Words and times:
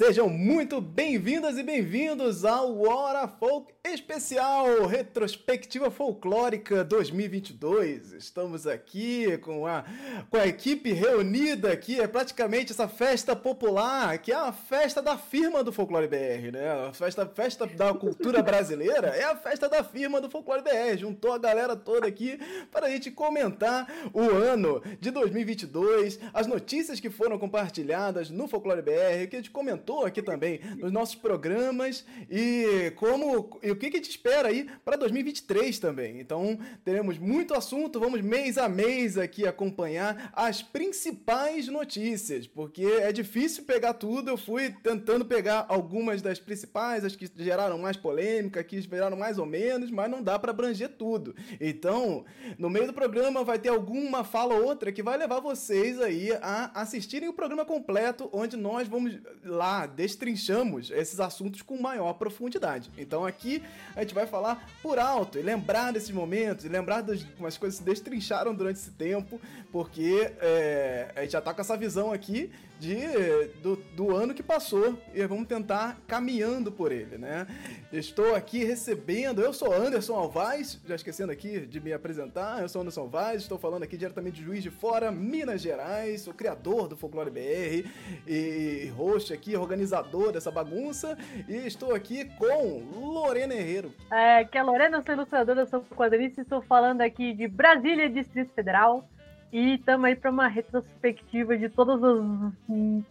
sejam 0.00 0.30
muito 0.30 0.80
bem-vindas 0.80 1.58
e 1.58 1.62
bem-vindos 1.62 2.42
ao 2.46 2.80
Hora 2.80 3.28
Folk 3.28 3.70
Especial 3.84 4.86
Retrospectiva 4.86 5.90
Folclórica 5.90 6.82
2022. 6.82 8.14
Estamos 8.14 8.66
aqui 8.66 9.36
com 9.38 9.66
a, 9.66 9.84
com 10.30 10.38
a 10.38 10.46
equipe 10.46 10.90
reunida 10.90 11.70
aqui, 11.70 12.00
é 12.00 12.06
praticamente 12.06 12.72
essa 12.72 12.88
festa 12.88 13.36
popular, 13.36 14.16
que 14.16 14.32
é 14.32 14.36
a 14.36 14.52
festa 14.52 15.02
da 15.02 15.18
firma 15.18 15.62
do 15.62 15.70
Folclore 15.70 16.08
BR, 16.08 16.50
né? 16.50 16.88
A 16.88 16.94
festa, 16.94 17.26
festa 17.26 17.66
da 17.66 17.92
cultura 17.92 18.42
brasileira 18.42 19.08
é 19.08 19.24
a 19.24 19.36
festa 19.36 19.68
da 19.68 19.84
firma 19.84 20.18
do 20.18 20.30
Folclore 20.30 20.62
BR. 20.62 20.96
Juntou 20.96 21.34
a 21.34 21.38
galera 21.38 21.76
toda 21.76 22.06
aqui 22.06 22.38
para 22.70 22.86
a 22.86 22.90
gente 22.90 23.10
comentar 23.10 23.86
o 24.14 24.22
ano 24.22 24.82
de 24.98 25.10
2022, 25.10 26.20
as 26.32 26.46
notícias 26.46 27.00
que 27.00 27.10
foram 27.10 27.38
compartilhadas 27.38 28.30
no 28.30 28.48
Folclore 28.48 28.80
BR, 28.80 29.28
que 29.28 29.36
a 29.36 29.40
gente 29.40 29.50
comentou 29.50 29.89
aqui 30.04 30.22
também 30.22 30.60
nos 30.78 30.90
nossos 30.92 31.14
programas 31.14 32.04
e 32.30 32.92
como 32.96 33.58
e 33.62 33.70
o 33.70 33.76
que, 33.76 33.90
que 33.90 34.00
gente 34.00 34.10
espera 34.10 34.48
aí 34.48 34.68
para 34.84 34.96
2023 34.96 35.78
também. 35.78 36.18
Então, 36.18 36.58
teremos 36.84 37.18
muito 37.18 37.54
assunto, 37.54 38.00
vamos 38.00 38.20
mês 38.22 38.58
a 38.58 38.68
mês 38.68 39.16
aqui 39.16 39.46
acompanhar 39.46 40.30
as 40.34 40.62
principais 40.62 41.68
notícias, 41.68 42.46
porque 42.46 42.84
é 42.84 43.12
difícil 43.12 43.64
pegar 43.64 43.94
tudo. 43.94 44.30
Eu 44.30 44.36
fui 44.36 44.74
tentando 44.82 45.24
pegar 45.24 45.66
algumas 45.68 46.22
das 46.22 46.38
principais, 46.38 47.04
as 47.04 47.14
que 47.14 47.30
geraram 47.36 47.78
mais 47.78 47.96
polêmica, 47.96 48.64
que 48.64 48.80
geraram 48.80 49.16
mais 49.16 49.38
ou 49.38 49.46
menos, 49.46 49.90
mas 49.90 50.10
não 50.10 50.22
dá 50.22 50.38
para 50.38 50.50
abranger 50.50 50.88
tudo. 50.90 51.34
Então, 51.60 52.24
no 52.58 52.70
meio 52.70 52.86
do 52.86 52.92
programa 52.92 53.44
vai 53.44 53.58
ter 53.58 53.68
alguma 53.68 54.24
fala 54.24 54.54
ou 54.54 54.64
outra 54.64 54.90
que 54.90 55.02
vai 55.02 55.16
levar 55.16 55.40
vocês 55.40 56.00
aí 56.00 56.32
a 56.40 56.80
assistirem 56.80 57.28
o 57.28 57.32
programa 57.32 57.64
completo, 57.64 58.28
onde 58.32 58.56
nós 58.56 58.88
vamos 58.88 59.18
lá 59.44 59.69
destrinchamos 59.86 60.90
esses 60.90 61.20
assuntos 61.20 61.62
com 61.62 61.80
maior 61.80 62.14
profundidade. 62.14 62.90
Então 62.96 63.24
aqui 63.24 63.62
a 63.94 64.02
gente 64.02 64.14
vai 64.14 64.26
falar 64.26 64.68
por 64.82 64.98
alto 64.98 65.38
e 65.38 65.42
lembrar 65.42 65.92
desses 65.92 66.10
momentos, 66.10 66.64
e 66.64 66.68
lembrar 66.68 67.02
das 67.02 67.24
umas 67.38 67.56
coisas 67.56 67.78
que 67.78 67.84
se 67.84 67.90
destrincharam 67.90 68.54
durante 68.54 68.76
esse 68.76 68.90
tempo, 68.90 69.40
porque 69.72 70.32
é, 70.40 71.12
a 71.14 71.20
gente 71.22 71.32
já 71.32 71.40
tá 71.40 71.54
com 71.54 71.60
essa 71.60 71.76
visão 71.76 72.12
aqui 72.12 72.50
de, 72.80 73.48
do, 73.62 73.76
do 73.94 74.16
ano 74.16 74.32
que 74.32 74.42
passou 74.42 74.98
e 75.14 75.24
vamos 75.26 75.46
tentar 75.46 75.98
caminhando 76.08 76.72
por 76.72 76.90
ele, 76.90 77.18
né? 77.18 77.46
Estou 77.92 78.34
aqui 78.34 78.64
recebendo, 78.64 79.42
eu 79.42 79.52
sou 79.52 79.70
Anderson 79.72 80.14
Alvaz, 80.14 80.80
já 80.86 80.94
esquecendo 80.94 81.30
aqui 81.30 81.60
de 81.60 81.78
me 81.78 81.92
apresentar, 81.92 82.62
eu 82.62 82.68
sou 82.70 82.80
Anderson 82.80 83.02
Alvaz, 83.02 83.42
estou 83.42 83.58
falando 83.58 83.82
aqui 83.82 83.98
diretamente 83.98 84.38
de 84.38 84.44
Juiz 84.44 84.62
de 84.62 84.70
Fora, 84.70 85.12
Minas 85.12 85.60
Gerais, 85.60 86.22
sou 86.22 86.32
criador 86.32 86.88
do 86.88 86.96
Folclore 86.96 87.30
BR 87.30 87.86
e 88.26 88.90
host 88.96 89.30
aqui, 89.30 89.54
organizador 89.54 90.32
dessa 90.32 90.50
bagunça, 90.50 91.18
e 91.46 91.56
estou 91.66 91.94
aqui 91.94 92.24
com 92.38 92.82
Lorena 92.98 93.54
Herrero. 93.54 93.92
É, 94.10 94.42
que 94.44 94.56
é 94.56 94.62
Lorena, 94.62 95.02
sou 95.02 95.14
ilustradora, 95.14 95.66
sou 95.66 95.84
quadrinista, 95.94 96.40
estou 96.40 96.62
falando 96.62 97.02
aqui 97.02 97.34
de 97.34 97.46
Brasília, 97.46 98.08
Distrito 98.08 98.54
Federal. 98.54 99.06
E 99.52 99.74
estamos 99.74 100.06
aí 100.06 100.14
para 100.14 100.30
uma 100.30 100.46
retrospectiva 100.46 101.56
de 101.56 101.68
todas 101.68 102.02
as 102.02 102.22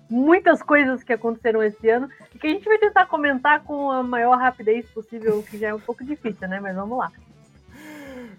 muitas 0.09 0.63
coisas 0.63 1.03
que 1.03 1.11
aconteceram 1.11 1.61
esse 1.61 1.89
ano 1.89 2.09
e 2.33 2.39
que 2.39 2.47
a 2.47 2.49
gente 2.49 2.63
vai 2.63 2.77
tentar 2.77 3.07
comentar 3.07 3.61
com 3.63 3.91
a 3.91 4.01
maior 4.01 4.37
rapidez 4.37 4.85
possível, 4.89 5.43
que 5.43 5.57
já 5.57 5.69
é 5.69 5.73
um 5.73 5.79
pouco 5.79 6.03
difícil, 6.03 6.47
né? 6.47 6.61
Mas 6.61 6.75
vamos 6.75 6.97
lá. 6.97 7.11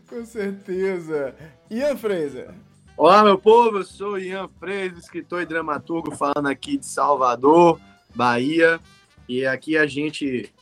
Com 0.09 0.25
certeza. 0.25 1.35
Ian 1.71 1.97
Fraser. 1.97 2.51
Olá, 2.97 3.23
meu 3.23 3.39
povo, 3.39 3.79
eu 3.79 3.85
sou 3.85 4.19
Ian 4.19 4.49
Fraser, 4.59 4.99
escritor 4.99 5.43
e 5.43 5.47
dramaturgo, 5.47 6.11
falando 6.11 6.49
aqui 6.49 6.79
de 6.79 6.87
Salvador, 6.87 7.79
Bahia. 8.15 8.81
E 9.29 9.45
aqui 9.45 9.77
a 9.77 9.87
gente, 9.87 10.53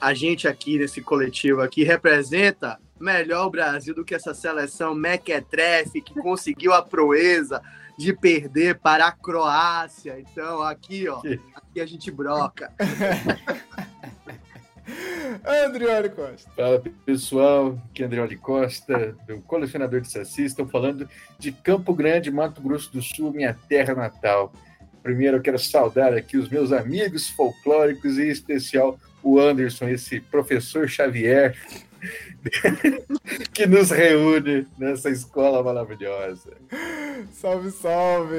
a 0.00 0.14
gente 0.14 0.46
aqui 0.46 0.78
nesse 0.78 1.02
coletivo 1.02 1.60
aqui 1.60 1.82
representa 1.82 2.80
melhor 3.04 3.46
o 3.46 3.50
Brasil 3.50 3.94
do 3.94 4.04
que 4.04 4.14
essa 4.14 4.32
seleção 4.32 4.94
mequetrefe 4.94 6.00
que 6.00 6.14
conseguiu 6.14 6.72
a 6.72 6.82
proeza 6.82 7.62
de 7.96 8.12
perder 8.12 8.78
para 8.80 9.06
a 9.06 9.12
Croácia. 9.12 10.18
Então, 10.18 10.62
aqui, 10.62 11.06
ó, 11.08 11.20
aqui 11.54 11.80
a 11.80 11.86
gente 11.86 12.10
broca. 12.10 12.72
Andrioli 15.46 16.10
Costa. 16.10 16.50
Fala 16.56 16.82
pessoal, 17.06 17.78
aqui 17.90 18.02
é 18.02 18.06
Andrioli 18.06 18.36
Costa, 18.36 19.16
do 19.26 19.40
colecionador 19.42 20.00
de 20.00 20.10
saci. 20.10 20.44
Estou 20.44 20.66
falando 20.66 21.08
de 21.38 21.52
Campo 21.52 21.94
Grande, 21.94 22.30
Mato 22.30 22.60
Grosso 22.60 22.92
do 22.92 23.00
Sul, 23.02 23.32
minha 23.32 23.54
terra 23.68 23.94
natal. 23.94 24.52
Primeiro 25.02 25.36
eu 25.36 25.42
quero 25.42 25.58
saudar 25.58 26.14
aqui 26.14 26.36
os 26.36 26.48
meus 26.48 26.72
amigos 26.72 27.28
folclóricos 27.30 28.18
e 28.18 28.24
em 28.24 28.30
especial 28.30 28.98
o 29.22 29.38
Anderson, 29.38 29.88
esse 29.88 30.20
professor 30.20 30.86
Xavier, 30.88 31.56
que 33.52 33.66
nos 33.66 33.90
reúne 33.90 34.66
nessa 34.78 35.10
escola 35.10 35.62
maravilhosa. 35.62 36.52
Salve, 37.32 37.70
salve! 37.70 38.36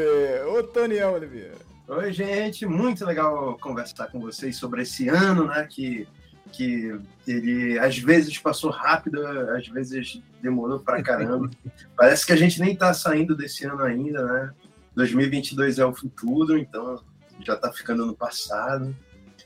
Ô, 0.47 0.63
Toniel 0.63 1.13
Oliveira. 1.13 1.55
Oi, 1.87 2.11
gente, 2.11 2.65
muito 2.65 3.05
legal 3.05 3.57
conversar 3.61 4.07
com 4.07 4.19
vocês 4.19 4.57
sobre 4.57 4.81
esse 4.81 5.07
ano, 5.07 5.47
né? 5.47 5.67
Que, 5.69 6.07
que 6.51 6.99
ele 7.27 7.77
às 7.77 7.97
vezes 7.97 8.37
passou 8.39 8.71
rápido, 8.71 9.25
às 9.27 9.67
vezes 9.67 10.21
demorou 10.41 10.79
pra 10.79 11.03
caramba. 11.03 11.49
Parece 11.95 12.25
que 12.25 12.33
a 12.33 12.35
gente 12.35 12.59
nem 12.59 12.75
tá 12.75 12.93
saindo 12.93 13.35
desse 13.35 13.65
ano 13.65 13.83
ainda, 13.83 14.23
né? 14.25 14.51
2022 14.95 15.77
é 15.77 15.85
o 15.85 15.93
futuro, 15.93 16.57
então 16.57 16.99
já 17.45 17.55
tá 17.55 17.71
ficando 17.71 18.05
no 18.05 18.15
passado. 18.15 18.95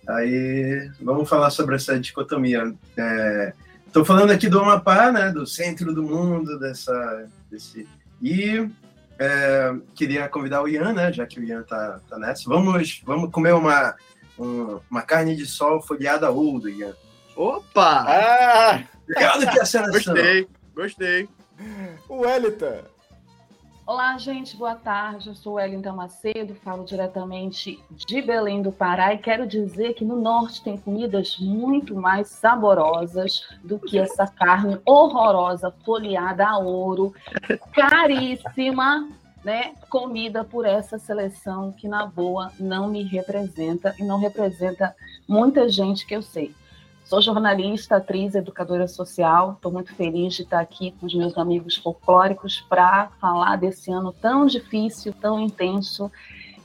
Aí 0.08 0.90
vamos 1.02 1.28
falar 1.28 1.50
sobre 1.50 1.76
essa 1.76 2.00
dicotomia. 2.00 2.74
É, 2.96 3.54
Estou 3.90 4.06
falando 4.06 4.30
aqui 4.30 4.48
do 4.48 4.60
Amapá, 4.60 5.12
né, 5.12 5.32
do 5.32 5.48
centro 5.48 5.92
do 5.96 6.04
mundo, 6.04 6.60
dessa, 6.60 7.28
desse... 7.50 7.90
E 8.22 8.70
é, 9.18 9.74
queria 9.96 10.30
convidar 10.30 10.62
o 10.62 10.68
Ian, 10.68 10.94
né, 10.94 11.12
já 11.12 11.26
que 11.26 11.40
o 11.40 11.44
Ian 11.44 11.64
tá, 11.64 12.00
tá 12.08 12.20
nessa. 12.20 12.48
Vamos, 12.48 13.02
vamos 13.04 13.32
comer 13.32 13.56
uma, 13.56 13.96
um, 14.38 14.80
uma 14.92 15.02
carne 15.02 15.36
de 15.36 15.48
sol 15.48 15.82
folheada 15.82 16.30
ouro, 16.30 16.70
Ian. 16.70 16.94
Opa! 17.36 18.06
Ah! 18.08 18.84
Obrigado 19.02 19.52
que 19.52 19.60
a 19.60 19.66
seleção. 19.66 20.14
Gostei, 20.14 20.48
gostei. 20.76 21.30
O 22.08 22.28
Elita. 22.28 22.86
Olá, 23.90 24.16
gente, 24.20 24.56
boa 24.56 24.76
tarde. 24.76 25.30
Eu 25.30 25.34
sou 25.34 25.54
Wellington 25.54 25.94
Macedo, 25.94 26.54
falo 26.64 26.86
diretamente 26.86 27.84
de 27.90 28.22
Belém 28.22 28.62
do 28.62 28.72
Pará 28.72 29.16
e 29.16 29.18
quero 29.18 29.48
dizer 29.48 29.96
que 29.96 30.06
no 30.06 30.16
norte 30.16 30.62
tem 30.62 30.78
comidas 30.78 31.40
muito 31.40 31.96
mais 31.96 32.28
saborosas 32.28 33.50
do 33.64 33.80
que 33.80 33.98
essa 33.98 34.28
carne 34.28 34.80
horrorosa, 34.86 35.74
folheada 35.84 36.48
a 36.48 36.60
ouro, 36.60 37.16
caríssima, 37.74 39.10
né? 39.44 39.74
Comida 39.90 40.44
por 40.44 40.68
essa 40.68 41.00
seleção 41.00 41.72
que, 41.72 41.88
na 41.88 42.06
boa, 42.06 42.52
não 42.60 42.90
me 42.90 43.02
representa 43.02 43.96
e 43.98 44.04
não 44.04 44.20
representa 44.20 44.96
muita 45.28 45.68
gente 45.68 46.06
que 46.06 46.16
eu 46.16 46.22
sei. 46.22 46.54
Sou 47.10 47.20
jornalista, 47.24 47.96
atriz, 47.96 48.36
educadora 48.36 48.88
social. 48.88 49.54
Estou 49.54 49.72
muito 49.72 49.96
feliz 49.96 50.36
de 50.36 50.44
estar 50.44 50.60
aqui 50.60 50.92
com 50.92 51.08
os 51.08 51.16
meus 51.16 51.36
amigos 51.40 51.76
folclóricos 51.76 52.62
para 52.70 53.08
falar 53.20 53.56
desse 53.56 53.92
ano 53.92 54.14
tão 54.14 54.46
difícil, 54.46 55.12
tão 55.20 55.40
intenso 55.40 56.12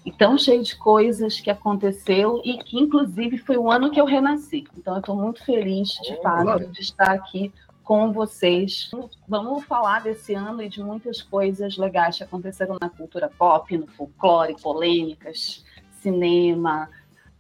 e 0.05 0.13
tão 0.13 0.37
cheio 0.37 0.63
de 0.63 0.77
coisas 0.77 1.41
que 1.41 1.49
aconteceu 1.49 2.43
e 2.45 2.59
que, 2.59 2.79
inclusive, 2.79 3.39
foi 3.39 3.57
o 3.57 3.71
ano 3.71 3.91
que 3.91 3.99
eu 3.99 4.05
renasci. 4.05 4.67
Então, 4.77 4.93
eu 4.93 5.01
estou 5.01 5.17
muito 5.17 5.43
feliz, 5.43 5.89
de 6.03 6.21
fato, 6.21 6.67
de 6.71 6.81
estar 6.83 7.13
aqui 7.13 7.51
com 7.83 8.13
vocês. 8.13 8.91
Vamos 9.27 9.65
falar 9.65 10.03
desse 10.03 10.35
ano 10.35 10.61
e 10.61 10.69
de 10.69 10.83
muitas 10.83 11.23
coisas 11.23 11.79
legais 11.79 12.19
que 12.19 12.23
aconteceram 12.23 12.77
na 12.79 12.91
cultura 12.91 13.31
pop, 13.39 13.79
no 13.79 13.87
folclore, 13.87 14.61
polêmicas, 14.61 15.65
cinema, 16.03 16.91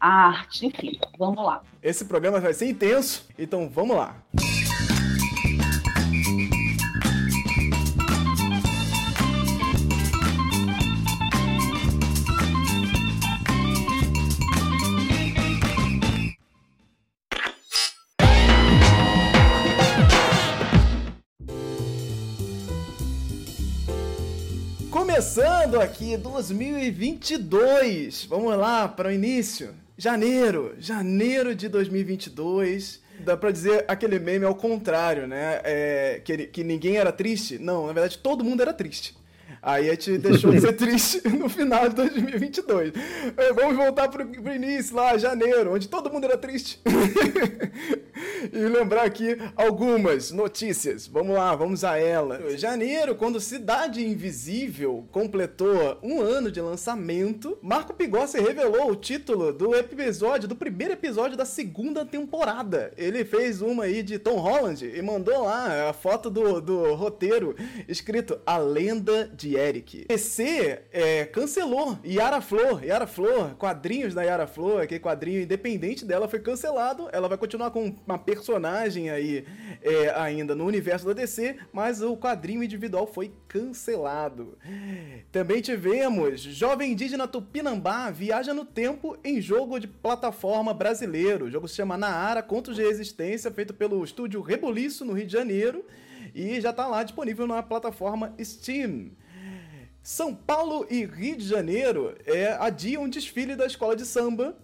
arte, 0.04 0.66
enfim. 0.66 0.98
Vamos 1.18 1.42
lá. 1.44 1.62
Esse 1.82 2.04
programa 2.04 2.38
vai 2.40 2.52
ser 2.52 2.68
intenso, 2.68 3.26
então 3.38 3.68
vamos 3.68 3.96
lá. 3.96 4.16
Começando 24.90 25.80
aqui 25.80 26.16
2022. 26.16 28.24
Vamos 28.26 28.56
lá 28.56 28.88
para 28.88 29.08
o 29.08 29.12
início. 29.12 29.83
Janeiro, 29.96 30.74
janeiro 30.78 31.54
de 31.54 31.68
2022. 31.68 33.02
Dá 33.20 33.36
pra 33.36 33.50
dizer 33.52 33.84
aquele 33.86 34.18
meme 34.18 34.44
ao 34.44 34.54
contrário, 34.54 35.26
né? 35.26 35.60
É, 35.62 36.20
que, 36.24 36.46
que 36.48 36.64
ninguém 36.64 36.96
era 36.96 37.12
triste. 37.12 37.58
Não, 37.58 37.86
na 37.86 37.92
verdade 37.92 38.18
todo 38.18 38.42
mundo 38.42 38.60
era 38.60 38.72
triste. 38.72 39.16
Aí 39.62 39.88
a 39.88 39.92
gente 39.92 40.18
deixou 40.18 40.50
de 40.50 40.60
ser 40.60 40.72
triste 40.74 41.26
no 41.30 41.48
final 41.48 41.88
de 41.88 41.94
2022. 41.94 42.92
É, 43.36 43.52
vamos 43.52 43.76
voltar 43.76 44.08
pro, 44.08 44.26
pro 44.26 44.54
início 44.54 44.94
lá, 44.96 45.16
janeiro, 45.16 45.72
onde 45.72 45.88
todo 45.88 46.12
mundo 46.12 46.24
era 46.24 46.36
triste. 46.36 46.80
e 48.52 48.58
lembrar 48.58 49.04
aqui 49.04 49.36
algumas 49.56 50.30
notícias. 50.30 51.06
Vamos 51.06 51.34
lá, 51.36 51.54
vamos 51.54 51.84
a 51.84 51.98
ela. 51.98 52.56
Janeiro, 52.56 53.14
quando 53.14 53.40
Cidade 53.40 54.04
Invisível 54.04 55.06
completou 55.10 55.98
um 56.02 56.20
ano 56.20 56.50
de 56.50 56.60
lançamento, 56.60 57.58
Marco 57.62 57.94
Pigossi 57.94 58.40
revelou 58.40 58.90
o 58.90 58.96
título 58.96 59.52
do 59.52 59.74
episódio, 59.74 60.48
do 60.48 60.56
primeiro 60.56 60.94
episódio 60.94 61.36
da 61.36 61.44
segunda 61.44 62.04
temporada. 62.04 62.92
Ele 62.96 63.24
fez 63.24 63.60
uma 63.60 63.84
aí 63.84 64.02
de 64.02 64.18
Tom 64.18 64.36
Holland 64.36 64.84
e 64.86 65.02
mandou 65.02 65.44
lá 65.44 65.88
a 65.88 65.92
foto 65.92 66.30
do, 66.30 66.60
do 66.60 66.94
roteiro 66.94 67.56
escrito 67.88 68.38
A 68.46 68.56
Lenda 68.58 69.30
de 69.34 69.56
Eric. 69.56 70.04
PC 70.06 70.82
é, 70.92 71.24
cancelou 71.26 71.98
Yara 72.04 72.40
Flor, 72.40 72.84
Yara 72.84 73.06
Flor, 73.06 73.54
quadrinhos 73.56 74.14
da 74.14 74.22
Yara 74.22 74.46
Flor, 74.46 74.82
aquele 74.82 75.00
quadrinho 75.00 75.42
independente 75.42 76.04
dela 76.04 76.28
foi 76.28 76.40
cancelado. 76.40 77.08
Ela 77.12 77.28
vai 77.28 77.38
continuar 77.38 77.70
com 77.70 77.94
uma 78.06 78.18
personagem 78.18 79.10
aí 79.10 79.44
é, 79.82 80.10
ainda 80.10 80.54
no 80.54 80.66
universo 80.66 81.06
da 81.06 81.12
DC, 81.12 81.56
mas 81.72 82.02
o 82.02 82.16
quadrinho 82.16 82.62
individual 82.62 83.06
foi 83.06 83.32
cancelado. 83.48 84.58
Também 85.32 85.60
tivemos 85.60 86.40
Jovem 86.40 86.92
Indígena 86.92 87.26
Tupinambá 87.26 88.10
viaja 88.10 88.52
no 88.52 88.64
tempo 88.64 89.16
em 89.24 89.40
jogo 89.40 89.78
de 89.78 89.86
plataforma 89.86 90.74
brasileiro. 90.74 91.46
O 91.46 91.50
jogo 91.50 91.68
se 91.68 91.76
chama 91.76 91.96
Naara 91.96 92.42
Contos 92.42 92.76
de 92.76 92.82
Resistência, 92.82 93.50
feito 93.50 93.72
pelo 93.72 94.04
estúdio 94.04 94.40
Rebuliço, 94.40 95.04
no 95.04 95.12
Rio 95.12 95.26
de 95.26 95.32
Janeiro, 95.32 95.84
e 96.34 96.60
já 96.60 96.70
está 96.70 96.86
lá 96.86 97.02
disponível 97.02 97.46
na 97.46 97.62
plataforma 97.62 98.34
Steam. 98.42 99.10
São 100.02 100.34
Paulo 100.34 100.86
e 100.90 101.06
Rio 101.06 101.36
de 101.36 101.48
Janeiro 101.48 102.14
é, 102.26 102.52
adiam 102.60 103.04
um 103.04 103.08
desfile 103.08 103.56
da 103.56 103.64
escola 103.64 103.96
de 103.96 104.04
samba 104.04 104.54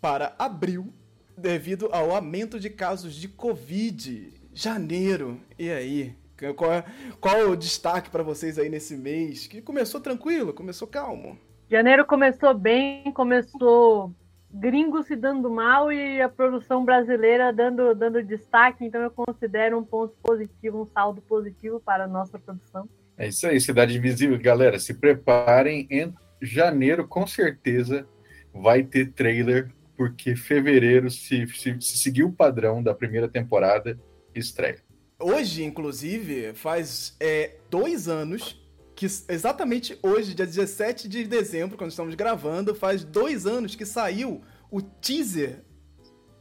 para 0.00 0.36
abril, 0.38 0.92
devido 1.36 1.88
ao 1.92 2.10
aumento 2.10 2.58
de 2.58 2.70
casos 2.70 3.14
de 3.14 3.28
Covid. 3.28 4.32
Janeiro, 4.52 5.40
e 5.58 5.70
aí? 5.70 6.14
Qual, 6.56 6.72
é, 6.72 6.84
qual 7.20 7.36
é 7.36 7.44
o 7.44 7.56
destaque 7.56 8.10
para 8.10 8.22
vocês 8.22 8.58
aí 8.58 8.68
nesse 8.68 8.96
mês? 8.96 9.46
Que 9.46 9.62
começou 9.62 10.00
tranquilo, 10.00 10.52
começou 10.52 10.86
calmo. 10.86 11.38
Janeiro 11.70 12.04
começou 12.04 12.54
bem, 12.54 13.10
começou 13.12 14.12
gringo 14.54 15.02
se 15.02 15.16
dando 15.16 15.50
mal 15.50 15.92
e 15.92 16.22
a 16.22 16.28
produção 16.28 16.84
brasileira 16.84 17.52
dando, 17.52 17.94
dando 17.94 18.22
destaque, 18.22 18.84
então 18.84 19.00
eu 19.00 19.10
considero 19.10 19.76
um 19.76 19.84
ponto 19.84 20.14
positivo, 20.22 20.82
um 20.82 20.86
saldo 20.86 21.20
positivo 21.22 21.80
para 21.80 22.04
a 22.04 22.08
nossa 22.08 22.38
produção. 22.38 22.88
É 23.18 23.28
isso 23.28 23.46
aí, 23.46 23.60
Cidade 23.60 23.96
Invisível. 23.96 24.38
Galera, 24.38 24.78
se 24.78 24.94
preparem, 24.94 25.88
em 25.90 26.14
janeiro 26.40 27.06
com 27.08 27.26
certeza 27.26 28.06
vai 28.52 28.84
ter 28.84 29.12
trailer, 29.12 29.70
porque 29.96 30.36
fevereiro, 30.36 31.10
se, 31.10 31.46
se, 31.46 31.80
se 31.80 32.22
o 32.22 32.32
padrão 32.32 32.82
da 32.82 32.94
primeira 32.94 33.28
temporada, 33.28 33.98
estreia. 34.34 34.82
Hoje, 35.18 35.62
inclusive, 35.62 36.52
faz 36.54 37.16
é, 37.20 37.56
dois 37.70 38.08
anos 38.08 38.60
que 38.94 39.06
exatamente 39.06 39.98
hoje, 40.02 40.34
dia 40.34 40.46
17 40.46 41.08
de 41.08 41.24
dezembro, 41.24 41.76
quando 41.76 41.90
estamos 41.90 42.14
gravando, 42.14 42.74
faz 42.74 43.04
dois 43.04 43.46
anos 43.46 43.74
que 43.74 43.84
saiu 43.84 44.42
o 44.70 44.80
teaser 44.80 45.64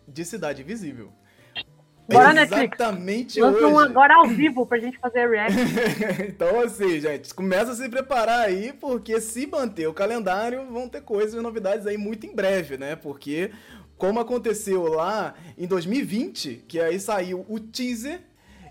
de 0.08 0.24
Cidade 0.24 0.62
Invisível. 0.62 1.12
Bora, 2.14 2.42
exatamente 2.42 3.40
Netflix. 3.40 3.64
hoje. 3.64 3.66
um 3.66 3.80
agora 3.80 4.16
ao 4.16 4.28
vivo 4.28 4.66
pra 4.66 4.80
gente 4.80 4.98
fazer 4.98 5.30
react. 5.30 5.58
então, 6.30 6.62
assim, 6.62 7.00
gente, 7.00 7.34
começa 7.34 7.72
a 7.72 7.76
se 7.76 7.90
preparar 7.90 8.46
aí, 8.46 8.74
porque 8.74 9.20
se 9.20 9.46
manter 9.48 9.88
o 9.88 9.94
calendário, 9.94 10.66
vão 10.72 10.88
ter 10.88 11.02
coisas 11.02 11.34
e 11.34 11.42
novidades 11.42 11.86
aí 11.88 11.98
muito 11.98 12.26
em 12.26 12.34
breve, 12.34 12.78
né? 12.78 12.96
Porque, 12.96 13.52
como 13.98 14.20
aconteceu 14.20 14.84
lá 14.84 15.34
em 15.58 15.68
2020, 15.68 16.66
que 16.68 16.80
aí 16.80 17.00
saiu 17.00 17.46
o 17.50 17.60
teaser 17.60 18.22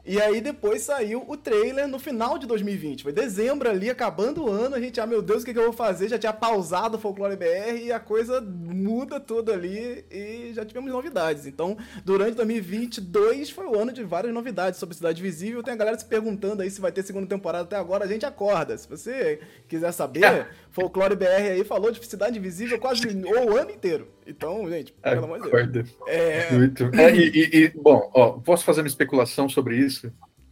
e 0.05 0.21
aí 0.21 0.41
depois 0.41 0.83
saiu 0.83 1.25
o 1.29 1.37
trailer 1.37 1.87
no 1.87 1.99
final 1.99 2.37
de 2.37 2.47
2020. 2.47 3.05
Foi 3.05 3.13
dezembro 3.13 3.71
ali, 3.71 3.89
acabando 3.89 4.45
o 4.45 4.51
ano, 4.51 4.75
a 4.75 4.81
gente, 4.81 5.01
ah, 5.01 5.07
meu 5.07 5.23
Deus, 5.23 5.43
o 5.43 5.47
que, 5.47 5.53
que 5.53 5.59
eu 5.59 5.65
vou 5.65 5.73
fazer? 5.73 6.09
Já 6.09 6.19
tinha 6.19 6.33
pausado 6.33 6.97
o 6.97 7.01
Folclore 7.01 7.37
BR 7.37 7.85
e 7.85 7.93
a 7.93 8.01
coisa 8.01 8.41
muda 8.41 9.21
tudo 9.21 9.53
ali 9.53 10.05
e 10.11 10.51
já 10.55 10.65
tivemos 10.65 10.91
novidades. 10.91 11.47
Então, 11.47 11.77
durante 12.05 12.35
2022 12.35 13.51
foi 13.51 13.67
o 13.67 13.79
ano 13.79 13.93
de 13.93 14.03
várias 14.03 14.35
novidades 14.35 14.81
sobre 14.81 14.97
Cidade 14.97 15.23
Visível. 15.23 15.63
Tem 15.63 15.75
a 15.75 15.77
galera 15.77 15.99
se 15.99 16.05
perguntando 16.05 16.63
aí 16.63 16.71
se 16.71 16.81
vai 16.81 16.91
ter 16.91 17.05
segunda 17.05 17.29
temporada 17.29 17.65
até 17.65 17.77
agora, 17.77 18.05
a 18.05 18.09
gente 18.09 18.27
acorda. 18.27 18.77
Se 18.77 18.89
você 18.89 19.41
quiser 19.69 19.93
saber. 19.93 20.49
Folclore 20.73 21.15
BR 21.15 21.53
aí 21.53 21.65
falou 21.65 21.93
de 21.93 22.05
Cidade 22.05 22.41
Visível 22.41 22.79
quase 22.79 23.07
o 23.07 23.57
ano 23.57 23.71
inteiro. 23.71 24.09
Então, 24.27 24.69
gente, 24.71 24.93
pelo 24.93 25.25
amor 25.25 25.41
de 25.41 25.67
Deus. 25.67 25.89
É... 26.07 26.51
Muito. 26.53 26.85
É, 26.95 27.15
e, 27.15 27.51
e, 27.53 27.69
bom, 27.69 28.11
ó, 28.15 28.31
posso 28.33 28.65
fazer 28.65 28.81
uma 28.81 28.89
especulação 28.89 29.49
sobre 29.49 29.77
isso? 29.77 29.92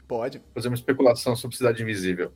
Pode. 0.06 0.42
Fazer 0.54 0.68
uma 0.68 0.74
especulação 0.74 1.36
sobre 1.36 1.56
Cidade 1.56 1.82
Invisível. 1.82 2.32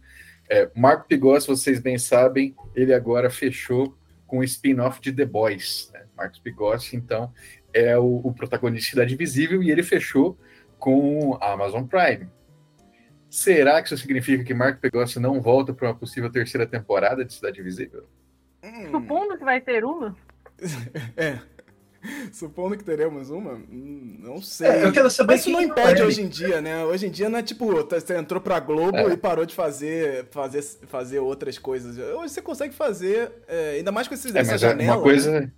É, 0.48 0.70
Marco 0.76 1.08
Pigossi, 1.08 1.46
vocês 1.46 1.80
bem 1.80 1.98
sabem, 1.98 2.54
ele 2.74 2.92
agora 2.92 3.30
fechou 3.30 3.96
com 4.26 4.38
o 4.38 4.44
spin-off 4.44 5.00
de 5.00 5.12
The 5.12 5.24
Boys. 5.24 5.90
Né? 5.92 6.04
Marcos 6.16 6.38
Pigossi, 6.38 6.96
então, 6.96 7.32
é 7.72 7.98
o, 7.98 8.20
o, 8.22 8.32
protagonista 8.32 8.84
de 8.84 8.90
Cidade 8.90 9.14
Invisível 9.14 9.62
e 9.62 9.70
ele 9.70 9.82
fechou 9.82 10.38
com 10.78 11.36
a 11.40 11.52
Amazon 11.52 11.84
Prime. 11.84 12.28
Será 13.28 13.82
que 13.82 13.88
isso 13.88 13.98
significa 13.98 14.44
que 14.44 14.54
Marco 14.54 14.80
Pigossi 14.80 15.18
não 15.18 15.40
volta 15.40 15.72
para 15.74 15.88
uma 15.88 15.94
possível 15.94 16.30
terceira 16.30 16.66
temporada 16.66 17.24
de 17.24 17.32
Cidade 17.32 17.60
Invisível? 17.60 18.06
Hum. 18.62 18.90
Supondo 18.90 19.36
que 19.36 19.44
vai 19.44 19.60
ter 19.60 19.84
uma? 19.84 20.16
é. 21.16 21.40
Supondo 22.32 22.76
que 22.76 22.84
teremos 22.84 23.30
uma, 23.30 23.54
hum, 23.54 24.16
não 24.20 24.40
sei. 24.40 24.68
É, 24.68 24.84
eu 24.84 24.92
quero 24.92 25.10
saber 25.10 25.32
Mas 25.32 25.40
isso 25.40 25.50
não 25.50 25.60
impede 25.60 26.02
é. 26.02 26.04
hoje 26.04 26.22
em 26.22 26.28
dia, 26.28 26.60
né? 26.60 26.84
Hoje 26.84 27.06
em 27.06 27.10
dia 27.10 27.28
não 27.28 27.38
é 27.38 27.42
tipo, 27.42 27.82
tá, 27.84 27.98
você 27.98 28.16
entrou 28.16 28.40
pra 28.40 28.60
Globo 28.60 28.96
é. 28.96 29.12
e 29.12 29.16
parou 29.16 29.46
de 29.46 29.54
fazer, 29.54 30.26
fazer, 30.30 30.62
fazer 30.86 31.18
outras 31.18 31.58
coisas. 31.58 31.98
Hoje 31.98 32.32
você 32.32 32.42
consegue 32.42 32.74
fazer, 32.74 33.32
é, 33.48 33.76
ainda 33.76 33.90
mais 33.90 34.06
com 34.06 34.14
esses, 34.14 34.34
é, 34.34 34.40
essa 34.40 34.54
é 34.54 34.58
janela. 34.58 34.96
Uma 34.96 35.02
coisa, 35.02 35.40
né? 35.40 35.52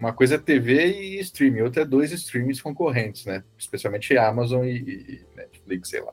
uma 0.00 0.12
coisa 0.12 0.36
é 0.36 0.38
TV 0.38 1.00
e 1.00 1.20
streaming, 1.20 1.62
outra 1.62 1.82
é 1.82 1.84
dois 1.84 2.12
streams 2.12 2.62
concorrentes, 2.62 3.26
né? 3.26 3.44
Especialmente 3.56 4.16
Amazon 4.16 4.64
e, 4.64 4.76
e 4.76 5.26
Netflix, 5.36 5.90
sei 5.90 6.00
lá. 6.00 6.12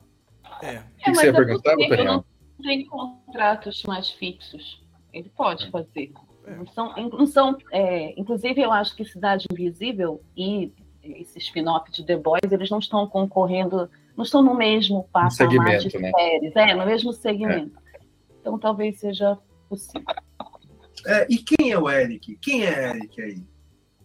É. 0.62 0.80
O 0.80 0.84
que, 0.98 1.12
que 1.12 1.16
você 1.16 1.26
ia 1.28 1.34
perguntar, 1.34 1.76
Daniel? 1.76 2.06
Não 2.06 2.26
tem 2.64 2.86
contratos 2.86 3.84
mais 3.84 4.10
fixos. 4.12 4.84
Ele 5.14 5.32
pode 5.36 5.70
fazer. 5.72 6.12
É. 6.46 6.56
Não 6.56 6.68
são, 6.68 6.94
não 6.96 7.28
são 7.28 7.58
é, 7.72 8.20
inclusive, 8.20 8.62
eu 8.62 8.72
acho 8.72 8.96
que 8.96 9.04
Cidade 9.06 9.48
Invisível 9.52 10.22
e 10.36 10.72
esse 11.04 11.38
spin-off 11.40 11.92
de 11.92 12.04
The 12.04 12.18
Boys, 12.18 12.52
eles 12.52 12.70
não 12.70 12.80
estão 12.80 13.08
concorrendo, 13.08 13.90
não 14.16 14.24
estão 14.24 14.42
no 14.42 14.56
mesmo 14.56 15.08
patamar 15.12 15.78
de 15.78 16.00
né? 16.00 16.12
séries, 16.12 16.56
é, 16.56 16.74
no 16.74 16.86
mesmo 16.86 17.14
segmento. 17.14 17.78
É. 17.94 18.00
Então, 18.42 18.58
talvez 18.58 19.00
seja 19.00 19.38
possível. 19.70 20.06
É, 21.06 21.28
e 21.30 21.38
quem 21.38 21.72
é 21.72 21.78
o 21.78 21.90
Eric? 21.90 22.38
Quem 22.42 22.66
é 22.66 22.90
Eric 22.90 23.22
aí? 23.22 23.44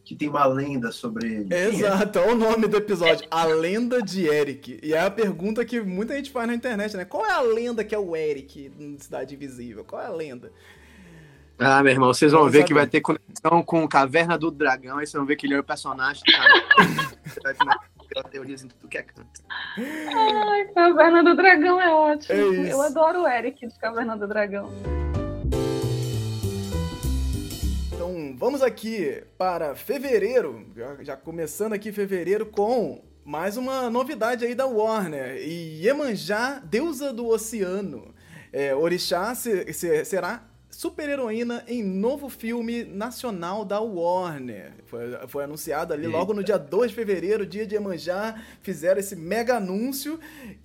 Que 0.04 0.14
tem 0.14 0.28
uma 0.28 0.44
lenda 0.44 0.90
sobre 0.90 1.26
ele. 1.26 1.54
É? 1.54 1.68
Exato, 1.68 2.18
é? 2.18 2.32
o 2.32 2.34
nome 2.34 2.66
do 2.66 2.76
episódio, 2.76 3.26
A 3.30 3.44
Lenda 3.44 4.02
de 4.02 4.26
Eric. 4.26 4.80
E 4.82 4.92
é 4.92 5.00
a 5.00 5.10
pergunta 5.10 5.64
que 5.64 5.80
muita 5.80 6.16
gente 6.16 6.30
faz 6.30 6.48
na 6.48 6.54
internet, 6.54 6.96
né? 6.96 7.04
Qual 7.04 7.24
é 7.24 7.30
a 7.30 7.40
lenda 7.40 7.84
que 7.84 7.94
é 7.94 7.98
o 7.98 8.16
Eric 8.16 8.72
em 8.78 8.98
Cidade 8.98 9.34
Invisível? 9.34 9.84
Qual 9.84 10.02
é 10.02 10.06
a 10.06 10.10
lenda? 10.10 10.52
Ah, 11.62 11.82
meu 11.82 11.92
irmão, 11.92 12.08
vocês 12.08 12.32
vão 12.32 12.48
ver 12.48 12.64
que 12.64 12.72
vai 12.72 12.86
ter 12.86 13.02
conexão 13.02 13.62
com 13.62 13.86
Caverna 13.86 14.38
do 14.38 14.50
Dragão, 14.50 14.96
aí 14.96 15.06
vocês 15.06 15.12
vão 15.12 15.26
ver 15.26 15.36
que 15.36 15.46
ele 15.46 15.52
é 15.52 15.60
o 15.60 15.62
personagem. 15.62 16.22
Ter 18.12 18.24
teorias 18.24 18.64
em 18.64 18.66
tudo 18.66 18.88
que 18.88 18.98
é 18.98 19.02
canto. 19.02 19.40
Ai, 19.76 20.64
Caverna 20.74 21.22
do 21.22 21.36
Dragão 21.36 21.80
é 21.80 21.88
ótimo. 21.92 22.34
É 22.34 22.72
Eu 22.72 22.82
adoro 22.82 23.22
o 23.22 23.28
Eric 23.28 23.64
de 23.64 23.78
Caverna 23.78 24.16
do 24.16 24.26
Dragão. 24.26 24.68
Então, 27.92 28.34
vamos 28.36 28.62
aqui 28.62 29.22
para 29.38 29.76
fevereiro, 29.76 30.66
já, 30.74 31.04
já 31.04 31.16
começando 31.16 31.74
aqui 31.74 31.92
fevereiro 31.92 32.46
com 32.46 33.04
mais 33.24 33.56
uma 33.56 33.88
novidade 33.88 34.44
aí 34.44 34.56
da 34.56 34.66
Warner. 34.66 35.36
E 35.36 35.84
Iemanjá, 35.84 36.60
deusa 36.64 37.12
do 37.12 37.28
oceano. 37.28 38.12
É, 38.52 38.74
Orixá 38.74 39.32
se, 39.36 39.72
se, 39.72 40.04
será 40.04 40.49
super-heroína 40.70 41.64
em 41.66 41.82
novo 41.82 42.28
filme 42.28 42.84
nacional 42.84 43.64
da 43.64 43.80
Warner. 43.80 44.72
Foi, 44.86 45.00
foi 45.28 45.44
anunciado 45.44 45.92
ali 45.92 46.06
Eita. 46.06 46.16
logo 46.16 46.32
no 46.32 46.44
dia 46.44 46.58
2 46.58 46.90
de 46.90 46.94
fevereiro, 46.94 47.44
dia 47.44 47.66
de 47.66 47.74
Iemanjá, 47.74 48.40
fizeram 48.62 49.00
esse 49.00 49.16
mega 49.16 49.56
anúncio 49.56 50.18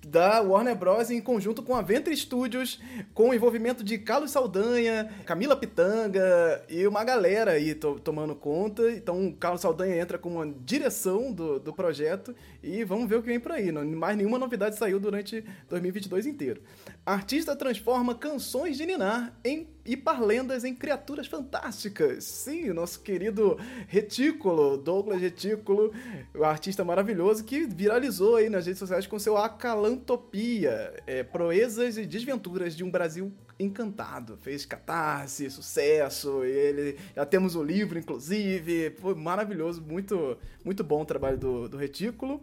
da 0.06 0.40
Warner 0.40 0.76
Bros. 0.76 1.10
em 1.10 1.20
conjunto 1.20 1.62
com 1.62 1.74
a 1.74 1.82
Ventre 1.82 2.16
Studios, 2.16 2.80
com 3.12 3.30
o 3.30 3.34
envolvimento 3.34 3.82
de 3.82 3.98
Carlos 3.98 4.30
Saldanha, 4.30 5.10
Camila 5.24 5.56
Pitanga 5.56 6.64
e 6.68 6.86
uma 6.86 7.04
galera 7.04 7.52
aí 7.52 7.74
to 7.74 7.98
tomando 7.98 8.34
conta. 8.34 8.90
Então, 8.92 9.28
o 9.28 9.34
Carlos 9.34 9.60
Saldanha 9.60 10.00
entra 10.00 10.18
com 10.18 10.30
uma 10.30 10.54
direção 10.64 11.32
do, 11.32 11.58
do 11.58 11.72
projeto 11.72 12.34
e 12.62 12.84
vamos 12.84 13.08
ver 13.08 13.16
o 13.16 13.22
que 13.22 13.28
vem 13.28 13.40
por 13.40 13.52
aí. 13.52 13.72
Não, 13.72 13.84
mais 13.84 14.16
nenhuma 14.16 14.38
novidade 14.38 14.76
saiu 14.76 15.00
durante 15.00 15.44
2022 15.68 16.26
inteiro. 16.26 16.62
Artista 17.04 17.56
transforma 17.56 18.14
canções 18.14 18.76
de 18.76 18.86
Ninar 18.86 19.36
em 19.44 19.75
e 19.86 19.96
parlendas 19.96 20.64
em 20.64 20.74
criaturas 20.74 21.26
fantásticas. 21.26 22.24
Sim, 22.24 22.70
o 22.70 22.74
nosso 22.74 23.00
querido 23.00 23.58
Retículo, 23.86 24.76
Douglas 24.76 25.20
Retículo, 25.20 25.92
o 26.34 26.44
artista 26.44 26.84
maravilhoso 26.84 27.44
que 27.44 27.66
viralizou 27.66 28.36
aí 28.36 28.50
nas 28.50 28.66
redes 28.66 28.78
sociais 28.78 29.06
com 29.06 29.18
seu 29.18 29.36
Acalantopia, 29.36 30.92
é, 31.06 31.22
proezas 31.22 31.96
e 31.96 32.04
desventuras 32.04 32.76
de 32.76 32.82
um 32.84 32.90
Brasil 32.90 33.32
encantado. 33.58 34.36
Fez 34.36 34.66
catarse, 34.66 35.50
sucesso, 35.50 36.44
ele 36.44 36.98
já 37.14 37.24
temos 37.24 37.56
o 37.56 37.62
livro, 37.62 37.98
inclusive. 37.98 38.90
Foi 38.98 39.14
maravilhoso, 39.14 39.82
muito, 39.82 40.36
muito 40.64 40.84
bom 40.84 41.02
o 41.02 41.06
trabalho 41.06 41.38
do, 41.38 41.68
do 41.68 41.76
Retículo. 41.76 42.42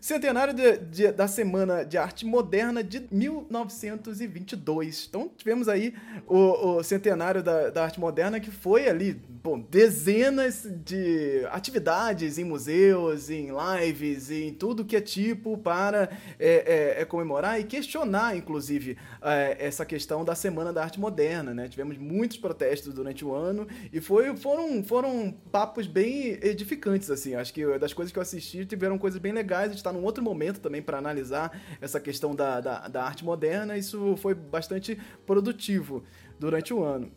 Centenário 0.00 0.54
de, 0.54 0.78
de, 0.78 1.12
da 1.12 1.28
Semana 1.28 1.84
de 1.84 1.96
Arte 1.96 2.26
Moderna 2.26 2.82
de 2.82 3.06
1922. 3.10 5.06
Então 5.08 5.30
tivemos 5.36 5.68
aí 5.68 5.94
o, 6.26 6.76
o 6.76 6.82
centenário 6.82 7.42
da, 7.42 7.70
da, 7.70 7.84
arte 7.84 8.00
moderna 8.00 8.40
que 8.40 8.50
foi 8.50 8.88
ali, 8.88 9.12
bom, 9.12 9.60
dezenas 9.60 10.66
de 10.84 11.46
atividades 11.50 12.38
em 12.38 12.44
museus, 12.44 13.30
em 13.30 13.50
lives, 13.50 14.30
em 14.30 14.52
tudo 14.52 14.84
que 14.84 14.96
é 14.96 15.00
tipo 15.00 15.58
para 15.58 16.08
é, 16.38 16.96
é, 16.98 17.02
é 17.02 17.04
comemorar 17.04 17.60
e 17.60 17.64
questionar, 17.64 18.36
inclusive, 18.36 18.96
é, 19.22 19.56
essa 19.58 19.84
questão 19.84 20.24
da 20.24 20.34
Semana 20.34 20.72
da 20.72 20.82
Arte 20.82 20.98
Moderna, 20.98 21.52
né? 21.54 21.68
Tivemos 21.68 21.98
muitos 21.98 22.36
protestos 22.38 22.94
durante 22.94 23.24
o 23.24 23.34
ano 23.34 23.66
e 23.92 24.00
foi, 24.00 24.36
foram, 24.36 24.82
foram 24.82 25.34
papos 25.52 25.86
bem 25.86 26.38
edificantes, 26.42 27.10
assim. 27.10 27.34
Acho 27.34 27.52
que 27.52 27.78
das 27.78 27.92
coisas 27.92 28.12
que 28.12 28.18
eu 28.18 28.22
assisti 28.22 28.64
tiveram 28.64 28.98
coisas 28.98 29.20
bem 29.20 29.32
legais. 29.32 29.72
A 29.84 29.92
gente 29.92 29.92
tá 29.92 29.92
num 29.92 30.04
outro 30.04 30.24
momento 30.24 30.60
também 30.60 30.80
para 30.80 30.96
analisar 30.96 31.60
essa 31.80 32.00
questão 32.00 32.34
da, 32.34 32.58
da, 32.60 32.88
da 32.88 33.04
arte 33.04 33.24
moderna. 33.24 33.76
Isso 33.76 34.16
foi 34.16 34.34
bastante 34.34 34.98
produtivo 35.26 36.02
durante 36.38 36.72
o 36.72 36.82
ano. 36.82 37.12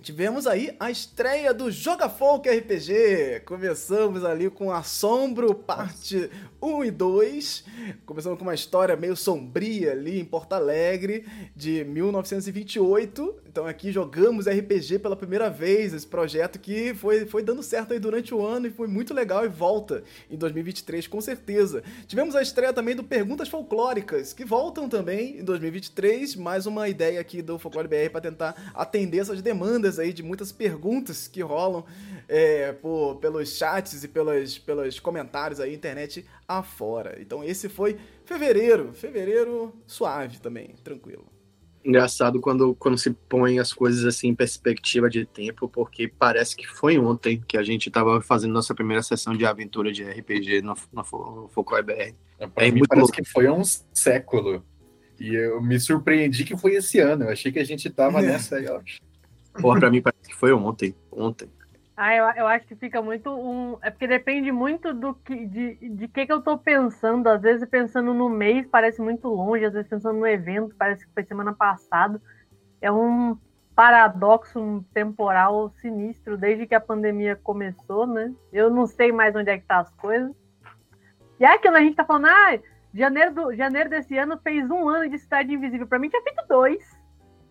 Tivemos 0.00 0.46
aí 0.46 0.76
a 0.78 0.92
estreia 0.92 1.52
do 1.52 1.72
Joga 1.72 2.08
Folk 2.08 2.48
RPG. 2.48 3.42
Começamos 3.44 4.24
ali 4.24 4.48
com 4.48 4.70
Assombro, 4.70 5.52
parte 5.52 6.30
1 6.62 6.84
e 6.84 6.90
2. 6.92 7.64
Começamos 8.06 8.38
com 8.38 8.44
uma 8.44 8.54
história 8.54 8.94
meio 8.94 9.16
sombria 9.16 9.90
ali 9.90 10.20
em 10.20 10.24
Porto 10.24 10.52
Alegre, 10.52 11.26
de 11.56 11.82
1928. 11.82 13.42
Então 13.48 13.66
aqui 13.66 13.90
jogamos 13.90 14.46
RPG 14.46 14.98
pela 14.98 15.16
primeira 15.16 15.48
vez, 15.48 15.94
esse 15.94 16.06
projeto 16.06 16.58
que 16.58 16.92
foi, 16.94 17.24
foi 17.24 17.42
dando 17.42 17.62
certo 17.62 17.94
aí 17.94 17.98
durante 17.98 18.34
o 18.34 18.44
ano 18.44 18.66
e 18.66 18.70
foi 18.70 18.86
muito 18.86 19.14
legal 19.14 19.44
e 19.44 19.48
volta 19.48 20.04
em 20.30 20.36
2023, 20.36 21.06
com 21.06 21.20
certeza. 21.20 21.82
Tivemos 22.06 22.36
a 22.36 22.42
estreia 22.42 22.74
também 22.74 22.94
do 22.94 23.02
Perguntas 23.02 23.48
Folclóricas, 23.48 24.34
que 24.34 24.44
voltam 24.44 24.86
também 24.86 25.38
em 25.38 25.44
2023. 25.44 26.36
Mais 26.36 26.66
uma 26.66 26.88
ideia 26.88 27.18
aqui 27.18 27.40
do 27.40 27.58
Folclore 27.58 27.88
BR 27.88 28.10
para 28.12 28.20
tentar 28.20 28.70
atender 28.74 29.18
essas 29.18 29.40
demandas 29.40 29.98
aí 29.98 30.12
de 30.12 30.22
muitas 30.22 30.52
perguntas 30.52 31.26
que 31.26 31.40
rolam 31.40 31.84
é, 32.28 32.72
por, 32.72 33.16
pelos 33.16 33.56
chats 33.56 34.04
e 34.04 34.08
pelos, 34.08 34.58
pelos 34.58 35.00
comentários 35.00 35.58
aí, 35.58 35.74
internet 35.74 36.26
afora. 36.46 37.16
Então 37.18 37.42
esse 37.42 37.68
foi 37.68 37.98
fevereiro. 38.26 38.92
Fevereiro 38.92 39.74
suave 39.86 40.38
também, 40.38 40.74
tranquilo. 40.84 41.37
Engraçado 41.88 42.38
quando, 42.38 42.74
quando 42.74 42.98
se 42.98 43.10
põe 43.10 43.58
as 43.58 43.72
coisas 43.72 44.04
assim 44.04 44.28
em 44.28 44.34
perspectiva 44.34 45.08
de 45.08 45.24
tempo, 45.24 45.66
porque 45.66 46.06
parece 46.06 46.54
que 46.54 46.66
foi 46.66 46.98
ontem 46.98 47.42
que 47.48 47.56
a 47.56 47.62
gente 47.62 47.86
estava 47.88 48.20
fazendo 48.20 48.52
nossa 48.52 48.74
primeira 48.74 49.02
sessão 49.02 49.34
de 49.34 49.46
aventura 49.46 49.90
de 49.90 50.04
RPG 50.04 50.60
no, 50.60 50.74
no 50.92 51.48
Folclore 51.48 51.82
BR. 51.82 51.92
É, 51.92 52.14
é 52.56 52.70
muito 52.70 52.88
parece 52.88 53.00
louco. 53.00 53.12
que 53.14 53.24
foi 53.24 53.48
um 53.48 53.62
século. 53.94 54.62
E 55.18 55.34
eu 55.34 55.62
me 55.62 55.80
surpreendi 55.80 56.44
que 56.44 56.58
foi 56.58 56.74
esse 56.74 56.98
ano. 57.00 57.24
Eu 57.24 57.30
achei 57.30 57.50
que 57.50 57.58
a 57.58 57.64
gente 57.64 57.88
tava 57.88 58.18
é. 58.18 58.22
nessa 58.36 58.56
aí, 58.56 58.68
ó. 58.68 58.82
Porra, 59.58 59.80
pra 59.80 59.90
mim 59.90 60.02
parece 60.02 60.28
que 60.28 60.34
foi 60.34 60.52
ontem. 60.52 60.94
Ontem. 61.10 61.48
Ah, 62.00 62.14
eu, 62.14 62.24
eu 62.36 62.46
acho 62.46 62.64
que 62.64 62.76
fica 62.76 63.02
muito 63.02 63.28
um. 63.28 63.76
É 63.82 63.90
porque 63.90 64.06
depende 64.06 64.52
muito 64.52 64.94
do 64.94 65.14
que, 65.14 65.46
de, 65.46 65.74
de 65.74 66.06
que, 66.06 66.26
que 66.26 66.32
eu 66.32 66.40
tô 66.40 66.56
pensando. 66.56 67.26
Às 67.26 67.42
vezes 67.42 67.68
pensando 67.68 68.14
no 68.14 68.28
mês 68.28 68.64
parece 68.68 69.02
muito 69.02 69.26
longe, 69.26 69.64
às 69.64 69.72
vezes 69.72 69.90
pensando 69.90 70.16
no 70.16 70.24
evento, 70.24 70.76
parece 70.78 71.04
que 71.04 71.12
foi 71.12 71.24
semana 71.24 71.52
passada. 71.52 72.22
É 72.80 72.88
um 72.92 73.36
paradoxo 73.74 74.84
temporal 74.94 75.70
sinistro 75.80 76.38
desde 76.38 76.68
que 76.68 76.74
a 76.76 76.80
pandemia 76.80 77.34
começou, 77.34 78.06
né? 78.06 78.32
Eu 78.52 78.70
não 78.70 78.86
sei 78.86 79.10
mais 79.10 79.34
onde 79.34 79.50
é 79.50 79.58
que 79.58 79.66
tá 79.66 79.80
as 79.80 79.90
coisas. 79.96 80.32
E 81.40 81.44
é 81.44 81.52
aquilo 81.52 81.74
a 81.74 81.80
gente 81.80 81.96
tá 81.96 82.04
falando, 82.04 82.26
ah, 82.26 82.60
janeiro, 82.94 83.34
do, 83.34 83.56
janeiro 83.56 83.90
desse 83.90 84.16
ano 84.16 84.38
fez 84.38 84.70
um 84.70 84.88
ano 84.88 85.10
de 85.10 85.18
Cidade 85.18 85.52
Invisível. 85.52 85.88
Pra 85.88 85.98
mim 85.98 86.08
tinha 86.08 86.22
feito 86.22 86.46
dois. 86.48 86.96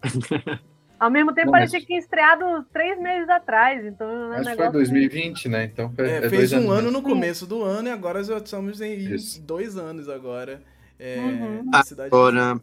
Ao 0.99 1.11
mesmo 1.11 1.33
tempo, 1.33 1.51
parecia 1.51 1.77
mas... 1.77 1.83
que 1.83 1.87
tinha 1.87 1.99
estreado 1.99 2.65
três 2.73 2.99
meses 2.99 3.29
atrás. 3.29 3.85
Então, 3.85 4.33
é 4.33 4.39
Acho 4.39 4.49
que 4.49 4.55
foi 4.55 4.71
2020, 4.71 5.49
né? 5.49 5.65
Então 5.65 5.91
foi, 5.93 6.09
é, 6.09 6.25
é 6.25 6.29
fez 6.29 6.51
um 6.53 6.71
ano 6.71 6.89
no 6.89 7.01
começo 7.01 7.45
do 7.45 7.63
ano 7.63 7.87
e 7.87 7.91
agora 7.91 8.23
já 8.23 8.37
estamos 8.37 8.81
em 8.81 9.13
Isso. 9.13 9.41
dois 9.41 9.77
anos 9.77 10.09
agora. 10.09 10.61
É, 10.99 11.19
uhum. 11.19 11.69
Agora, 11.99 12.59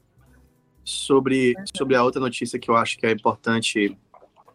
sobre, 0.83 1.55
sobre 1.77 1.95
a 1.95 2.03
outra 2.03 2.21
notícia 2.21 2.59
que 2.59 2.69
eu 2.69 2.77
acho 2.77 2.99
que 2.99 3.07
é 3.07 3.13
importante 3.13 3.97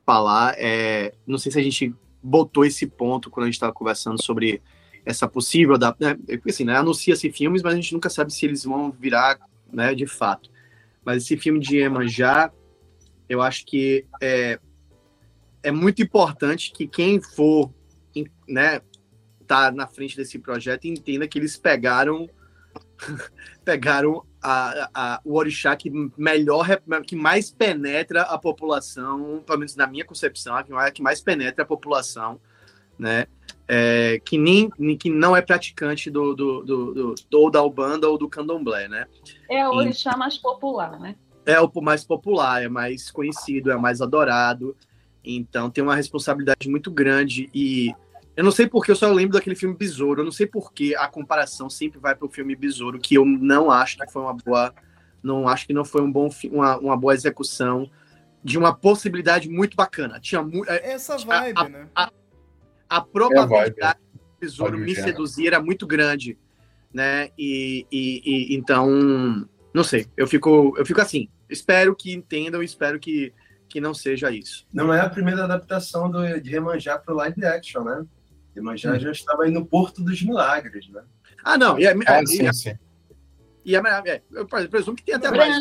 falar, 0.05 0.55
é, 0.57 1.13
não 1.25 1.38
sei 1.38 1.51
se 1.51 1.59
a 1.59 1.63
gente 1.63 1.95
botou 2.21 2.65
esse 2.65 2.86
ponto 2.86 3.29
quando 3.29 3.45
a 3.45 3.48
gente 3.48 3.55
estava 3.55 3.71
conversando 3.71 4.21
sobre 4.21 4.62
essa 5.05 5.27
possível 5.27 5.77
da, 5.77 5.95
né, 6.00 6.15
porque 6.27 6.50
assim, 6.50 6.65
né, 6.65 6.75
anuncia-se 6.75 7.31
filmes, 7.31 7.63
mas 7.63 7.74
a 7.74 7.75
gente 7.75 7.93
nunca 7.93 8.09
sabe 8.09 8.33
se 8.33 8.45
eles 8.45 8.65
vão 8.65 8.91
virar, 8.91 9.39
né, 9.71 9.95
de 9.95 10.05
fato. 10.05 10.50
Mas 11.05 11.24
esse 11.24 11.38
filme 11.38 11.59
de 11.59 11.77
Emanjá 11.77 12.51
eu 13.29 13.41
acho 13.41 13.65
que 13.65 14.05
é, 14.21 14.59
é 15.62 15.71
muito 15.71 16.01
importante 16.01 16.71
que 16.71 16.88
quem 16.88 17.21
for 17.21 17.71
né, 18.48 18.81
tá 19.48 19.71
na 19.71 19.88
frente 19.88 20.17
desse 20.17 20.39
projeto 20.39 20.86
entenda 20.86 21.27
que 21.27 21.38
eles 21.38 21.55
pegaram 21.55 22.27
pegaram 23.63 24.25
a, 24.41 24.89
a, 24.93 25.21
o 25.24 25.36
orixá 25.36 25.75
que 25.75 25.91
melhor 26.17 26.67
que 27.05 27.15
mais 27.15 27.51
penetra 27.51 28.24
a 28.24 28.38
população, 28.38 29.43
pelo 29.45 29.59
menos 29.59 29.75
na 29.75 29.88
minha 29.88 30.05
concepção, 30.05 30.55
a 30.55 30.91
que 30.91 31.01
mais 31.01 31.21
penetra 31.21 31.63
a 31.63 31.67
população, 31.67 32.39
né? 32.98 33.27
É, 33.67 34.19
que 34.25 34.38
nem 34.38 34.69
que 34.98 35.12
não 35.12 35.36
é 35.36 35.41
praticante 35.41 36.09
do, 36.09 36.33
do, 36.33 36.63
do, 36.63 36.93
do, 36.93 37.15
do 37.29 37.50
da 37.51 37.62
Ubanda 37.63 38.09
ou 38.09 38.17
do 38.17 38.27
Candomblé, 38.27 38.88
né? 38.88 39.07
É 39.50 39.67
o 39.67 39.74
orixá 39.74 40.13
e, 40.13 40.17
mais 40.17 40.38
popular, 40.38 41.00
né? 41.00 41.15
É 41.50 41.60
o 41.62 41.82
mais 41.82 42.03
popular, 42.03 42.63
é 42.63 42.70
mais 42.70 43.10
conhecido, 43.12 43.72
é 43.72 43.77
mais 43.77 44.01
adorado. 44.01 44.75
Então 45.24 45.70
tem 45.70 45.84
uma 45.84 45.96
responsabilidade 45.96 46.70
muito 46.70 46.91
grande 46.91 47.50
e 47.53 47.94
eu 48.36 48.44
não 48.44 48.51
sei 48.51 48.68
porque 48.68 48.91
eu 48.91 48.96
só 48.96 49.12
lembro 49.12 49.34
daquele 49.34 49.56
filme 49.56 49.75
Besouro. 49.75 50.22
Eu 50.22 50.25
não 50.25 50.32
sei 50.32 50.48
porque 50.48 50.96
a 50.98 51.08
comparação 51.08 51.70
sempre 51.70 52.00
vai 52.00 52.15
para 52.15 52.25
o 52.25 52.29
filme 52.29 52.56
Besouro, 52.56 53.00
que 53.00 53.15
eu 53.15 53.25
não 53.25 53.70
acho 53.70 53.98
que 53.98 54.12
foi 54.12 54.22
uma 54.22 54.34
boa, 54.34 54.74
não 55.22 55.48
acho 55.48 55.68
que 55.68 55.74
não 55.74 55.84
foi 55.84 56.01
um 56.01 56.12
bom 56.12 56.29
uma, 56.46 56.77
uma 56.77 56.98
boa 56.98 57.13
execução 57.13 57.89
de 58.41 58.58
uma 58.58 58.74
possibilidade 58.74 59.50
muito 59.50 59.75
bacana. 59.75 60.20
Tinha 60.20 60.41
muito 60.41 60.70
é, 60.72 60.94
essa 60.94 61.18
vibe, 61.18 61.60
a, 61.60 61.68
né? 61.68 61.88
A, 61.94 62.12
a 62.89 63.01
probabilidade 63.01 64.00
é 64.00 64.18
do 64.18 64.39
Besouro 64.39 64.77
me 64.77 64.96
seduzir 64.96 65.48
era 65.48 65.62
muito 65.62 65.86
grande, 65.86 66.38
né? 66.94 67.29
E, 67.38 67.86
e, 67.91 68.22
e 68.24 68.56
então 68.56 68.88
não 69.74 69.84
sei, 69.84 70.08
eu 70.15 70.27
fico 70.27 70.74
eu 70.77 70.86
fico 70.86 71.01
assim 71.01 71.27
espero 71.50 71.96
que 71.96 72.13
entendam, 72.13 72.62
espero 72.62 73.00
que, 73.00 73.34
que 73.68 73.82
não 73.82 73.94
seja 73.94 74.32
isso. 74.32 74.65
Não 74.74 74.94
é 74.94 75.01
a 75.01 75.10
primeira 75.10 75.44
adaptação 75.44 76.10
do, 76.10 76.39
de 76.39 76.50
Remanjá 76.50 76.98
para 76.98 77.13
o 77.13 77.18
live 77.18 77.46
action, 77.46 77.84
né? 77.84 78.06
Remanjá 78.56 78.94
hum. 78.94 79.00
já 79.00 79.12
estava 79.12 79.44
aí 79.44 79.51
no 79.51 79.65
Porto 79.65 80.03
dos 80.03 80.22
Milagres, 80.22 80.89
né? 80.89 81.01
Ah, 81.44 81.58
não. 81.58 81.79
E 81.79 81.88
a, 81.88 81.94
ah, 82.08 82.25
sim, 82.25 82.48
e, 82.48 82.53
sim. 82.53 82.74
E 83.65 83.75
a, 83.75 84.03
é, 84.06 84.22
eu 84.32 84.48
presumo 84.48 84.96
que 84.96 85.03
tem 85.03 85.15
até 85.15 85.32
mais. 85.32 85.58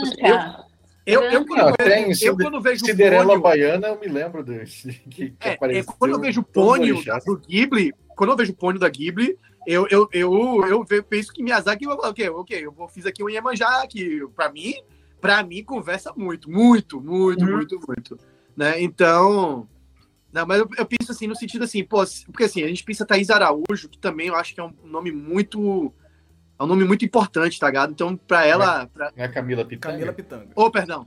Eu, 1.06 1.22
eu, 1.22 1.30
eu, 1.30 1.46
quando, 1.46 1.74
vejo, 1.80 2.26
eu 2.26 2.36
quando 2.36 2.60
vejo 2.60 2.84
Cinderela 2.84 3.24
Pônio, 3.24 3.40
Baiana, 3.40 3.88
eu 3.88 3.98
me 3.98 4.08
lembro 4.08 4.44
desse. 4.44 4.92
Que, 5.08 5.30
que 5.30 5.48
é, 5.48 5.56
é, 5.78 5.82
quando 5.82 6.12
eu 6.12 6.20
vejo 6.20 6.42
Pônio 6.42 7.02
do 7.24 7.38
Ghibli, 7.38 7.94
quando 8.08 8.30
eu 8.30 8.36
vejo 8.36 8.52
Pônio 8.52 8.78
da 8.78 8.90
Ghibli, 8.90 9.38
eu, 9.66 9.86
eu, 9.90 10.08
eu, 10.12 10.66
eu, 10.66 11.04
penso 11.04 11.32
que 11.32 11.42
Miyazaki 11.42 11.86
vai 11.86 11.96
falar, 11.96 12.10
ok, 12.10 12.28
ok, 12.30 12.66
eu 12.66 12.88
fiz 12.88 13.06
aqui 13.06 13.22
um 13.22 13.28
Iemanjá, 13.30 13.86
que 13.86 14.26
para 14.34 14.52
mim 14.52 14.74
para 15.20 15.42
mim 15.42 15.62
conversa 15.64 16.12
muito, 16.16 16.50
muito, 16.50 17.00
muito, 17.00 17.44
uhum. 17.44 17.50
muito, 17.52 17.80
muito. 17.86 18.18
né? 18.56 18.80
Então, 18.80 19.68
não, 20.32 20.46
mas 20.46 20.60
eu, 20.60 20.68
eu, 20.76 20.86
penso 20.86 21.10
assim, 21.10 21.26
no 21.26 21.34
sentido 21.34 21.64
assim, 21.64 21.82
pô, 21.82 22.04
porque 22.26 22.44
assim, 22.44 22.62
a 22.62 22.68
gente 22.68 22.84
pensa 22.84 23.06
Thaís 23.06 23.30
Araújo, 23.30 23.88
que 23.88 23.98
também 23.98 24.28
eu 24.28 24.34
acho 24.34 24.54
que 24.54 24.60
é 24.60 24.64
um 24.64 24.72
nome 24.84 25.10
muito. 25.10 25.92
É 26.58 26.64
um 26.64 26.66
nome 26.66 26.84
muito 26.84 27.04
importante, 27.04 27.58
tá 27.58 27.66
ligado? 27.68 27.92
Então, 27.92 28.16
pra 28.16 28.44
ela. 28.44 28.86
Pra... 28.88 29.12
Não 29.16 29.24
é 29.24 29.28
Camila 29.28 29.64
Pitanga? 29.64 29.94
Camila 29.94 30.12
Pitanga. 30.12 30.48
Ô, 30.54 30.64
oh, 30.64 30.70
perdão. 30.70 31.06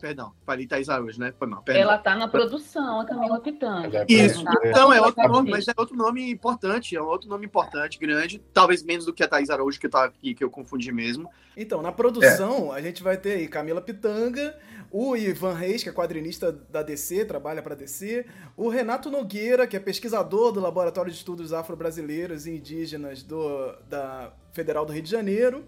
Perdão, 0.00 0.32
falei 0.46 0.66
Thaís 0.66 0.88
Araújo, 0.88 1.20
né? 1.20 1.32
Foi 1.38 1.46
mal, 1.46 1.62
perdão. 1.62 1.82
Ela 1.82 1.98
tá 1.98 2.16
na 2.16 2.26
produção, 2.26 3.00
a 3.00 3.04
Camila 3.04 3.38
Pitanga. 3.38 4.06
É 4.08 4.12
Isso, 4.12 4.42
então 4.64 4.92
é 4.92 5.00
outro 5.00 5.28
nome, 5.28 5.50
mas 5.50 5.68
é 5.68 5.72
outro 5.76 5.94
nome 5.94 6.30
importante, 6.30 6.96
é 6.96 7.02
um 7.02 7.06
outro 7.06 7.28
nome 7.28 7.44
importante, 7.44 7.98
grande, 7.98 8.42
talvez 8.54 8.82
menos 8.82 9.04
do 9.04 9.12
que 9.12 9.22
a 9.22 9.28
Thaís 9.28 9.50
Araújo, 9.50 9.78
que, 9.78 9.88
tá 9.88 10.04
aqui, 10.04 10.34
que 10.34 10.42
eu 10.42 10.50
confundi 10.50 10.90
mesmo. 10.90 11.28
Então, 11.54 11.82
na 11.82 11.92
produção, 11.92 12.74
é. 12.74 12.78
a 12.78 12.82
gente 12.82 13.02
vai 13.02 13.18
ter 13.18 13.32
aí 13.32 13.46
Camila 13.46 13.82
Pitanga, 13.82 14.56
o 14.90 15.14
Ivan 15.14 15.54
Reis, 15.54 15.82
que 15.82 15.88
é 15.88 15.92
quadrinista 15.92 16.50
da 16.50 16.82
DC, 16.82 17.24
trabalha 17.26 17.62
para 17.62 17.74
DC, 17.74 18.24
o 18.56 18.68
Renato 18.68 19.10
Nogueira, 19.10 19.66
que 19.66 19.76
é 19.76 19.80
pesquisador 19.80 20.50
do 20.50 20.60
Laboratório 20.60 21.12
de 21.12 21.18
Estudos 21.18 21.52
Afro-Brasileiros 21.52 22.46
e 22.46 22.56
Indígenas 22.56 23.22
do, 23.22 23.72
da 23.88 24.32
Federal 24.52 24.84
do 24.84 24.92
Rio 24.92 25.02
de 25.02 25.10
Janeiro, 25.10 25.64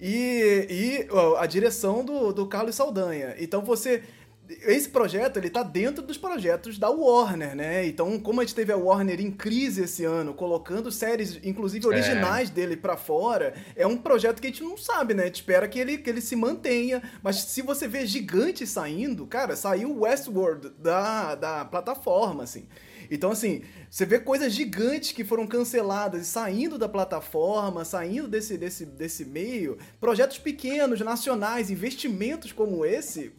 e, 0.00 0.66
e 0.70 1.08
a 1.38 1.46
direção 1.46 2.04
do, 2.04 2.32
do 2.32 2.46
Carlos 2.46 2.74
Saldanha. 2.74 3.34
Então 3.38 3.62
você 3.62 4.02
esse 4.48 4.88
projeto 4.88 5.38
ele 5.38 5.50
tá 5.50 5.62
dentro 5.62 6.02
dos 6.02 6.16
projetos 6.16 6.78
da 6.78 6.88
Warner, 6.88 7.54
né? 7.54 7.86
Então, 7.86 8.18
como 8.18 8.40
a 8.40 8.44
gente 8.44 8.54
teve 8.54 8.72
a 8.72 8.76
Warner 8.76 9.20
em 9.20 9.30
crise 9.30 9.84
esse 9.84 10.04
ano, 10.04 10.34
colocando 10.34 10.90
séries, 10.92 11.40
inclusive 11.42 11.86
originais 11.86 12.48
é. 12.48 12.52
dele 12.52 12.76
para 12.76 12.96
fora, 12.96 13.54
é 13.74 13.86
um 13.86 13.96
projeto 13.96 14.40
que 14.40 14.46
a 14.46 14.50
gente 14.50 14.62
não 14.62 14.76
sabe, 14.76 15.14
né? 15.14 15.24
A 15.24 15.26
gente 15.26 15.36
espera 15.36 15.66
que 15.66 15.78
ele, 15.78 15.98
que 15.98 16.08
ele 16.08 16.20
se 16.20 16.36
mantenha. 16.36 17.02
Mas 17.22 17.36
se 17.36 17.62
você 17.62 17.88
vê 17.88 18.06
gigantes 18.06 18.70
saindo, 18.70 19.26
cara, 19.26 19.56
saiu 19.56 20.00
Westworld 20.00 20.70
da, 20.78 21.34
da 21.34 21.64
plataforma, 21.64 22.44
assim. 22.44 22.66
Então, 23.10 23.30
assim, 23.30 23.62
você 23.90 24.04
vê 24.04 24.18
coisas 24.18 24.52
gigantes 24.52 25.12
que 25.12 25.24
foram 25.24 25.46
canceladas 25.46 26.22
e 26.22 26.24
saindo 26.24 26.78
da 26.78 26.88
plataforma, 26.88 27.84
saindo 27.84 28.28
desse, 28.28 28.56
desse, 28.56 28.84
desse 28.84 29.24
meio, 29.24 29.78
projetos 30.00 30.38
pequenos, 30.38 31.00
nacionais, 31.00 31.70
investimentos 31.70 32.52
como 32.52 32.84
esse, 32.84 33.32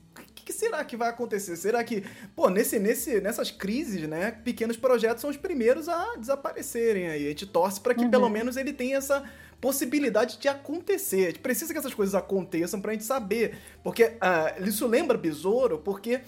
que 0.48 0.54
será 0.54 0.84
que 0.86 0.96
vai 0.96 1.10
acontecer? 1.10 1.58
Será 1.58 1.84
que, 1.84 2.06
pô, 2.34 2.50
nesse, 2.50 2.80
nesse, 2.80 3.20
nessas 3.20 3.52
crises, 3.52 4.08
né, 4.08 4.32
pequenos 4.32 4.78
projetos 4.78 5.20
são 5.20 5.30
os 5.30 5.36
primeiros 5.36 5.90
a 5.90 6.16
desaparecerem 6.16 7.10
aí. 7.10 7.26
A 7.26 7.30
gente 7.30 7.46
torce 7.46 7.82
para 7.82 7.94
que 7.94 8.06
uhum. 8.06 8.10
pelo 8.10 8.30
menos 8.30 8.56
ele 8.56 8.72
tenha 8.72 8.96
essa 8.96 9.30
possibilidade 9.60 10.38
de 10.38 10.48
acontecer. 10.48 11.24
A 11.24 11.28
gente 11.28 11.40
precisa 11.40 11.74
que 11.74 11.80
essas 11.80 11.94
coisas 11.94 12.16
aconteçam 12.16 12.80
pra 12.80 12.94
gente 12.94 13.04
saber. 13.04 13.58
Porque 13.84 14.06
uh, 14.06 14.64
isso 14.66 14.88
lembra 14.88 15.18
Besouro, 15.18 15.80
porque 15.80 16.22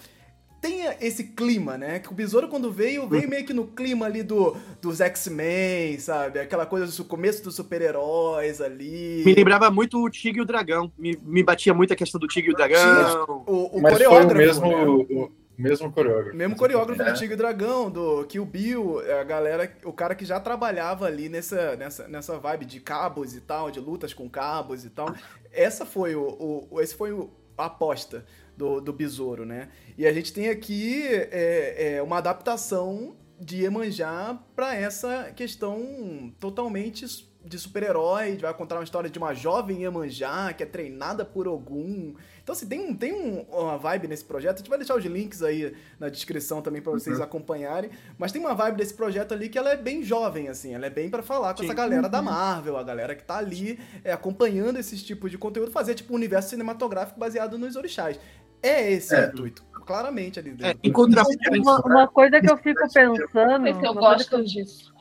tenha 0.62 0.96
esse 1.02 1.24
clima, 1.24 1.78
né? 1.78 2.00
Que 2.00 2.10
o 2.10 2.14
Besouro, 2.14 2.48
quando 2.48 2.72
veio, 2.72 3.08
veio 3.08 3.30
meio 3.30 3.46
que 3.46 3.54
no 3.54 3.66
clima 3.66 4.06
ali 4.06 4.24
do, 4.24 4.56
dos 4.82 5.02
X-Men, 5.02 5.98
sabe? 6.00 6.40
Aquela 6.40 6.66
coisa 6.66 6.86
do 6.86 7.06
começo 7.06 7.44
dos 7.44 7.56
super-heróis 7.56 8.62
ali. 8.62 9.24
Me 9.26 9.34
lembrava 9.34 9.72
muito 9.72 10.04
o 10.04 10.10
Tigre 10.10 10.40
e 10.40 10.42
o 10.42 10.46
Dragão. 10.46 10.92
Me, 10.98 11.18
me 11.24 11.44
batia 11.44 11.74
muito 11.74 11.94
a 11.94 11.96
questão 11.96 12.20
do 12.20 12.28
Tigre 12.28 12.52
e 12.52 12.54
o 12.54 12.58
Dragão. 12.58 13.44
O, 13.48 13.78
o 13.78 13.82
Mas 13.82 13.94
coreógrafo. 13.94 14.30
Foi 14.30 14.36
o 14.36 14.38
mesmo, 14.38 14.68
né? 14.68 14.86
o, 14.86 15.32
mesmo 15.58 15.92
coreógrafo. 15.92 16.38
Mesmo 16.38 16.56
coreógrafo 16.56 17.02
é. 17.02 17.12
do 17.12 17.18
Tigre 17.18 17.34
e 17.34 17.38
Dragão, 17.38 17.90
do 17.90 18.26
Kill 18.26 18.46
Bill, 18.46 19.02
a 19.20 19.24
galera, 19.24 19.72
o 19.84 19.92
cara 19.92 20.16
que 20.16 20.24
já 20.24 20.40
trabalhava 20.40 21.06
ali 21.06 21.28
nessa, 21.28 21.76
nessa, 21.76 22.08
nessa 22.08 22.38
vibe 22.38 22.66
de 22.66 22.80
cabos 22.80 23.36
e 23.36 23.42
tal, 23.42 23.70
de 23.70 23.80
lutas 23.80 24.14
com 24.14 24.30
cabos 24.30 24.86
e 24.86 24.90
tal. 24.90 25.14
Essa 25.52 25.86
foi 25.86 26.16
o, 26.16 26.68
o 26.72 26.80
esse 26.82 26.96
foi 26.96 27.12
o, 27.12 27.30
a 27.58 27.66
aposta 27.66 28.26
do, 28.60 28.82
do 28.82 28.92
besouro, 28.92 29.46
né? 29.46 29.70
E 29.98 30.06
a 30.06 30.12
gente 30.12 30.34
tem 30.34 30.50
aqui 30.50 31.02
é, 31.08 31.96
é, 31.96 32.04
uma 32.04 32.18
adaptação 32.18 33.16
de 33.40 33.64
Iemanjá 33.64 34.38
para 34.54 34.76
essa 34.76 35.32
questão 35.34 36.34
totalmente 36.42 37.06
de 37.44 37.58
super-herói, 37.58 38.36
vai 38.36 38.54
contar 38.54 38.76
uma 38.76 38.84
história 38.84 39.10
de 39.10 39.18
uma 39.18 39.34
jovem 39.34 39.84
Iemanjá 39.84 40.52
que 40.52 40.62
é 40.62 40.66
treinada 40.66 41.24
por 41.24 41.48
Ogum. 41.48 42.14
Então, 42.44 42.54
assim, 42.54 42.68
tem, 42.68 42.80
um, 42.80 42.96
tem 42.96 43.14
um, 43.14 43.42
uma 43.44 43.78
vibe 43.78 44.08
nesse 44.08 44.26
projeto. 44.26 44.56
A 44.56 44.58
gente 44.58 44.70
vai 44.70 44.78
deixar 44.78 44.96
os 44.96 45.06
links 45.06 45.42
aí 45.42 45.74
na 46.00 46.10
descrição 46.10 46.62
também 46.62 46.82
para 46.82 46.92
vocês 46.92 47.18
uhum. 47.18 47.24
acompanharem. 47.24 47.92
Mas 48.18 48.32
tem 48.32 48.42
uma 48.42 48.54
vibe 48.54 48.78
desse 48.78 48.94
projeto 48.94 49.34
ali 49.34 49.48
que 49.48 49.58
ela 49.58 49.72
é 49.72 49.78
bem 49.78 50.04
jovem, 50.04 50.50
assim. 50.50 50.74
Ela 50.74 50.88
é 50.88 50.90
bem 50.90 51.10
para 51.10 51.24
falar 51.24 51.54
com 51.54 51.60
Sim. 51.60 51.66
essa 51.66 51.74
galera 51.74 52.04
uhum. 52.04 52.10
da 52.10 52.22
Marvel, 52.22 52.76
a 52.76 52.84
galera 52.84 53.16
que 53.16 53.24
tá 53.24 53.38
ali 53.38 53.80
é, 54.04 54.12
acompanhando 54.12 54.78
esses 54.78 55.02
tipos 55.02 55.32
de 55.32 55.38
conteúdo, 55.38 55.72
fazer 55.72 55.96
tipo 55.96 56.12
um 56.12 56.16
universo 56.16 56.50
cinematográfico 56.50 57.20
baseado 57.20 57.58
nos 57.58 57.76
orixás. 57.76 58.20
É 58.62 58.92
esse 58.92 59.16
é. 59.16 59.28
o 59.28 59.30
intuito, 59.30 59.64
claramente 59.86 60.40
ali. 60.40 60.56
É, 60.62 60.76
encontrar 60.84 61.24
uma, 61.58 61.82
uma 61.86 62.08
coisa 62.08 62.40
que 62.40 62.52
eu 62.52 62.58
fico 62.58 62.82
pensando. 62.82 63.68
eu 63.68 63.94
gosto 63.94 64.44
disso. 64.44 64.94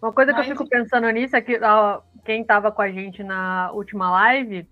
Uma 0.00 0.12
coisa 0.12 0.32
Mas... 0.32 0.44
que 0.44 0.52
eu 0.52 0.56
fico 0.56 0.68
pensando 0.68 1.08
nisso 1.10 1.36
é 1.36 1.40
que 1.40 1.60
ó, 1.62 2.00
quem 2.24 2.42
estava 2.42 2.72
com 2.72 2.82
a 2.82 2.90
gente 2.90 3.22
na 3.22 3.70
última 3.72 4.10
live, 4.10 4.66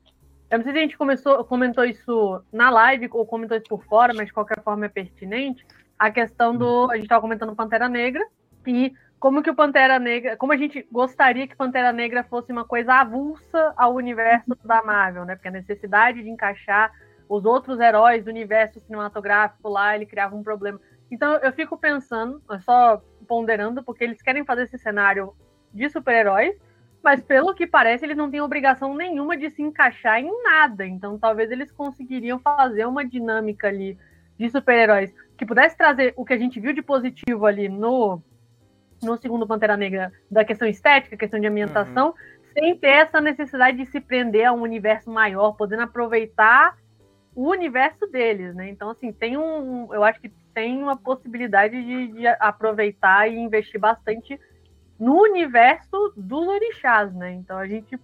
eu 0.51 0.59
não 0.59 0.65
sei 0.65 0.73
se 0.73 0.79
a 0.79 0.83
gente 0.83 0.99
começou, 0.99 1.45
comentou 1.45 1.85
isso 1.85 2.43
na 2.53 2.69
live 2.71 3.09
ou 3.13 3.25
comentou 3.25 3.57
isso 3.57 3.69
por 3.69 3.85
fora, 3.85 4.13
mas 4.13 4.27
de 4.27 4.33
qualquer 4.33 4.61
forma 4.65 4.87
é 4.87 4.89
pertinente. 4.89 5.65
A 5.97 6.11
questão 6.11 6.57
do. 6.57 6.91
A 6.91 6.97
gente 6.97 7.05
estava 7.05 7.21
comentando 7.21 7.55
Pantera 7.55 7.89
Negra 7.89 8.27
e 8.67 8.93
como 9.21 9.43
que 9.43 9.51
o 9.51 9.55
Pantera 9.55 10.01
Negra. 10.01 10.37
Como 10.37 10.53
a 10.53 10.57
gente 10.57 10.85
gostaria 10.91 11.47
que 11.47 11.55
Pantera 11.55 11.93
Negra 11.93 12.25
fosse 12.25 12.51
uma 12.51 12.65
coisa 12.65 12.95
avulsa 12.95 13.73
ao 13.77 13.95
universo 13.95 14.57
da 14.65 14.83
Marvel, 14.83 15.25
né? 15.25 15.37
Porque 15.37 15.49
a 15.49 15.53
necessidade 15.53 16.23
de 16.23 16.29
encaixar 16.29 16.91
os 17.31 17.45
outros 17.45 17.79
heróis 17.79 18.25
do 18.25 18.29
universo 18.29 18.81
cinematográfico 18.81 19.69
lá, 19.69 19.95
ele 19.95 20.05
criava 20.05 20.35
um 20.35 20.43
problema. 20.43 20.81
Então 21.09 21.37
eu 21.37 21.53
fico 21.53 21.79
pensando, 21.79 22.43
só 22.59 23.01
ponderando, 23.29 23.85
porque 23.85 24.03
eles 24.03 24.21
querem 24.21 24.45
fazer 24.45 24.65
esse 24.65 24.77
cenário 24.77 25.33
de 25.73 25.89
super-heróis, 25.89 26.59
mas 27.01 27.23
pelo 27.23 27.55
que 27.55 27.69
parece, 27.69 28.05
eles 28.05 28.17
não 28.17 28.29
têm 28.29 28.41
obrigação 28.41 28.97
nenhuma 28.97 29.37
de 29.37 29.49
se 29.49 29.63
encaixar 29.63 30.19
em 30.19 30.43
nada. 30.43 30.85
Então 30.85 31.17
talvez 31.17 31.53
eles 31.53 31.71
conseguiriam 31.71 32.41
fazer 32.41 32.85
uma 32.85 33.07
dinâmica 33.07 33.69
ali 33.69 33.97
de 34.37 34.51
super-heróis 34.51 35.15
que 35.39 35.47
pudesse 35.47 35.77
trazer 35.77 36.13
o 36.17 36.25
que 36.25 36.33
a 36.33 36.39
gente 36.39 36.59
viu 36.59 36.73
de 36.73 36.83
positivo 36.83 37.47
ali 37.47 37.69
no, 37.69 38.21
no 39.01 39.17
segundo 39.17 39.47
Pantera 39.47 39.77
Negra, 39.77 40.13
da 40.29 40.45
questão 40.45 40.67
estética, 40.67 41.17
questão 41.17 41.39
de 41.39 41.47
ambientação, 41.47 42.09
uhum. 42.09 42.15
sem 42.55 42.77
ter 42.77 42.89
essa 42.89 43.21
necessidade 43.21 43.77
de 43.77 43.87
se 43.87 44.01
prender 44.01 44.47
a 44.47 44.53
um 44.53 44.63
universo 44.63 45.09
maior, 45.09 45.53
podendo 45.53 45.85
aproveitar 45.85 46.77
o 47.35 47.49
universo 47.49 48.07
deles, 48.07 48.55
né? 48.55 48.69
Então, 48.69 48.91
assim, 48.91 49.13
tem 49.13 49.37
um. 49.37 49.93
Eu 49.93 50.03
acho 50.03 50.21
que 50.21 50.31
tem 50.53 50.83
uma 50.83 50.97
possibilidade 50.97 51.83
de, 51.83 52.09
de 52.09 52.27
aproveitar 52.27 53.29
e 53.29 53.39
investir 53.39 53.81
bastante 53.81 54.39
no 54.99 55.23
universo 55.23 56.13
dos 56.17 56.47
orixás, 56.49 57.15
né? 57.15 57.33
Então 57.33 57.57
a 57.57 57.67
gente 57.67 57.99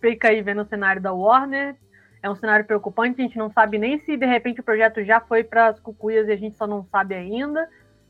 fica 0.00 0.28
aí 0.28 0.42
vendo 0.42 0.62
o 0.62 0.68
cenário 0.68 1.00
da 1.00 1.12
Warner. 1.12 1.74
É 2.22 2.28
um 2.28 2.36
cenário 2.36 2.66
preocupante, 2.66 3.20
a 3.20 3.24
gente 3.24 3.38
não 3.38 3.50
sabe 3.50 3.78
nem 3.78 3.98
se 4.00 4.14
de 4.14 4.26
repente 4.26 4.60
o 4.60 4.64
projeto 4.64 5.02
já 5.02 5.20
foi 5.20 5.42
para 5.42 5.68
as 5.68 5.80
cucuias 5.80 6.28
e 6.28 6.32
a 6.32 6.36
gente 6.36 6.56
só 6.56 6.66
não 6.66 6.84
sabe 6.84 7.14
ainda. 7.14 7.66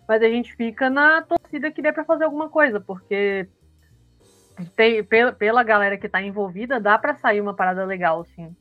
Mas 0.07 0.21
a 0.21 0.29
gente 0.29 0.55
fica 0.57 0.91
na 0.91 1.23
torcida 1.23 1.71
que 1.71 1.81
dê 1.81 1.93
para 1.93 2.05
fazer 2.05 2.25
alguma 2.25 2.49
coisa, 2.49 2.81
porque 2.81 3.49
tem, 4.75 5.05
pela, 5.05 5.33
pela 5.33 5.63
galera 5.63 5.97
que 5.97 6.07
está 6.07 6.21
envolvida, 6.21 6.81
dá 6.81 6.99
para 6.99 7.15
sair 7.15 7.41
uma 7.41 7.55
parada 7.55 7.85
legal, 7.85 8.25
sim 8.35 8.55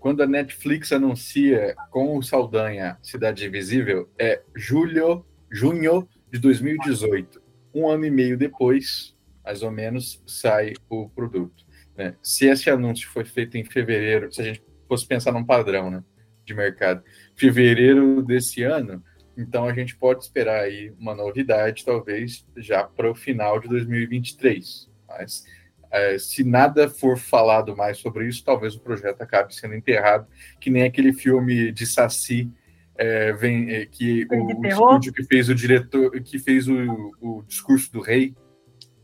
quando 0.00 0.22
a 0.22 0.26
Netflix 0.26 0.92
anuncia 0.92 1.74
com 1.90 2.16
o 2.16 2.22
Saldanha 2.22 2.98
Cidade 3.02 3.46
Invisível, 3.46 4.08
é 4.18 4.42
julho, 4.54 5.24
junho 5.50 6.08
de 6.30 6.38
2018. 6.38 7.42
Um 7.74 7.88
ano 7.88 8.04
e 8.04 8.10
meio 8.10 8.36
depois, 8.36 9.16
mais 9.44 9.62
ou 9.62 9.70
menos, 9.70 10.22
sai 10.26 10.74
o 10.88 11.08
produto. 11.08 11.64
Né? 11.96 12.14
Se 12.22 12.46
esse 12.46 12.70
anúncio 12.70 13.08
foi 13.08 13.24
feito 13.24 13.56
em 13.56 13.64
fevereiro, 13.64 14.32
se 14.32 14.40
a 14.40 14.44
gente 14.44 14.62
fosse 14.86 15.06
pensar 15.06 15.32
num 15.32 15.44
padrão 15.44 15.90
né, 15.90 16.02
de 16.44 16.54
mercado, 16.54 17.02
fevereiro 17.34 18.22
desse 18.22 18.62
ano, 18.62 19.02
então 19.36 19.66
a 19.66 19.72
gente 19.72 19.96
pode 19.96 20.24
esperar 20.24 20.62
aí 20.62 20.92
uma 20.98 21.14
novidade, 21.14 21.84
talvez 21.84 22.46
já 22.56 22.84
para 22.84 23.10
o 23.10 23.14
final 23.14 23.60
de 23.60 23.68
2023. 23.68 24.88
Mas 25.08 25.44
é, 25.90 26.18
se 26.18 26.44
nada 26.44 26.88
for 26.88 27.18
falado 27.18 27.76
mais 27.76 27.98
sobre 27.98 28.28
isso, 28.28 28.44
talvez 28.44 28.74
o 28.74 28.80
projeto 28.80 29.22
acabe 29.22 29.54
sendo 29.54 29.74
enterrado, 29.74 30.26
que 30.60 30.70
nem 30.70 30.82
aquele 30.82 31.12
filme 31.12 31.72
de 31.72 31.86
Saci 31.86 32.50
é, 32.96 33.32
vem, 33.32 33.70
é, 33.70 33.86
que 33.86 34.26
o, 34.30 34.60
o 34.60 34.66
estúdio 34.66 35.12
que 35.12 35.24
fez 35.24 35.48
o 35.48 35.54
diretor, 35.54 36.10
que 36.20 36.38
fez 36.38 36.68
o, 36.68 37.12
o 37.20 37.42
discurso 37.46 37.92
do 37.92 38.00
rei, 38.00 38.34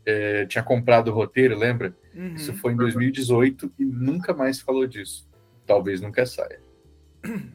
é, 0.05 0.45
tinha 0.45 0.63
comprado 0.63 1.09
o 1.09 1.13
roteiro, 1.13 1.57
lembra? 1.57 1.95
Uhum. 2.13 2.35
Isso 2.35 2.53
foi 2.53 2.73
em 2.73 2.77
2018 2.77 3.73
e 3.79 3.85
nunca 3.85 4.33
mais 4.33 4.59
falou 4.59 4.85
disso. 4.85 5.27
Talvez 5.65 5.99
nunca 5.99 6.25
saia. 6.25 6.59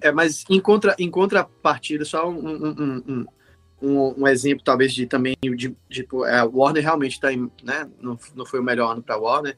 É, 0.01 0.11
mas 0.11 0.45
em, 0.51 0.59
contra, 0.59 0.97
em 0.99 1.09
contrapartida, 1.09 2.05
só 2.05 2.29
um, 2.29 2.49
um, 2.49 3.03
um, 3.07 3.27
um, 3.83 4.23
um, 4.23 4.27
exemplo 4.27 4.65
talvez 4.65 4.93
de 4.93 5.07
também 5.07 5.37
de, 5.57 5.75
tipo 5.89 6.25
é, 6.25 6.43
Warner 6.45 6.83
realmente 6.83 7.13
está 7.13 7.29
né 7.63 7.89
não, 8.01 8.19
não 8.35 8.45
foi 8.45 8.61
o 8.61 8.63
melhor 8.63 8.93
ano 8.93 9.03
para 9.03 9.17
Warner 9.17 9.57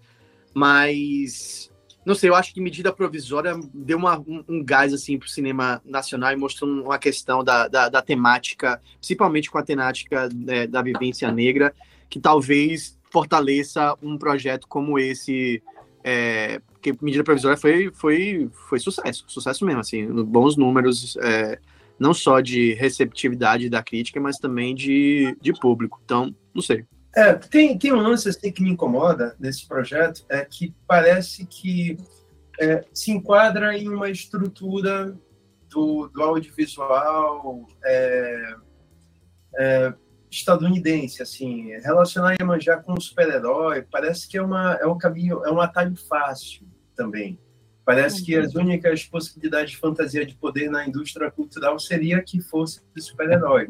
mas 0.54 1.72
não 2.04 2.16
sei, 2.16 2.30
eu 2.30 2.34
acho 2.34 2.52
que 2.52 2.60
medida 2.60 2.92
provisória 2.92 3.58
deu 3.72 3.96
uma, 3.96 4.18
um, 4.18 4.42
um 4.48 4.64
gás 4.64 4.92
assim 4.92 5.16
para 5.16 5.26
o 5.26 5.30
cinema 5.30 5.80
nacional 5.84 6.32
e 6.32 6.36
mostrou 6.36 6.68
uma 6.68 6.98
questão 6.98 7.44
da, 7.44 7.68
da, 7.68 7.88
da 7.88 8.02
temática, 8.02 8.80
principalmente 8.98 9.48
com 9.50 9.58
a 9.58 9.62
temática 9.62 10.28
é, 10.48 10.66
da 10.66 10.82
vivência 10.82 11.30
negra, 11.30 11.72
que 12.10 12.18
talvez 12.18 12.98
fortaleça 13.10 13.96
um 14.02 14.18
projeto 14.18 14.66
como 14.66 14.98
esse. 14.98 15.62
É, 16.02 16.60
porque 16.72 16.92
medida 17.00 17.22
provisória 17.22 17.56
foi, 17.56 17.92
foi, 17.94 18.50
foi 18.68 18.80
sucesso, 18.80 19.24
sucesso 19.28 19.64
mesmo, 19.64 19.80
assim, 19.80 20.04
bons 20.24 20.56
números, 20.56 21.16
é, 21.18 21.60
não 22.02 22.12
só 22.12 22.40
de 22.40 22.74
receptividade 22.74 23.70
da 23.70 23.80
crítica, 23.80 24.20
mas 24.20 24.36
também 24.36 24.74
de, 24.74 25.36
de 25.40 25.52
público. 25.52 26.00
Então, 26.04 26.34
não 26.52 26.60
sei. 26.60 26.84
É, 27.14 27.32
tem, 27.34 27.78
tem 27.78 27.92
um 27.92 28.00
lance 28.00 28.28
assim, 28.28 28.50
que 28.50 28.60
me 28.60 28.70
incomoda 28.70 29.36
nesse 29.38 29.68
projeto, 29.68 30.24
é 30.28 30.44
que 30.44 30.74
parece 30.84 31.46
que 31.46 31.96
é, 32.58 32.84
se 32.92 33.12
enquadra 33.12 33.78
em 33.78 33.88
uma 33.88 34.10
estrutura 34.10 35.16
do, 35.70 36.08
do 36.08 36.22
audiovisual 36.22 37.68
é, 37.84 38.54
é, 39.56 39.94
estadunidense, 40.28 41.22
assim, 41.22 41.68
relacionar 41.82 42.34
Iemanjá 42.40 42.78
com 42.78 42.94
um 42.94 43.00
super-herói, 43.00 43.86
parece 43.88 44.26
que 44.26 44.36
é, 44.36 44.42
uma, 44.42 44.74
é 44.80 44.86
um 44.86 44.98
caminho, 44.98 45.44
é 45.44 45.52
um 45.52 45.60
atalho 45.60 45.94
fácil 46.08 46.66
também. 46.96 47.38
Parece 47.84 48.24
que 48.24 48.36
as 48.36 48.54
únicas 48.54 49.04
possibilidades 49.04 49.72
de 49.72 49.76
fantasia 49.76 50.24
de 50.24 50.36
poder 50.36 50.70
na 50.70 50.86
indústria 50.86 51.30
cultural 51.30 51.78
seria 51.78 52.22
que 52.22 52.40
fosse 52.40 52.80
super-herói. 52.98 53.68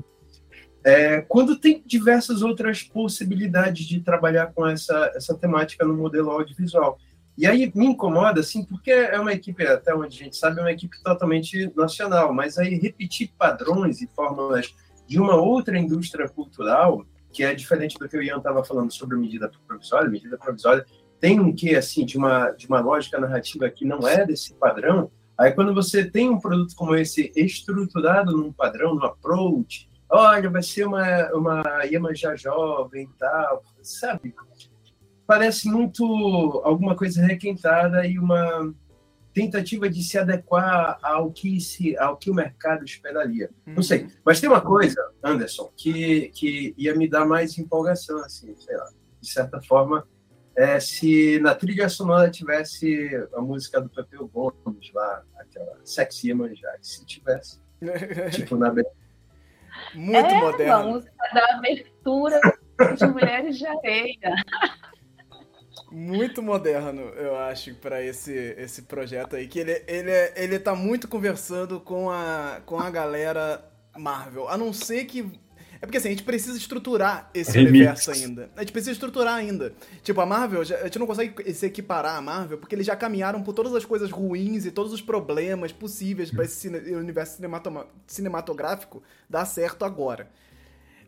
É, 0.84 1.20
quando 1.22 1.56
tem 1.56 1.82
diversas 1.86 2.42
outras 2.42 2.82
possibilidades 2.82 3.86
de 3.86 4.00
trabalhar 4.00 4.52
com 4.52 4.66
essa, 4.66 5.12
essa 5.14 5.34
temática 5.34 5.84
no 5.84 5.94
modelo 5.94 6.30
audiovisual. 6.30 6.98
E 7.38 7.46
aí 7.46 7.72
me 7.74 7.86
incomoda, 7.86 8.40
assim, 8.40 8.64
porque 8.64 8.90
é 8.90 9.18
uma 9.18 9.32
equipe, 9.32 9.64
até 9.66 9.94
onde 9.94 10.20
a 10.20 10.24
gente 10.24 10.36
sabe, 10.36 10.58
é 10.58 10.62
uma 10.62 10.72
equipe 10.72 11.00
totalmente 11.02 11.72
nacional, 11.74 12.34
mas 12.34 12.58
aí 12.58 12.74
repetir 12.74 13.32
padrões 13.38 14.02
e 14.02 14.06
fórmulas 14.08 14.74
de 15.06 15.18
uma 15.18 15.36
outra 15.36 15.78
indústria 15.78 16.28
cultural, 16.28 17.06
que 17.32 17.42
é 17.42 17.54
diferente 17.54 17.98
do 17.98 18.06
que 18.08 18.16
o 18.16 18.22
Ian 18.22 18.38
estava 18.38 18.62
falando 18.62 18.92
sobre 18.92 19.16
medida 19.16 19.50
provisória, 19.66 20.10
medida 20.10 20.36
provisória 20.36 20.84
tem 21.22 21.38
um 21.38 21.54
quê, 21.54 21.76
assim, 21.76 22.04
de 22.04 22.18
uma, 22.18 22.50
de 22.50 22.66
uma 22.66 22.80
lógica 22.80 23.20
narrativa 23.20 23.70
que 23.70 23.84
não 23.84 24.08
é 24.08 24.26
desse 24.26 24.52
padrão, 24.54 25.08
aí 25.38 25.52
quando 25.52 25.72
você 25.72 26.04
tem 26.04 26.28
um 26.28 26.40
produto 26.40 26.74
como 26.74 26.96
esse 26.96 27.30
estruturado 27.36 28.36
num 28.36 28.52
padrão, 28.52 28.96
num 28.96 29.04
approach, 29.04 29.88
olha, 30.10 30.50
vai 30.50 30.64
ser 30.64 30.84
uma, 30.84 31.30
uma 31.32 31.62
Iemanjá 31.84 32.34
jovem 32.34 33.04
e 33.04 33.18
tal, 33.20 33.62
sabe? 33.82 34.34
Parece 35.24 35.68
muito 35.68 36.04
alguma 36.64 36.96
coisa 36.96 37.24
requentada 37.24 38.04
e 38.04 38.18
uma 38.18 38.74
tentativa 39.32 39.88
de 39.88 40.02
se 40.02 40.18
adequar 40.18 40.98
ao 41.00 41.30
que, 41.30 41.60
se, 41.60 41.96
ao 41.98 42.16
que 42.16 42.32
o 42.32 42.34
mercado 42.34 42.84
esperaria. 42.84 43.48
Não 43.64 43.76
uhum. 43.76 43.82
sei. 43.82 44.08
Mas 44.24 44.40
tem 44.40 44.50
uma 44.50 44.60
coisa, 44.60 45.00
Anderson, 45.22 45.70
que, 45.76 46.32
que 46.34 46.74
ia 46.76 46.96
me 46.96 47.08
dar 47.08 47.24
mais 47.24 47.56
empolgação, 47.58 48.18
assim, 48.24 48.56
sei 48.56 48.76
lá, 48.76 48.90
de 49.20 49.30
certa 49.30 49.62
forma, 49.62 50.04
é 50.56 50.78
se 50.80 51.38
na 51.40 51.54
trilha 51.54 51.88
sonora 51.88 52.30
tivesse 52.30 53.10
a 53.34 53.40
música 53.40 53.80
do 53.80 53.88
Pepeu 53.88 54.28
Gomes 54.28 54.92
lá, 54.92 55.22
aquela 55.38 55.78
Sexy 55.84 56.28
Iemanjá, 56.28 56.74
se 56.80 57.04
tivesse. 57.06 57.60
tipo, 58.32 58.56
na 58.56 58.70
muito 59.94 60.16
é, 60.16 60.40
moderno. 60.40 60.74
A 60.74 60.82
música 60.84 61.12
da 61.34 61.56
abertura 61.56 62.40
de 62.96 63.06
Mulheres 63.06 63.58
de 63.58 63.66
Areia. 63.66 64.34
Muito 65.90 66.42
moderno, 66.42 67.02
eu 67.10 67.36
acho, 67.36 67.74
para 67.74 68.02
esse, 68.02 68.32
esse 68.32 68.82
projeto 68.82 69.36
aí. 69.36 69.46
Que 69.46 69.58
ele, 69.58 69.84
ele, 69.86 70.10
ele 70.36 70.58
tá 70.58 70.74
muito 70.74 71.06
conversando 71.06 71.80
com 71.80 72.10
a, 72.10 72.60
com 72.64 72.78
a 72.78 72.90
galera 72.90 73.62
Marvel. 73.96 74.48
A 74.48 74.56
não 74.56 74.72
ser 74.72 75.04
que 75.04 75.30
é 75.82 75.86
porque 75.86 75.98
assim, 75.98 76.08
a 76.08 76.10
gente 76.12 76.22
precisa 76.22 76.56
estruturar 76.56 77.28
esse 77.34 77.50
Remix. 77.50 77.70
universo 77.70 78.10
ainda. 78.12 78.48
A 78.56 78.60
gente 78.60 78.70
precisa 78.70 78.92
estruturar 78.92 79.34
ainda. 79.34 79.74
Tipo, 80.04 80.20
a 80.20 80.26
Marvel, 80.26 80.60
a 80.60 80.64
gente 80.64 80.96
não 80.96 81.08
consegue 81.08 81.52
se 81.52 81.66
equiparar 81.66 82.16
a 82.16 82.22
Marvel 82.22 82.56
porque 82.56 82.76
eles 82.76 82.86
já 82.86 82.94
caminharam 82.94 83.42
por 83.42 83.52
todas 83.52 83.74
as 83.74 83.84
coisas 83.84 84.08
ruins 84.08 84.64
e 84.64 84.70
todos 84.70 84.92
os 84.92 85.02
problemas 85.02 85.72
possíveis 85.72 86.30
para 86.30 86.44
esse 86.44 86.68
universo 86.68 87.42
cinematográfico 88.06 89.02
dar 89.28 89.44
certo 89.44 89.84
agora. 89.84 90.30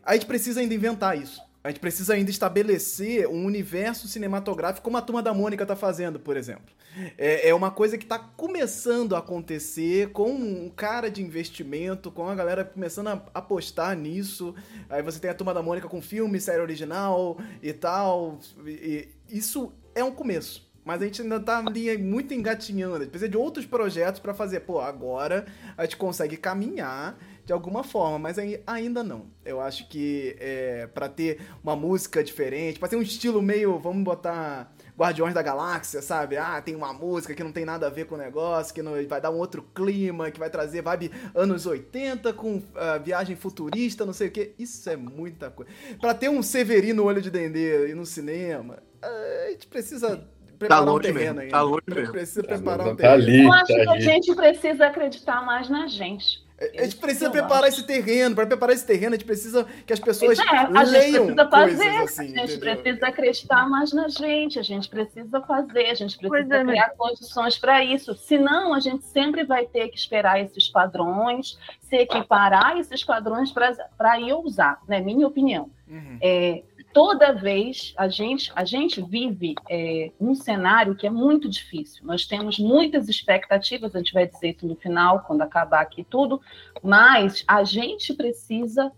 A 0.03 0.13
gente 0.13 0.25
precisa 0.25 0.59
ainda 0.59 0.73
inventar 0.73 1.17
isso. 1.17 1.41
A 1.65 1.69
gente 1.69 1.79
precisa 1.79 2.13
ainda 2.13 2.29
estabelecer 2.29 3.27
um 3.27 3.43
universo 3.43 4.07
cinematográfico 4.07 4.83
como 4.83 4.97
a 4.97 5.01
Turma 5.01 5.23
da 5.23 5.33
Mônica 5.33 5.63
está 5.63 5.75
fazendo, 5.75 6.19
por 6.19 6.37
exemplo. 6.37 6.71
É, 7.17 7.49
é 7.49 7.55
uma 7.55 7.71
coisa 7.71 7.97
que 7.97 8.05
está 8.05 8.19
começando 8.19 9.15
a 9.15 9.17
acontecer 9.17 10.11
com 10.11 10.29
um 10.29 10.69
cara 10.69 11.09
de 11.09 11.23
investimento, 11.23 12.11
com 12.11 12.29
a 12.29 12.35
galera 12.35 12.63
começando 12.63 13.07
a 13.07 13.25
apostar 13.33 13.97
nisso. 13.97 14.53
Aí 14.87 15.01
você 15.01 15.19
tem 15.19 15.31
a 15.31 15.33
Turma 15.33 15.55
da 15.55 15.63
Mônica 15.63 15.87
com 15.87 16.03
filme, 16.03 16.39
série 16.39 16.61
original 16.61 17.35
e 17.63 17.73
tal. 17.73 18.37
E 18.63 19.09
isso 19.27 19.73
é 19.95 20.03
um 20.03 20.11
começo. 20.11 20.71
Mas 20.85 21.01
a 21.01 21.05
gente 21.05 21.23
ainda 21.23 21.39
tá 21.39 21.63
ali 21.65 21.97
muito 21.97 22.31
engatinhando. 22.31 22.97
A 22.97 22.99
gente 22.99 23.09
precisa 23.09 23.27
de 23.27 23.37
outros 23.37 23.65
projetos 23.65 24.19
para 24.19 24.35
fazer. 24.35 24.59
Pô, 24.59 24.79
agora 24.79 25.47
a 25.75 25.83
gente 25.83 25.97
consegue 25.97 26.37
caminhar 26.37 27.17
de 27.45 27.53
alguma 27.53 27.83
forma, 27.83 28.17
mas 28.17 28.37
ainda 28.65 29.03
não. 29.03 29.27
Eu 29.45 29.61
acho 29.61 29.87
que 29.87 30.35
é, 30.39 30.87
para 30.87 31.07
ter 31.07 31.39
uma 31.63 31.75
música 31.75 32.23
diferente, 32.23 32.79
para 32.79 32.89
ter 32.89 32.95
um 32.95 33.01
estilo 33.01 33.39
meio, 33.41 33.77
vamos 33.77 34.03
botar 34.03 34.73
Guardiões 34.97 35.33
da 35.33 35.43
Galáxia, 35.43 36.01
sabe? 36.01 36.37
Ah, 36.37 36.59
tem 36.59 36.75
uma 36.75 36.91
música 36.91 37.35
que 37.35 37.43
não 37.43 37.51
tem 37.51 37.63
nada 37.63 37.85
a 37.85 37.89
ver 37.89 38.05
com 38.05 38.15
o 38.15 38.17
negócio, 38.17 38.73
que 38.73 38.81
não, 38.81 38.93
vai 39.07 39.21
dar 39.21 39.29
um 39.29 39.37
outro 39.37 39.61
clima, 39.75 40.31
que 40.31 40.39
vai 40.39 40.49
trazer 40.49 40.81
vibe 40.81 41.11
anos 41.35 41.67
80 41.67 42.33
com 42.33 42.55
uh, 42.57 42.63
viagem 43.03 43.35
futurista, 43.35 44.05
não 44.05 44.13
sei 44.13 44.29
o 44.29 44.31
que. 44.31 44.53
Isso 44.57 44.89
é 44.89 44.95
muita 44.95 45.51
coisa. 45.51 45.71
Para 45.99 46.15
ter 46.15 46.29
um 46.29 46.41
Severino 46.41 47.03
Olho 47.03 47.21
de 47.21 47.29
Dendê 47.29 47.93
no 47.93 48.07
cinema, 48.07 48.79
a 49.01 49.51
gente 49.51 49.67
precisa 49.67 50.27
preparar 50.57 50.83
tá 50.83 50.91
longe 50.91 51.09
um 51.09 51.13
terreno 51.13 51.35
mesmo, 51.35 51.51
Tá 51.51 51.61
longe 51.61 51.83
mesmo. 51.87 52.11
Precisa 52.11 52.41
tá 52.41 52.47
preparar 52.47 52.87
um 52.87 52.95
terreno. 52.95 53.17
Tá 53.17 53.23
ali, 53.23 53.43
Eu 53.43 53.53
acho 53.53 53.67
tá 53.67 53.83
que 53.83 53.89
a 53.89 53.99
gente 53.99 54.35
precisa 54.35 54.87
acreditar 54.87 55.45
mais 55.45 55.69
na 55.69 55.85
gente. 55.87 56.44
A 56.77 56.83
gente 56.83 56.95
precisa 56.97 57.29
preparar 57.29 57.69
esse 57.69 57.83
terreno. 57.83 58.35
Para 58.35 58.47
preparar 58.47 58.75
esse 58.75 58.85
terreno, 58.85 59.15
a 59.15 59.17
gente 59.17 59.25
precisa 59.25 59.65
que 59.85 59.93
as 59.93 59.99
pessoas 59.99 60.39
é, 60.39 60.43
a 60.43 60.83
leiam 60.83 61.27
gente 61.27 61.35
precisa 61.35 61.49
fazer, 61.49 61.87
assim, 61.97 62.21
A 62.21 62.25
gente 62.25 62.55
entendeu? 62.55 62.59
precisa 62.59 63.07
acreditar 63.07 63.69
mais 63.69 63.93
na 63.93 64.07
gente. 64.07 64.59
A 64.59 64.63
gente 64.63 64.89
precisa 64.89 65.41
fazer. 65.41 65.85
A 65.85 65.93
gente 65.93 66.17
precisa 66.17 66.55
é, 66.55 66.65
criar 66.65 66.89
condições 66.97 67.57
para 67.57 67.83
isso. 67.83 68.15
Senão, 68.15 68.73
a 68.73 68.79
gente 68.79 69.05
sempre 69.05 69.43
vai 69.43 69.65
ter 69.65 69.89
que 69.89 69.97
esperar 69.97 70.41
esses 70.41 70.67
padrões, 70.69 71.57
se 71.81 71.95
equiparar 71.95 72.75
a 72.75 72.79
esses 72.79 73.03
padrões 73.03 73.51
para 73.51 74.19
ir 74.19 74.33
usar, 74.33 74.79
né? 74.87 74.99
Minha 74.99 75.27
opinião. 75.27 75.69
Uhum. 75.87 76.17
É, 76.21 76.63
toda 76.95 77.33
vez 77.33 77.93
a 77.97 78.07
gente, 78.07 78.49
a 78.55 78.63
gente 78.63 79.01
vive 79.01 79.53
é, 79.69 80.13
um 80.17 80.33
cenário 80.33 80.95
que 80.95 81.05
é 81.05 81.09
muito 81.09 81.49
difícil. 81.49 82.05
Nós 82.05 82.25
temos 82.25 82.57
muitas 82.57 83.09
expectativas, 83.09 83.93
a 83.93 83.97
gente 83.97 84.13
vai 84.13 84.25
dizer 84.25 84.55
isso 84.55 84.65
no 84.65 84.77
final, 84.77 85.19
quando 85.27 85.41
acabar 85.41 85.81
aqui 85.81 86.05
tudo, 86.09 86.39
mas 86.81 87.43
a 87.45 87.65
gente 87.65 88.13
precisa 88.13 88.93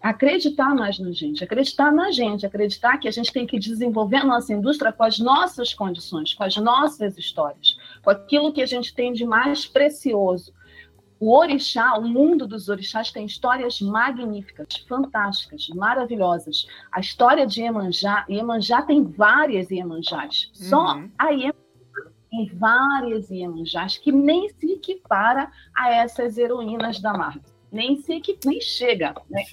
acreditar 0.00 0.74
mais 0.74 0.98
na 0.98 1.12
gente, 1.12 1.44
acreditar 1.44 1.92
na 1.92 2.10
gente, 2.10 2.46
acreditar 2.46 2.96
que 2.96 3.08
a 3.08 3.10
gente 3.10 3.30
tem 3.30 3.46
que 3.46 3.58
desenvolver 3.58 4.16
a 4.16 4.24
nossa 4.24 4.54
indústria 4.54 4.90
com 4.90 5.02
as 5.02 5.18
nossas 5.18 5.74
condições, 5.74 6.32
com 6.32 6.44
as 6.44 6.56
nossas 6.56 7.18
histórias, 7.18 7.76
com 8.02 8.08
aquilo 8.08 8.54
que 8.54 8.62
a 8.62 8.66
gente 8.66 8.94
tem 8.94 9.12
de 9.12 9.26
mais 9.26 9.66
precioso, 9.66 10.50
o 11.20 11.36
orixá, 11.36 11.94
o 11.98 12.02
mundo 12.02 12.46
dos 12.46 12.68
orixás 12.68 13.10
tem 13.10 13.26
histórias 13.26 13.80
magníficas, 13.80 14.68
fantásticas, 14.88 15.68
maravilhosas. 15.68 16.66
A 16.92 17.00
história 17.00 17.46
de 17.46 17.62
Iemanjá, 17.62 18.24
Iemanjá 18.28 18.82
tem 18.82 19.04
várias 19.04 19.70
Iemanjás. 19.70 20.50
Uhum. 20.60 20.68
Só 20.68 21.02
a 21.18 21.30
Iemanjá 21.30 21.54
tem 22.30 22.50
várias 22.54 23.30
Iemanjás 23.30 23.98
que 23.98 24.12
nem 24.12 24.48
se 24.48 24.72
equipara 24.72 25.50
a 25.74 25.92
essas 25.92 26.38
heroínas 26.38 27.00
da 27.00 27.12
Marvel. 27.12 27.42
Nem 27.72 28.00
se 28.00 28.22
nem 28.44 28.60
chega. 28.60 29.14
Né? 29.28 29.44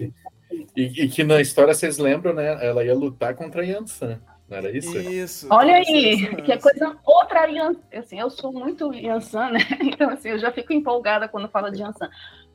E, 0.75 0.83
e, 0.83 1.09
que 1.09 1.23
na 1.23 1.41
história, 1.41 1.73
vocês 1.73 1.97
lembram, 1.97 2.33
né? 2.33 2.65
Ela 2.65 2.83
ia 2.83 2.93
lutar 2.93 3.35
contra 3.35 3.61
a 3.61 3.65
Yansan. 3.65 4.21
Não 4.47 4.57
era 4.57 4.75
isso? 4.75 4.97
Isso. 4.97 5.47
Olha 5.49 5.75
aí, 5.75 6.35
que 6.43 6.51
é 6.51 6.57
coisa 6.57 6.97
outra. 7.03 7.45
Assim, 7.93 8.19
eu 8.19 8.29
sou 8.29 8.53
muito 8.53 8.93
Yansan, 8.93 9.51
né? 9.51 9.59
Então, 9.81 10.09
assim, 10.09 10.29
eu 10.29 10.39
já 10.39 10.51
fico 10.51 10.71
empolgada 10.71 11.27
quando 11.27 11.49
falo 11.49 11.69
de 11.69 11.81
Yansan. 11.81 12.09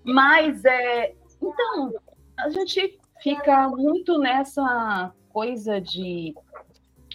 Mas, 0.04 0.64
é, 0.64 1.14
então, 1.40 1.92
a 2.38 2.48
gente 2.48 2.98
fica 3.22 3.68
muito 3.68 4.18
nessa 4.18 5.12
coisa 5.28 5.80
de. 5.80 6.34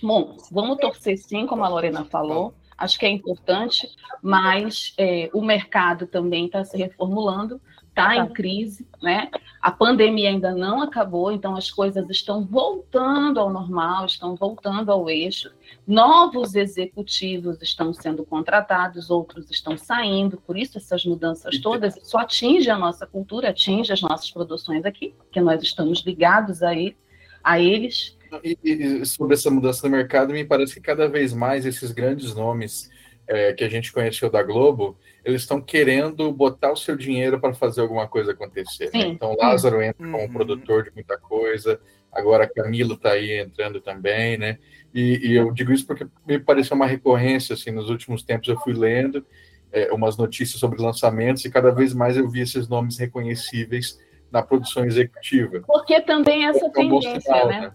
Bom, 0.02 0.38
vamos 0.52 0.78
torcer 0.78 1.18
sim, 1.18 1.46
como 1.48 1.64
a 1.64 1.70
Lorena 1.70 2.06
falou. 2.06 2.54
Acho 2.78 3.00
que 3.00 3.06
é 3.06 3.10
importante, 3.10 3.88
mas 4.22 4.94
é, 4.98 5.30
o 5.34 5.42
mercado 5.42 6.06
também 6.06 6.48
está 6.48 6.66
se 6.66 6.78
reformulando 6.78 7.62
está 7.96 8.18
em 8.18 8.28
crise, 8.28 8.86
né? 9.02 9.32
A 9.62 9.72
pandemia 9.72 10.30
ainda 10.30 10.54
não 10.54 10.82
acabou, 10.82 11.32
então 11.32 11.56
as 11.56 11.72
coisas 11.72 12.10
estão 12.10 12.46
voltando 12.46 13.40
ao 13.40 13.50
normal, 13.50 14.06
estão 14.06 14.36
voltando 14.36 14.92
ao 14.92 15.10
eixo. 15.10 15.50
Novos 15.88 16.56
executivos 16.56 17.62
estão 17.62 17.94
sendo 17.94 18.26
contratados, 18.26 19.10
outros 19.10 19.50
estão 19.50 19.78
saindo, 19.78 20.38
por 20.46 20.58
isso 20.58 20.78
essas 20.78 21.06
mudanças 21.06 21.58
todas 21.60 21.98
só 22.04 22.20
atingem 22.20 22.72
a 22.72 22.78
nossa 22.78 23.08
cultura, 23.08 23.50
atinge 23.50 23.94
as 23.94 24.02
nossas 24.02 24.30
produções 24.30 24.84
aqui, 24.84 25.16
porque 25.18 25.40
nós 25.40 25.64
estamos 25.64 26.02
ligados 26.02 26.62
a, 26.62 26.76
ele, 26.76 26.98
a 27.42 27.60
eles. 27.60 28.18
E, 28.44 28.58
e 28.64 29.06
sobre 29.06 29.36
essa 29.36 29.50
mudança 29.50 29.88
no 29.88 29.96
mercado, 29.96 30.34
me 30.34 30.44
parece 30.44 30.74
que 30.74 30.82
cada 30.82 31.08
vez 31.08 31.34
mais 31.34 31.66
esses 31.66 31.92
grandes 31.92 32.36
nomes 32.36 32.92
é, 33.28 33.54
que 33.54 33.64
a 33.64 33.70
gente 33.70 33.92
conheceu 33.92 34.30
da 34.30 34.44
Globo, 34.44 34.98
eles 35.24 35.42
estão 35.42 35.60
querendo 35.62 36.32
botar 36.32 36.72
o 36.72 36.78
seu 36.78 36.96
dinheiro 36.96 37.40
para 37.40 37.54
fazer 37.54 37.82
alguma 37.82 38.08
coisa 38.08 38.32
acontecer. 38.32 38.90
Né? 38.94 39.08
Então, 39.08 39.36
Lázaro 39.36 39.82
entra 39.82 40.06
como 40.06 40.24
uhum. 40.24 40.34
produtor 40.34 40.84
de 40.84 40.92
muita 40.94 41.18
coisa, 41.18 41.80
agora 42.12 42.48
Camilo 42.48 42.94
está 42.94 43.12
aí 43.12 43.40
entrando 43.40 43.82
também, 43.82 44.38
né? 44.38 44.58
E, 44.94 45.20
e, 45.28 45.36
eu 45.36 45.52
digo 45.52 45.74
isso 45.74 45.86
porque 45.86 46.08
me 46.26 46.40
pareceu 46.40 46.76
uma 46.76 46.86
recorrência, 46.86 47.54
assim, 47.54 47.72
nos 47.72 47.90
últimos 47.90 48.24
tempos 48.24 48.48
eu 48.48 48.58
fui 48.60 48.74
lendo 48.74 49.26
é, 49.72 49.92
umas 49.92 50.16
notícias 50.16 50.58
sobre 50.58 50.82
lançamentos 50.82 51.44
e 51.44 51.52
cada 51.52 51.70
vez 51.70 51.94
mais 51.94 52.16
eu 52.16 52.30
vi 52.30 52.40
esses 52.40 52.68
nomes 52.70 52.98
reconhecíveis 52.98 54.00
na 54.32 54.42
produção 54.42 54.86
executiva. 54.86 55.62
Porque 55.68 56.00
também 56.02 56.46
essa 56.46 56.66
é 56.66 56.70
tendência, 56.70 57.20
sinal, 57.20 57.48
né? 57.48 57.60
né? 57.62 57.72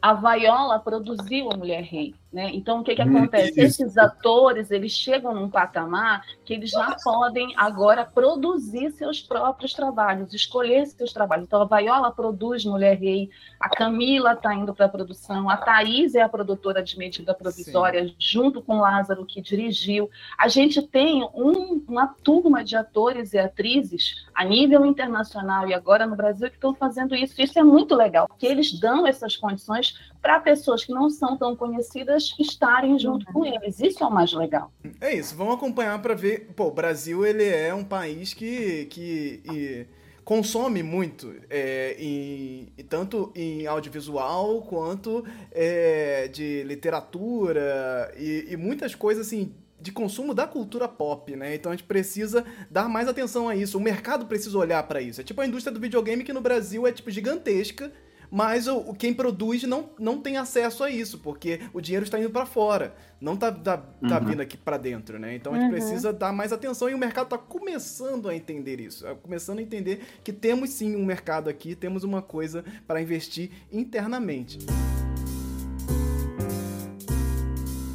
A 0.00 0.14
Vaiola 0.14 0.78
produziu 0.78 1.50
a 1.50 1.56
Mulher 1.56 1.82
Rei. 1.82 2.14
Né? 2.32 2.50
Então, 2.54 2.80
o 2.80 2.84
que, 2.84 2.94
que 2.94 3.02
hum, 3.02 3.18
acontece? 3.18 3.60
Esses 3.60 3.98
atores, 3.98 4.70
eles 4.70 4.92
chegam 4.92 5.34
num 5.34 5.50
patamar 5.50 6.24
que 6.46 6.54
eles 6.54 6.70
já 6.70 6.96
podem 7.04 7.52
agora 7.58 8.06
produzir 8.06 8.90
seus 8.92 9.20
próprios 9.20 9.74
trabalhos, 9.74 10.32
escolher 10.32 10.86
seus 10.86 11.12
trabalhos. 11.12 11.44
Então, 11.44 11.60
a 11.60 11.66
Vaiola 11.66 12.10
produz 12.10 12.64
Mulher 12.64 12.98
Rei, 12.98 13.28
a 13.60 13.68
Camila 13.68 14.32
está 14.32 14.54
indo 14.54 14.74
para 14.74 14.86
a 14.86 14.88
produção, 14.88 15.50
a 15.50 15.58
Thaís 15.58 16.14
é 16.14 16.22
a 16.22 16.28
produtora 16.28 16.82
de 16.82 16.96
Medida 16.96 17.34
Provisória, 17.34 18.08
Sim. 18.08 18.14
junto 18.18 18.62
com 18.62 18.80
Lázaro, 18.80 19.26
que 19.26 19.42
dirigiu. 19.42 20.08
A 20.38 20.48
gente 20.48 20.80
tem 20.80 21.22
um, 21.34 21.84
uma 21.86 22.06
turma 22.06 22.64
de 22.64 22.76
atores 22.76 23.34
e 23.34 23.38
atrizes 23.38 24.24
a 24.34 24.42
nível 24.42 24.86
internacional 24.86 25.68
e 25.68 25.74
agora 25.74 26.06
no 26.06 26.16
Brasil 26.16 26.48
que 26.48 26.54
estão 26.54 26.74
fazendo 26.74 27.14
isso. 27.14 27.40
Isso 27.40 27.58
é 27.58 27.62
muito 27.62 27.94
legal, 27.94 28.26
porque 28.26 28.46
eles 28.46 28.72
dão 28.80 29.06
essas 29.06 29.36
condições 29.36 30.11
para 30.22 30.38
pessoas 30.38 30.84
que 30.84 30.92
não 30.92 31.10
são 31.10 31.36
tão 31.36 31.56
conhecidas 31.56 32.32
estarem 32.38 32.96
junto 32.96 33.26
com 33.26 33.44
eles. 33.44 33.80
Isso 33.80 34.02
é 34.04 34.06
o 34.06 34.10
mais 34.10 34.32
legal. 34.32 34.72
É 35.00 35.12
isso, 35.12 35.34
vamos 35.34 35.56
acompanhar 35.56 36.00
para 36.00 36.14
ver. 36.14 36.52
Pô, 36.54 36.68
o 36.68 36.70
Brasil 36.70 37.26
ele 37.26 37.44
é 37.44 37.74
um 37.74 37.82
país 37.82 38.32
que, 38.32 38.86
que 38.86 39.42
e, 39.52 39.86
consome 40.24 40.80
muito, 40.80 41.34
é, 41.50 41.96
em, 41.98 42.72
tanto 42.88 43.32
em 43.34 43.66
audiovisual 43.66 44.62
quanto 44.62 45.24
é, 45.50 46.28
de 46.28 46.62
literatura 46.62 48.14
e, 48.16 48.46
e 48.50 48.56
muitas 48.56 48.94
coisas 48.94 49.26
assim 49.26 49.52
de 49.80 49.90
consumo 49.90 50.32
da 50.32 50.46
cultura 50.46 50.86
pop, 50.86 51.34
né? 51.34 51.56
Então 51.56 51.72
a 51.72 51.74
gente 51.74 51.84
precisa 51.84 52.44
dar 52.70 52.88
mais 52.88 53.08
atenção 53.08 53.48
a 53.48 53.56
isso. 53.56 53.76
O 53.76 53.80
mercado 53.80 54.26
precisa 54.26 54.56
olhar 54.56 54.80
para 54.84 55.00
isso. 55.00 55.20
É 55.20 55.24
tipo 55.24 55.40
a 55.40 55.46
indústria 55.46 55.74
do 55.74 55.80
videogame 55.80 56.22
que 56.22 56.32
no 56.32 56.40
Brasil 56.40 56.86
é 56.86 56.92
tipo 56.92 57.10
gigantesca 57.10 57.92
mas 58.32 58.66
o, 58.66 58.94
quem 58.94 59.12
produz 59.12 59.62
não, 59.64 59.90
não 59.98 60.18
tem 60.18 60.38
acesso 60.38 60.82
a 60.82 60.90
isso, 60.90 61.18
porque 61.18 61.60
o 61.70 61.82
dinheiro 61.82 62.04
está 62.04 62.18
indo 62.18 62.30
para 62.30 62.46
fora, 62.46 62.94
não 63.20 63.36
tá, 63.36 63.52
tá, 63.52 63.76
tá 63.76 64.18
uhum. 64.18 64.24
vindo 64.24 64.40
aqui 64.40 64.56
para 64.56 64.78
dentro, 64.78 65.18
né? 65.18 65.34
Então 65.34 65.52
a 65.52 65.56
gente 65.56 65.66
uhum. 65.66 65.72
precisa 65.72 66.14
dar 66.14 66.32
mais 66.32 66.50
atenção 66.50 66.88
e 66.88 66.94
o 66.94 66.98
mercado 66.98 67.24
está 67.26 67.36
começando 67.36 68.30
a 68.30 68.34
entender 68.34 68.80
isso, 68.80 69.04
tá 69.04 69.14
começando 69.14 69.58
a 69.58 69.62
entender 69.62 70.00
que 70.24 70.32
temos 70.32 70.70
sim 70.70 70.96
um 70.96 71.04
mercado 71.04 71.50
aqui, 71.50 71.74
temos 71.74 72.04
uma 72.04 72.22
coisa 72.22 72.64
para 72.86 73.02
investir 73.02 73.50
internamente. 73.70 74.58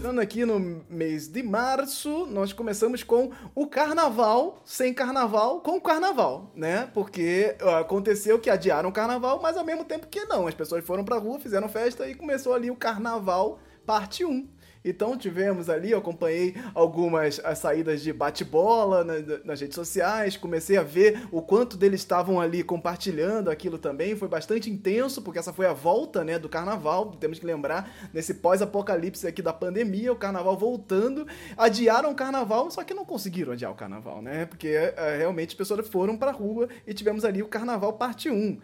Entrando 0.07 0.21
aqui 0.21 0.45
no 0.45 0.85
mês 0.89 1.27
de 1.27 1.43
março, 1.43 2.25
nós 2.27 2.53
começamos 2.53 3.03
com 3.03 3.29
o 3.53 3.67
carnaval, 3.67 4.61
sem 4.63 4.93
carnaval, 4.93 5.59
com 5.59 5.81
carnaval, 5.81 6.49
né? 6.55 6.89
Porque 6.93 7.57
aconteceu 7.77 8.39
que 8.39 8.49
adiaram 8.49 8.87
o 8.87 8.93
carnaval, 8.93 9.41
mas 9.41 9.57
ao 9.57 9.65
mesmo 9.65 9.83
tempo 9.83 10.07
que 10.07 10.23
não. 10.23 10.47
As 10.47 10.53
pessoas 10.53 10.85
foram 10.85 11.03
pra 11.03 11.17
rua, 11.17 11.41
fizeram 11.41 11.67
festa 11.67 12.07
e 12.07 12.15
começou 12.15 12.53
ali 12.53 12.71
o 12.71 12.75
carnaval 12.77 13.59
parte 13.85 14.23
1. 14.23 14.47
Então 14.87 15.17
tivemos 15.17 15.69
ali, 15.69 15.91
eu 15.91 15.99
acompanhei 15.99 16.55
algumas 16.73 17.41
as 17.43 17.59
saídas 17.59 18.01
de 18.01 18.13
bate-bola 18.13 19.03
nas, 19.03 19.43
nas 19.43 19.61
redes 19.61 19.75
sociais, 19.75 20.37
comecei 20.37 20.77
a 20.77 20.83
ver 20.83 21.27
o 21.31 21.41
quanto 21.41 21.75
deles 21.75 21.99
estavam 21.99 22.39
ali 22.39 22.63
compartilhando 22.63 23.49
aquilo 23.49 23.77
também, 23.77 24.15
foi 24.15 24.29
bastante 24.29 24.69
intenso, 24.69 25.21
porque 25.21 25.39
essa 25.39 25.51
foi 25.51 25.65
a 25.65 25.73
volta, 25.73 26.23
né, 26.23 26.39
do 26.39 26.47
carnaval, 26.47 27.11
temos 27.11 27.37
que 27.37 27.45
lembrar, 27.45 27.91
nesse 28.13 28.35
pós-apocalipse 28.35 29.27
aqui 29.27 29.41
da 29.41 29.51
pandemia, 29.51 30.13
o 30.13 30.15
carnaval 30.15 30.57
voltando, 30.57 31.27
adiaram 31.57 32.11
o 32.11 32.15
carnaval, 32.15 32.71
só 32.71 32.83
que 32.83 32.93
não 32.93 33.05
conseguiram 33.05 33.53
adiar 33.53 33.71
o 33.71 33.75
carnaval, 33.75 34.21
né, 34.21 34.45
porque 34.45 34.69
é, 34.69 35.17
realmente 35.17 35.49
as 35.49 35.55
pessoas 35.55 35.87
foram 35.87 36.17
pra 36.17 36.31
rua 36.31 36.69
e 36.85 36.93
tivemos 36.93 37.25
ali 37.25 37.43
o 37.43 37.47
carnaval 37.47 37.93
parte 37.93 38.29
1. 38.29 38.59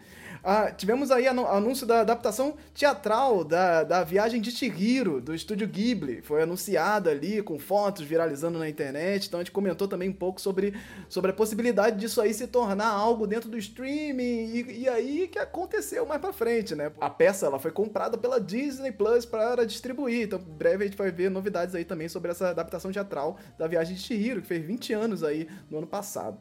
Ah, 0.46 0.70
tivemos 0.70 1.10
aí 1.10 1.26
anúncio 1.26 1.86
da 1.86 2.00
adaptação 2.00 2.54
teatral 2.74 3.42
da, 3.42 3.82
da 3.82 4.04
Viagem 4.04 4.42
de 4.42 4.50
Chihiro, 4.50 5.18
do 5.18 5.34
estúdio 5.34 5.66
Ghibli. 5.66 6.20
Foi 6.20 6.42
anunciada 6.42 7.10
ali, 7.10 7.42
com 7.42 7.58
fotos 7.58 8.04
viralizando 8.04 8.58
na 8.58 8.68
internet. 8.68 9.26
Então 9.26 9.40
a 9.40 9.42
gente 9.42 9.52
comentou 9.52 9.88
também 9.88 10.10
um 10.10 10.12
pouco 10.12 10.38
sobre, 10.38 10.74
sobre 11.08 11.30
a 11.30 11.34
possibilidade 11.34 11.98
disso 11.98 12.20
aí 12.20 12.34
se 12.34 12.46
tornar 12.46 12.88
algo 12.88 13.26
dentro 13.26 13.48
do 13.48 13.56
streaming. 13.56 14.50
E, 14.52 14.82
e 14.82 14.88
aí 14.88 15.28
que 15.28 15.38
aconteceu 15.38 16.04
mais 16.04 16.20
pra 16.20 16.30
frente, 16.30 16.74
né? 16.74 16.92
A 17.00 17.08
peça 17.08 17.46
ela 17.46 17.58
foi 17.58 17.70
comprada 17.70 18.18
pela 18.18 18.38
Disney 18.38 18.92
Plus 18.92 19.24
para 19.24 19.64
distribuir. 19.64 20.24
Então, 20.24 20.38
breve 20.38 20.84
a 20.84 20.86
gente 20.86 20.98
vai 20.98 21.10
ver 21.10 21.30
novidades 21.30 21.74
aí 21.74 21.86
também 21.86 22.10
sobre 22.10 22.30
essa 22.30 22.50
adaptação 22.50 22.92
teatral 22.92 23.38
da 23.56 23.66
Viagem 23.66 23.96
de 23.96 24.02
Chihiro, 24.02 24.42
que 24.42 24.46
fez 24.46 24.62
20 24.62 24.92
anos 24.92 25.24
aí 25.24 25.48
no 25.70 25.78
ano 25.78 25.86
passado. 25.86 26.36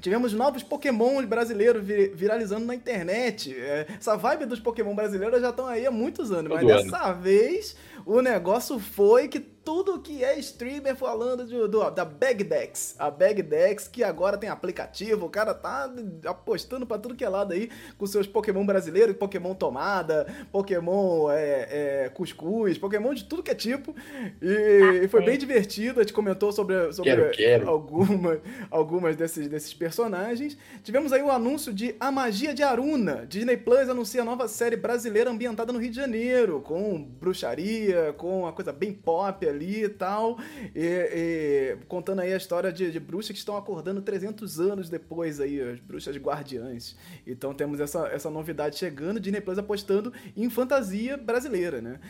Tivemos 0.00 0.32
novos 0.32 0.62
Pokémon 0.62 1.24
brasileiros 1.26 1.82
viralizando 2.14 2.66
na 2.66 2.74
internet. 2.74 3.54
É, 3.54 3.86
essa 3.98 4.16
vibe 4.16 4.46
dos 4.46 4.58
Pokémon 4.58 4.94
brasileiros 4.94 5.40
já 5.40 5.50
estão 5.50 5.66
aí 5.66 5.86
há 5.86 5.90
muitos 5.90 6.32
anos, 6.32 6.50
Todo 6.50 6.64
mas 6.64 6.76
ano. 6.76 6.90
dessa 6.90 7.12
vez 7.12 7.76
o 8.06 8.20
negócio 8.20 8.78
foi 8.78 9.28
que 9.28 9.40
tudo 9.64 10.00
que 10.00 10.24
é 10.24 10.38
streamer 10.38 10.96
falando 10.96 11.44
de, 11.46 11.56
do, 11.68 11.90
da 11.90 12.04
Bagdex. 12.04 12.96
A 12.98 13.10
Bagdex 13.10 13.88
que 13.88 14.02
agora 14.02 14.36
tem 14.38 14.48
aplicativo, 14.48 15.26
o 15.26 15.30
cara 15.30 15.54
tá 15.54 15.92
apostando 16.24 16.86
pra 16.86 16.98
tudo 16.98 17.14
que 17.14 17.24
é 17.24 17.28
lado 17.28 17.52
aí 17.52 17.70
com 17.98 18.06
seus 18.06 18.26
Pokémon 18.26 18.64
brasileiros, 18.64 19.16
Pokémon 19.16 19.54
tomada, 19.54 20.26
Pokémon 20.50 21.30
é, 21.30 22.04
é, 22.04 22.08
cuscuz, 22.08 22.78
Pokémon 22.78 23.12
de 23.14 23.24
tudo 23.24 23.42
que 23.42 23.50
é 23.50 23.54
tipo. 23.54 23.94
E, 24.40 25.04
ah, 25.04 25.08
foi 25.08 25.24
bem 25.24 25.36
divertido, 25.36 26.00
a 26.00 26.02
gente 26.02 26.12
comentou 26.12 26.52
sobre, 26.52 26.92
sobre 26.92 27.10
quero, 27.10 27.30
quero. 27.30 27.68
Algumas, 27.68 28.40
algumas 28.70 29.16
desses, 29.16 29.48
desses 29.48 29.74
personagens. 29.74 30.56
Tivemos 30.82 31.12
aí 31.12 31.22
o 31.22 31.30
anúncio 31.30 31.72
de 31.72 31.94
A 32.00 32.10
Magia 32.10 32.54
de 32.54 32.62
Aruna. 32.62 33.26
Disney 33.28 33.56
Plus 33.56 33.88
anuncia 33.88 34.22
a 34.22 34.24
nova 34.24 34.48
série 34.48 34.76
brasileira 34.76 35.30
ambientada 35.30 35.72
no 35.72 35.78
Rio 35.78 35.90
de 35.90 35.96
Janeiro, 35.96 36.60
com 36.60 37.02
bruxaria, 37.02 37.89
com 38.16 38.40
uma 38.40 38.52
coisa 38.52 38.72
bem 38.72 38.92
pop 38.92 39.46
ali 39.48 39.84
e 39.84 39.88
tal, 39.88 40.38
e, 40.74 41.76
e, 41.76 41.76
contando 41.86 42.20
aí 42.20 42.32
a 42.32 42.36
história 42.36 42.72
de, 42.72 42.90
de, 42.90 43.00
bruxas 43.00 43.32
que 43.32 43.38
estão 43.38 43.56
acordando 43.56 44.02
300 44.02 44.60
anos 44.60 44.88
depois 44.88 45.40
aí, 45.40 45.60
as 45.60 45.80
bruxas 45.80 46.16
guardiãs. 46.16 46.96
Então 47.26 47.54
temos 47.54 47.80
essa, 47.80 48.08
essa 48.08 48.30
novidade 48.30 48.78
chegando, 48.78 49.20
Disney 49.20 49.40
Plus 49.40 49.58
apostando 49.58 50.12
em 50.36 50.48
fantasia 50.50 51.16
brasileira, 51.16 51.80
né? 51.80 52.00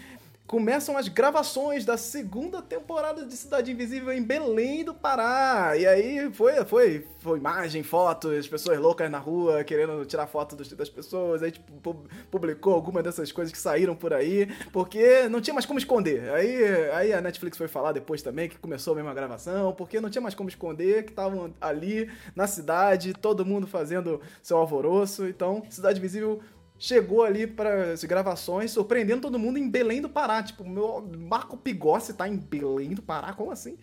Começam 0.50 0.96
as 0.96 1.06
gravações 1.06 1.84
da 1.84 1.96
segunda 1.96 2.60
temporada 2.60 3.24
de 3.24 3.36
Cidade 3.36 3.70
Invisível 3.70 4.12
em 4.12 4.20
Belém 4.20 4.84
do 4.84 4.92
Pará. 4.92 5.76
E 5.78 5.86
aí 5.86 6.28
foi, 6.32 6.64
foi, 6.64 7.06
foi 7.20 7.38
imagem, 7.38 7.84
fotos, 7.84 8.48
pessoas 8.48 8.76
loucas 8.80 9.08
na 9.08 9.18
rua 9.20 9.62
querendo 9.62 10.04
tirar 10.04 10.26
foto 10.26 10.56
dos, 10.56 10.68
das 10.72 10.88
pessoas. 10.88 11.44
Aí 11.44 11.52
tipo, 11.52 12.04
publicou 12.32 12.74
algumas 12.74 13.04
dessas 13.04 13.30
coisas 13.30 13.52
que 13.52 13.60
saíram 13.60 13.94
por 13.94 14.12
aí, 14.12 14.48
porque 14.72 15.28
não 15.28 15.40
tinha 15.40 15.54
mais 15.54 15.66
como 15.66 15.78
esconder. 15.78 16.28
Aí, 16.32 16.64
aí 16.94 17.12
a 17.12 17.20
Netflix 17.20 17.56
foi 17.56 17.68
falar 17.68 17.92
depois 17.92 18.20
também 18.20 18.48
que 18.48 18.58
começou 18.58 18.94
a 18.94 18.96
mesma 18.96 19.14
gravação, 19.14 19.72
porque 19.72 20.00
não 20.00 20.10
tinha 20.10 20.20
mais 20.20 20.34
como 20.34 20.48
esconder, 20.48 21.04
que 21.04 21.10
estavam 21.10 21.54
ali 21.60 22.10
na 22.34 22.48
cidade, 22.48 23.14
todo 23.14 23.46
mundo 23.46 23.68
fazendo 23.68 24.20
seu 24.42 24.56
alvoroço. 24.56 25.28
Então, 25.28 25.62
Cidade 25.70 26.00
Invisível 26.00 26.40
chegou 26.80 27.22
ali 27.22 27.46
para 27.46 27.92
as 27.92 28.02
gravações, 28.04 28.70
surpreendendo 28.70 29.20
todo 29.20 29.38
mundo 29.38 29.58
em 29.58 29.68
Belém 29.68 30.00
do 30.00 30.08
Pará. 30.08 30.42
Tipo, 30.42 30.66
meu 30.66 31.06
Marco 31.18 31.54
Pigossi 31.58 32.14
tá 32.14 32.26
em 32.26 32.38
Belém 32.38 32.94
do 32.94 33.02
Pará, 33.02 33.34
como 33.34 33.52
assim? 33.52 33.76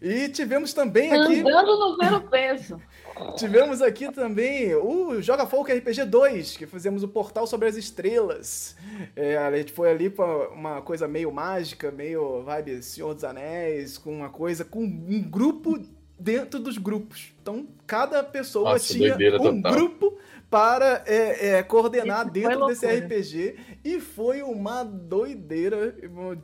E 0.00 0.28
tivemos 0.28 0.74
também 0.74 1.10
aqui. 1.10 1.40
Andando 1.40 1.78
no 1.78 1.96
zero 1.96 2.20
peso. 2.28 2.78
tivemos 3.38 3.80
aqui 3.80 4.12
também 4.12 4.74
o 4.74 5.22
Joga 5.22 5.46
Folk 5.46 5.72
RPG 5.72 6.04
2, 6.04 6.58
que 6.58 6.66
fizemos 6.66 7.02
o 7.02 7.08
portal 7.08 7.46
sobre 7.46 7.66
as 7.66 7.76
estrelas. 7.76 8.76
É, 9.16 9.38
a 9.38 9.56
gente 9.56 9.72
foi 9.72 9.90
ali 9.90 10.10
para 10.10 10.50
uma 10.50 10.82
coisa 10.82 11.08
meio 11.08 11.32
mágica, 11.32 11.90
meio 11.90 12.42
vibe 12.42 12.82
Senhor 12.82 13.14
dos 13.14 13.24
Anéis, 13.24 13.96
com 13.96 14.12
uma 14.12 14.28
coisa, 14.28 14.66
com 14.66 14.84
um 14.84 15.22
grupo 15.22 15.80
dentro 16.18 16.60
dos 16.60 16.76
grupos. 16.76 17.32
Então, 17.40 17.66
cada 17.86 18.22
pessoa 18.22 18.72
Nossa, 18.72 18.92
tinha 18.92 19.14
um 19.14 19.62
total. 19.62 19.72
grupo 19.72 20.18
para 20.50 21.02
é, 21.06 21.48
é, 21.56 21.62
coordenar 21.62 22.30
dentro 22.30 22.66
desse. 22.66 22.86
RPG. 22.86 23.56
E 23.84 24.00
foi 24.00 24.42
uma 24.42 24.84
doideira, 24.84 25.94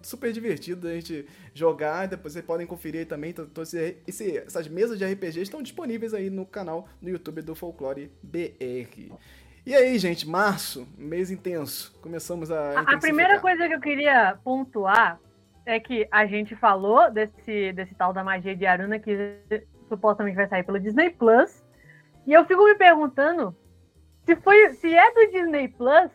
super 0.03 0.33
divertido 0.33 0.89
a 0.89 0.95
gente 0.95 1.27
jogar. 1.55 2.07
Depois 2.09 2.33
vocês 2.33 2.45
podem 2.45 2.67
conferir 2.67 3.01
aí 3.01 3.07
também. 3.07 3.31
Então, 3.31 3.45
então, 3.45 3.63
esse- 3.63 3.99
esse- 4.07 4.39
essas 4.39 4.67
mesas 4.69 4.99
de 4.99 5.05
RPG 5.05 5.41
estão 5.43 5.63
disponíveis 5.63 6.13
aí 6.15 6.29
no 6.31 6.45
canal 6.45 6.89
no 7.01 7.09
YouTube 7.09 7.43
do 7.43 7.55
Folclore 7.55 8.11
BR. 8.23 9.13
E 9.65 9.75
aí, 9.75 9.99
gente, 9.99 10.27
março, 10.29 10.89
mês 10.97 11.31
intenso. 11.31 11.97
Começamos 12.01 12.51
a. 12.51 12.81
A, 12.81 12.95
a 12.95 12.99
primeira 12.99 13.39
coisa 13.39 13.69
que 13.69 13.75
eu 13.75 13.81
queria 13.81 14.37
pontuar 14.43 15.21
é 15.67 15.79
que 15.79 16.09
a 16.11 16.27
gente 16.27 16.57
falou 16.57 17.11
desse, 17.13 17.73
desse 17.73 17.95
tal 17.95 18.13
da 18.13 18.25
magia 18.25 18.57
de 18.57 18.67
Aruna 18.67 18.99
que 18.99 19.37
supostamente 19.89 20.35
vai 20.37 20.49
sair 20.49 20.65
pelo 20.65 20.81
Disney 20.81 21.11
Plus. 21.11 21.63
E 22.27 22.33
eu 22.33 22.45
fico 22.47 22.65
me 22.65 22.75
perguntando 22.75 23.55
se 24.31 24.37
foi, 24.37 24.73
se 24.75 24.95
é 24.95 25.12
do 25.12 25.33
Disney 25.33 25.69
Plus, 25.69 26.11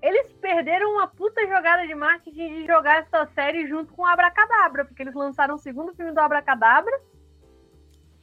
eles 0.00 0.32
perderam 0.40 0.92
uma 0.92 1.08
puta 1.08 1.40
jogada 1.42 1.86
de 1.86 1.94
marketing 1.94 2.60
de 2.60 2.66
jogar 2.66 3.00
essa 3.00 3.26
série 3.34 3.66
junto 3.66 3.92
com 3.94 4.02
o 4.02 4.06
Abracadabra, 4.06 4.84
porque 4.84 5.02
eles 5.02 5.14
lançaram 5.14 5.56
o 5.56 5.58
segundo 5.58 5.92
filme 5.94 6.12
do 6.12 6.20
Abracadabra 6.20 6.96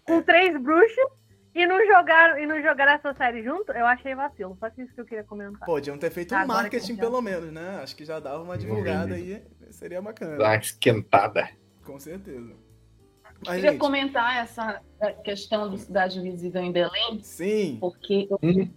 com 0.03 0.21
três 0.21 0.57
bruxos 0.61 1.05
e 1.53 1.65
não 1.65 1.85
jogaram 1.85 2.39
e 2.39 2.45
não 2.45 2.61
jogaram 2.61 2.93
essa 2.93 3.13
série 3.13 3.43
junto. 3.43 3.73
Eu 3.73 3.85
achei 3.85 4.15
vacilo. 4.15 4.55
Só 4.57 4.69
que 4.69 4.83
isso 4.83 4.93
que 4.93 5.01
eu 5.01 5.05
queria 5.05 5.23
comentar. 5.25 5.65
Podiam 5.65 5.97
ter 5.97 6.11
feito 6.11 6.33
um 6.33 6.37
Agora 6.37 6.61
marketing, 6.61 6.95
pelo 6.95 7.21
menos, 7.21 7.51
né? 7.51 7.79
Acho 7.83 7.95
que 7.95 8.05
já 8.05 8.21
dava 8.21 8.41
uma 8.41 8.57
divulgada 8.57 9.15
aí. 9.15 9.43
Seria 9.69 10.01
bacana. 10.01 10.37
Dá 10.37 10.45
uma 10.45 10.55
esquentada. 10.55 11.49
Com 11.83 11.99
certeza. 11.99 12.55
Mas, 13.45 13.55
Queria 13.55 13.71
gente, 13.71 13.79
comentar 13.79 14.37
essa 14.37 14.81
questão 15.25 15.69
do 15.69 15.77
Cidade 15.77 16.19
Invisível 16.19 16.61
em 16.61 16.71
Belém, 16.71 17.19
sim. 17.21 17.77
porque 17.81 18.27
eu 18.31 18.39
Hum. 18.41 18.69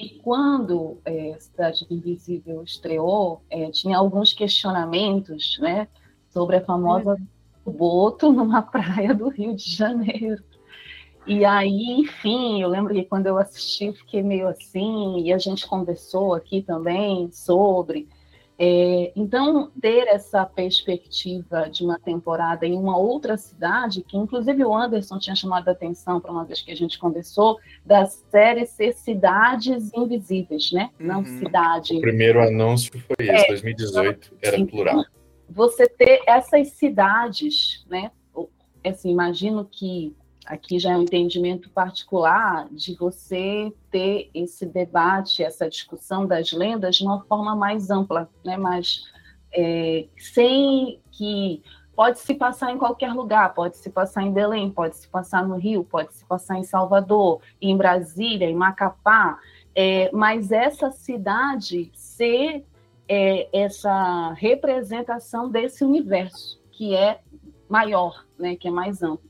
E 0.00 0.08
quando 0.20 0.98
é, 1.04 1.36
Cidade 1.38 1.86
Invisível 1.90 2.62
estreou, 2.62 3.42
é, 3.50 3.70
tinha 3.70 3.98
alguns 3.98 4.32
questionamentos 4.32 5.58
né, 5.60 5.86
sobre 6.30 6.56
a 6.56 6.64
famosa 6.64 7.18
boto 7.66 8.32
numa 8.32 8.62
praia 8.72 9.14
do 9.14 9.28
Rio 9.28 9.54
de 9.54 9.70
Janeiro. 9.70 10.42
E 11.26 11.44
aí, 11.44 12.00
enfim, 12.00 12.62
eu 12.62 12.68
lembro 12.70 12.94
que 12.94 13.04
quando 13.04 13.26
eu 13.26 13.36
assisti, 13.36 13.84
eu 13.84 13.92
fiquei 13.92 14.22
meio 14.22 14.48
assim, 14.48 15.20
e 15.20 15.34
a 15.34 15.38
gente 15.38 15.68
conversou 15.68 16.32
aqui 16.32 16.62
também 16.62 17.30
sobre. 17.30 18.08
É, 18.62 19.10
então, 19.16 19.70
ter 19.80 20.06
essa 20.06 20.44
perspectiva 20.44 21.70
de 21.70 21.82
uma 21.82 21.98
temporada 21.98 22.66
em 22.66 22.74
uma 22.74 22.94
outra 22.98 23.38
cidade, 23.38 24.02
que 24.02 24.18
inclusive 24.18 24.62
o 24.62 24.76
Anderson 24.76 25.18
tinha 25.18 25.34
chamado 25.34 25.66
a 25.68 25.72
atenção 25.72 26.20
para 26.20 26.30
uma 26.30 26.44
vez 26.44 26.60
que 26.60 26.70
a 26.70 26.76
gente 26.76 26.98
conversou, 26.98 27.58
da 27.86 28.04
série 28.04 28.66
ser 28.66 28.92
Cidades 28.92 29.90
Invisíveis, 29.94 30.72
né? 30.72 30.90
Não 31.00 31.20
Uhum. 31.20 31.24
cidade. 31.24 31.96
O 31.96 32.00
primeiro 32.02 32.42
anúncio 32.42 32.92
foi 33.00 33.28
esse, 33.28 33.48
2018. 33.48 34.36
Era 34.42 34.56
Sim. 34.58 34.66
plural. 34.66 35.06
Você 35.48 35.88
ter 35.88 36.20
essas 36.26 36.68
cidades, 36.72 37.82
né? 37.88 38.10
Assim, 38.84 39.10
imagino 39.10 39.64
que 39.64 40.14
aqui 40.50 40.80
já 40.80 40.90
é 40.90 40.96
um 40.96 41.02
entendimento 41.02 41.70
particular 41.70 42.68
de 42.72 42.94
você 42.96 43.72
ter 43.88 44.28
esse 44.34 44.66
debate, 44.66 45.44
essa 45.44 45.68
discussão 45.68 46.26
das 46.26 46.52
lendas 46.52 46.96
de 46.96 47.04
uma 47.04 47.24
forma 47.24 47.54
mais 47.54 47.88
ampla, 47.88 48.28
né? 48.44 48.56
Mas 48.56 49.04
é, 49.52 50.06
sem 50.18 51.00
que 51.12 51.62
pode 51.94 52.18
se 52.18 52.34
passar 52.34 52.72
em 52.72 52.78
qualquer 52.78 53.12
lugar, 53.12 53.54
pode 53.54 53.76
se 53.76 53.90
passar 53.90 54.24
em 54.24 54.32
Belém, 54.32 54.70
pode 54.70 54.96
se 54.96 55.06
passar 55.06 55.46
no 55.46 55.56
Rio, 55.56 55.84
pode 55.84 56.12
se 56.14 56.24
passar 56.24 56.58
em 56.58 56.64
Salvador, 56.64 57.40
em 57.62 57.76
Brasília, 57.76 58.50
em 58.50 58.54
Macapá, 58.54 59.38
é, 59.72 60.10
mas 60.12 60.50
essa 60.50 60.90
cidade 60.90 61.92
ser 61.94 62.66
é, 63.08 63.48
essa 63.52 64.32
representação 64.32 65.48
desse 65.48 65.84
universo 65.84 66.60
que 66.72 66.96
é 66.96 67.20
maior, 67.68 68.24
né, 68.36 68.56
que 68.56 68.66
é 68.66 68.70
mais 68.70 69.00
amplo. 69.00 69.29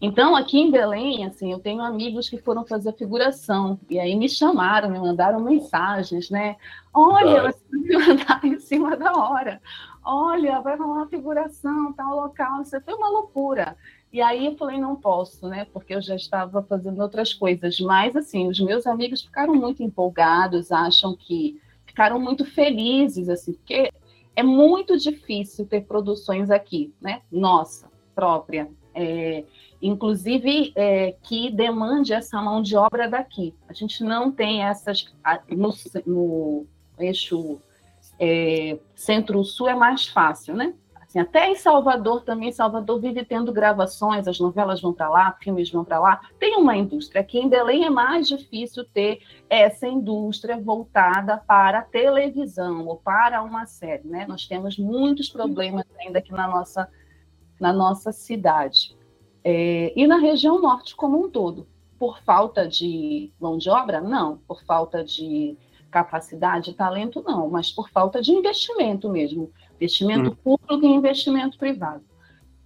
Então, 0.00 0.36
aqui 0.36 0.58
em 0.58 0.70
Belém, 0.70 1.24
assim, 1.26 1.50
eu 1.50 1.58
tenho 1.58 1.82
amigos 1.82 2.28
que 2.28 2.38
foram 2.38 2.64
fazer 2.64 2.92
figuração 2.92 3.80
e 3.90 3.98
aí 3.98 4.14
me 4.14 4.28
chamaram, 4.28 4.90
me 4.90 4.98
mandaram 4.98 5.40
mensagens, 5.40 6.30
né? 6.30 6.56
Olha, 6.94 7.42
Vai. 7.42 7.52
você 7.52 7.64
me 7.72 7.98
mandar 7.98 8.40
em 8.46 8.58
cima 8.60 8.96
da 8.96 9.12
hora. 9.12 9.60
Olha, 10.04 10.60
vai 10.60 10.76
rolar 10.76 11.06
figuração, 11.08 11.92
tal 11.94 12.14
local. 12.14 12.62
Isso 12.62 12.80
foi 12.80 12.94
uma 12.94 13.08
loucura. 13.08 13.76
E 14.12 14.22
aí 14.22 14.46
eu 14.46 14.56
falei, 14.56 14.78
não 14.78 14.94
posso, 14.94 15.48
né? 15.48 15.66
Porque 15.72 15.94
eu 15.94 16.00
já 16.00 16.14
estava 16.14 16.62
fazendo 16.62 17.02
outras 17.02 17.34
coisas. 17.34 17.78
Mas, 17.80 18.14
assim, 18.14 18.48
os 18.48 18.60
meus 18.60 18.86
amigos 18.86 19.22
ficaram 19.22 19.54
muito 19.54 19.82
empolgados, 19.82 20.70
acham 20.70 21.16
que 21.16 21.60
ficaram 21.84 22.20
muito 22.20 22.44
felizes, 22.44 23.28
assim, 23.28 23.52
porque 23.52 23.92
é 24.36 24.42
muito 24.42 24.96
difícil 24.96 25.66
ter 25.66 25.80
produções 25.80 26.48
aqui, 26.48 26.94
né? 27.00 27.22
Nossa, 27.30 27.90
própria. 28.14 28.70
É, 28.94 29.44
inclusive 29.80 30.72
é, 30.74 31.14
que 31.22 31.50
demande 31.50 32.12
essa 32.12 32.40
mão 32.42 32.60
de 32.60 32.76
obra 32.76 33.08
daqui. 33.08 33.54
A 33.68 33.72
gente 33.72 34.02
não 34.02 34.30
tem 34.30 34.64
essas. 34.64 35.06
No, 35.48 35.72
no 36.06 36.66
eixo 36.98 37.60
é, 38.18 38.78
centro-sul 38.94 39.68
é 39.68 39.74
mais 39.74 40.06
fácil, 40.08 40.54
né? 40.54 40.74
Assim, 41.08 41.20
até 41.20 41.48
em 41.48 41.54
Salvador 41.54 42.22
também, 42.22 42.52
Salvador 42.52 43.00
vive 43.00 43.24
tendo 43.24 43.50
gravações, 43.50 44.28
as 44.28 44.38
novelas 44.38 44.82
vão 44.82 44.92
para 44.92 45.08
lá, 45.08 45.32
filmes 45.40 45.70
vão 45.70 45.82
para 45.82 45.98
lá. 45.98 46.20
Tem 46.38 46.54
uma 46.56 46.76
indústria. 46.76 47.22
Aqui 47.22 47.38
em 47.38 47.48
Belém 47.48 47.86
é 47.86 47.90
mais 47.90 48.28
difícil 48.28 48.84
ter 48.84 49.22
essa 49.48 49.88
indústria 49.88 50.60
voltada 50.60 51.38
para 51.38 51.78
a 51.78 51.82
televisão 51.82 52.86
ou 52.86 52.96
para 52.98 53.42
uma 53.42 53.64
série, 53.64 54.06
né? 54.06 54.26
Nós 54.28 54.46
temos 54.46 54.76
muitos 54.76 55.30
problemas 55.30 55.86
ainda 55.98 56.18
aqui 56.18 56.30
na 56.30 56.46
nossa, 56.46 56.86
na 57.58 57.72
nossa 57.72 58.12
cidade. 58.12 58.94
É, 59.50 59.94
e 59.96 60.06
na 60.06 60.18
região 60.18 60.60
norte 60.60 60.94
como 60.94 61.24
um 61.24 61.30
todo. 61.30 61.66
Por 61.98 62.20
falta 62.20 62.68
de 62.68 63.32
mão 63.40 63.56
de 63.56 63.70
obra? 63.70 63.98
Não. 63.98 64.36
Por 64.46 64.62
falta 64.62 65.02
de 65.02 65.56
capacidade, 65.90 66.74
talento? 66.74 67.24
Não. 67.26 67.48
Mas 67.48 67.72
por 67.72 67.88
falta 67.88 68.20
de 68.20 68.30
investimento 68.30 69.08
mesmo. 69.08 69.50
Investimento 69.76 70.36
público 70.36 70.84
e 70.84 70.86
investimento 70.86 71.56
privado. 71.56 72.04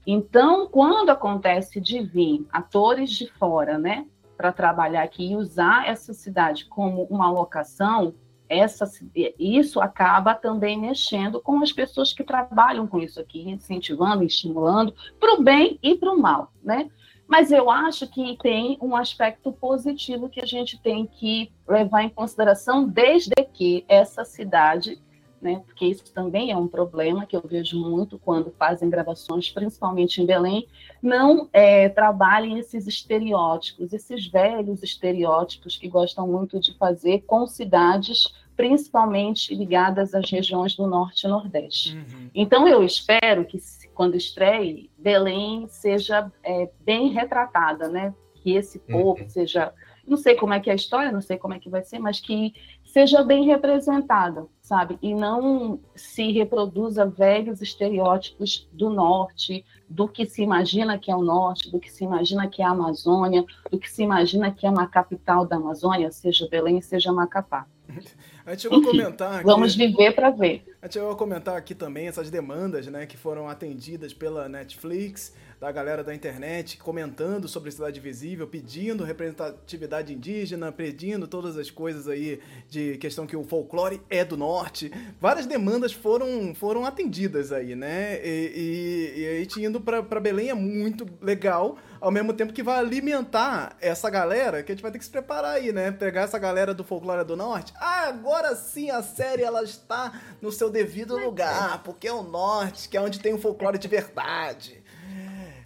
Então, 0.04 0.66
quando 0.66 1.10
acontece 1.10 1.80
de 1.80 2.02
vir 2.02 2.44
atores 2.50 3.10
de 3.12 3.30
fora, 3.34 3.78
né, 3.78 4.04
para 4.36 4.50
trabalhar 4.50 5.04
aqui 5.04 5.30
e 5.30 5.36
usar 5.36 5.86
essa 5.86 6.12
cidade 6.12 6.64
como 6.64 7.04
uma 7.04 7.30
locação, 7.30 8.12
essa, 8.52 8.90
isso 9.38 9.80
acaba 9.80 10.34
também 10.34 10.78
mexendo 10.78 11.40
com 11.40 11.62
as 11.62 11.72
pessoas 11.72 12.12
que 12.12 12.22
trabalham 12.22 12.86
com 12.86 13.00
isso 13.00 13.20
aqui, 13.20 13.48
incentivando, 13.48 14.24
estimulando, 14.24 14.94
para 15.18 15.34
o 15.34 15.42
bem 15.42 15.78
e 15.82 15.94
para 15.94 16.12
o 16.12 16.20
mal, 16.20 16.52
né? 16.62 16.90
Mas 17.26 17.50
eu 17.50 17.70
acho 17.70 18.06
que 18.08 18.36
tem 18.42 18.76
um 18.80 18.94
aspecto 18.94 19.52
positivo 19.52 20.28
que 20.28 20.40
a 20.40 20.46
gente 20.46 20.78
tem 20.78 21.06
que 21.06 21.50
levar 21.66 22.02
em 22.02 22.10
consideração 22.10 22.86
desde 22.86 23.32
que 23.54 23.86
essa 23.88 24.22
cidade, 24.22 25.00
né? 25.40 25.62
Porque 25.64 25.86
isso 25.86 26.12
também 26.12 26.50
é 26.50 26.56
um 26.56 26.68
problema 26.68 27.24
que 27.24 27.34
eu 27.34 27.42
vejo 27.42 27.80
muito 27.80 28.18
quando 28.18 28.52
fazem 28.58 28.90
gravações, 28.90 29.50
principalmente 29.50 30.20
em 30.20 30.26
Belém, 30.26 30.68
não 31.02 31.48
é, 31.52 31.88
trabalhem 31.88 32.58
esses 32.58 32.86
estereótipos, 32.86 33.94
esses 33.94 34.26
velhos 34.26 34.82
estereótipos 34.82 35.76
que 35.76 35.88
gostam 35.88 36.28
muito 36.28 36.60
de 36.60 36.76
fazer 36.76 37.22
com 37.22 37.46
cidades 37.46 38.34
principalmente 38.62 39.52
ligadas 39.52 40.14
às 40.14 40.30
regiões 40.30 40.76
do 40.76 40.86
Norte 40.86 41.26
e 41.26 41.28
Nordeste. 41.28 41.96
Uhum. 41.96 42.30
Então, 42.32 42.68
eu 42.68 42.84
espero 42.84 43.44
que, 43.44 43.58
quando 43.92 44.16
estreie, 44.16 44.88
Belém 44.96 45.66
seja 45.66 46.30
é, 46.44 46.70
bem 46.84 47.08
retratada, 47.08 47.88
né? 47.88 48.14
Que 48.36 48.52
esse 48.54 48.78
povo 48.78 49.20
Uhum. 49.20 49.28
seja. 49.28 49.72
Não 50.06 50.16
sei 50.16 50.36
como 50.36 50.52
é 50.54 50.60
que 50.60 50.70
é 50.70 50.72
a 50.72 50.76
história, 50.76 51.10
não 51.10 51.20
sei 51.20 51.36
como 51.38 51.54
é 51.54 51.58
que 51.58 51.68
vai 51.68 51.82
ser, 51.82 51.98
mas 51.98 52.20
que 52.20 52.54
seja 52.84 53.24
bem 53.24 53.44
representada, 53.46 54.46
sabe? 54.60 54.96
E 55.02 55.12
não 55.12 55.80
se 55.96 56.30
reproduza 56.30 57.04
velhos 57.04 57.62
estereótipos 57.62 58.68
do 58.72 58.90
norte, 58.90 59.64
do 59.88 60.06
que 60.06 60.24
se 60.24 60.42
imagina 60.42 60.98
que 60.98 61.10
é 61.10 61.16
o 61.16 61.22
norte, 61.22 61.70
do 61.70 61.80
que 61.80 61.90
se 61.90 62.04
imagina 62.04 62.48
que 62.48 62.62
é 62.62 62.64
a 62.64 62.70
Amazônia, 62.70 63.44
do 63.70 63.78
que 63.78 63.90
se 63.90 64.02
imagina 64.02 64.50
que 64.52 64.66
é 64.66 64.70
uma 64.70 64.86
capital 64.86 65.44
da 65.46 65.56
Amazônia, 65.56 66.12
seja 66.12 66.48
Belém, 66.48 66.80
seja 66.80 67.12
Macapá. 67.12 67.66
A 68.44 68.50
gente 68.50 68.62
chegou 68.62 68.78
a 68.78 68.80
Enfim, 68.80 68.90
comentar 68.90 69.34
aqui, 69.34 69.44
Vamos 69.44 69.74
viver 69.74 70.14
para 70.14 70.30
ver. 70.30 70.64
a 70.80 70.86
gente 70.86 70.94
chegou 70.94 71.10
a 71.10 71.16
comentar 71.16 71.56
aqui 71.56 71.74
também 71.74 72.08
essas 72.08 72.30
demandas, 72.30 72.86
né, 72.86 73.06
que 73.06 73.16
foram 73.16 73.48
atendidas 73.48 74.12
pela 74.12 74.48
Netflix, 74.48 75.32
da 75.62 75.70
galera 75.70 76.02
da 76.02 76.12
internet 76.12 76.76
comentando 76.76 77.46
sobre 77.46 77.70
Cidade 77.70 78.00
Visível, 78.00 78.48
pedindo 78.48 79.04
representatividade 79.04 80.12
indígena, 80.12 80.72
pedindo 80.72 81.28
todas 81.28 81.56
as 81.56 81.70
coisas 81.70 82.08
aí 82.08 82.40
de 82.68 82.98
questão 82.98 83.28
que 83.28 83.36
o 83.36 83.44
folclore 83.44 84.02
é 84.10 84.24
do 84.24 84.36
norte. 84.36 84.90
Várias 85.20 85.46
demandas 85.46 85.92
foram, 85.92 86.52
foram 86.52 86.84
atendidas 86.84 87.52
aí, 87.52 87.76
né? 87.76 88.18
E, 88.26 89.12
e, 89.16 89.20
e 89.20 89.26
aí 89.28 89.64
indo 89.64 89.80
para 89.80 90.18
Belém 90.18 90.50
é 90.50 90.54
muito 90.54 91.06
legal, 91.20 91.78
ao 92.00 92.10
mesmo 92.10 92.32
tempo 92.32 92.52
que 92.52 92.64
vai 92.64 92.80
alimentar 92.80 93.76
essa 93.80 94.10
galera, 94.10 94.64
que 94.64 94.72
a 94.72 94.74
gente 94.74 94.82
vai 94.82 94.90
ter 94.90 94.98
que 94.98 95.04
se 95.04 95.12
preparar 95.12 95.54
aí, 95.54 95.70
né? 95.70 95.92
Pegar 95.92 96.22
essa 96.22 96.40
galera 96.40 96.74
do 96.74 96.82
folclore 96.82 97.24
do 97.24 97.36
norte. 97.36 97.72
Ah, 97.76 98.08
agora 98.08 98.56
sim 98.56 98.90
a 98.90 99.00
série 99.00 99.44
ela 99.44 99.62
está 99.62 100.20
no 100.40 100.50
seu 100.50 100.68
devido 100.68 101.16
lugar, 101.16 101.84
porque 101.84 102.08
é 102.08 102.12
o 102.12 102.24
norte, 102.24 102.88
que 102.88 102.96
é 102.96 103.00
onde 103.00 103.20
tem 103.20 103.32
o 103.32 103.38
folclore 103.38 103.78
de 103.78 103.86
verdade. 103.86 104.81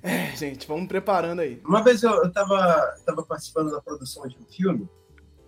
É, 0.07 0.37
gente, 0.37 0.69
vamos 0.69 0.87
preparando 0.87 1.41
aí. 1.41 1.61
Uma 1.65 1.83
vez 1.83 2.05
eu, 2.05 2.13
eu 2.13 2.31
tava, 2.31 2.95
participando 3.29 3.73
da 3.73 3.81
produção 3.81 4.27
de 4.29 4.39
um 4.39 4.45
filme, 4.45 4.89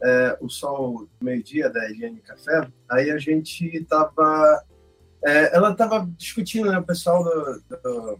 é, 0.03 0.37
O 0.41 0.49
Sol 0.49 1.09
Meio-Dia, 1.23 1.71
da 1.71 1.89
Eliane 1.89 2.21
Café, 2.21 2.69
aí 2.91 3.11
a 3.11 3.19
gente 3.19 3.85
tava... 3.85 4.65
É, 5.25 5.55
ela 5.57 5.75
tava 5.75 6.09
discutindo, 6.17 6.71
né, 6.71 6.79
o 6.79 6.85
pessoal 6.85 7.23
do, 7.23 7.63
do, 7.83 8.19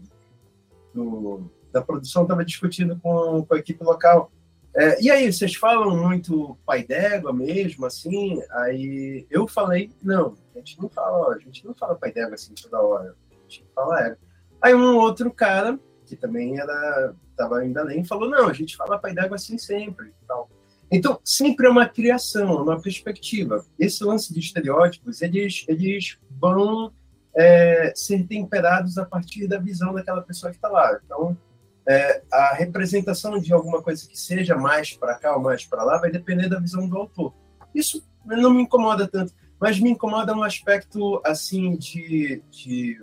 do 0.93 1.51
da 1.71 1.81
produção 1.81 2.23
estava 2.23 2.43
discutindo 2.43 2.97
com, 2.99 3.45
com 3.45 3.53
a 3.53 3.59
equipe 3.59 3.83
local. 3.83 4.31
É, 4.75 5.01
e 5.01 5.11
aí, 5.11 5.31
vocês 5.31 5.55
falam 5.55 5.95
muito 5.95 6.57
pai 6.65 6.83
d'égua 6.83 7.33
mesmo, 7.33 7.85
assim? 7.85 8.41
Aí 8.51 9.27
eu 9.29 9.47
falei, 9.47 9.91
não, 10.01 10.37
a 10.55 10.59
gente 10.59 10.81
não 10.81 10.89
fala, 10.89 11.35
a 11.35 11.39
gente 11.39 11.65
não 11.65 11.73
fala 11.73 11.95
pai 11.95 12.11
d'égua 12.11 12.35
assim 12.35 12.53
toda 12.53 12.81
hora, 12.81 13.15
a 13.29 13.35
gente 13.43 13.65
fala 13.75 13.99
égua. 14.01 14.17
Aí 14.61 14.73
um 14.73 14.95
outro 14.97 15.31
cara, 15.31 15.79
que 16.09 16.15
também 16.15 16.59
era, 16.59 17.13
estava 17.29 17.63
em 17.63 17.71
Belém, 17.71 18.03
falou, 18.03 18.29
não, 18.29 18.47
a 18.47 18.53
gente 18.53 18.75
fala 18.75 18.97
pai 18.97 19.13
d'égua 19.13 19.35
assim 19.35 19.57
sempre 19.57 20.11
tal. 20.27 20.49
Então, 20.91 21.19
sempre 21.23 21.67
é 21.67 21.69
uma 21.69 21.87
criação, 21.87 22.59
é 22.59 22.61
uma 22.63 22.81
perspectiva. 22.81 23.63
Esse 23.77 24.03
lance 24.03 24.33
de 24.33 24.39
estereótipos, 24.39 25.21
eles, 25.21 25.63
eles 25.67 26.17
vão 26.31 26.91
é, 27.35 27.93
ser 27.95 28.25
temperados 28.25 28.97
a 28.97 29.05
partir 29.05 29.47
da 29.47 29.59
visão 29.59 29.93
daquela 29.93 30.21
pessoa 30.21 30.51
que 30.51 30.57
está 30.57 30.67
lá. 30.67 30.99
Então, 31.05 31.37
é, 31.87 32.23
a 32.31 32.53
representação 32.55 33.39
de 33.39 33.53
alguma 33.53 33.81
coisa 33.81 34.07
que 34.07 34.19
seja 34.19 34.55
mais 34.55 34.93
para 34.93 35.15
cá 35.15 35.35
ou 35.35 35.41
mais 35.41 35.63
para 35.65 35.83
lá 35.83 35.97
vai 35.97 36.09
depender 36.09 36.49
da 36.49 36.59
visão 36.59 36.87
do 36.87 36.97
autor. 36.97 37.33
Isso 37.73 38.03
não 38.25 38.53
me 38.53 38.63
incomoda 38.63 39.07
tanto, 39.07 39.33
mas 39.59 39.79
me 39.79 39.91
incomoda 39.91 40.33
no 40.33 40.43
aspecto 40.43 41.21
assim 41.23 41.75
de, 41.75 42.43
de, 42.49 43.01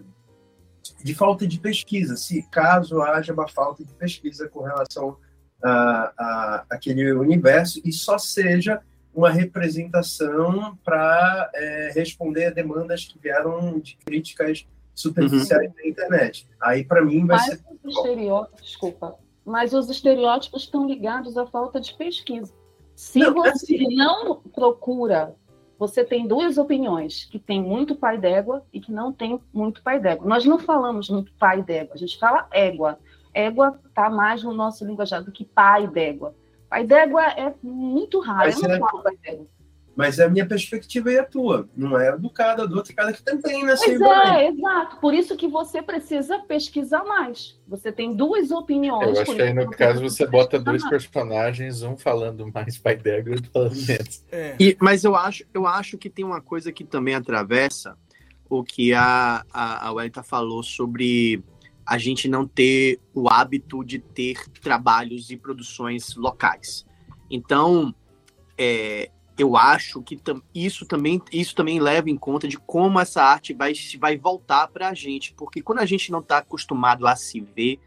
de 1.02 1.14
falta 1.14 1.46
de 1.46 1.58
pesquisa, 1.58 2.16
se 2.16 2.42
caso 2.50 3.00
haja 3.02 3.32
uma 3.32 3.48
falta 3.48 3.84
de 3.84 3.92
pesquisa 3.94 4.48
com 4.48 4.62
relação 4.62 5.16
a, 5.62 6.12
a 6.18 6.66
aquele 6.70 7.12
universo 7.12 7.80
e 7.84 7.92
só 7.92 8.18
seja 8.18 8.80
uma 9.14 9.30
representação 9.30 10.78
para 10.84 11.50
é, 11.54 11.92
responder 11.94 12.46
a 12.46 12.50
demandas 12.50 13.06
que 13.06 13.18
vieram 13.18 13.78
de 13.80 13.96
críticas 14.04 14.66
superficiais 14.94 15.68
uhum. 15.68 15.74
da 15.74 15.88
internet. 15.88 16.48
Aí, 16.60 16.84
para 16.84 17.02
mim, 17.02 17.26
vai 17.26 17.38
mas 17.38 17.46
ser. 17.46 17.60
Os 17.82 17.96
estereótipos, 17.96 18.62
desculpa, 18.62 19.14
mas 19.44 19.72
os 19.72 19.88
estereótipos 19.88 20.62
estão 20.62 20.86
ligados 20.86 21.38
à 21.38 21.46
falta 21.46 21.80
de 21.80 21.94
pesquisa. 21.94 22.52
Se 22.94 23.20
não, 23.20 23.34
você 23.34 23.74
assim... 23.74 23.96
não 23.96 24.40
procura, 24.54 25.34
você 25.78 26.04
tem 26.04 26.26
duas 26.26 26.58
opiniões, 26.58 27.24
que 27.24 27.38
tem 27.38 27.62
muito 27.62 27.94
pai 27.94 28.18
d'égua 28.18 28.62
e 28.72 28.80
que 28.80 28.90
não 28.90 29.12
tem 29.12 29.40
muito 29.52 29.82
pai 29.82 30.00
d'égua. 30.00 30.26
Nós 30.26 30.44
não 30.44 30.58
falamos 30.58 31.08
muito 31.10 31.32
pai 31.34 31.62
d'égua, 31.62 31.94
a 31.94 31.98
gente 31.98 32.18
fala 32.18 32.46
égua. 32.50 32.98
Égua 33.34 33.78
está 33.86 34.08
mais 34.08 34.42
no 34.42 34.54
nosso 34.54 34.86
linguajar 34.86 35.22
do 35.22 35.30
que 35.30 35.44
pai 35.44 35.86
d'égua. 35.86 36.34
Pai 36.68 36.84
d'égua 36.84 37.22
é 37.22 37.54
muito 37.62 38.20
raro, 38.20 38.50
eu 38.50 38.68
não 38.68 38.74
é... 38.74 38.78
falo 38.78 39.02
pai 39.02 39.16
d'égua. 39.22 39.46
Mas 39.96 40.20
a 40.20 40.28
minha 40.28 40.44
perspectiva 40.44 41.10
é 41.10 41.20
a 41.20 41.24
tua, 41.24 41.66
não 41.74 41.98
é 41.98 42.10
a 42.10 42.16
do 42.16 42.28
cara, 42.28 42.66
do 42.66 42.76
outro 42.76 42.94
cara 42.94 43.14
que 43.14 43.22
também 43.22 43.64
nasceu 43.64 43.98
pois 43.98 44.28
é, 44.28 44.48
exato. 44.48 44.98
Por 44.98 45.14
isso 45.14 45.34
que 45.36 45.48
você 45.48 45.80
precisa 45.80 46.38
pesquisar 46.40 47.02
mais. 47.04 47.58
Você 47.66 47.90
tem 47.90 48.14
duas 48.14 48.50
opiniões. 48.50 49.16
Eu 49.16 49.22
acho 49.22 49.34
que 49.34 49.40
aí, 49.40 49.54
no 49.54 49.70
caso, 49.70 50.02
você 50.02 50.26
bota 50.26 50.58
dois 50.58 50.82
mais. 50.82 50.90
personagens, 50.90 51.82
um 51.82 51.96
falando 51.96 52.46
mais 52.52 52.76
pai 52.76 52.96
d'égua 52.96 53.30
e 53.30 53.34
outro 53.36 53.50
falando 53.50 53.74
menos. 53.74 54.22
É. 54.30 54.54
E, 54.60 54.76
mas 54.80 55.02
eu 55.02 55.16
acho, 55.16 55.44
eu 55.54 55.66
acho 55.66 55.96
que 55.96 56.10
tem 56.10 56.24
uma 56.24 56.42
coisa 56.42 56.70
que 56.70 56.84
também 56.84 57.14
atravessa 57.14 57.96
o 58.50 58.62
que 58.62 58.92
a, 58.92 59.44
a, 59.50 59.88
a 59.88 59.92
Welita 59.92 60.22
falou 60.22 60.62
sobre 60.62 61.42
a 61.86 61.96
gente 61.96 62.28
não 62.28 62.46
ter 62.46 63.00
o 63.14 63.30
hábito 63.30 63.82
de 63.82 63.98
ter 63.98 64.46
trabalhos 64.60 65.30
e 65.30 65.38
produções 65.38 66.14
locais. 66.16 66.84
Então, 67.30 67.94
é, 68.58 69.10
eu 69.38 69.56
acho 69.56 70.02
que 70.02 70.18
isso 70.54 70.86
também, 70.86 71.20
isso 71.30 71.54
também 71.54 71.78
leva 71.78 72.08
em 72.08 72.16
conta 72.16 72.48
de 72.48 72.58
como 72.58 72.98
essa 72.98 73.22
arte 73.22 73.52
vai, 73.52 73.72
vai 73.98 74.16
voltar 74.16 74.68
para 74.68 74.88
a 74.88 74.94
gente, 74.94 75.34
porque 75.34 75.60
quando 75.60 75.80
a 75.80 75.86
gente 75.86 76.10
não 76.10 76.20
está 76.20 76.38
acostumado 76.38 77.06
a 77.06 77.14
se 77.14 77.40
ver, 77.40 77.78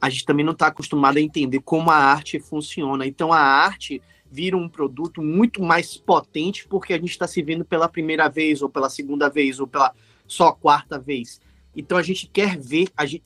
a 0.00 0.10
gente 0.10 0.24
também 0.24 0.44
não 0.44 0.52
está 0.52 0.66
acostumado 0.66 1.16
a 1.16 1.20
entender 1.20 1.60
como 1.60 1.90
a 1.90 1.96
arte 1.96 2.38
funciona. 2.38 3.06
Então 3.06 3.32
a 3.32 3.38
arte 3.38 4.02
vira 4.30 4.56
um 4.56 4.68
produto 4.68 5.22
muito 5.22 5.62
mais 5.62 5.96
potente 5.96 6.66
porque 6.68 6.92
a 6.92 6.98
gente 6.98 7.10
está 7.10 7.26
se 7.26 7.40
vendo 7.40 7.64
pela 7.64 7.88
primeira 7.88 8.28
vez, 8.28 8.60
ou 8.60 8.68
pela 8.68 8.90
segunda 8.90 9.30
vez, 9.30 9.60
ou 9.60 9.66
pela 9.66 9.94
só 10.26 10.52
quarta 10.52 10.98
vez. 10.98 11.40
Então 11.74 11.96
a 11.96 12.02
gente 12.02 12.26
quer 12.26 12.58
ver, 12.58 12.88
a 12.96 13.06
gente, 13.06 13.24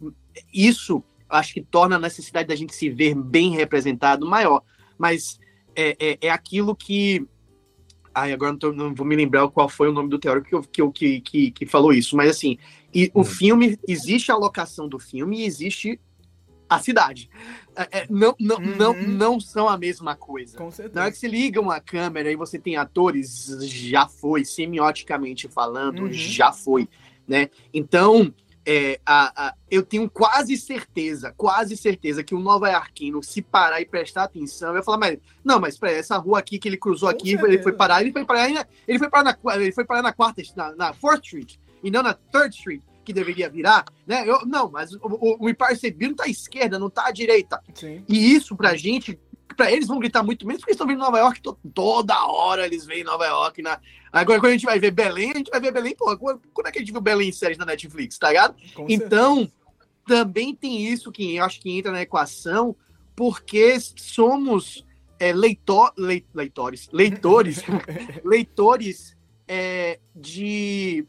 isso 0.53 1.03
acho 1.29 1.55
que 1.55 1.63
torna 1.63 1.97
a 1.97 2.01
necessidade 2.01 2.49
da 2.49 2.55
gente 2.55 2.75
se 2.75 2.89
ver 2.91 3.15
bem 3.15 3.51
representado 3.51 4.27
maior. 4.27 4.63
Mas 4.97 5.41
é, 5.75 5.97
é, 5.99 6.19
é 6.23 6.31
aquilo 6.31 6.77
que 6.77 7.27
Ai, 8.21 8.33
agora 8.33 8.53
não, 8.53 8.59
tô, 8.59 8.73
não, 8.73 8.95
vou 8.95 9.07
me 9.07 9.17
lembrar 9.17 9.49
qual 9.49 9.69
foi 9.69 9.89
o 9.89 9.93
nome 9.93 10.09
do 10.09 10.19
teórico 10.19 10.63
que, 10.63 10.91
que, 10.91 11.21
que, 11.21 11.51
que 11.51 11.67
falou 11.67 11.93
isso, 11.93 12.17
mas 12.17 12.31
assim, 12.31 12.59
e 12.95 13.11
o 13.15 13.21
hum. 13.21 13.25
filme, 13.25 13.79
existe 13.87 14.33
a 14.33 14.37
locação 14.37 14.89
do 14.89 14.99
filme 14.99 15.41
e 15.41 15.45
existe 15.45 16.01
a 16.69 16.79
cidade. 16.79 17.31
É, 17.75 18.01
é, 18.01 18.07
não, 18.11 18.35
não, 18.39 18.57
uhum. 18.57 18.77
não, 18.77 18.95
não 18.95 19.41
são 19.41 19.69
a 19.69 19.79
mesma 19.79 20.15
coisa. 20.15 20.57
Com 20.59 20.71
certeza. 20.71 20.95
Na 20.97 21.03
hora 21.03 21.11
que 21.11 21.19
você 21.19 21.29
liga 21.29 21.61
uma 21.61 21.81
câmera 21.81 22.31
e 22.31 22.37
você 22.37 22.59
tem 22.59 22.77
atores, 22.77 23.47
já 23.63 24.07
foi, 24.07 24.45
semioticamente 24.45 25.49
falando, 25.49 26.03
uhum. 26.03 26.13
já 26.13 26.53
foi, 26.53 26.89
né? 27.27 27.49
Então, 27.73 28.33
é, 28.71 29.01
a, 29.07 29.47
a, 29.47 29.55
eu 29.71 29.83
tenho 29.83 30.11
quase 30.11 30.55
certeza, 30.59 31.33
quase 31.35 31.75
certeza 31.75 32.23
que 32.23 32.35
o 32.35 32.39
Nova 32.39 32.71
Iorquino, 32.71 33.23
se 33.23 33.41
parar 33.41 33.81
e 33.81 33.87
prestar 33.87 34.25
atenção, 34.25 34.75
vai 34.75 34.83
falar, 34.83 34.99
mas 34.99 35.19
não, 35.43 35.59
mas 35.59 35.79
para 35.79 35.91
essa 35.91 36.19
rua 36.19 36.41
aqui 36.41 36.59
que 36.59 36.69
ele 36.69 36.77
cruzou 36.77 37.09
aqui, 37.09 37.33
ele 37.33 37.63
foi 37.63 37.73
parar, 37.73 38.03
ele 38.03 38.13
foi 38.13 38.27
parar, 38.27 38.51
ele 38.87 38.99
foi 38.99 39.09
parar 39.09 39.25
na, 39.25 39.55
ele 39.55 39.73
foi 39.73 39.87
parar 39.87 40.03
na 40.03 40.13
quarta, 40.13 40.43
na, 40.55 40.77
na 40.77 40.93
Fourth 40.93 41.25
Street 41.25 41.57
e 41.83 41.91
não 41.91 42.03
na 42.03 42.13
Third 42.13 42.55
Street 42.55 42.83
que 43.07 43.13
deveria 43.15 43.49
virar, 43.49 43.87
né? 44.07 44.29
Eu, 44.29 44.45
não, 44.45 44.71
mas 44.71 44.93
o, 44.93 44.99
o, 45.03 45.45
o 45.47 45.49
Empire 45.49 45.73
State 45.73 45.97
Building 45.97 46.17
tá 46.17 46.25
à 46.25 46.29
esquerda, 46.29 46.79
não 46.79 46.91
tá 46.91 47.07
à 47.07 47.11
direita. 47.11 47.59
Sim. 47.73 48.05
E 48.07 48.35
isso 48.35 48.55
pra 48.55 48.77
gente 48.77 49.19
para 49.59 49.73
eles 49.73 49.89
vão 49.89 49.99
gritar 49.99 50.23
muito 50.23 50.47
menos 50.47 50.61
porque 50.61 50.71
estão 50.71 50.87
vendo 50.87 51.01
Nova 51.01 51.19
York 51.19 51.43
to 51.43 51.59
toda 51.75 52.25
hora 52.27 52.65
eles 52.65 52.87
veem 52.87 53.03
Nova 53.03 53.27
York 53.27 53.61
na 53.61 53.81
agora 54.13 54.39
quando 54.39 54.51
a 54.51 54.53
gente 54.53 54.65
vai 54.65 54.79
ver 54.79 54.93
Belém 54.93 55.33
a 55.33 55.39
gente 55.39 55.51
vai 55.51 55.61
ver 55.61 55.73
Belém 55.73 55.97
pô 55.97 56.17
quando 56.17 56.67
é 56.69 56.71
que 56.71 56.79
a 56.79 56.81
gente 56.81 56.93
viu 56.93 57.01
Belém 57.01 57.31
em 57.31 57.33
séries 57.33 57.59
na 57.59 57.67
Netflix 57.67 58.17
tá 58.19 58.29
ligado? 58.29 58.55
Com 58.73 58.87
então 58.89 59.39
certeza. 59.39 59.53
também 60.07 60.55
tem 60.55 60.87
isso 60.87 61.11
que 61.11 61.35
eu 61.35 61.45
acho 61.45 61.61
que 61.61 61.77
entra 61.77 61.91
na 61.91 62.03
equação 62.03 62.77
porque 63.17 63.77
somos 63.81 64.87
é, 65.19 65.33
leitor, 65.33 65.93
le, 65.99 66.25
leitores 66.33 66.89
leitores 66.93 67.61
leitores 68.25 69.17
é, 69.49 69.99
de 70.15 71.05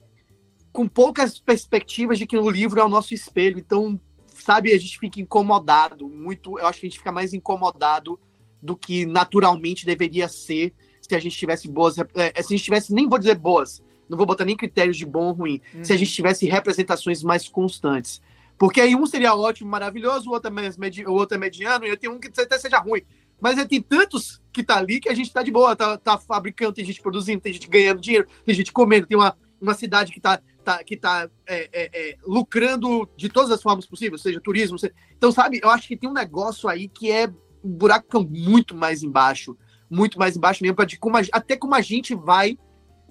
com 0.74 0.88
poucas 0.88 1.39
perspectivas 1.39 2.18
de 2.18 2.26
que 2.26 2.38
o 2.38 2.50
livro 2.50 2.80
é 2.80 2.84
o 2.84 2.89
nosso 2.89 3.14
espelho. 3.14 3.60
Então 3.60 4.00
sabe, 4.34 4.74
a 4.74 4.78
gente 4.80 4.97
fica 4.97 5.20
incomodado, 5.20 6.08
muito, 6.08 6.58
eu 6.58 6.66
acho 6.66 6.80
que 6.80 6.88
a 6.88 6.89
gente 6.89 6.97
fica 6.97 7.12
mais 7.12 7.34
incomodado 7.34 8.20
do 8.62 8.76
que 8.76 9.05
naturalmente 9.05 9.86
deveria 9.86 10.28
ser 10.28 10.74
se 11.01 11.16
a 11.16 11.20
gente 11.20 11.38
tivesse 11.38 11.68
boas. 11.68 11.97
É, 11.97 12.41
se 12.41 12.53
a 12.53 12.57
gente 12.57 12.64
tivesse, 12.64 12.93
nem 12.93 13.07
vou 13.07 13.18
dizer 13.18 13.36
boas, 13.36 13.84
não 14.07 14.18
vou 14.18 14.26
botar 14.26 14.45
nem 14.45 14.55
critérios 14.55 14.97
de 14.97 15.05
bom 15.05 15.28
ou 15.28 15.34
ruim, 15.34 15.62
uhum. 15.74 15.84
se 15.84 15.93
a 15.93 15.97
gente 15.97 16.12
tivesse 16.12 16.45
representações 16.45 17.24
mais 17.24 17.47
constantes. 17.47 18.22
Porque 18.57 18.82
aí 18.82 18.95
um 18.95 19.05
seria 19.05 19.34
ótimo, 19.34 19.70
maravilhoso, 19.70 20.30
o 20.30 20.34
outro 20.34 20.49
é, 20.49 20.72
medi 20.78 21.05
o 21.05 21.14
outro 21.14 21.36
é 21.36 21.39
mediano, 21.39 21.86
e 21.86 21.95
tenho 21.95 22.14
um 22.14 22.20
que 22.20 22.28
até 22.28 22.57
seja 22.57 22.80
ruim. 22.80 23.01
Mas 23.39 23.64
tem 23.68 23.82
tantos 23.82 24.41
que 24.51 24.62
tá 24.62 24.78
ali 24.78 24.99
que 24.99 25.07
a 25.07 25.14
gente 25.14 25.32
tá 25.32 25.41
de 25.41 25.49
boa, 25.49 25.76
tá, 25.76 25.97
tá 25.97 26.18
fabricando, 26.18 26.74
tem 26.74 26.84
gente 26.84 27.01
produzindo, 27.01 27.39
tem 27.39 27.53
gente 27.53 27.70
ganhando 27.70 28.01
dinheiro, 28.01 28.28
tem 28.45 28.53
gente 28.53 28.74
comendo, 28.74 29.07
tem 29.07 29.18
uma, 29.18 29.36
uma 29.62 29.74
cidade 29.74 30.12
que 30.12 30.20
tá, 30.20 30.41
tá, 30.64 30.84
que 30.84 30.97
tá 30.97 31.30
é, 31.47 31.70
é, 31.72 31.89
é, 31.93 32.18
lucrando 32.24 33.10
de 33.16 33.30
todas 33.30 33.49
as 33.49 33.62
formas 33.62 33.86
possíveis, 33.86 34.22
seja 34.22 34.41
turismo. 34.41 34.78
Seja... 34.78 34.93
Então, 35.18 35.32
sabe, 35.32 35.62
eu 35.64 35.70
acho 35.70 35.88
que 35.88 35.95
tem 35.95 36.10
um 36.10 36.14
negócio 36.14 36.68
aí 36.68 36.89
que 36.89 37.10
é 37.10 37.32
um 37.64 37.70
buraco 37.70 38.24
muito 38.24 38.76
mais 38.76 39.03
embaixo, 39.03 39.57
muito 39.89 40.18
mais 40.20 40.36
embaixo 40.38 40.64
mesmo, 40.64 40.86
de 40.86 40.97
como 40.97 41.18
a, 41.18 41.22
até 41.32 41.55
como 41.57 41.76
a 41.76 41.82
gente 41.82 42.16
vai 42.16 42.57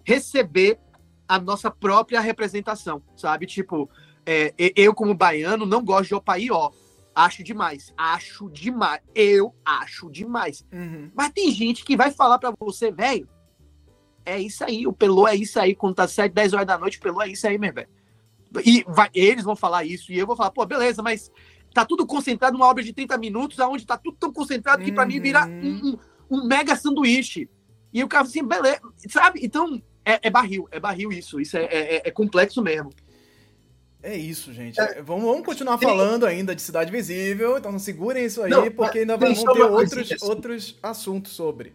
receber 0.05 0.79
a 1.27 1.39
nossa 1.39 1.71
própria 1.71 2.21
representação, 2.21 3.03
sabe? 3.17 3.47
Tipo, 3.47 3.91
é, 4.25 4.55
eu 4.75 4.95
como 4.95 5.15
baiano 5.15 5.67
não 5.67 5.85
gosto 5.85 6.09
de 6.09 6.15
Opaió, 6.15 6.71
Acho 7.15 7.43
demais. 7.43 7.93
Acho 7.97 8.49
demais. 8.49 9.01
Eu 9.13 9.53
acho 9.65 10.09
demais. 10.09 10.65
Uhum. 10.73 11.11
Mas 11.17 11.33
tem 11.33 11.51
gente 11.51 11.85
que 11.85 11.97
vai 11.97 12.13
falar 12.13 12.39
pra 12.39 12.53
você, 12.57 12.93
velho. 12.93 13.29
É 14.25 14.39
isso 14.39 14.63
aí, 14.63 14.87
o 14.87 14.93
pelô 14.93 15.27
é 15.27 15.35
isso 15.35 15.59
aí. 15.59 15.75
Quando 15.75 15.97
tá 15.97 16.07
7, 16.07 16.33
10 16.33 16.53
horas 16.53 16.67
da 16.69 16.79
noite, 16.79 16.97
o 16.97 17.01
pelô 17.01 17.21
é 17.21 17.29
isso 17.29 17.45
aí, 17.49 17.59
meu 17.59 17.75
velho. 17.75 17.89
E 18.65 18.85
vai- 18.87 19.11
eles 19.13 19.43
vão 19.43 19.57
falar 19.57 19.85
isso, 19.85 20.13
e 20.13 20.19
eu 20.19 20.29
vou 20.29 20.37
falar, 20.37 20.53
pô, 20.53 20.65
beleza, 20.65 21.03
mas 21.03 21.29
tá 21.75 21.85
tudo 21.85 22.07
concentrado 22.07 22.57
numa 22.57 22.67
obra 22.67 22.83
de 22.83 22.93
30 22.93 23.17
minutos, 23.19 23.61
aonde 23.61 23.87
tá 23.87 23.97
tudo 23.97 24.17
tão 24.19 24.33
concentrado 24.33 24.83
que 24.85 24.93
pra 24.93 25.07
mim 25.07 25.21
vira 25.21 25.47
um, 25.47 25.91
um- 25.91 25.99
um 26.31 26.47
mega 26.47 26.75
sanduíche. 26.77 27.49
E 27.93 28.03
o 28.05 28.09
cara 28.09 28.25
assim, 28.25 28.45
beleza, 28.45 28.81
sabe? 29.09 29.41
Então, 29.43 29.81
é, 30.05 30.29
é 30.29 30.31
barril, 30.31 30.69
é 30.71 30.79
barril 30.81 31.11
isso. 31.13 31.41
Isso 31.41 31.57
é, 31.57 31.65
é- 31.65 32.09
é 32.09 32.11
complexo 32.11 32.63
mesmo. 32.63 32.91
É 34.03 34.17
isso, 34.17 34.53
gente. 34.53 34.77
Vamos, 35.05 35.25
vamos 35.25 35.45
continuar 35.45 35.77
falando 35.79 36.25
ainda 36.25 36.55
de 36.55 36.63
Cidade 36.63 36.91
Visível, 36.93 37.59
então 37.59 37.77
segurem 37.79 38.25
isso 38.27 38.41
aí, 38.43 38.51
Não, 38.51 38.71
porque 38.71 39.01
ainda 39.01 39.19
tem 39.19 39.35
só 39.35 39.53
ter 39.53 39.63
outros, 39.63 40.13
assim. 40.13 40.25
outros 40.25 40.79
assuntos 40.83 41.33
sobre. 41.33 41.75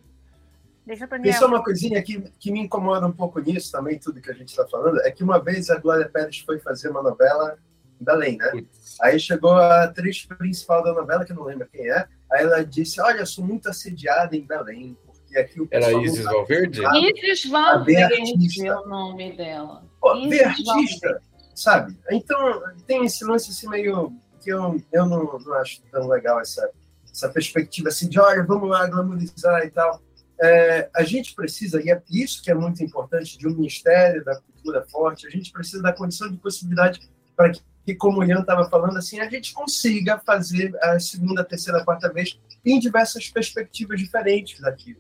Deixa 0.86 1.04
eu 1.06 1.08
Tem 1.10 1.20
Daniel. 1.20 1.39
só 1.39 1.48
uma 1.48 1.64
coisinha 1.64 2.02
que, 2.02 2.22
que 2.39 2.52
me 2.52 2.60
incomoda 2.62 3.06
um 3.08 3.12
pouco 3.12 3.39
nisso 3.39 3.72
também, 3.72 3.98
tudo 4.00 4.22
que 4.22 4.30
a 4.30 4.34
gente 4.34 4.50
está 4.50 4.66
falando, 4.68 5.02
é 5.02 5.12
que 5.12 5.24
uma 5.24 5.39
vez 5.41 5.70
a 5.70 5.78
Glória 5.80 6.08
Pérez 6.10 6.39
foi 6.39 6.60
fazer 6.60 6.89
uma 6.89 7.02
novela 7.02 7.58
em 8.00 8.04
Belém, 8.04 8.38
né? 8.38 8.50
Putz. 8.52 8.82
Aí 9.02 9.20
chegou 9.20 9.52
a 9.52 9.84
atriz 9.84 10.26
principal 10.26 10.84
da 10.84 10.94
novela, 10.94 11.26
que 11.26 11.32
eu 11.32 11.36
não 11.36 11.44
lembro 11.44 11.68
quem 11.72 11.89
é, 11.89 12.08
aí 12.32 12.44
ela 12.44 12.64
disse, 12.64 13.02
olha, 13.02 13.20
eu 13.20 13.26
sou 13.26 13.46
muito 13.46 13.70
assediada 13.70 14.36
em 14.36 14.46
Belém, 14.46 14.98
porque 15.06 15.38
aqui 15.38 15.62
o 15.62 15.68
Era 15.72 15.91
Isis 15.91 16.24
Valverde? 16.24 16.82
Isis 17.24 17.54
a 17.54 17.78
ver 17.78 18.10
Valverde 18.10 18.68
é 18.68 18.76
o 18.76 18.88
nome 18.88 19.36
dela. 19.36 19.84
Pô, 20.00 20.16
Isis 20.16 20.30
ver 20.30 20.44
artista, 20.46 21.08
Valverde. 21.08 21.28
sabe? 21.56 21.98
Então, 22.12 22.62
tem 22.86 23.06
esse 23.06 23.24
lance 23.24 23.52
assim 23.52 23.70
meio 23.70 24.14
que 24.41 24.50
eu, 24.50 24.82
eu 24.91 25.06
não, 25.06 25.39
não 25.39 25.54
acho 25.56 25.82
tão 25.91 26.08
legal 26.08 26.39
essa, 26.41 26.70
essa 27.12 27.30
perspectiva 27.30 27.89
assim 27.89 28.10
de, 28.10 28.20
olha, 28.20 28.44
vamos 28.44 28.70
lá 28.70 28.86
glamorizar 28.88 29.64
e 29.64 29.72
tal. 29.72 30.02
É, 30.41 30.89
a 30.94 31.04
gente 31.04 31.34
precisa, 31.36 31.82
e 31.82 31.89
é 31.89 32.02
isso 32.12 32.44
que 32.44 32.52
é 32.52 32.54
muito 32.54 32.84
importante 32.84 33.38
de 33.38 33.48
um 33.48 33.52
Ministério 33.52 34.24
da 34.26 34.39
Cultura 34.41 34.86
forte, 34.89 35.26
a 35.26 35.30
gente 35.30 35.52
precisa 35.52 35.82
da 35.82 35.94
condição 35.94 36.30
de 36.30 36.38
possibilidade 36.38 37.00
para 37.36 37.51
que, 37.51 37.61
que, 37.86 37.95
como 37.95 38.19
o 38.19 38.23
Ian 38.23 38.41
estava 38.41 38.69
falando, 38.69 38.97
assim, 38.97 39.19
a 39.19 39.29
gente 39.29 39.53
consiga 39.53 40.17
fazer 40.19 40.75
a 40.81 40.99
segunda, 40.99 41.43
terceira, 41.43 41.84
quarta 41.84 42.11
vez 42.11 42.39
em 42.65 42.79
diversas 42.79 43.29
perspectivas 43.29 43.99
diferentes 43.99 44.59
daquilo. 44.59 44.99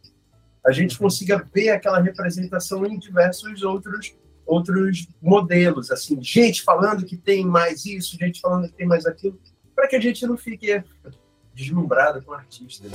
A 0.65 0.71
gente 0.71 0.97
consiga 0.97 1.45
ver 1.53 1.69
aquela 1.69 1.99
representação 1.99 2.85
em 2.85 2.97
diversos 2.97 3.63
outros 3.63 4.15
outros 4.45 5.07
modelos, 5.21 5.89
assim, 5.89 6.21
gente 6.21 6.63
falando 6.63 7.05
que 7.05 7.15
tem 7.15 7.45
mais 7.45 7.85
isso, 7.85 8.17
gente 8.19 8.41
falando 8.41 8.67
que 8.67 8.73
tem 8.73 8.85
mais 8.85 9.05
aquilo, 9.05 9.39
para 9.73 9.87
que 9.87 9.95
a 9.95 10.01
gente 10.01 10.27
não 10.27 10.37
fique 10.37 10.83
deslumbrado 11.53 12.21
com 12.21 12.31
o 12.31 12.35
artista. 12.35 12.87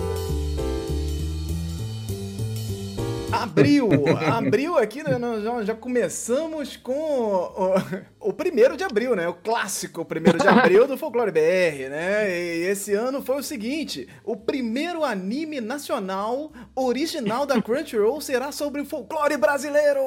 Abril, 3.42 3.88
abril 4.26 4.78
aqui, 4.78 5.02
né, 5.02 5.16
nós 5.18 5.66
já, 5.66 5.74
começamos 5.74 6.76
com 6.76 6.92
o, 6.92 8.28
o 8.28 8.32
primeiro 8.32 8.76
de 8.76 8.84
abril, 8.84 9.14
né? 9.14 9.28
O 9.28 9.34
clássico 9.34 10.04
primeiro 10.04 10.38
de 10.38 10.46
abril 10.48 10.86
do 10.86 10.96
Folclore 10.96 11.30
BR, 11.30 11.88
né? 11.90 12.30
E 12.30 12.64
esse 12.64 12.94
ano 12.94 13.22
foi 13.22 13.36
o 13.36 13.42
seguinte: 13.42 14.08
o 14.24 14.36
primeiro 14.36 15.04
anime 15.04 15.60
nacional 15.60 16.52
original 16.74 17.46
da 17.46 17.60
Crunchyroll 17.60 18.20
será 18.20 18.52
sobre 18.52 18.80
o 18.80 18.84
folclore 18.84 19.36
brasileiro. 19.36 20.00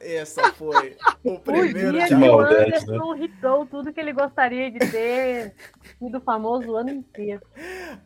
Essa 0.00 0.52
foi 0.54 0.96
o 1.22 1.34
O 1.34 1.38
primeiro 1.40 1.92
dia 1.92 2.08
de 2.08 2.08
que 2.08 2.14
o 2.14 2.40
Anderson 2.40 3.14
hitou 3.16 3.66
tudo 3.66 3.92
que 3.92 4.00
ele 4.00 4.12
gostaria 4.12 4.70
de 4.70 4.78
ter 4.78 5.54
sido 5.98 6.20
famoso 6.20 6.70
o 6.70 6.76
ano 6.76 6.90
inteiro. 6.90 7.42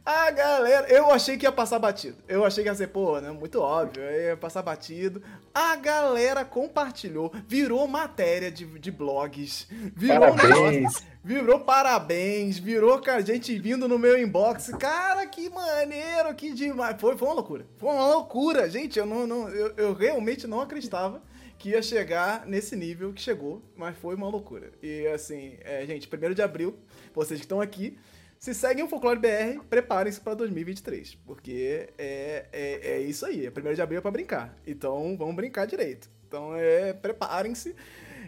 A 0.04 0.30
galera, 0.32 0.88
eu 0.88 1.10
achei 1.10 1.36
que 1.36 1.46
ia 1.46 1.52
passar 1.52 1.78
batido. 1.78 2.16
Eu 2.26 2.44
achei 2.44 2.64
que 2.64 2.68
ia 2.68 2.74
ser, 2.74 2.88
pô, 2.88 3.20
né, 3.20 3.30
muito 3.30 3.60
óbvio, 3.60 4.02
ia 4.02 4.36
passar 4.36 4.62
batido. 4.62 5.22
A 5.54 5.76
galera 5.76 6.44
compartilhou, 6.44 7.32
virou 7.46 7.86
matéria 7.86 8.50
de, 8.50 8.66
de 8.78 8.90
blogs, 8.90 9.68
virou 9.70 10.34
negócio, 10.34 10.48
Parabéns. 10.48 11.06
virou 11.22 11.60
parabéns, 11.60 12.58
virou 12.58 12.98
cara, 12.98 13.24
gente 13.24 13.56
vindo 13.58 13.86
no 13.86 13.98
meu 13.98 14.18
inbox. 14.18 14.70
Cara, 14.78 15.24
que 15.26 15.48
maneiro, 15.48 16.34
que 16.34 16.52
demais. 16.52 16.96
Foi, 17.00 17.16
foi 17.16 17.28
uma 17.28 17.34
loucura. 17.34 17.66
Foi 17.78 17.90
uma 17.90 18.06
loucura, 18.08 18.68
gente. 18.68 18.98
Eu, 18.98 19.06
não, 19.06 19.26
não, 19.26 19.48
eu, 19.48 19.74
eu 19.76 19.94
realmente 19.94 20.46
não 20.46 20.60
acreditava 20.60 21.22
que 21.64 21.70
ia 21.70 21.80
chegar 21.80 22.46
nesse 22.46 22.76
nível 22.76 23.10
que 23.10 23.22
chegou, 23.22 23.62
mas 23.74 23.96
foi 23.96 24.14
uma 24.14 24.28
loucura. 24.28 24.70
E 24.82 25.06
assim, 25.06 25.56
é, 25.62 25.86
gente, 25.86 26.06
primeiro 26.06 26.34
de 26.34 26.42
abril, 26.42 26.76
vocês 27.14 27.40
que 27.40 27.46
estão 27.46 27.58
aqui, 27.58 27.96
se 28.38 28.52
seguem 28.52 28.84
o 28.84 28.86
Folclore 28.86 29.18
BR, 29.18 29.64
preparem-se 29.70 30.20
para 30.20 30.34
2023, 30.34 31.14
porque 31.26 31.88
é, 31.96 32.44
é, 32.52 32.90
é 32.96 33.00
isso 33.00 33.24
aí, 33.24 33.46
é 33.46 33.50
primeiro 33.50 33.74
de 33.74 33.80
abril 33.80 33.98
é 33.98 34.02
para 34.02 34.10
brincar, 34.10 34.54
então 34.66 35.16
vamos 35.16 35.34
brincar 35.34 35.64
direito. 35.64 36.10
Então, 36.28 36.54
é, 36.54 36.92
preparem-se. 36.92 37.74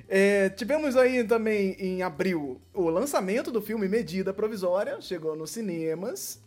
É, 0.09 0.49
tivemos 0.49 0.97
aí 0.97 1.23
também 1.23 1.77
em 1.79 2.03
abril 2.03 2.59
o 2.73 2.89
lançamento 2.89 3.51
do 3.53 3.61
filme 3.61 3.87
Medida 3.87 4.33
Provisória, 4.33 4.99
chegou 5.03 5.37
nos 5.37 5.51
cinemas. 5.51 6.41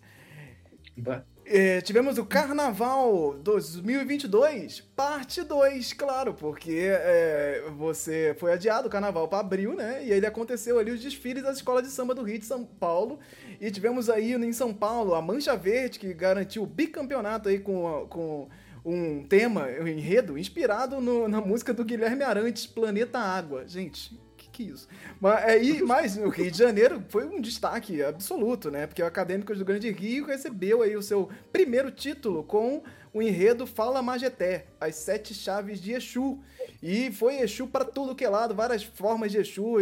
É, 1.52 1.82
tivemos 1.82 2.20
o 2.20 2.26
Carnaval 2.26 3.34
2022, 3.42 4.82
parte 4.96 5.42
2, 5.42 5.94
claro, 5.94 6.32
porque 6.32 6.92
é, 6.92 7.64
você 7.76 8.36
foi 8.38 8.54
adiado 8.54 8.88
o 8.88 8.92
Carnaval 8.92 9.28
para 9.28 9.40
abril, 9.40 9.74
né? 9.74 10.06
E 10.06 10.12
ele 10.12 10.28
aconteceu 10.28 10.78
ali 10.78 10.92
os 10.92 11.02
desfiles 11.02 11.42
das 11.42 11.56
escolas 11.58 11.82
de 11.84 11.90
samba 11.90 12.14
do 12.14 12.22
Rio 12.22 12.38
de 12.38 12.46
São 12.46 12.64
Paulo. 12.64 13.20
E 13.60 13.72
tivemos 13.72 14.12
aí 14.12 14.34
em 14.36 14.54
São 14.54 14.72
Paulo 14.72 15.16
a 15.16 15.22
Mancha 15.24 15.56
Verde, 15.58 15.98
que 15.98 16.14
garantiu 16.14 16.62
o 16.62 16.68
bicampeonato 16.68 17.50
aí 17.50 17.58
com, 17.58 18.06
com 18.08 18.48
um 18.86 19.24
tema, 19.28 19.66
um 19.82 19.88
enredo, 19.88 20.38
inspirado 20.38 21.02
no- 21.02 21.28
na 21.28 21.42
música 21.42 21.74
do 21.74 21.84
Guilherme 21.84 22.24
Arantes, 22.24 22.68
Planeta 22.68 23.18
Água. 23.18 23.68
Gente, 23.68 24.16
que 24.60 24.64
isso? 24.64 24.88
Mas, 25.22 25.44
é, 25.46 25.64
e, 25.64 25.82
mas 25.84 26.18
o 26.18 26.28
Rio 26.28 26.52
de 26.52 26.58
Janeiro 26.58 27.02
foi 27.08 27.26
um 27.26 27.40
destaque 27.40 28.04
absoluto, 28.04 28.70
né? 28.70 28.86
Porque 28.86 29.02
o 29.02 29.06
Acadêmicos 29.06 29.58
do 29.58 29.66
Grande 29.66 29.90
Rio 29.90 30.26
recebeu 30.26 30.82
aí 30.82 30.98
o 30.98 31.02
seu 31.02 31.30
primeiro 31.52 31.90
título 31.90 32.44
com 32.44 32.84
o 33.14 33.22
enredo 33.22 33.66
Fala 33.66 34.02
Majeté, 34.02 34.66
as 34.80 34.96
sete 34.96 35.34
chaves 35.34 35.82
de 35.82 35.94
Exu. 35.94 36.40
E 36.82 37.12
foi 37.12 37.40
Exu 37.42 37.68
para 37.68 37.84
tudo 37.84 38.16
que 38.16 38.24
é 38.24 38.30
lado, 38.30 38.56
várias 38.56 38.84
formas 38.84 39.32
de 39.32 39.38
Exu 39.38 39.76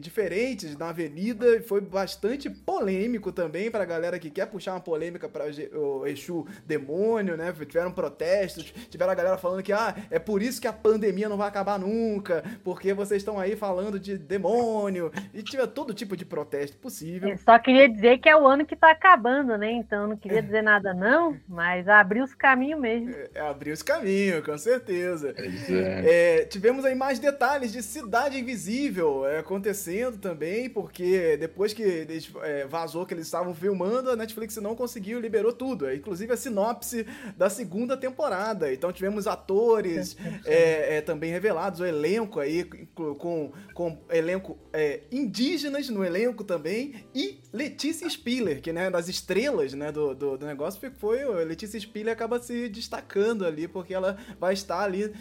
diferentes 0.00 0.76
na 0.76 0.88
avenida. 0.88 1.56
E 1.56 1.60
foi 1.60 1.80
bastante 1.80 2.50
polêmico 2.50 3.30
também 3.30 3.70
para 3.70 3.84
a 3.84 3.86
galera 3.86 4.18
que 4.18 4.30
quer 4.30 4.46
puxar 4.46 4.72
uma 4.72 4.80
polêmica 4.80 5.28
para 5.28 5.44
o 5.74 6.06
Exu 6.06 6.46
demônio, 6.66 7.36
né? 7.36 7.52
Tiveram 7.52 7.92
protestos, 7.92 8.72
tiveram 8.90 9.12
a 9.12 9.14
galera 9.14 9.38
falando 9.38 9.62
que 9.62 9.72
ah, 9.72 9.94
é 10.10 10.18
por 10.18 10.42
isso 10.42 10.60
que 10.60 10.66
a 10.66 10.72
pandemia 10.72 11.28
não 11.28 11.36
vai 11.36 11.48
acabar 11.48 11.78
nunca, 11.78 12.42
porque 12.64 12.92
vocês 12.92 13.20
estão 13.20 13.38
aí 13.38 13.54
falando 13.54 14.00
de 14.00 14.18
demônio. 14.18 15.12
E 15.32 15.42
tiver 15.42 15.66
todo 15.68 15.94
tipo 15.94 16.16
de 16.16 16.24
protesto 16.24 16.76
possível. 16.78 17.28
Eu 17.28 17.38
só 17.38 17.58
queria 17.58 17.88
dizer 17.88 18.18
que 18.18 18.28
é 18.28 18.36
o 18.36 18.46
ano 18.46 18.66
que 18.66 18.74
tá 18.74 18.90
acabando, 18.90 19.56
né? 19.56 19.70
Então 19.70 20.08
não 20.08 20.16
queria 20.16 20.42
dizer 20.42 20.62
nada 20.62 20.92
não, 20.92 21.36
mas 21.48 21.86
abriu 21.88 22.21
os 22.22 22.34
caminhos 22.34 22.80
mesmo. 22.80 23.14
É, 23.34 23.40
abriu 23.40 23.72
esse 23.72 23.84
caminho, 23.84 24.42
com 24.42 24.56
certeza. 24.56 25.34
É. 25.36 26.40
É, 26.40 26.44
tivemos 26.44 26.84
aí 26.84 26.94
mais 26.94 27.18
detalhes 27.18 27.72
de 27.72 27.82
Cidade 27.82 28.38
Invisível 28.38 29.26
é, 29.26 29.38
acontecendo 29.38 30.18
também, 30.18 30.68
porque 30.68 31.36
depois 31.36 31.72
que 31.72 31.82
eles, 31.82 32.30
é, 32.42 32.66
vazou 32.66 33.06
que 33.06 33.14
eles 33.14 33.26
estavam 33.26 33.54
filmando, 33.54 34.10
a 34.10 34.16
Netflix 34.16 34.56
não 34.56 34.74
conseguiu, 34.74 35.20
liberou 35.20 35.52
tudo. 35.52 35.86
é, 35.86 35.94
inclusive 35.94 36.32
a 36.32 36.36
sinopse 36.36 37.06
da 37.36 37.48
segunda 37.48 37.96
temporada. 37.96 38.72
Então 38.72 38.92
tivemos 38.92 39.26
atores 39.26 40.16
é, 40.44 40.96
é, 40.96 41.00
também 41.00 41.30
revelados, 41.30 41.80
o 41.80 41.84
elenco 41.84 42.40
aí, 42.40 42.64
com, 42.94 43.52
com 43.74 43.98
elenco 44.10 44.58
é, 44.72 45.00
indígenas 45.10 45.88
no 45.88 46.04
elenco 46.04 46.44
também, 46.44 47.04
e 47.14 47.40
Letícia 47.52 48.08
Spiller, 48.08 48.60
que 48.60 48.72
né, 48.72 48.90
das 48.90 49.08
estrelas 49.08 49.72
né, 49.74 49.92
do, 49.92 50.14
do, 50.14 50.38
do 50.38 50.46
negócio, 50.46 50.80
foi, 50.80 50.90
foi 50.90 51.22
a 51.22 51.44
Letícia 51.44 51.78
Spiller 51.78 52.11
acaba 52.12 52.40
se 52.40 52.68
destacando 52.68 53.44
ali, 53.44 53.66
porque 53.66 53.94
ela 53.94 54.16
vai 54.38 54.54
estar 54.54 54.80
ali 54.80 55.12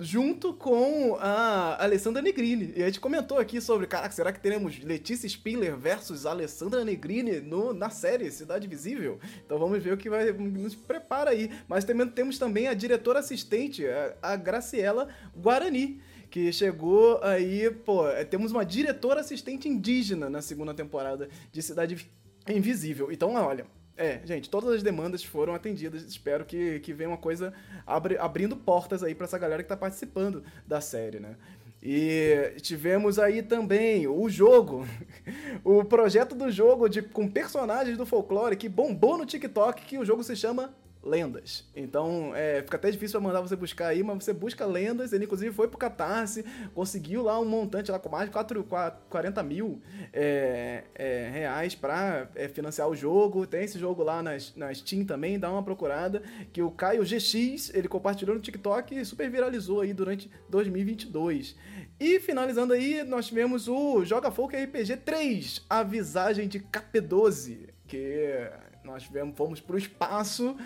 junto 0.00 0.52
com 0.52 1.16
a 1.20 1.82
Alessandra 1.82 2.20
Negrini. 2.20 2.72
E 2.76 2.82
a 2.82 2.86
gente 2.86 2.98
comentou 2.98 3.38
aqui 3.38 3.60
sobre, 3.60 3.86
caraca, 3.86 4.12
será 4.12 4.32
que 4.32 4.40
teremos 4.40 4.82
Letícia 4.82 5.28
Spiller 5.28 5.76
versus 5.76 6.26
Alessandra 6.26 6.84
Negrini 6.84 7.40
no, 7.40 7.72
na 7.72 7.90
série 7.90 8.30
Cidade 8.30 8.66
Visível? 8.66 9.20
Então 9.44 9.58
vamos 9.58 9.82
ver 9.82 9.92
o 9.92 9.96
que 9.96 10.10
vai 10.10 10.32
nos 10.32 10.74
prepara 10.74 11.30
aí. 11.30 11.50
Mas 11.68 11.84
também 11.84 12.08
temos 12.08 12.38
também 12.38 12.66
a 12.66 12.74
diretora 12.74 13.20
assistente, 13.20 13.84
a, 14.22 14.36
Graciela 14.36 15.08
Guarani. 15.36 16.00
Que 16.28 16.52
chegou 16.52 17.22
aí, 17.22 17.70
pô, 17.70 18.08
é, 18.08 18.24
temos 18.24 18.50
uma 18.50 18.64
diretora 18.64 19.20
assistente 19.20 19.68
indígena 19.68 20.28
na 20.28 20.42
segunda 20.42 20.74
temporada 20.74 21.28
de 21.52 21.62
Cidade 21.62 22.10
Invisível. 22.48 23.10
Então, 23.12 23.34
olha, 23.34 23.64
é, 23.96 24.20
gente, 24.24 24.48
todas 24.50 24.70
as 24.70 24.82
demandas 24.82 25.24
foram 25.24 25.54
atendidas. 25.54 26.02
Espero 26.02 26.44
que, 26.44 26.80
que 26.80 26.92
venha 26.92 27.10
uma 27.10 27.16
coisa 27.16 27.52
abri- 27.86 28.18
abrindo 28.18 28.56
portas 28.56 29.02
aí 29.02 29.14
pra 29.14 29.24
essa 29.24 29.38
galera 29.38 29.62
que 29.62 29.68
tá 29.68 29.76
participando 29.76 30.42
da 30.66 30.80
série, 30.80 31.18
né? 31.20 31.36
E 31.82 32.54
tivemos 32.62 33.18
aí 33.18 33.42
também 33.42 34.06
o 34.08 34.28
jogo, 34.28 34.86
o 35.62 35.84
projeto 35.84 36.34
do 36.34 36.50
jogo 36.50 36.88
de, 36.88 37.02
com 37.02 37.28
personagens 37.28 37.96
do 37.96 38.04
folclore 38.06 38.56
que 38.56 38.68
bombou 38.68 39.16
no 39.16 39.26
TikTok, 39.26 39.82
que 39.82 39.98
o 39.98 40.04
jogo 40.04 40.24
se 40.24 40.34
chama 40.34 40.74
lendas. 41.06 41.64
Então, 41.74 42.32
é, 42.34 42.62
fica 42.62 42.76
até 42.76 42.90
difícil 42.90 43.20
mandar 43.20 43.40
você 43.40 43.54
buscar 43.54 43.88
aí, 43.88 44.02
mas 44.02 44.24
você 44.24 44.32
busca 44.32 44.66
lendas. 44.66 45.12
Ele, 45.12 45.24
inclusive, 45.24 45.54
foi 45.54 45.68
pro 45.68 45.78
Catarse, 45.78 46.44
conseguiu 46.74 47.22
lá 47.22 47.38
um 47.38 47.44
montante 47.44 47.90
lá 47.90 47.98
com 47.98 48.08
mais 48.08 48.26
de 48.26 48.32
4, 48.32 48.66
40 49.08 49.42
mil 49.42 49.80
é, 50.12 50.82
é, 50.94 51.30
reais 51.32 51.74
para 51.74 52.28
é, 52.34 52.48
financiar 52.48 52.88
o 52.88 52.96
jogo. 52.96 53.46
Tem 53.46 53.64
esse 53.64 53.78
jogo 53.78 54.02
lá 54.02 54.22
nas, 54.22 54.54
na 54.56 54.74
Steam 54.74 55.04
também, 55.04 55.38
dá 55.38 55.50
uma 55.50 55.62
procurada. 55.62 56.22
Que 56.52 56.60
o 56.60 56.70
Caio 56.70 57.04
GX, 57.04 57.72
ele 57.72 57.88
compartilhou 57.88 58.34
no 58.34 58.42
TikTok 58.42 58.98
e 58.98 59.04
super 59.04 59.30
viralizou 59.30 59.80
aí 59.80 59.94
durante 59.94 60.28
2022. 60.48 61.54
E 61.98 62.20
finalizando 62.20 62.74
aí, 62.74 63.02
nós 63.04 63.28
tivemos 63.28 63.68
o 63.68 64.04
Joga 64.04 64.30
Folk 64.30 64.54
RPG 64.54 64.98
3, 64.98 65.64
a 65.70 65.82
visagem 65.82 66.46
de 66.46 66.60
KP12, 66.60 67.70
que 67.86 68.50
nós 68.96 69.02
tivemos, 69.02 69.36
fomos 69.36 69.60
para 69.60 69.76
o 69.76 69.78
espaço 69.78 70.56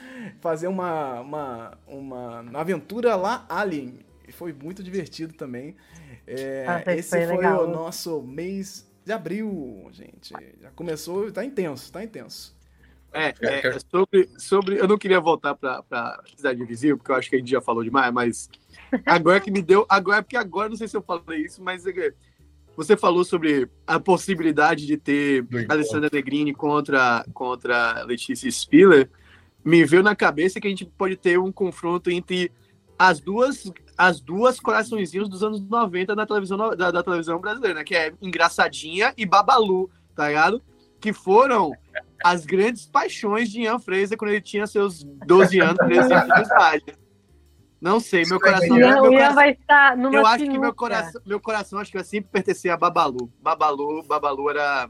fazer 0.41 0.69
uma, 0.69 1.21
uma, 1.21 1.79
uma 1.89 2.61
aventura 2.61 3.17
lá 3.17 3.45
Alien. 3.49 3.99
E 4.27 4.31
foi 4.31 4.53
muito 4.53 4.85
divertido 4.85 5.35
também. 5.35 5.75
É, 6.25 6.65
ah, 6.69 6.95
esse 6.95 7.11
foi, 7.11 7.27
foi 7.27 7.45
o 7.45 7.67
nosso 7.67 8.23
mês 8.23 8.89
de 9.05 9.13
abril, 9.13 9.89
gente. 9.91 10.33
Já 10.61 10.71
começou, 10.71 11.33
tá 11.33 11.45
intenso, 11.45 11.93
tá 11.93 12.05
intenso. 12.05 12.57
É, 13.13 13.35
é 13.41 13.79
sobre, 13.91 14.31
sobre. 14.39 14.79
Eu 14.79 14.87
não 14.87 14.97
queria 14.97 15.19
voltar 15.19 15.57
para 15.57 16.23
Cidade 16.37 16.63
Invisível, 16.63 16.99
porque 16.99 17.11
eu 17.11 17.17
acho 17.17 17.29
que 17.29 17.35
a 17.35 17.39
gente 17.41 17.51
já 17.51 17.61
falou 17.61 17.83
demais, 17.83 18.13
mas 18.13 18.49
agora 19.05 19.41
que 19.41 19.51
me 19.51 19.61
deu. 19.61 19.85
Agora, 19.89 20.23
porque 20.23 20.37
agora 20.37 20.69
não 20.69 20.77
sei 20.77 20.87
se 20.87 20.97
eu 20.97 21.03
falei 21.03 21.47
isso, 21.47 21.61
mas 21.61 21.85
é 21.85 22.15
você 22.77 22.97
falou 22.97 23.25
sobre 23.25 23.69
a 23.87 24.01
possibilidade 24.01 24.87
de 24.87 24.97
ter 24.97 25.47
Alessandra 25.69 26.09
Negrini 26.13 26.55
contra, 26.55 27.25
contra 27.35 28.03
Letícia 28.05 28.51
Spiller. 28.51 29.11
Me 29.65 29.85
veio 29.85 30.03
na 30.03 30.17
cabeça 30.17 30.61
que 30.61 30.67
a 30.67 30.71
gente 30.71 30.87
pode 30.87 31.17
ter 31.17 31.39
um 31.39 31.53
confronto 31.53 32.11
entre 32.11 32.51
as 32.99 33.21
duas 33.21 33.71
as 34.01 34.19
duas 34.19 34.59
coraçõezinhos 34.59 35.29
dos 35.29 35.43
anos 35.43 35.61
90 35.61 36.17
da 36.17 36.25
televisão, 36.25 36.57
da, 36.75 36.91
da 36.91 37.03
televisão 37.03 37.39
brasileira, 37.39 37.75
né? 37.75 37.85
Que 37.85 37.95
é 37.95 38.15
Engraçadinha 38.23 39.13
e 39.15 39.27
Babalu, 39.27 39.91
tá 40.17 40.29
ligado? 40.29 40.63
Que 40.99 41.13
foram 41.13 41.71
as 42.25 42.47
grandes 42.47 42.87
paixões 42.87 43.51
de 43.51 43.61
Ian 43.61 43.79
Fraser 43.79 44.17
quando 44.17 44.31
ele 44.31 44.41
tinha 44.41 44.67
seus 44.67 45.05
12 45.05 45.61
anos, 45.61 45.77
13 45.77 46.15
anos 46.15 46.35
de 46.35 46.41
idade. 46.41 46.85
Não 47.81 47.99
sei, 47.99 48.25
meu 48.27 48.39
coração. 48.39 48.79
Ian, 48.79 49.01
meu 49.01 49.11
coração, 49.11 49.35
vai 49.35 49.51
estar 49.53 49.97
numa 49.97 50.15
Eu 50.15 50.27
acho 50.27 50.45
que 50.45 50.59
meu 50.59 50.75
coração, 50.75 51.23
meu 51.25 51.41
coração 51.41 51.79
acho 51.79 51.91
que 51.91 51.97
vai 51.97 52.05
sempre 52.05 52.31
pertencer 52.31 52.71
a 52.71 52.77
Babalu. 52.77 53.33
Babalu, 53.41 54.03
Babalu 54.03 54.51
era. 54.51 54.89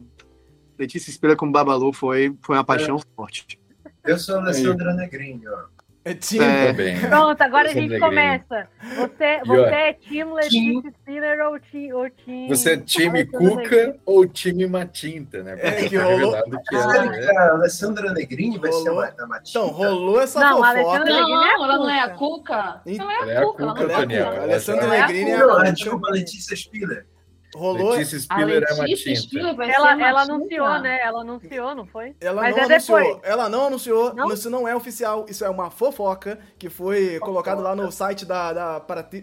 Letícia 0.78 1.10
Espelha 1.10 1.36
como 1.36 1.52
Babalu 1.52 1.92
foi, 1.92 2.36
foi 2.42 2.56
uma 2.56 2.64
paixão 2.64 2.96
é. 2.96 3.00
forte. 3.14 3.60
Eu 4.02 4.18
sou 4.18 4.38
Alessandra 4.38 4.94
Negrini, 4.94 5.46
ó. 5.46 5.79
É 6.10 6.14
time. 6.14 6.44
É. 6.44 7.08
Pronto, 7.08 7.40
agora 7.40 7.70
a 7.70 7.72
gente 7.72 7.98
começa. 8.00 8.66
Você, 8.96 9.40
você 9.46 9.74
é 9.74 9.92
time 9.92 10.32
Letícia 10.32 10.90
Spinner 10.90 11.46
ou 11.46 11.60
time, 11.60 11.92
ou 11.92 12.10
time. 12.10 12.48
Você 12.48 12.72
é 12.72 12.76
time 12.78 13.24
Cuca 13.26 13.96
ou 14.04 14.26
time 14.26 14.66
Matinta, 14.66 15.42
né? 15.44 15.56
É, 15.60 15.88
que 15.88 15.96
rolou. 15.96 16.32
Que 16.68 16.74
ela, 16.74 17.04
né? 17.04 17.30
a 17.36 17.50
Alessandra 17.52 18.12
Negrini 18.12 18.58
vai 18.58 18.72
ser 18.72 18.88
a 18.88 18.92
Matinta. 19.26 19.50
Então, 19.50 19.68
rolou 19.68 20.20
essa 20.20 20.40
não, 20.40 20.56
fofoca. 20.56 21.04
Não, 21.04 21.28
não, 21.28 21.44
é 21.44 21.54
ela 21.54 21.76
não 21.76 21.90
é 21.90 22.00
a 22.00 22.10
Cuca. 22.10 22.82
Ela 22.84 23.30
é 23.30 23.36
a 23.36 23.42
Cuca. 23.42 23.62
Ela 23.62 23.92
é 23.92 24.22
a 24.22 24.26
Cuca. 24.26 24.42
Alessandra 24.42 24.88
Negrini 24.88 25.30
é 25.30 25.40
a 25.40 26.10
Letícia 26.10 26.56
Spiller. 26.56 27.06
Rolou. 27.54 27.92
Letícia 27.92 28.18
Spiller 28.18 28.64
é 28.68 28.74
uma 28.74 28.84
tinta. 28.86 29.64
Ela, 29.64 30.08
ela 30.08 30.22
anunciou, 30.22 30.78
né? 30.80 31.00
Ela 31.02 31.20
anunciou, 31.22 31.74
não 31.74 31.86
foi? 31.86 32.14
Ela 32.20 32.42
Mas 32.42 32.54
não 32.54 32.62
é 32.62 32.66
anunciou. 32.66 32.98
Depois. 32.98 33.20
Ela 33.24 33.48
não 33.48 33.66
anunciou. 33.66 34.14
Não? 34.14 34.32
Isso 34.32 34.50
não 34.50 34.68
é 34.68 34.74
oficial. 34.74 35.26
Isso 35.28 35.44
é 35.44 35.50
uma 35.50 35.70
fofoca 35.70 36.38
que 36.58 36.70
foi 36.70 37.14
fofoca. 37.14 37.26
colocado 37.26 37.62
lá 37.62 37.74
no 37.74 37.90
site 37.90 38.24
da, 38.24 38.52
da 38.52 38.80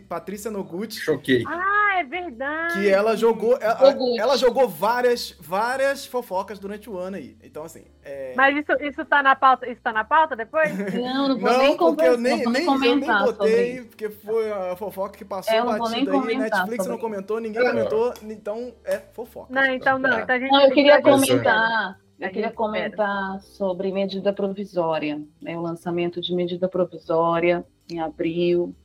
Patrícia 0.10 0.52
Noguchi. 0.52 1.00
Choquei. 1.00 1.44
Ah, 1.48 2.00
é 2.00 2.04
verdade. 2.04 2.74
Que 2.74 2.90
ela 2.90 3.16
jogou. 3.16 3.58
Ela, 3.62 3.96
ela, 4.20 4.38
jogou 4.38 4.68
várias, 4.68 5.36
várias 5.40 6.06
fofocas 6.06 6.60
durante 6.60 6.90
o 6.90 6.98
ano 6.98 7.18
aí. 7.18 7.38
Então, 7.44 7.64
assim. 7.64 7.86
É... 8.04 8.34
Mas 8.36 8.58
isso, 8.58 8.72
isso 8.84 9.06
tá 9.06 9.24
na 9.24 9.36
pauta? 9.36 9.70
Isso 9.70 9.82
tá 9.82 9.94
na 9.94 10.04
pauta 10.04 10.36
depois? 10.36 10.68
Não, 10.98 11.30
não 11.30 11.40
vou 11.40 11.52
não, 11.52 11.60
nem 11.60 11.78
porque 11.78 12.06
eu 12.06 12.18
nem, 12.18 12.46
nem, 12.46 12.66
eu 12.66 12.78
nem 12.80 13.00
botei, 13.00 13.82
porque 13.84 14.10
foi 14.10 14.52
a 14.52 14.76
fofoca 14.76 15.18
que 15.18 15.24
passou 15.24 15.54
é, 15.54 15.62
batida 15.62 16.12
aí. 16.12 16.38
Netflix 16.38 16.86
não 16.88 16.98
comentou, 16.98 17.40
ninguém 17.40 17.62
comentou 17.62 18.14
então 18.24 18.74
é 18.84 18.98
fofoca. 18.98 19.54
Não, 19.54 19.66
então 19.74 20.00
não. 20.00 20.20
Então 20.20 20.36
a 20.36 20.40
gente 20.40 20.52
não 20.52 20.62
eu 20.62 20.72
queria 20.72 21.02
comentar. 21.02 22.00
Eu 22.20 22.30
queria 22.32 22.52
comentar 22.52 23.40
sobre 23.42 23.92
medida 23.92 24.34
provisória, 24.34 25.22
né, 25.40 25.56
o 25.56 25.62
lançamento 25.62 26.20
de 26.20 26.34
medida 26.34 26.68
provisória 26.68 27.64
em 27.90 28.00
abril, 28.00 28.76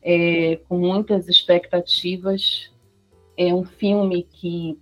é, 0.00 0.60
com 0.68 0.78
muitas 0.78 1.28
expectativas. 1.28 2.72
É 3.36 3.52
um 3.52 3.64
filme 3.64 4.22
que, 4.22 4.78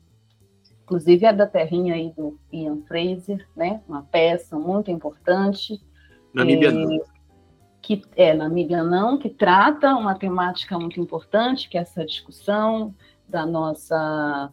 inclusive, 0.82 1.24
é 1.24 1.32
da 1.32 1.46
terrinha 1.46 1.94
aí 1.94 2.12
do 2.14 2.38
Ian 2.52 2.82
Fraser, 2.86 3.48
né, 3.56 3.80
uma 3.88 4.02
peça 4.02 4.58
muito 4.58 4.90
importante. 4.90 5.80
Namíbia 6.34 6.68
é, 6.68 6.72
não. 6.72 7.00
Que 7.80 8.02
é 8.16 8.34
Namíbia 8.34 8.84
não, 8.84 9.16
que 9.16 9.30
trata 9.30 9.94
uma 9.96 10.14
temática 10.14 10.78
muito 10.78 11.00
importante, 11.00 11.70
que 11.70 11.78
é 11.78 11.80
essa 11.80 12.04
discussão 12.04 12.94
da 13.34 13.44
nossa, 13.44 14.52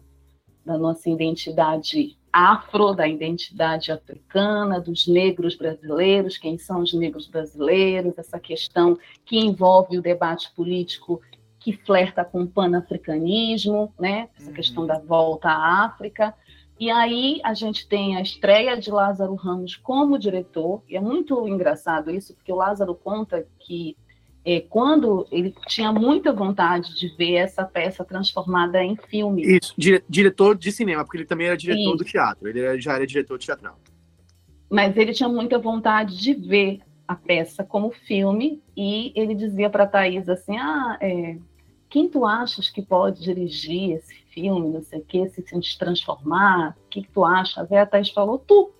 da 0.65 0.75
nossa 0.75 1.07
identidade 1.07 2.17
afro, 2.34 2.93
da 2.93 3.07
identidade 3.07 3.91
africana, 3.91 4.82
dos 4.82 5.07
negros 5.07 5.55
brasileiros, 5.55 6.36
quem 6.36 6.57
são 6.57 6.82
os 6.82 6.91
negros 6.91 7.27
brasileiros, 7.27 8.17
essa 8.17 8.39
questão 8.39 8.97
que 9.23 9.38
envolve 9.38 9.99
o 9.99 10.01
debate 10.01 10.51
político 10.55 11.21
que 11.59 11.73
flerta 11.73 12.25
com 12.25 12.41
o 12.41 12.47
panafricanismo, 12.47 13.93
né? 13.99 14.29
essa 14.36 14.49
uhum. 14.49 14.55
questão 14.55 14.88
da 14.88 14.97
volta 14.97 15.49
à 15.49 15.86
África. 15.86 16.34
E 16.79 16.89
aí 16.89 17.39
a 17.43 17.53
gente 17.53 17.88
tem 17.88 18.17
a 18.17 18.21
estreia 18.21 18.75
de 18.75 18.89
Lázaro 18.89 19.36
Ramos 19.36 19.75
como 19.75 20.17
diretor, 20.17 20.82
e 20.89 20.97
é 20.97 20.99
muito 20.99 21.47
engraçado 21.47 22.09
isso, 22.09 22.34
porque 22.34 22.51
o 22.51 22.55
Lázaro 22.55 22.95
conta 22.95 23.45
que 23.59 23.95
é, 24.44 24.62
quando 24.62 25.28
ele 25.32 25.54
tinha 25.68 25.92
muita 25.92 26.34
vontade 26.34 26.96
de 26.96 27.08
ver 27.16 27.36
essa 27.36 27.64
peça 27.64 28.04
transformada 28.04 28.84
em 28.84 28.96
filme. 28.96 29.44
Isso, 29.44 29.74
dire, 29.78 30.04
diretor 30.10 30.58
de 30.58 30.72
cinema, 30.72 31.04
porque 31.04 31.18
ele 31.18 31.26
também 31.26 31.48
era 31.48 31.58
diretor 31.58 31.89
Isso. 31.89 31.98
do 31.98 32.04
teatro, 32.04 32.48
ele 32.48 32.60
era, 32.60 32.80
já 32.80 32.96
era 32.96 33.06
diretor 33.06 33.38
teatral. 33.38 33.80
Mas 34.70 34.96
ele 34.98 35.14
tinha 35.14 35.30
muita 35.30 35.60
vontade 35.60 36.18
de 36.18 36.34
ver 36.34 36.80
a 37.08 37.16
peça 37.16 37.64
como 37.64 37.92
filme, 37.92 38.64
e 38.76 39.12
ele 39.16 39.36
dizia 39.36 39.70
para 39.70 39.84
a 39.84 39.88
Thaís 39.88 40.28
assim: 40.30 40.58
Ah, 40.58 40.98
é, 41.02 41.38
quem 41.89 42.08
tu 42.08 42.26
achas 42.26 42.70
que 42.70 42.82
pode 42.82 43.22
dirigir 43.22 43.98
esse 43.98 44.16
filme, 44.34 44.70
não 44.70 44.82
sei 44.82 45.00
o 45.00 45.06
quê, 45.06 45.28
se, 45.30 45.44
se 45.44 45.78
transformar? 45.78 46.76
O 46.86 46.89
que, 46.89 47.02
que 47.02 47.12
tu 47.12 47.26
acha? 47.26 47.62
A 47.62 47.86
Thaís 47.86 48.10
falou: 48.10 48.39
Tu 48.39 48.72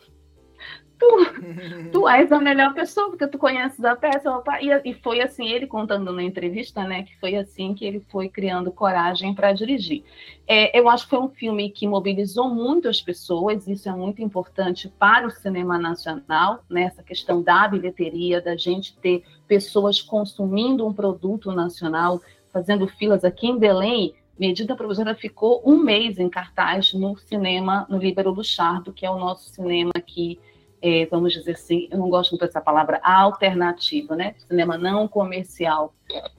tu, 1.02 1.92
tu 1.92 2.08
és 2.10 2.32
a 2.32 2.40
melhor 2.40 2.74
pessoa, 2.74 3.10
porque 3.10 3.28
tu 3.28 3.40
conheces 3.40 3.84
a 3.84 3.96
peça. 3.96 4.30
E, 4.62 4.92
e 4.92 4.94
foi 4.94 5.22
assim, 5.22 5.50
ele 5.50 5.66
contando 5.66 6.12
na 6.14 6.22
entrevista, 6.22 6.84
né, 6.84 7.04
que 7.04 7.20
foi 7.20 7.36
assim 7.36 7.74
que 7.74 7.84
ele 7.84 8.00
foi 8.12 8.30
criando 8.30 8.72
coragem 8.72 9.34
para 9.34 9.52
dirigir. 9.52 10.04
É, 10.48 10.78
eu 10.78 10.88
acho 10.88 11.06
que 11.06 11.10
foi 11.10 11.20
um 11.20 11.30
filme 11.30 11.70
que 11.72 11.88
mobilizou 11.88 12.54
muito 12.54 12.88
as 12.88 13.02
pessoas, 13.02 13.68
isso 13.68 13.90
é 13.90 13.92
muito 13.92 14.22
importante 14.22 14.88
para 15.00 15.26
o 15.26 15.32
cinema 15.32 15.78
nacional, 15.78 16.64
né, 16.70 16.84
essa 16.84 17.02
questão 17.02 17.42
da 17.42 17.68
bilheteria, 17.68 18.42
da 18.42 18.56
gente 18.56 18.96
ter 18.98 19.24
pessoas 19.48 20.02
consumindo 20.02 20.86
um 20.86 20.94
produto 20.94 21.52
nacional, 21.52 22.22
fazendo 22.52 22.88
filas 22.88 23.24
aqui 23.24 23.48
em 23.48 23.58
Belém, 23.58 24.14
Medida 24.38 24.76
Provisória 24.76 25.14
ficou 25.14 25.62
um 25.64 25.78
mês 25.78 26.18
em 26.18 26.28
cartaz 26.28 26.94
no 26.94 27.16
cinema, 27.16 27.86
no 27.88 28.00
Líbero 28.00 28.32
Luchardo, 28.32 28.92
que 28.92 29.06
é 29.06 29.12
o 29.12 29.20
nosso 29.20 29.52
cinema 29.52 29.92
aqui 29.96 30.40
é, 30.82 31.06
vamos 31.06 31.34
dizer 31.34 31.52
assim, 31.52 31.88
eu 31.92 32.00
não 32.00 32.10
gosto 32.10 32.32
muito 32.32 32.46
dessa 32.46 32.60
palavra, 32.60 33.00
alternativa, 33.04 34.16
né? 34.16 34.34
Cinema 34.48 34.78
não 34.78 35.08
comercial. 35.08 35.94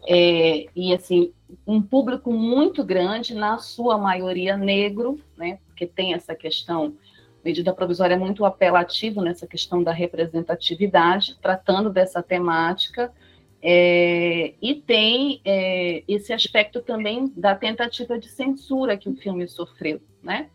É, 0.07 0.66
e, 0.74 0.93
assim, 0.93 1.32
um 1.66 1.80
público 1.80 2.32
muito 2.32 2.82
grande, 2.82 3.34
na 3.34 3.59
sua 3.59 3.97
maioria 3.97 4.57
negro, 4.57 5.20
né? 5.36 5.59
Porque 5.66 5.86
tem 5.86 6.12
essa 6.12 6.34
questão, 6.34 6.95
medida 7.45 7.72
provisória 7.72 8.14
é 8.14 8.18
muito 8.18 8.45
apelativa 8.45 9.22
nessa 9.22 9.47
questão 9.47 9.82
da 9.82 9.93
representatividade, 9.93 11.38
tratando 11.40 11.88
dessa 11.88 12.20
temática, 12.20 13.12
é, 13.64 14.55
e 14.61 14.74
tem 14.74 15.40
é, 15.45 16.03
esse 16.09 16.32
aspecto 16.32 16.82
também 16.82 17.32
da 17.36 17.55
tentativa 17.55 18.18
de 18.18 18.28
censura 18.28 18.97
que 18.97 19.09
o 19.09 19.14
filme 19.14 19.47
sofreu, 19.47 20.01
né? 20.20 20.51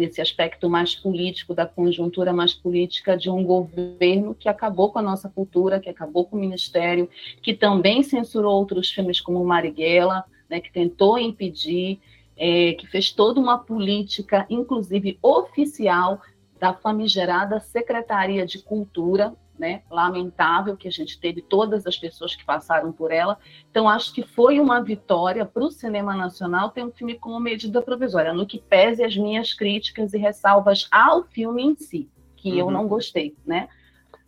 Nesse 0.00 0.20
aspecto 0.20 0.68
mais 0.68 0.94
político, 0.94 1.54
da 1.54 1.66
conjuntura 1.66 2.32
mais 2.32 2.54
política 2.54 3.16
de 3.16 3.28
um 3.28 3.44
governo 3.44 4.34
que 4.34 4.48
acabou 4.48 4.90
com 4.90 4.98
a 4.98 5.02
nossa 5.02 5.28
cultura, 5.28 5.78
que 5.78 5.90
acabou 5.90 6.24
com 6.24 6.36
o 6.36 6.40
ministério, 6.40 7.08
que 7.42 7.52
também 7.52 8.02
censurou 8.02 8.54
outros 8.54 8.90
filmes 8.90 9.20
como 9.20 9.44
Marighella, 9.44 10.24
né, 10.48 10.58
que 10.58 10.72
tentou 10.72 11.18
impedir, 11.18 12.00
é, 12.36 12.72
que 12.72 12.86
fez 12.86 13.12
toda 13.12 13.38
uma 13.38 13.58
política, 13.58 14.46
inclusive 14.48 15.18
oficial, 15.22 16.20
da 16.58 16.74
famigerada 16.74 17.58
Secretaria 17.60 18.44
de 18.44 18.58
Cultura, 18.58 19.34
né? 19.60 19.82
Lamentável 19.90 20.74
que 20.74 20.88
a 20.88 20.90
gente 20.90 21.20
teve 21.20 21.42
todas 21.42 21.86
as 21.86 21.98
pessoas 21.98 22.34
que 22.34 22.42
passaram 22.42 22.90
por 22.90 23.12
ela. 23.12 23.38
Então, 23.70 23.86
acho 23.86 24.14
que 24.14 24.22
foi 24.22 24.58
uma 24.58 24.82
vitória 24.82 25.44
para 25.44 25.62
o 25.62 25.70
cinema 25.70 26.16
nacional 26.16 26.70
ter 26.70 26.82
um 26.82 26.90
filme 26.90 27.16
como 27.16 27.38
medida 27.38 27.82
provisória, 27.82 28.32
no 28.32 28.46
que 28.46 28.58
pese 28.58 29.04
as 29.04 29.14
minhas 29.14 29.52
críticas 29.52 30.14
e 30.14 30.18
ressalvas 30.18 30.88
ao 30.90 31.24
filme 31.24 31.62
em 31.62 31.76
si, 31.76 32.08
que 32.36 32.52
uhum. 32.52 32.58
eu 32.58 32.70
não 32.70 32.88
gostei, 32.88 33.36
né? 33.46 33.68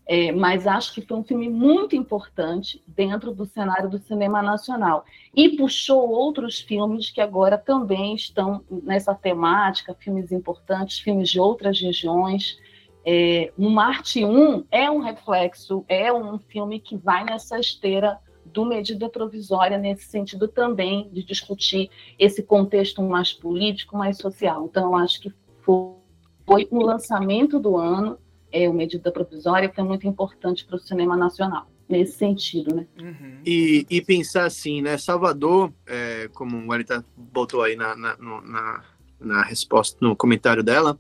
É, 0.05 0.33
mas 0.33 0.67
acho 0.67 0.93
que 0.93 1.01
foi 1.01 1.17
um 1.17 1.25
filme 1.25 1.49
muito 1.49 1.97
importante 1.97 2.83
dentro 2.87 3.33
do 3.33 3.47
cenário 3.47 3.89
do 3.89 3.99
cinema 3.99 4.43
nacional. 4.43 5.05
E 5.35 5.57
puxou 5.57 6.11
outros 6.11 6.61
filmes 6.61 7.09
que 7.09 7.21
agora 7.21 7.57
também 7.57 8.15
estão 8.15 8.63
nessa 8.69 9.15
temática, 9.15 9.95
filmes 9.95 10.31
importantes, 10.31 10.99
filmes 10.99 11.31
de 11.31 11.41
outras 11.41 11.81
regiões. 11.81 12.59
É, 13.05 13.53
o 13.59 13.69
Marte 13.69 14.25
1 14.25 14.65
é 14.71 14.91
um 14.91 15.01
reflexo, 15.01 15.85
é 15.89 16.13
um 16.13 16.39
filme 16.39 16.79
que 16.81 16.97
vai 16.97 17.25
nessa 17.25 17.59
esteira 17.59 18.19
do 18.45 18.65
medida 18.65 19.09
provisória, 19.09 19.79
nesse 19.79 20.05
sentido 20.05 20.47
também 20.47 21.09
de 21.11 21.25
discutir 21.25 21.91
esse 22.19 22.43
contexto 22.43 23.03
mais 23.03 23.33
político, 23.33 23.97
mais 23.97 24.19
social. 24.19 24.67
Então, 24.67 24.85
eu 24.91 24.95
acho 24.97 25.21
que 25.23 25.33
foi 25.65 26.69
o 26.71 26.83
lançamento 26.83 27.59
do 27.59 27.77
ano 27.77 28.19
é 28.53 28.69
o 28.69 28.75
medida 28.75 29.11
provisória, 29.11 29.69
que 29.69 29.81
é 29.81 29.83
muito 29.83 30.07
importante 30.07 30.65
para 30.65 30.77
o 30.77 30.79
cinema 30.79 31.17
nacional, 31.17 31.67
nesse 31.89 32.19
sentido, 32.19 32.75
né? 32.75 32.87
Uhum. 33.01 33.39
E, 33.47 33.87
e 33.89 34.03
pensar 34.03 34.45
assim, 34.45 34.83
né? 34.83 34.99
Salvador, 34.99 35.73
é, 35.87 36.29
como 36.35 36.65
o 36.65 36.73
Anitta 36.73 37.05
botou 37.17 37.63
aí 37.63 37.75
na, 37.75 37.97
na, 37.97 38.17
na, 38.19 38.85
na, 39.19 39.43
resposta, 39.43 39.97
no 40.01 40.15
comentário 40.15 40.63
dela, 40.63 40.99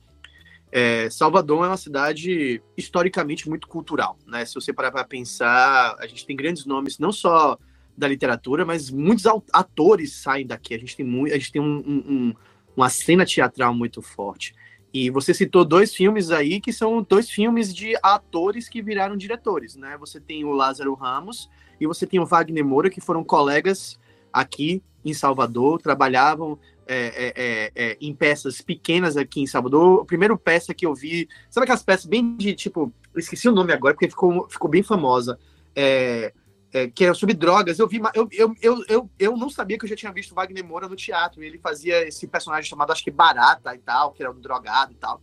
é, 0.72 1.10
Salvador 1.10 1.66
é 1.66 1.68
uma 1.68 1.76
cidade 1.76 2.62
historicamente 2.74 3.46
muito 3.46 3.68
cultural, 3.68 4.16
né? 4.26 4.42
Se 4.46 4.54
você 4.54 4.72
parar 4.72 4.90
para 4.90 5.04
pensar, 5.04 5.96
a 5.98 6.06
gente 6.06 6.24
tem 6.24 6.34
grandes 6.34 6.64
nomes, 6.64 6.98
não 6.98 7.12
só 7.12 7.58
da 7.96 8.08
literatura, 8.08 8.64
mas 8.64 8.90
muitos 8.90 9.26
atores 9.52 10.14
saem 10.14 10.46
daqui. 10.46 10.74
A 10.74 10.78
gente 10.78 10.96
tem 10.96 11.04
muito, 11.04 11.34
a 11.34 11.36
gente 11.36 11.52
tem 11.52 11.60
um, 11.60 11.76
um, 11.86 12.34
uma 12.74 12.88
cena 12.88 13.26
teatral 13.26 13.74
muito 13.74 14.00
forte. 14.00 14.54
E 14.94 15.10
você 15.10 15.34
citou 15.34 15.62
dois 15.62 15.94
filmes 15.94 16.30
aí 16.30 16.58
que 16.58 16.72
são 16.72 17.02
dois 17.02 17.28
filmes 17.28 17.74
de 17.74 17.94
atores 18.02 18.66
que 18.66 18.80
viraram 18.80 19.14
diretores, 19.14 19.76
né? 19.76 19.98
Você 19.98 20.18
tem 20.20 20.42
o 20.42 20.52
Lázaro 20.52 20.94
Ramos 20.94 21.50
e 21.78 21.86
você 21.86 22.06
tem 22.06 22.18
o 22.18 22.24
Wagner 22.24 22.64
Moura, 22.64 22.88
que 22.88 23.00
foram 23.00 23.22
colegas 23.22 24.00
aqui 24.32 24.82
em 25.04 25.12
Salvador, 25.12 25.82
trabalhavam 25.82 26.58
é, 26.86 27.06
é, 27.06 27.32
é, 27.36 27.72
é 27.74 27.96
em 28.00 28.14
peças 28.14 28.60
pequenas 28.60 29.16
aqui 29.16 29.40
em 29.40 29.46
Salvador. 29.46 30.02
A 30.02 30.04
primeira 30.04 30.36
peça 30.36 30.74
que 30.74 30.86
eu 30.86 30.94
vi, 30.94 31.28
sabe 31.50 31.64
aquelas 31.64 31.82
peças 31.82 32.06
bem 32.06 32.36
de 32.36 32.54
tipo, 32.54 32.92
esqueci 33.16 33.48
o 33.48 33.52
nome 33.52 33.72
agora 33.72 33.94
porque 33.94 34.08
ficou, 34.08 34.48
ficou 34.48 34.70
bem 34.70 34.82
famosa. 34.82 35.38
É, 35.74 36.32
é, 36.74 36.88
que 36.88 37.04
é 37.04 37.12
sobre 37.12 37.34
drogas. 37.34 37.78
Eu 37.78 37.86
vi, 37.86 38.00
eu, 38.14 38.28
eu, 38.32 38.54
eu, 38.62 38.84
eu, 38.88 39.10
eu 39.18 39.36
não 39.36 39.50
sabia 39.50 39.78
que 39.78 39.84
eu 39.84 39.88
já 39.88 39.96
tinha 39.96 40.12
visto 40.12 40.34
Wagner 40.34 40.64
Moura 40.64 40.88
no 40.88 40.96
teatro. 40.96 41.42
Ele 41.42 41.58
fazia 41.58 42.06
esse 42.08 42.26
personagem 42.26 42.68
chamado, 42.68 42.92
acho 42.92 43.04
que 43.04 43.10
Barata 43.10 43.74
e 43.74 43.78
tal, 43.78 44.12
que 44.12 44.22
era 44.22 44.32
um 44.32 44.40
drogado 44.40 44.92
e 44.92 44.96
tal. 44.96 45.20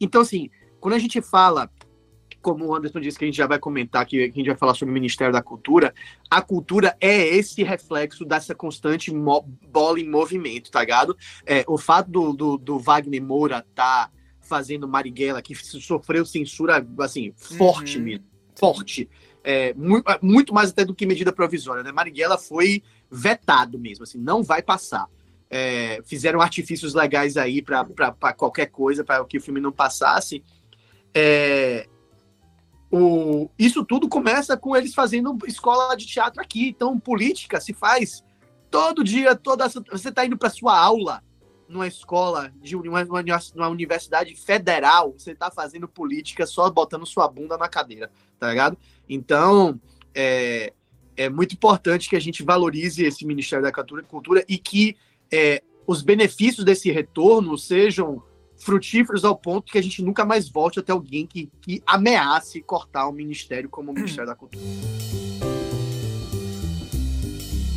Então, 0.00 0.22
assim, 0.22 0.48
quando 0.80 0.94
a 0.94 0.98
gente 0.98 1.20
fala, 1.20 1.70
como 2.40 2.66
o 2.66 2.74
Anderson 2.74 3.00
disse 3.00 3.18
que 3.18 3.24
a 3.24 3.28
gente 3.28 3.36
já 3.36 3.46
vai 3.46 3.58
comentar, 3.58 4.06
que 4.06 4.22
a 4.22 4.26
gente 4.26 4.46
vai 4.46 4.56
falar 4.56 4.74
sobre 4.74 4.90
o 4.90 4.94
Ministério 4.94 5.32
da 5.32 5.42
Cultura, 5.42 5.94
a 6.30 6.40
cultura 6.40 6.96
é 7.00 7.36
esse 7.36 7.62
reflexo 7.62 8.24
dessa 8.24 8.54
constante 8.54 9.10
bola 9.10 10.00
em 10.00 10.08
movimento, 10.08 10.70
tá 10.70 10.80
ligado? 10.80 11.16
É, 11.44 11.64
o 11.66 11.76
fato 11.76 12.10
do, 12.10 12.32
do, 12.32 12.58
do 12.58 12.78
Wagner 12.78 13.22
Moura 13.22 13.64
tá 13.74 14.10
fazendo 14.40 14.88
Marighella, 14.88 15.42
que 15.42 15.54
sofreu 15.54 16.24
censura, 16.24 16.86
assim, 17.00 17.32
forte 17.36 17.98
uhum. 17.98 18.04
mesmo, 18.04 18.24
forte 18.54 19.08
é, 19.44 19.74
muito, 19.74 20.10
é, 20.10 20.18
muito, 20.22 20.54
mais 20.54 20.70
até 20.70 20.84
do 20.84 20.94
que 20.94 21.06
medida 21.06 21.32
provisória. 21.32 21.82
Né? 21.82 21.92
Marighella 21.92 22.38
foi 22.38 22.82
vetado 23.10 23.78
mesmo, 23.78 24.04
assim, 24.04 24.18
não 24.18 24.42
vai 24.42 24.62
passar. 24.62 25.06
É, 25.50 26.00
fizeram 26.04 26.42
artifícios 26.42 26.92
legais 26.92 27.36
aí 27.38 27.62
para 27.62 28.34
qualquer 28.36 28.66
coisa, 28.66 29.02
para 29.02 29.24
que 29.24 29.38
o 29.38 29.40
filme 29.40 29.60
não 29.60 29.72
passasse. 29.72 30.44
É, 31.14 31.88
o, 32.90 33.50
isso 33.58 33.84
tudo 33.84 34.08
começa 34.08 34.56
com 34.56 34.76
eles 34.76 34.94
fazendo 34.94 35.36
escola 35.46 35.94
de 35.94 36.06
teatro 36.06 36.40
aqui. 36.40 36.68
Então, 36.68 36.98
política 36.98 37.60
se 37.60 37.72
faz 37.72 38.24
todo 38.70 39.04
dia, 39.04 39.34
toda 39.34 39.68
você 39.68 40.08
está 40.08 40.24
indo 40.24 40.38
para 40.38 40.50
sua 40.50 40.78
aula 40.78 41.22
numa 41.68 41.86
escola 41.86 42.50
de 42.62 42.74
uma, 42.74 43.04
uma 43.54 43.68
universidade 43.68 44.34
federal, 44.34 45.14
você 45.16 45.32
está 45.32 45.50
fazendo 45.50 45.86
política 45.86 46.46
só 46.46 46.70
botando 46.70 47.04
sua 47.04 47.28
bunda 47.28 47.58
na 47.58 47.68
cadeira, 47.68 48.10
tá 48.38 48.48
ligado? 48.48 48.78
Então, 49.06 49.78
é, 50.14 50.72
é 51.14 51.28
muito 51.28 51.52
importante 51.52 52.08
que 52.08 52.16
a 52.16 52.20
gente 52.20 52.42
valorize 52.42 53.04
esse 53.04 53.26
Ministério 53.26 53.62
da 53.62 53.72
Cultura, 53.72 54.02
Cultura 54.02 54.44
e 54.48 54.56
que 54.56 54.96
é, 55.30 55.62
os 55.86 56.00
benefícios 56.00 56.64
desse 56.64 56.90
retorno 56.90 57.58
sejam 57.58 58.22
frutíferos 58.58 59.24
ao 59.24 59.36
ponto 59.36 59.70
que 59.72 59.78
a 59.78 59.82
gente 59.82 60.02
nunca 60.02 60.24
mais 60.24 60.48
volte 60.48 60.78
até 60.78 60.92
alguém 60.92 61.26
que, 61.26 61.50
que 61.60 61.82
ameace 61.86 62.60
cortar 62.62 63.08
o 63.08 63.12
ministério 63.12 63.68
como 63.68 63.90
o 63.90 63.94
Ministério 63.94 64.26
da 64.26 64.34
Cultura 64.34 64.62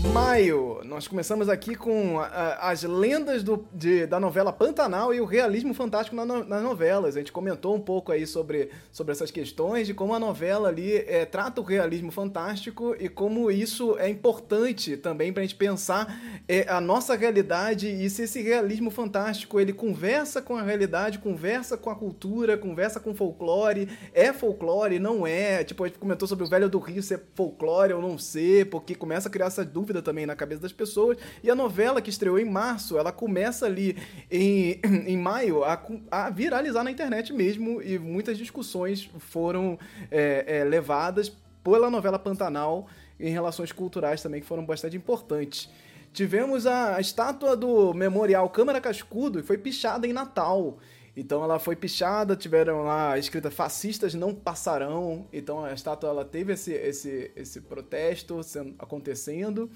maio, 0.08 0.82
nós 0.84 1.08
começamos 1.08 1.47
aqui 1.47 1.76
com 1.76 2.20
as 2.60 2.84
lendas 2.84 3.43
do, 3.43 3.66
de, 3.74 4.06
da 4.06 4.20
novela 4.20 4.52
Pantanal 4.52 5.14
e 5.14 5.22
o 5.22 5.26
realismo 5.26 5.74
fantástico 5.74 6.16
na 6.16 6.26
no, 6.26 6.43
nas 6.43 6.62
novelas. 6.64 7.16
A 7.16 7.20
gente 7.20 7.32
comentou 7.32 7.76
um 7.76 7.80
pouco 7.80 8.12
aí 8.12 8.26
sobre, 8.26 8.70
sobre 8.91 9.12
essas 9.12 9.32
questões, 9.32 9.88
de 9.88 9.93
como 9.93 10.14
a 10.14 10.20
novela 10.20 10.70
ali 10.70 10.95
é, 10.95 11.26
trata 11.26 11.62
o 11.62 11.64
realismo 11.64 12.12
fantástico 12.12 12.95
e 12.99 13.08
como 13.08 13.49
isso 13.52 13.97
é 13.99 14.10
importante 14.10 14.97
também 14.97 15.32
para 15.32 15.41
a 15.41 15.45
gente 15.45 15.56
pensar 15.56 16.20
é, 16.47 16.68
a 16.68 16.82
nossa 16.82 17.16
realidade 17.16 17.88
e 17.88 18.10
se 18.10 18.24
esse 18.24 18.41
realismo 18.41 18.89
fantástico 18.89 19.60
ele 19.60 19.72
conversa 19.72 20.41
com 20.41 20.56
a 20.56 20.64
realidade, 20.64 21.20
conversa 21.20 21.78
com 21.78 21.89
a 21.89 21.95
cultura, 21.95 22.58
conversa 22.58 22.99
com 22.99 23.14
folclore, 23.14 23.88
é 24.14 24.34
folclore, 24.34 24.99
não 24.99 25.26
é. 25.26 25.64
Tipo, 25.64 25.84
a 25.84 25.88
gente 25.88 25.99
comentou 25.99 26.28
sobre 26.28 26.43
o 26.43 26.47
Velho 26.47 26.70
do 26.70 26.80
Rio 26.80 27.04
ser 27.04 27.22
folclore 27.36 27.93
ou 27.93 28.02
não 28.02 28.18
ser, 28.18 28.70
porque 28.70 28.95
começa 28.95 29.30
a 29.30 29.32
criar 29.32 29.47
essa 29.47 29.64
dúvida 29.64 29.90
também 29.99 30.27
na 30.27 30.35
cabeça 30.35 30.61
das 30.61 30.71
pessoas. 30.71 31.17
E 31.41 31.49
a 31.49 31.55
novela 31.55 31.99
que 31.99 32.11
estreou 32.11 32.37
em 32.37 32.45
março, 32.45 32.99
ela 32.99 33.11
começa 33.11 33.65
ali 33.65 33.97
em, 34.29 34.79
em 35.07 35.17
maio 35.17 35.63
a, 35.63 35.81
a 36.11 36.29
viralizar 36.29 36.83
na 36.83 36.91
internet 36.91 37.33
mesmo. 37.33 37.81
E 37.81 37.97
muitas 37.97 38.37
discussões 38.37 39.09
foram 39.17 39.79
é, 40.11 40.59
é, 40.59 40.63
levadas 40.63 41.35
pela 41.63 41.89
novela 41.89 42.19
Pantanal 42.19 42.87
em 43.19 43.31
relações 43.31 43.71
culturais 43.71 44.21
também, 44.21 44.41
que 44.41 44.47
foram 44.47 44.63
bastante 44.63 44.95
importantes. 44.95 45.67
Tivemos 46.13 46.67
a, 46.67 46.99
estátua 46.99 47.55
do 47.55 47.93
Memorial 47.93 48.49
Câmara 48.49 48.81
Cascudo, 48.81 49.41
que 49.41 49.47
foi 49.47 49.57
pichada 49.57 50.05
em 50.05 50.11
Natal. 50.11 50.77
Então 51.16 51.43
ela 51.43 51.59
foi 51.59 51.76
pichada, 51.76 52.36
tiveram 52.36 52.84
lá 52.84 53.18
escrita 53.18 53.51
fascistas 53.51 54.14
não 54.14 54.34
passarão. 54.34 55.28
Então 55.32 55.64
a 55.64 55.74
estátua 55.74 56.09
ela 56.09 56.24
teve 56.24 56.53
esse, 56.53 56.72
esse, 56.72 57.32
esse 57.36 57.62
protesto 57.62 58.41
sendo, 58.43 58.76
acontecendo. 58.80 59.70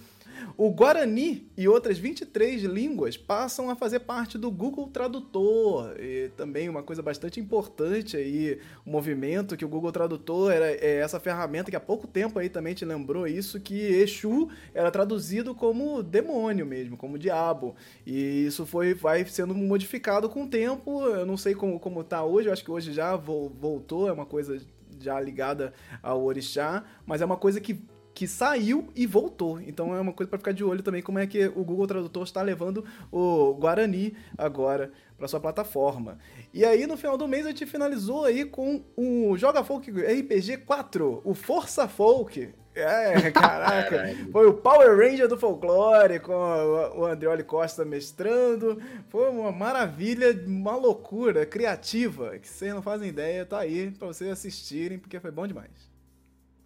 O 0.58 0.72
Guarani 0.72 1.50
e 1.58 1.68
outras 1.68 1.98
23 1.98 2.64
línguas 2.64 3.18
passam 3.18 3.70
a 3.70 3.76
fazer 3.76 4.00
parte 4.00 4.38
do 4.38 4.50
Google 4.50 4.88
Tradutor. 4.88 5.96
E 6.00 6.30
também 6.38 6.70
uma 6.70 6.82
coisa 6.82 7.02
bastante 7.02 7.40
importante 7.40 8.16
aí, 8.16 8.60
o 8.86 8.90
movimento 8.90 9.58
que 9.58 9.66
o 9.66 9.68
Google 9.68 9.92
Tradutor 9.92 10.52
era 10.52 10.72
é 10.72 10.98
essa 10.98 11.20
ferramenta 11.20 11.70
que 11.70 11.76
há 11.76 11.80
pouco 11.80 12.08
tempo 12.08 12.40
aí 12.40 12.50
também 12.50 12.74
te 12.74 12.86
lembrou 12.86 13.28
isso, 13.28 13.60
que 13.60 13.76
Exu 13.76 14.50
era 14.74 14.90
traduzido 14.92 15.54
como 15.54 16.02
demônio 16.02 16.66
mesmo, 16.66 16.96
como 16.96 17.20
diabo. 17.20 17.76
E 18.06 18.46
isso 18.46 18.66
foi, 18.66 18.94
vai 18.94 19.26
sendo 19.26 19.54
modificado 19.54 20.30
com 20.30 20.44
o 20.44 20.48
tempo. 20.48 21.02
Eu 21.06 21.26
não 21.26 21.38
sei 21.38 21.54
como, 21.54 21.80
como 21.80 22.04
tá 22.04 22.24
hoje, 22.24 22.48
eu 22.48 22.54
acho 22.54 22.64
que 22.64 22.72
hoje 22.72 22.94
já 22.94 23.16
voltou, 23.16 24.08
é 24.08 24.12
uma 24.12 24.26
coisa 24.26 24.60
já 25.00 25.20
ligada 25.20 25.74
ao 26.02 26.24
orixá, 26.24 26.84
mas 27.06 27.22
é 27.22 27.26
uma 27.26 27.38
coisa 27.38 27.60
que 27.60 27.80
que 28.16 28.28
saiu 28.28 28.88
e 28.96 29.06
voltou. 29.06 29.60
Então 29.60 29.94
é 29.94 30.00
uma 30.00 30.14
coisa 30.14 30.30
para 30.30 30.40
ficar 30.40 30.54
de 30.54 30.64
olho 30.64 30.82
também 30.82 31.02
como 31.02 31.20
é 31.20 31.28
que 31.28 31.48
o 31.48 31.66
Google 31.66 31.86
Tradutor 31.86 32.24
está 32.24 32.42
levando 32.42 32.86
o 33.12 33.54
Guarani 33.56 34.16
agora 34.38 34.90
para 35.18 35.28
sua 35.28 35.42
plataforma. 35.42 36.18
E 36.54 36.64
aí 36.64 36.88
no 36.88 36.96
final 36.96 37.18
do 37.18 37.28
mês 37.28 37.46
a 37.46 37.50
gente 37.50 37.66
finalizou 37.66 38.24
aí 38.24 38.46
com 38.46 38.82
o 38.96 39.38
Joga 39.38 39.66
Folk 39.66 39.92
RPG 39.92 40.60
4, 40.66 41.22
o 41.26 41.34
Força 41.34 41.90
Folk. 41.90 42.54
É, 42.74 43.32
caraca, 43.32 44.16
foi 44.32 44.48
o 44.48 44.54
Power 44.54 44.98
Ranger 44.98 45.28
do 45.28 45.38
folclore 45.38 46.20
com 46.20 46.34
o 46.34 47.06
Andreoli 47.06 47.44
Costa 47.44 47.84
mestrando. 47.84 48.82
Foi 49.10 49.30
uma 49.30 49.52
maravilha, 49.52 50.32
uma 50.48 50.76
loucura 50.78 51.46
criativa 51.46 52.38
que 52.40 52.48
vocês 52.48 52.74
não 52.74 52.82
fazem 52.82 53.10
ideia. 53.10 53.46
Tá 53.46 53.60
aí 53.60 53.92
para 53.92 54.08
vocês 54.08 54.30
assistirem 54.32 55.00
porque 55.00 55.20
foi 55.20 55.32
bom 55.32 55.46
demais. 55.46 55.95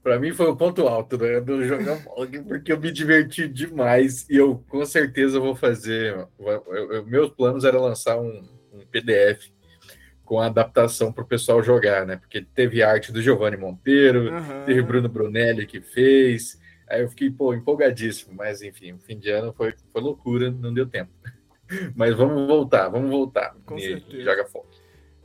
Para 0.01 0.17
mim 0.17 0.33
foi 0.33 0.47
o 0.47 0.55
ponto 0.55 0.87
alto 0.87 1.17
né, 1.17 1.41
do 1.41 1.63
jogar 1.65 2.01
porque 2.47 2.71
eu 2.71 2.79
me 2.79 2.91
diverti 2.91 3.47
demais 3.47 4.25
e 4.29 4.37
eu 4.37 4.63
com 4.69 4.85
certeza 4.85 5.39
vou 5.39 5.55
fazer. 5.55 6.27
Eu, 6.39 6.63
eu, 6.91 7.05
meus 7.05 7.29
planos 7.31 7.65
era 7.65 7.79
lançar 7.79 8.17
um, 8.17 8.47
um 8.73 8.85
PDF 8.89 9.51
com 10.23 10.39
a 10.39 10.45
adaptação 10.45 11.11
para 11.11 11.23
o 11.23 11.27
pessoal 11.27 11.61
jogar, 11.63 12.05
né? 12.05 12.15
Porque 12.15 12.41
teve 12.41 12.83
arte 12.83 13.11
do 13.11 13.21
Giovanni 13.21 13.57
Monteiro, 13.57 14.31
uhum. 14.31 14.65
teve 14.65 14.81
Bruno 14.83 15.09
Brunelli 15.09 15.65
que 15.65 15.81
fez. 15.81 16.59
Aí 16.87 17.01
eu 17.01 17.09
fiquei 17.09 17.29
pô, 17.31 17.53
empolgadíssimo, 17.53 18.33
mas 18.35 18.61
enfim, 18.61 18.93
o 18.93 18.99
fim 18.99 19.17
de 19.17 19.29
ano 19.31 19.51
foi, 19.51 19.73
foi 19.91 20.01
loucura, 20.01 20.51
não 20.51 20.73
deu 20.73 20.87
tempo. 20.87 21.11
Mas 21.95 22.15
vamos 22.15 22.47
voltar, 22.47 22.89
vamos 22.89 23.11
voltar. 23.11 23.55
Com 23.63 23.77
certeza. 23.77 24.23
Joga 24.23 24.45
fora. 24.45 24.68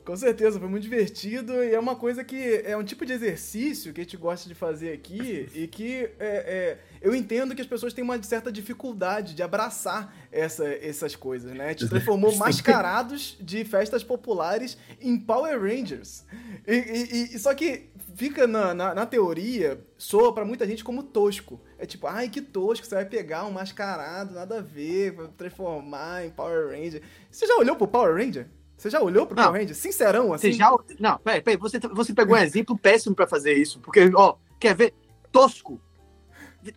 Com 0.05 0.15
certeza, 0.15 0.59
foi 0.59 0.69
muito 0.69 0.83
divertido 0.83 1.63
e 1.63 1.73
é 1.73 1.79
uma 1.79 1.95
coisa 1.95 2.23
que 2.23 2.61
é 2.63 2.77
um 2.77 2.83
tipo 2.83 3.03
de 3.07 3.13
exercício 3.13 3.91
que 3.91 4.01
a 4.01 4.03
gente 4.03 4.15
gosta 4.15 4.47
de 4.47 4.53
fazer 4.53 4.93
aqui 4.93 5.49
e 5.51 5.65
que 5.65 6.07
é, 6.19 6.19
é, 6.19 6.77
eu 7.01 7.15
entendo 7.15 7.55
que 7.55 7.61
as 7.61 7.67
pessoas 7.67 7.91
têm 7.91 8.03
uma 8.03 8.21
certa 8.21 8.51
dificuldade 8.51 9.33
de 9.33 9.41
abraçar 9.41 10.15
essa, 10.31 10.63
essas 10.67 11.15
coisas, 11.15 11.51
né? 11.53 11.65
A 11.65 11.69
gente 11.69 11.89
transformou 11.89 12.35
mascarados 12.35 13.35
de 13.41 13.65
festas 13.65 14.03
populares 14.03 14.77
em 15.01 15.17
Power 15.17 15.59
Rangers. 15.59 16.23
E, 16.67 16.75
e, 16.75 17.35
e 17.35 17.39
só 17.39 17.55
que 17.55 17.89
fica 18.13 18.45
na, 18.45 18.75
na, 18.75 18.93
na, 18.93 19.05
teoria, 19.07 19.83
soa 19.97 20.31
para 20.31 20.45
muita 20.45 20.67
gente 20.67 20.83
como 20.83 21.01
tosco. 21.01 21.59
É 21.79 21.85
tipo, 21.87 22.05
ai 22.05 22.29
que 22.29 22.41
tosco, 22.41 22.85
você 22.85 22.93
vai 22.93 23.05
pegar 23.05 23.45
um 23.45 23.51
mascarado, 23.51 24.35
nada 24.35 24.59
a 24.59 24.61
ver, 24.61 25.15
transformar 25.35 26.25
em 26.27 26.29
Power 26.29 26.69
Ranger. 26.69 27.01
Você 27.31 27.47
já 27.47 27.55
olhou 27.55 27.75
pro 27.75 27.87
Power 27.87 28.15
Ranger? 28.15 28.47
Você 28.77 28.89
já 28.89 29.01
olhou 29.01 29.25
pro 29.25 29.35
não, 29.35 29.45
Power 29.45 29.61
Ranger? 29.61 29.75
Sincerão, 29.75 30.33
assim? 30.33 30.51
Você 30.51 30.57
já... 30.57 30.75
Não, 30.99 31.17
peraí, 31.19 31.41
peraí. 31.41 31.57
Você, 31.57 31.79
você 31.79 32.13
pegou 32.13 32.35
um 32.35 32.39
exemplo 32.39 32.77
péssimo 32.77 33.15
pra 33.15 33.25
fazer 33.25 33.53
isso. 33.53 33.79
Porque, 33.79 34.11
ó, 34.13 34.35
quer 34.59 34.75
ver? 34.75 34.93
Tosco. 35.31 35.81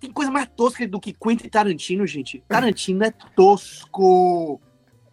Tem 0.00 0.12
coisa 0.12 0.30
mais 0.30 0.48
tosca 0.54 0.86
do 0.86 1.00
que 1.00 1.12
Quentin 1.12 1.48
Tarantino, 1.48 2.06
gente. 2.06 2.42
Tarantino 2.46 3.04
é 3.04 3.10
tosco. 3.34 4.60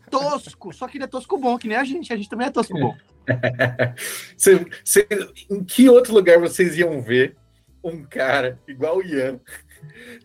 Tosco. 0.09 0.73
Só 0.73 0.87
que 0.87 0.97
ele 0.97 1.05
é 1.05 1.07
tosco 1.07 1.37
bom, 1.37 1.57
que 1.57 1.67
nem 1.67 1.77
a 1.77 1.83
gente. 1.83 2.11
A 2.11 2.15
gente 2.15 2.29
também 2.29 2.47
é 2.47 2.51
tosco 2.51 2.77
bom. 2.77 2.95
cê, 4.37 4.65
cê, 4.83 5.07
em 5.49 5.63
que 5.63 5.89
outro 5.89 6.13
lugar 6.13 6.39
vocês 6.39 6.77
iam 6.77 7.01
ver 7.01 7.35
um 7.83 8.03
cara 8.03 8.59
igual 8.67 8.97
o 8.97 9.03
Ian, 9.03 9.39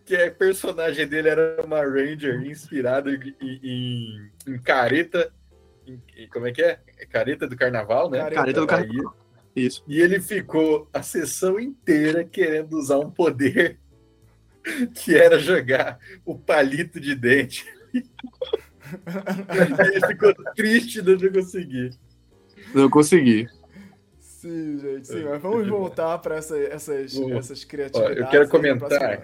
que 0.05 0.17
a 0.17 0.31
personagem 0.31 1.07
dele 1.07 1.29
era 1.29 1.63
uma 1.65 1.81
Ranger 1.83 2.43
inspirada 2.45 3.11
em, 3.11 3.35
em, 3.63 4.31
em 4.47 4.59
careta 4.59 5.33
como 6.33 6.47
é 6.47 6.53
que 6.53 6.63
é? 6.63 6.81
Careta 7.11 7.47
do 7.47 7.57
Carnaval, 7.57 8.11
né? 8.11 8.19
Careta, 8.19 8.37
Careta 8.37 8.61
do 8.61 8.67
Carnaval. 8.67 9.17
Isso. 9.55 9.83
E 9.87 10.01
ele 10.01 10.21
ficou 10.21 10.89
a 10.93 11.03
sessão 11.03 11.59
inteira 11.59 12.25
querendo 12.25 12.75
usar 12.75 12.99
um 12.99 13.11
poder 13.11 13.79
que 14.95 15.17
era 15.17 15.39
jogar 15.39 15.99
o 16.25 16.39
palito 16.39 17.01
de 17.01 17.15
dente. 17.15 17.67
ele 17.93 18.07
ficou 20.07 20.35
triste 20.55 21.03
de 21.03 21.17
não 21.17 21.33
conseguir. 21.33 21.91
Não 22.75 22.91
consegui. 22.91 23.49
Sim, 24.19 24.79
gente, 24.79 25.07
sim, 25.07 25.25
mas 25.25 25.43
vamos 25.43 25.67
voltar 25.69 26.17
para 26.19 26.37
essa, 26.37 26.57
essas, 26.57 27.15
essas 27.15 27.63
criatividades. 27.63 28.19
eu 28.19 28.27
quero 28.29 28.49
comentar 28.49 29.23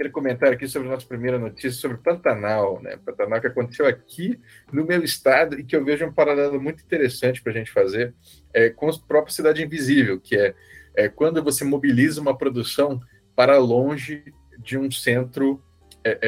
quero 0.00 0.12
comentar 0.12 0.50
aqui 0.50 0.66
sobre 0.66 0.88
a 0.88 0.92
nossa 0.92 1.06
primeira 1.06 1.38
notícia 1.38 1.72
sobre 1.72 1.98
Pantanal, 1.98 2.80
né? 2.80 2.98
Pantanal 3.04 3.38
que 3.38 3.46
aconteceu 3.46 3.86
aqui 3.86 4.40
no 4.72 4.86
meu 4.86 5.04
estado 5.04 5.60
e 5.60 5.62
que 5.62 5.76
eu 5.76 5.84
vejo 5.84 6.06
um 6.06 6.12
paralelo 6.12 6.58
muito 6.58 6.82
interessante 6.82 7.42
para 7.42 7.52
a 7.52 7.54
gente 7.54 7.70
fazer 7.70 8.14
é, 8.54 8.70
com 8.70 8.88
a 8.88 8.98
própria 9.06 9.34
Cidade 9.34 9.62
Invisível, 9.62 10.18
que 10.18 10.34
é, 10.34 10.54
é 10.94 11.06
quando 11.10 11.44
você 11.44 11.64
mobiliza 11.64 12.18
uma 12.18 12.34
produção 12.34 12.98
para 13.36 13.58
longe 13.58 14.24
de 14.58 14.78
um 14.78 14.90
centro 14.90 15.62
é, 16.04 16.18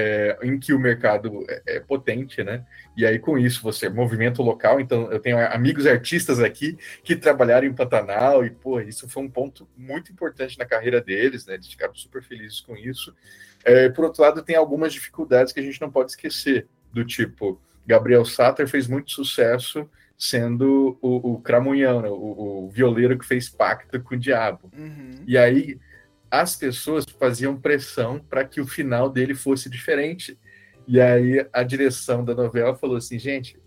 é, 0.43 0.47
em 0.47 0.59
que 0.59 0.73
o 0.73 0.79
mercado 0.79 1.45
é, 1.49 1.77
é, 1.77 1.81
potente, 1.81 2.43
né? 2.43 2.65
E 2.97 3.07
aí, 3.07 3.19
com 3.19 3.39
isso, 3.39 3.63
você 3.63 3.89
movimento 3.89 4.43
local. 4.43 4.81
Então, 4.81 5.11
eu 5.11 5.19
tenho 5.19 5.39
amigos 5.39 5.87
artistas 5.87 6.41
aqui 6.41 6.77
que 7.03 7.17
trabalharam 7.17 7.67
em 7.67 7.73
Pantanal, 7.73 8.45
e, 8.45 8.51
pô, 8.51 8.81
isso 8.81 9.09
foi 9.09 9.23
um 9.23 9.31
ponto 9.31 9.69
muito 9.77 10.13
importante 10.13 10.59
na 10.59 10.65
carreira 10.65 11.01
deles, 11.01 11.47
né? 11.47 11.55
Eles 11.55 11.69
ficaram 11.69 11.95
super 11.95 12.23
felizes 12.23 12.61
com 12.61 12.77
isso. 12.77 13.15
É, 13.65 13.89
por 13.89 14.05
outro 14.05 14.23
lado, 14.23 14.43
tem 14.43 14.57
algumas 14.57 14.93
dificuldades 14.93 15.53
que 15.53 15.61
a 15.61 15.63
gente 15.63 15.81
não 15.81 15.91
pode 15.91 16.11
esquecer, 16.11 16.67
do 16.93 17.05
tipo, 17.05 17.61
Gabriel 17.87 18.25
Satter 18.25 18.69
fez 18.69 18.87
muito 18.87 19.11
sucesso 19.11 19.89
sendo 20.19 20.97
o, 21.03 21.33
o 21.33 21.41
Cramunhão, 21.41 22.01
né? 22.01 22.09
o, 22.09 22.67
o, 22.67 22.71
violeiro 22.71 23.19
que 23.19 23.27
fez 23.27 23.49
pacto 23.49 24.01
com 24.01 24.15
o 24.15 24.19
diabo. 24.19 24.71
Uhum. 24.77 25.25
E 25.27 25.37
aí 25.37 25.81
as 26.33 26.57
pessoas 26.57 27.05
faziam 27.21 27.61
pressão 27.61 28.19
para 28.19 28.43
que 28.43 28.59
o 28.59 28.67
final 28.67 29.11
dele 29.11 29.35
fosse 29.35 29.69
diferente. 29.69 30.39
E 30.89 30.99
aí 30.99 31.47
a 31.53 31.63
direção 31.63 32.25
da 32.25 32.35
novela 32.35 32.75
falou 32.75 32.97
assim, 32.97 33.19
gente, 33.19 33.61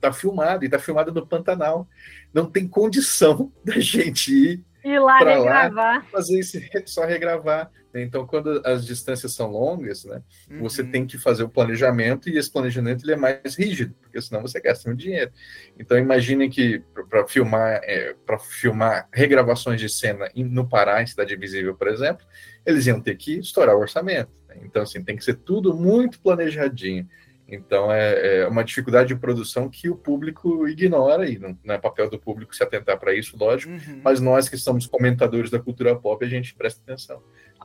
tá 0.00 0.12
filmado, 0.12 0.64
e 0.64 0.68
tá 0.68 0.76
filmado 0.76 1.12
no 1.12 1.24
Pantanal. 1.24 1.88
Não 2.32 2.50
tem 2.50 2.66
condição 2.66 3.52
da 3.64 3.78
gente 3.78 4.34
ir 4.34 4.64
Ir 4.84 4.98
lá 4.98 5.18
regravar. 5.18 5.72
Lá, 5.72 6.02
fazer 6.12 6.38
isso, 6.38 6.58
só 6.86 7.06
regravar. 7.06 7.70
Então, 7.94 8.26
quando 8.26 8.60
as 8.64 8.84
distâncias 8.84 9.32
são 9.32 9.50
longas, 9.50 10.04
né, 10.04 10.20
uhum. 10.50 10.60
você 10.60 10.82
tem 10.82 11.06
que 11.06 11.16
fazer 11.16 11.44
o 11.44 11.48
planejamento 11.48 12.28
e 12.28 12.36
esse 12.36 12.50
planejamento 12.50 13.04
ele 13.04 13.12
é 13.12 13.16
mais 13.16 13.54
rígido, 13.56 13.94
porque 14.02 14.20
senão 14.20 14.42
você 14.42 14.60
gasta 14.60 14.88
muito 14.88 15.00
dinheiro. 15.00 15.30
Então, 15.78 15.96
imaginem 15.96 16.50
que 16.50 16.82
para 17.08 17.26
filmar, 17.26 17.80
é, 17.84 18.14
para 18.26 18.38
filmar 18.38 19.08
regravações 19.12 19.80
de 19.80 19.88
cena 19.88 20.28
no 20.34 20.68
Pará, 20.68 21.02
em 21.02 21.06
Cidade 21.06 21.34
Invisível, 21.34 21.74
por 21.76 21.86
exemplo, 21.86 22.26
eles 22.66 22.86
iam 22.86 23.00
ter 23.00 23.16
que 23.16 23.38
estourar 23.38 23.76
o 23.76 23.80
orçamento. 23.80 24.32
Né? 24.48 24.56
Então, 24.64 24.82
assim, 24.82 25.02
tem 25.02 25.16
que 25.16 25.24
ser 25.24 25.34
tudo 25.34 25.74
muito 25.74 26.20
planejadinho. 26.20 27.08
Então 27.54 27.90
é, 27.90 28.40
é, 28.40 28.48
uma 28.48 28.64
dificuldade 28.64 29.08
de 29.08 29.16
produção 29.16 29.68
que 29.68 29.88
o 29.88 29.96
público 29.96 30.66
ignora, 30.68 31.28
e 31.28 31.38
não, 31.38 31.56
não 31.64 31.74
é 31.74 31.78
papel 31.78 32.10
do 32.10 32.18
público 32.18 32.54
se 32.54 32.62
atentar 32.62 32.98
para 32.98 33.14
isso, 33.14 33.36
lógico, 33.38 33.72
uhum. 33.72 34.00
mas 34.02 34.20
nós 34.20 34.48
que 34.48 34.56
somos 34.56 34.86
comentadores 34.86 35.50
da 35.50 35.58
cultura 35.58 35.96
pop, 35.96 36.24
a 36.24 36.28
gente 36.28 36.54
presta 36.54 36.80
atenção. 36.82 37.22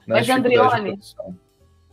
Mas, 0.07 0.29
Andrioli, 0.29 0.97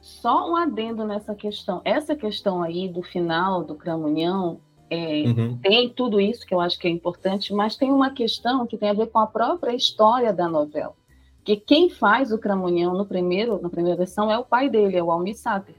só 0.01 0.51
um 0.51 0.57
adendo 0.57 1.05
nessa 1.05 1.35
questão. 1.35 1.83
Essa 1.85 2.15
questão 2.15 2.63
aí 2.63 2.89
do 2.89 3.03
final 3.03 3.65
do 3.65 3.75
Cramunhão 3.75 4.61
é, 4.89 5.25
uhum. 5.27 5.59
tem 5.59 5.91
tudo 5.91 6.21
isso 6.21 6.47
que 6.47 6.55
eu 6.55 6.61
acho 6.61 6.79
que 6.79 6.87
é 6.87 6.91
importante, 6.91 7.53
mas 7.53 7.77
tem 7.77 7.91
uma 7.91 8.11
questão 8.11 8.67
que 8.67 8.79
tem 8.79 8.91
a 8.91 8.95
ver 8.95 9.09
com 9.09 9.19
a 9.19 9.27
própria 9.27 9.75
história 9.75 10.33
da 10.33 10.49
novela. 10.49 10.95
Que 11.45 11.57
quem 11.57 11.91
faz 11.91 12.33
o 12.33 12.39
Cramunhão 12.39 12.95
no 12.95 13.05
primeiro, 13.05 13.61
na 13.61 13.69
primeira 13.69 13.97
versão 13.97 14.31
é 14.31 14.39
o 14.39 14.45
pai 14.45 14.69
dele, 14.69 14.97
é 14.97 15.03
o 15.03 15.11
Almir 15.11 15.37
Sater. 15.37 15.75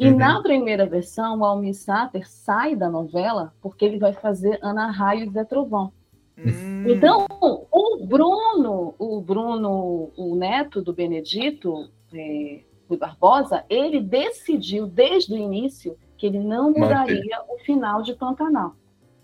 E 0.00 0.08
uhum. 0.08 0.16
na 0.16 0.42
primeira 0.42 0.86
versão, 0.86 1.40
o 1.40 1.44
Almir 1.44 1.74
Sater 1.74 2.26
sai 2.26 2.74
da 2.74 2.88
novela 2.88 3.52
porque 3.60 3.84
ele 3.84 3.98
vai 3.98 4.14
fazer 4.14 4.58
Ana 4.62 4.90
Raio 4.90 5.26
e 5.26 5.30
Zé 5.30 5.44
Trovão. 5.44 5.92
Hum. 6.38 6.86
Então, 6.88 7.26
o 7.70 8.06
Bruno, 8.06 8.94
o 8.98 9.20
Bruno, 9.20 10.10
o 10.16 10.34
neto 10.36 10.80
do 10.80 10.94
Benedito, 10.94 11.90
é, 12.14 12.60
Barbosa, 12.98 13.62
ele 13.68 14.00
decidiu 14.00 14.86
desde 14.86 15.34
o 15.34 15.36
início 15.36 15.94
que 16.16 16.26
ele 16.26 16.38
não 16.38 16.70
mudaria 16.72 17.42
o 17.50 17.58
final 17.58 18.00
de 18.00 18.14
Pantanal. 18.14 18.74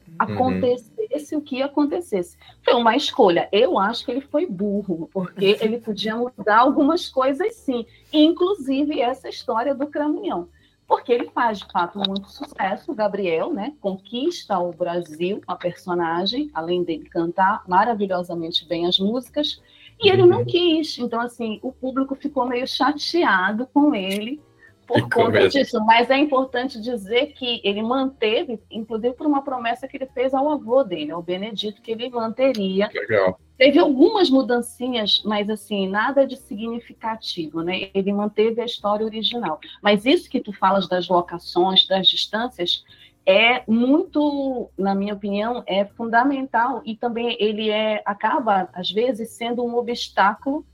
Uhum. 0.06 0.14
Acontecesse 0.18 1.34
uhum. 1.34 1.40
o 1.40 1.42
que 1.42 1.62
acontecesse. 1.62 2.36
Foi 2.62 2.74
uma 2.74 2.94
escolha. 2.94 3.48
Eu 3.50 3.78
acho 3.78 4.04
que 4.04 4.10
ele 4.10 4.20
foi 4.20 4.44
burro, 4.44 5.08
porque 5.10 5.56
ele 5.64 5.78
podia 5.78 6.14
mudar 6.14 6.58
algumas 6.58 7.08
coisas 7.08 7.54
sim, 7.54 7.86
inclusive 8.12 9.00
essa 9.00 9.26
história 9.26 9.74
do 9.74 9.86
Cramunhão 9.86 10.48
porque 10.86 11.12
ele 11.12 11.30
faz, 11.30 11.58
de 11.58 11.66
fato, 11.72 11.98
muito 11.98 12.30
sucesso. 12.30 12.92
O 12.92 12.94
Gabriel, 12.94 13.52
né, 13.52 13.74
conquista 13.80 14.58
o 14.58 14.72
Brasil, 14.72 15.40
a 15.46 15.56
personagem, 15.56 16.50
além 16.54 16.84
dele 16.84 17.08
cantar 17.08 17.62
maravilhosamente 17.66 18.66
bem 18.66 18.86
as 18.86 18.98
músicas, 18.98 19.60
e 20.00 20.08
ele 20.08 20.24
não 20.24 20.38
uhum. 20.38 20.44
quis. 20.44 20.98
Então, 20.98 21.20
assim, 21.20 21.58
o 21.62 21.72
público 21.72 22.14
ficou 22.14 22.46
meio 22.46 22.66
chateado 22.66 23.66
com 23.72 23.94
ele 23.94 24.40
por 24.86 24.96
ficou 24.96 25.24
conta 25.24 25.38
mesmo. 25.38 25.50
disso. 25.50 25.84
Mas 25.84 26.10
é 26.10 26.16
importante 26.16 26.80
dizer 26.80 27.32
que 27.32 27.60
ele 27.64 27.82
manteve, 27.82 28.60
inclusive 28.70 29.14
por 29.14 29.26
uma 29.26 29.42
promessa 29.42 29.88
que 29.88 29.96
ele 29.96 30.06
fez 30.06 30.32
ao 30.32 30.50
avô 30.50 30.82
dele, 30.84 31.10
ao 31.10 31.22
Benedito, 31.22 31.82
que 31.82 31.90
ele 31.90 32.08
manteria 32.08 32.88
Legal. 32.92 33.38
Teve 33.58 33.78
algumas 33.78 34.28
mudancinhas, 34.28 35.22
mas 35.24 35.48
assim, 35.48 35.88
nada 35.88 36.26
de 36.26 36.36
significativo, 36.36 37.62
né? 37.62 37.90
Ele 37.94 38.12
manteve 38.12 38.60
a 38.60 38.66
história 38.66 39.04
original. 39.04 39.58
Mas 39.82 40.04
isso 40.04 40.28
que 40.28 40.40
tu 40.40 40.52
falas 40.52 40.86
das 40.86 41.08
locações, 41.08 41.86
das 41.86 42.06
distâncias, 42.06 42.84
é 43.24 43.62
muito, 43.66 44.70
na 44.78 44.94
minha 44.94 45.14
opinião, 45.14 45.64
é 45.66 45.86
fundamental 45.86 46.82
e 46.84 46.94
também 46.94 47.36
ele 47.40 47.70
é 47.70 48.02
acaba 48.04 48.68
às 48.72 48.90
vezes 48.90 49.30
sendo 49.30 49.64
um 49.64 49.74
obstáculo 49.76 50.64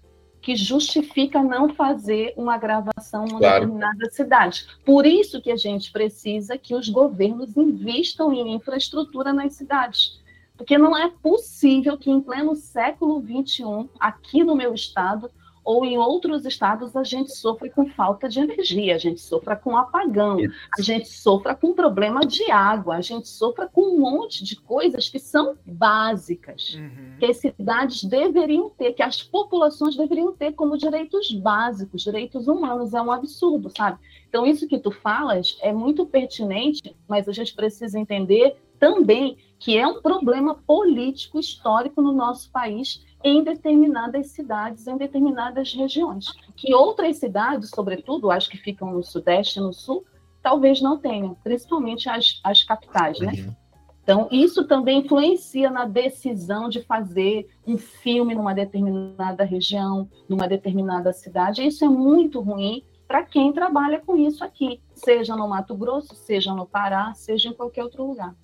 que 0.42 0.56
justifica 0.56 1.42
não 1.42 1.68
fazer 1.68 2.34
uma 2.36 2.58
gravação 2.58 3.24
em 3.24 3.38
claro. 3.38 3.60
determinada 3.60 4.10
cidade. 4.10 4.66
Por 4.84 5.06
isso 5.06 5.40
que 5.40 5.50
a 5.50 5.56
gente 5.56 5.90
precisa 5.92 6.58
que 6.58 6.74
os 6.74 6.88
governos 6.88 7.56
investam 7.56 8.32
em 8.32 8.54
infraestrutura 8.54 9.32
nas 9.32 9.54
cidades 9.54 10.20
porque 10.62 10.78
não 10.78 10.96
é 10.96 11.08
possível 11.08 11.98
que 11.98 12.08
em 12.08 12.20
pleno 12.20 12.54
século 12.54 13.20
XXI, 13.20 13.88
aqui 13.98 14.44
no 14.44 14.54
meu 14.54 14.72
estado, 14.72 15.28
ou 15.64 15.84
em 15.84 15.96
outros 15.98 16.44
estados 16.44 16.96
a 16.96 17.04
gente 17.04 17.32
sofre 17.32 17.70
com 17.70 17.86
falta 17.86 18.28
de 18.28 18.40
energia, 18.40 18.94
a 18.94 18.98
gente 18.98 19.20
sofre 19.20 19.54
com 19.56 19.76
apagão, 19.76 20.38
a 20.76 20.82
gente 20.82 21.08
sofre 21.08 21.54
com 21.54 21.72
problema 21.72 22.20
de 22.20 22.50
água, 22.50 22.96
a 22.96 23.00
gente 23.00 23.28
sofre 23.28 23.68
com 23.72 23.82
um 23.82 24.00
monte 24.00 24.44
de 24.44 24.56
coisas 24.56 25.08
que 25.08 25.18
são 25.18 25.56
básicas, 25.64 26.74
uhum. 26.74 27.16
que 27.18 27.26
as 27.26 27.36
cidades 27.38 28.04
deveriam 28.04 28.70
ter, 28.70 28.92
que 28.92 29.02
as 29.02 29.22
populações 29.22 29.96
deveriam 29.96 30.32
ter 30.32 30.52
como 30.52 30.76
direitos 30.76 31.32
básicos, 31.32 32.02
direitos 32.02 32.48
humanos. 32.48 32.94
É 32.94 33.00
um 33.00 33.12
absurdo, 33.12 33.70
sabe? 33.76 33.98
Então, 34.28 34.46
isso 34.46 34.66
que 34.66 34.78
tu 34.78 34.90
falas 34.90 35.58
é 35.60 35.72
muito 35.72 36.06
pertinente, 36.06 36.94
mas 37.06 37.28
a 37.28 37.32
gente 37.32 37.54
precisa 37.54 37.98
entender 37.98 38.56
também 38.78 39.36
que 39.58 39.78
é 39.78 39.86
um 39.86 40.02
problema 40.02 40.56
político 40.66 41.38
histórico 41.38 42.02
no 42.02 42.12
nosso 42.12 42.50
país 42.50 43.04
em 43.24 43.42
determinadas 43.42 44.28
cidades, 44.28 44.86
em 44.86 44.96
determinadas 44.96 45.72
regiões. 45.72 46.32
Que 46.56 46.74
outras 46.74 47.16
cidades, 47.16 47.70
sobretudo, 47.70 48.30
acho 48.30 48.50
que 48.50 48.56
ficam 48.56 48.92
no 48.92 49.02
Sudeste 49.02 49.58
e 49.58 49.62
no 49.62 49.72
Sul, 49.72 50.04
talvez 50.42 50.80
não 50.80 50.98
tenham, 50.98 51.34
principalmente 51.42 52.08
as, 52.08 52.40
as 52.42 52.62
capitais, 52.62 53.20
né? 53.20 53.32
Uhum. 53.32 53.56
Então, 54.02 54.28
isso 54.32 54.66
também 54.66 54.98
influencia 54.98 55.70
na 55.70 55.84
decisão 55.84 56.68
de 56.68 56.82
fazer 56.82 57.48
um 57.64 57.78
filme 57.78 58.34
numa 58.34 58.52
determinada 58.52 59.44
região, 59.44 60.10
numa 60.28 60.48
determinada 60.48 61.12
cidade. 61.12 61.64
Isso 61.64 61.84
é 61.84 61.88
muito 61.88 62.40
ruim 62.40 62.82
para 63.06 63.22
quem 63.22 63.52
trabalha 63.52 64.00
com 64.00 64.16
isso 64.16 64.42
aqui, 64.42 64.80
seja 64.94 65.36
no 65.36 65.46
Mato 65.46 65.76
Grosso, 65.76 66.16
seja 66.16 66.52
no 66.52 66.66
Pará, 66.66 67.12
seja 67.14 67.50
em 67.50 67.52
qualquer 67.52 67.84
outro 67.84 68.04
lugar. 68.04 68.34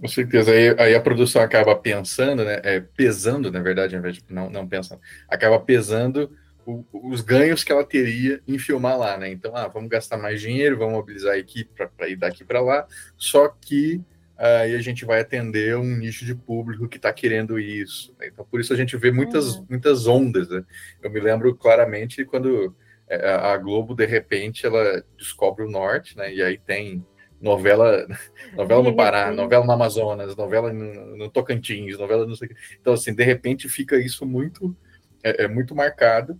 Com 0.00 0.08
certeza. 0.08 0.50
Aí, 0.50 0.74
aí, 0.78 0.94
a 0.94 1.00
produção 1.00 1.42
acaba 1.42 1.76
pensando, 1.76 2.42
né? 2.42 2.60
É, 2.64 2.80
pesando, 2.80 3.52
na 3.52 3.60
verdade, 3.60 3.94
ao 3.94 4.00
invés 4.00 4.16
de 4.16 4.24
não, 4.30 4.48
não 4.48 4.66
pensando, 4.66 5.00
acaba 5.28 5.60
pesando 5.60 6.34
o, 6.64 6.84
os 6.92 7.20
ganhos 7.20 7.62
que 7.62 7.70
ela 7.70 7.84
teria 7.84 8.40
em 8.48 8.58
filmar 8.58 8.98
lá, 8.98 9.18
né? 9.18 9.30
Então, 9.30 9.54
ah, 9.54 9.68
vamos 9.68 9.90
gastar 9.90 10.16
mais 10.16 10.40
dinheiro, 10.40 10.78
vamos 10.78 10.94
mobilizar 10.94 11.34
a 11.34 11.38
equipe 11.38 11.70
para 11.86 12.08
ir 12.08 12.16
daqui 12.16 12.44
para 12.44 12.62
lá, 12.62 12.86
só 13.16 13.48
que 13.48 14.00
aí 14.38 14.74
a 14.74 14.80
gente 14.80 15.04
vai 15.04 15.20
atender 15.20 15.76
um 15.76 15.84
nicho 15.98 16.24
de 16.24 16.34
público 16.34 16.88
que 16.88 16.96
está 16.96 17.12
querendo 17.12 17.58
isso. 17.58 18.16
Né? 18.18 18.28
Então, 18.28 18.42
por 18.50 18.58
isso 18.58 18.72
a 18.72 18.76
gente 18.76 18.96
vê 18.96 19.10
muitas, 19.10 19.56
uhum. 19.56 19.66
muitas 19.68 20.06
ondas. 20.06 20.48
Né? 20.48 20.64
Eu 21.02 21.10
me 21.10 21.20
lembro 21.20 21.54
claramente 21.54 22.24
quando 22.24 22.74
é, 23.06 23.28
a 23.28 23.56
Globo, 23.58 23.94
de 23.94 24.06
repente, 24.06 24.64
ela 24.64 25.04
descobre 25.18 25.64
o 25.64 25.70
norte, 25.70 26.16
né? 26.16 26.32
E 26.32 26.40
aí 26.40 26.56
tem 26.56 27.04
novela, 27.40 28.06
novela 28.54 28.82
no 28.82 28.94
Pará, 28.94 29.32
novela 29.32 29.64
no 29.64 29.72
Amazonas, 29.72 30.36
novela 30.36 30.72
no, 30.72 31.16
no 31.16 31.30
Tocantins, 31.30 31.98
novela 31.98 32.26
não 32.26 32.34
sei 32.34 32.48
o 32.48 32.50
que. 32.50 32.56
Então, 32.80 32.92
assim, 32.92 33.14
de 33.14 33.24
repente 33.24 33.68
fica 33.68 33.96
isso 33.96 34.26
muito, 34.26 34.76
é, 35.22 35.44
é 35.44 35.48
muito 35.48 35.74
marcado. 35.74 36.38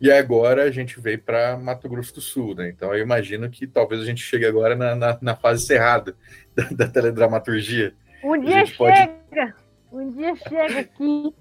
E 0.00 0.12
agora 0.12 0.62
a 0.62 0.70
gente 0.70 1.00
veio 1.00 1.20
para 1.20 1.56
Mato 1.56 1.88
Grosso 1.88 2.14
do 2.14 2.20
Sul, 2.20 2.54
né? 2.54 2.68
Então 2.68 2.94
eu 2.94 3.02
imagino 3.02 3.50
que 3.50 3.66
talvez 3.66 4.00
a 4.00 4.04
gente 4.04 4.22
chegue 4.22 4.46
agora 4.46 4.76
na, 4.76 4.94
na, 4.94 5.18
na 5.20 5.34
fase 5.34 5.66
cerrada 5.66 6.14
da, 6.54 6.68
da, 6.70 6.88
teledramaturgia. 6.88 7.92
Um 8.22 8.38
dia 8.38 8.64
chega! 8.64 9.08
Pode... 9.28 9.54
Um 9.90 10.10
dia 10.12 10.36
chega 10.36 10.80
aqui. 10.80 11.34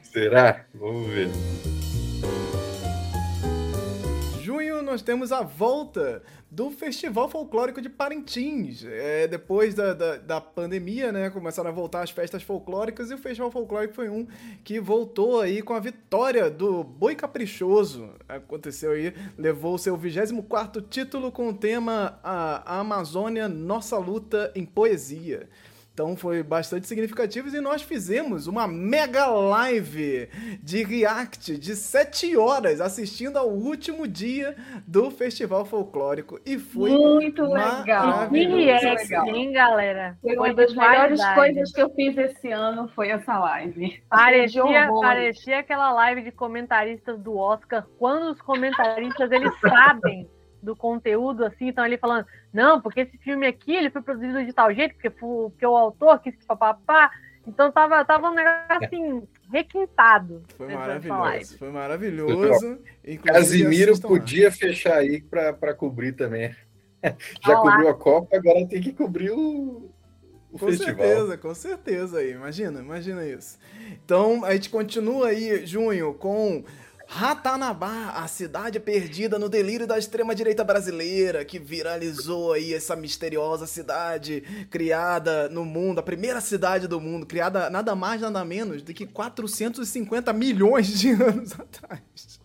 Será? 0.00 0.64
Vamos 0.72 1.08
ver. 1.08 1.28
Junho 4.40 4.80
nós 4.80 5.02
temos 5.02 5.32
a 5.32 5.42
volta 5.42 6.22
do 6.54 6.70
Festival 6.70 7.28
Folclórico 7.28 7.82
de 7.82 7.88
Parintins. 7.88 8.84
É, 8.84 9.26
depois 9.26 9.74
da, 9.74 9.92
da, 9.92 10.16
da, 10.16 10.40
pandemia, 10.40 11.10
né, 11.10 11.28
começaram 11.28 11.68
a 11.68 11.72
voltar 11.72 12.02
as 12.02 12.10
festas 12.10 12.44
folclóricas 12.44 13.10
e 13.10 13.14
o 13.14 13.18
Festival 13.18 13.50
Folclórico 13.50 13.94
foi 13.94 14.08
um 14.08 14.24
que 14.62 14.78
voltou 14.78 15.40
aí 15.40 15.60
com 15.60 15.74
a 15.74 15.80
vitória 15.80 16.48
do 16.48 16.84
Boi 16.84 17.16
Caprichoso. 17.16 18.10
Aconteceu 18.28 18.92
aí, 18.92 19.12
levou 19.36 19.74
o 19.74 19.78
seu 19.78 19.98
24º 19.98 20.84
título 20.88 21.32
com 21.32 21.48
o 21.48 21.54
tema 21.54 22.20
a, 22.22 22.76
a 22.76 22.78
Amazônia, 22.78 23.48
Nossa 23.48 23.98
Luta 23.98 24.52
em 24.54 24.64
Poesia. 24.64 25.48
Então 25.94 26.16
foi 26.16 26.42
bastante 26.42 26.88
significativo 26.88 27.48
e 27.56 27.60
nós 27.60 27.80
fizemos 27.80 28.48
uma 28.48 28.66
mega 28.66 29.26
live 29.26 30.28
de 30.60 30.82
react 30.82 31.56
de 31.56 31.76
7 31.76 32.36
horas 32.36 32.80
assistindo 32.80 33.36
ao 33.36 33.48
último 33.48 34.08
dia 34.08 34.56
do 34.88 35.08
Festival 35.12 35.64
Folclórico 35.64 36.40
e 36.44 36.58
foi 36.58 36.90
muito 36.90 37.44
legal. 37.44 38.28
Que 38.28 38.44
react, 38.44 39.14
hein, 39.14 39.52
galera? 39.52 40.18
Foi 40.20 40.34
uma 40.36 40.52
das 40.52 40.74
melhores 40.74 41.24
coisas 41.32 41.70
que 41.70 41.80
eu 41.80 41.88
fiz 41.90 42.18
esse 42.18 42.50
ano 42.50 42.88
foi 42.88 43.10
essa 43.10 43.38
live. 43.38 44.02
Parecia, 44.10 44.88
parecia 45.00 45.58
aquela 45.60 45.92
live 45.92 46.22
de 46.22 46.32
comentaristas 46.32 47.20
do 47.20 47.36
Oscar, 47.36 47.86
quando 48.00 48.32
os 48.32 48.42
comentaristas 48.42 49.30
eles 49.30 49.52
sabem 49.60 50.28
do 50.60 50.74
conteúdo, 50.74 51.44
assim, 51.44 51.68
então 51.68 51.84
ele 51.84 51.98
falando, 51.98 52.26
não, 52.54 52.80
porque 52.80 53.00
esse 53.00 53.18
filme 53.18 53.48
aqui 53.48 53.74
ele 53.74 53.90
foi 53.90 54.00
produzido 54.00 54.44
de 54.44 54.52
tal 54.52 54.72
jeito, 54.72 54.94
porque, 54.94 55.10
porque 55.10 55.66
o 55.66 55.76
autor 55.76 56.20
quis 56.20 56.36
papapá. 56.46 57.10
Então 57.44 57.70
tava, 57.72 58.04
tava 58.04 58.30
um 58.30 58.34
negócio 58.34 58.86
assim, 58.86 59.22
requintado. 59.52 60.44
Foi 60.56 60.72
maravilhoso, 60.72 61.58
foi 61.58 61.70
maravilhoso. 61.70 62.78
Casimiro 63.24 64.00
podia 64.00 64.46
lá. 64.46 64.52
fechar 64.52 64.98
aí 64.98 65.20
para 65.20 65.74
cobrir 65.74 66.12
também. 66.12 66.54
Já 67.44 67.58
Olá. 67.58 67.72
cobriu 67.72 67.88
a 67.88 67.94
Copa, 67.94 68.36
agora 68.36 68.66
tem 68.68 68.80
que 68.80 68.92
cobrir 68.92 69.32
o, 69.32 69.90
o 70.52 70.58
com 70.58 70.66
festival. 70.66 70.94
certeza, 70.96 71.36
com 71.36 71.54
certeza 71.54 72.18
aí. 72.18 72.32
Imagina, 72.32 72.80
imagina 72.80 73.26
isso. 73.26 73.58
Então, 74.04 74.44
a 74.44 74.52
gente 74.54 74.70
continua 74.70 75.26
aí, 75.26 75.66
junho, 75.66 76.14
com 76.14 76.64
Ratanabá, 77.16 78.10
a 78.16 78.26
cidade 78.26 78.80
perdida 78.80 79.38
no 79.38 79.48
delírio 79.48 79.86
da 79.86 79.96
extrema-direita 79.96 80.64
brasileira, 80.64 81.44
que 81.44 81.60
viralizou 81.60 82.52
aí 82.52 82.74
essa 82.74 82.96
misteriosa 82.96 83.68
cidade 83.68 84.42
criada 84.68 85.48
no 85.48 85.64
mundo, 85.64 86.00
a 86.00 86.02
primeira 86.02 86.40
cidade 86.40 86.88
do 86.88 87.00
mundo, 87.00 87.24
criada 87.24 87.70
nada 87.70 87.94
mais 87.94 88.20
nada 88.20 88.44
menos 88.44 88.82
do 88.82 88.92
que 88.92 89.06
450 89.06 90.32
milhões 90.32 90.88
de 90.88 91.10
anos 91.22 91.52
atrás 91.52 92.42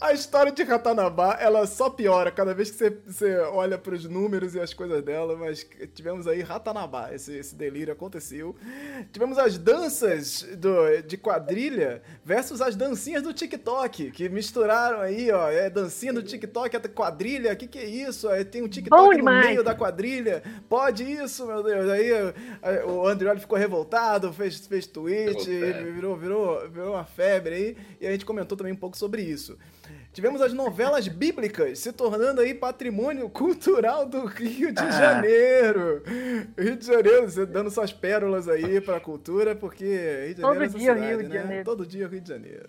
a 0.00 0.12
história 0.12 0.52
de 0.52 0.62
Ratanabá, 0.62 1.38
ela 1.40 1.66
só 1.66 1.88
piora 1.88 2.30
cada 2.30 2.54
vez 2.54 2.70
que 2.70 2.76
você, 2.76 2.90
você 3.06 3.36
olha 3.38 3.78
para 3.78 3.94
os 3.94 4.04
números 4.04 4.54
e 4.54 4.60
as 4.60 4.74
coisas 4.74 5.02
dela, 5.02 5.36
mas 5.36 5.66
tivemos 5.94 6.26
aí 6.26 6.42
Ratanabá, 6.42 7.12
esse, 7.12 7.34
esse 7.34 7.54
delírio 7.54 7.92
aconteceu. 7.92 8.54
Tivemos 9.12 9.38
as 9.38 9.56
danças 9.56 10.42
do, 10.56 11.02
de 11.02 11.16
quadrilha 11.16 12.02
versus 12.24 12.60
as 12.60 12.76
dancinhas 12.76 13.22
do 13.22 13.32
TikTok, 13.32 14.10
que 14.10 14.28
misturaram 14.28 15.00
aí, 15.00 15.30
ó, 15.30 15.50
é 15.50 15.70
dancinha 15.70 16.12
do 16.12 16.22
TikTok, 16.22 16.76
até 16.76 16.88
quadrilha, 16.88 17.52
o 17.52 17.56
que 17.56 17.66
que 17.66 17.78
é 17.78 17.86
isso? 17.86 18.28
Aí 18.28 18.44
tem 18.44 18.62
um 18.62 18.68
TikTok 18.68 19.16
no 19.18 19.24
meio 19.24 19.64
da 19.64 19.74
quadrilha, 19.74 20.42
pode 20.68 21.04
isso, 21.04 21.46
meu 21.46 21.62
Deus. 21.62 21.90
Aí 21.90 22.10
o 22.86 23.06
Andrioli 23.06 23.40
ficou 23.40 23.58
revoltado, 23.58 24.32
fez, 24.32 24.66
fez 24.66 24.86
tweet, 24.86 25.48
virou, 25.94 26.16
virou, 26.16 26.68
virou 26.68 26.94
uma 26.94 27.04
febre 27.04 27.54
aí 27.54 27.76
e 28.00 28.06
a 28.06 28.12
gente 28.12 28.24
comentou 28.24 28.56
também 28.56 28.72
um 28.72 28.76
pouco 28.76 28.96
sobre 28.96 29.22
isso. 29.22 29.58
Tivemos 30.12 30.40
as 30.40 30.52
novelas 30.52 31.08
bíblicas 31.08 31.80
se 31.80 31.92
tornando 31.92 32.40
aí 32.40 32.54
patrimônio 32.54 33.28
cultural 33.28 34.06
do 34.06 34.24
Rio 34.26 34.72
de 34.72 34.80
ah. 34.80 34.90
Janeiro. 34.90 36.02
Rio 36.56 36.76
de 36.76 36.86
Janeiro, 36.86 37.28
você 37.28 37.44
dando 37.44 37.68
suas 37.68 37.92
pérolas 37.92 38.48
aí 38.48 38.80
para 38.80 38.98
a 38.98 39.00
cultura, 39.00 39.56
porque 39.56 39.84
Rio 39.84 40.34
de 40.34 40.40
Janeiro 40.40 40.42
Todo 40.42 40.62
é 40.62 40.68
dia 40.68 40.94
cidade, 40.94 41.06
Rio 41.08 41.22
de 41.22 41.28
né? 41.28 41.34
Janeiro. 41.34 41.64
Todo 41.64 41.86
dia 41.86 42.06
Rio 42.06 42.20
de 42.20 42.28
Janeiro. 42.28 42.68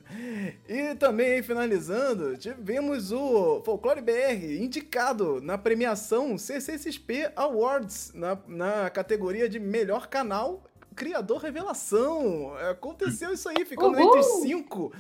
E 0.68 0.96
também, 0.96 1.44
finalizando, 1.44 2.36
tivemos 2.36 3.12
o 3.12 3.62
Folclore 3.64 4.02
BR 4.02 4.44
indicado 4.60 5.40
na 5.40 5.56
premiação 5.56 6.40
CCXP 6.40 7.32
Awards, 7.36 8.12
na, 8.16 8.38
na 8.48 8.90
categoria 8.90 9.48
de 9.48 9.60
melhor 9.60 10.08
canal 10.08 10.64
Criador 10.96 11.42
Revelação. 11.42 12.54
Aconteceu 12.72 13.34
isso 13.34 13.50
aí, 13.50 13.66
ficando 13.66 14.00
entre 14.00 14.20
os 14.20 14.42
cinco. 14.42 14.94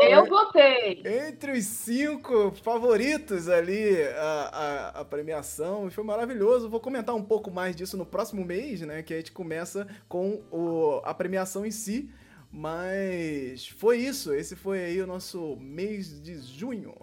Eu 0.00 0.26
votei. 0.26 1.02
Entre 1.04 1.52
os 1.52 1.64
cinco 1.64 2.52
favoritos 2.62 3.48
ali 3.48 4.02
a, 4.16 4.50
a, 4.94 5.00
a, 5.00 5.04
premiação. 5.04 5.88
E 5.88 5.90
foi 5.90 6.04
maravilhoso. 6.04 6.70
Vou 6.70 6.80
comentar 6.80 7.14
um 7.14 7.22
pouco 7.22 7.50
mais 7.50 7.74
disso 7.74 7.96
no 7.96 8.06
próximo 8.06 8.44
mês, 8.44 8.80
né? 8.82 9.02
Que 9.02 9.14
a 9.14 9.16
gente 9.16 9.32
começa 9.32 9.86
com 10.08 10.42
o, 10.50 11.00
a 11.04 11.12
premiação 11.12 11.66
em 11.66 11.70
si. 11.70 12.10
Mas 12.52 13.68
foi 13.68 13.98
isso. 13.98 14.32
Esse 14.32 14.54
foi 14.54 14.84
aí 14.84 15.02
o 15.02 15.06
nosso 15.06 15.56
mês 15.56 16.22
de 16.22 16.38
junho. 16.38 16.94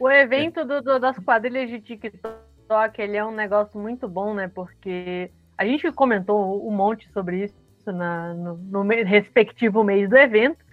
O 0.00 0.08
evento 0.08 0.64
do, 0.64 0.80
do, 0.80 0.98
das 0.98 1.18
quadrilhas 1.18 1.68
de 1.68 1.80
TikTok, 1.80 3.02
ele 3.02 3.16
é 3.16 3.24
um 3.24 3.34
negócio 3.34 3.78
muito 3.80 4.08
bom, 4.08 4.32
né? 4.32 4.48
Porque 4.48 5.30
a 5.58 5.64
gente 5.64 5.90
comentou 5.92 6.66
um 6.66 6.70
monte 6.70 7.10
sobre 7.12 7.44
isso 7.44 7.92
na, 7.92 8.32
no, 8.32 8.56
no 8.56 8.82
respectivo 8.82 9.82
mês 9.82 10.08
do 10.08 10.16
evento, 10.16 10.64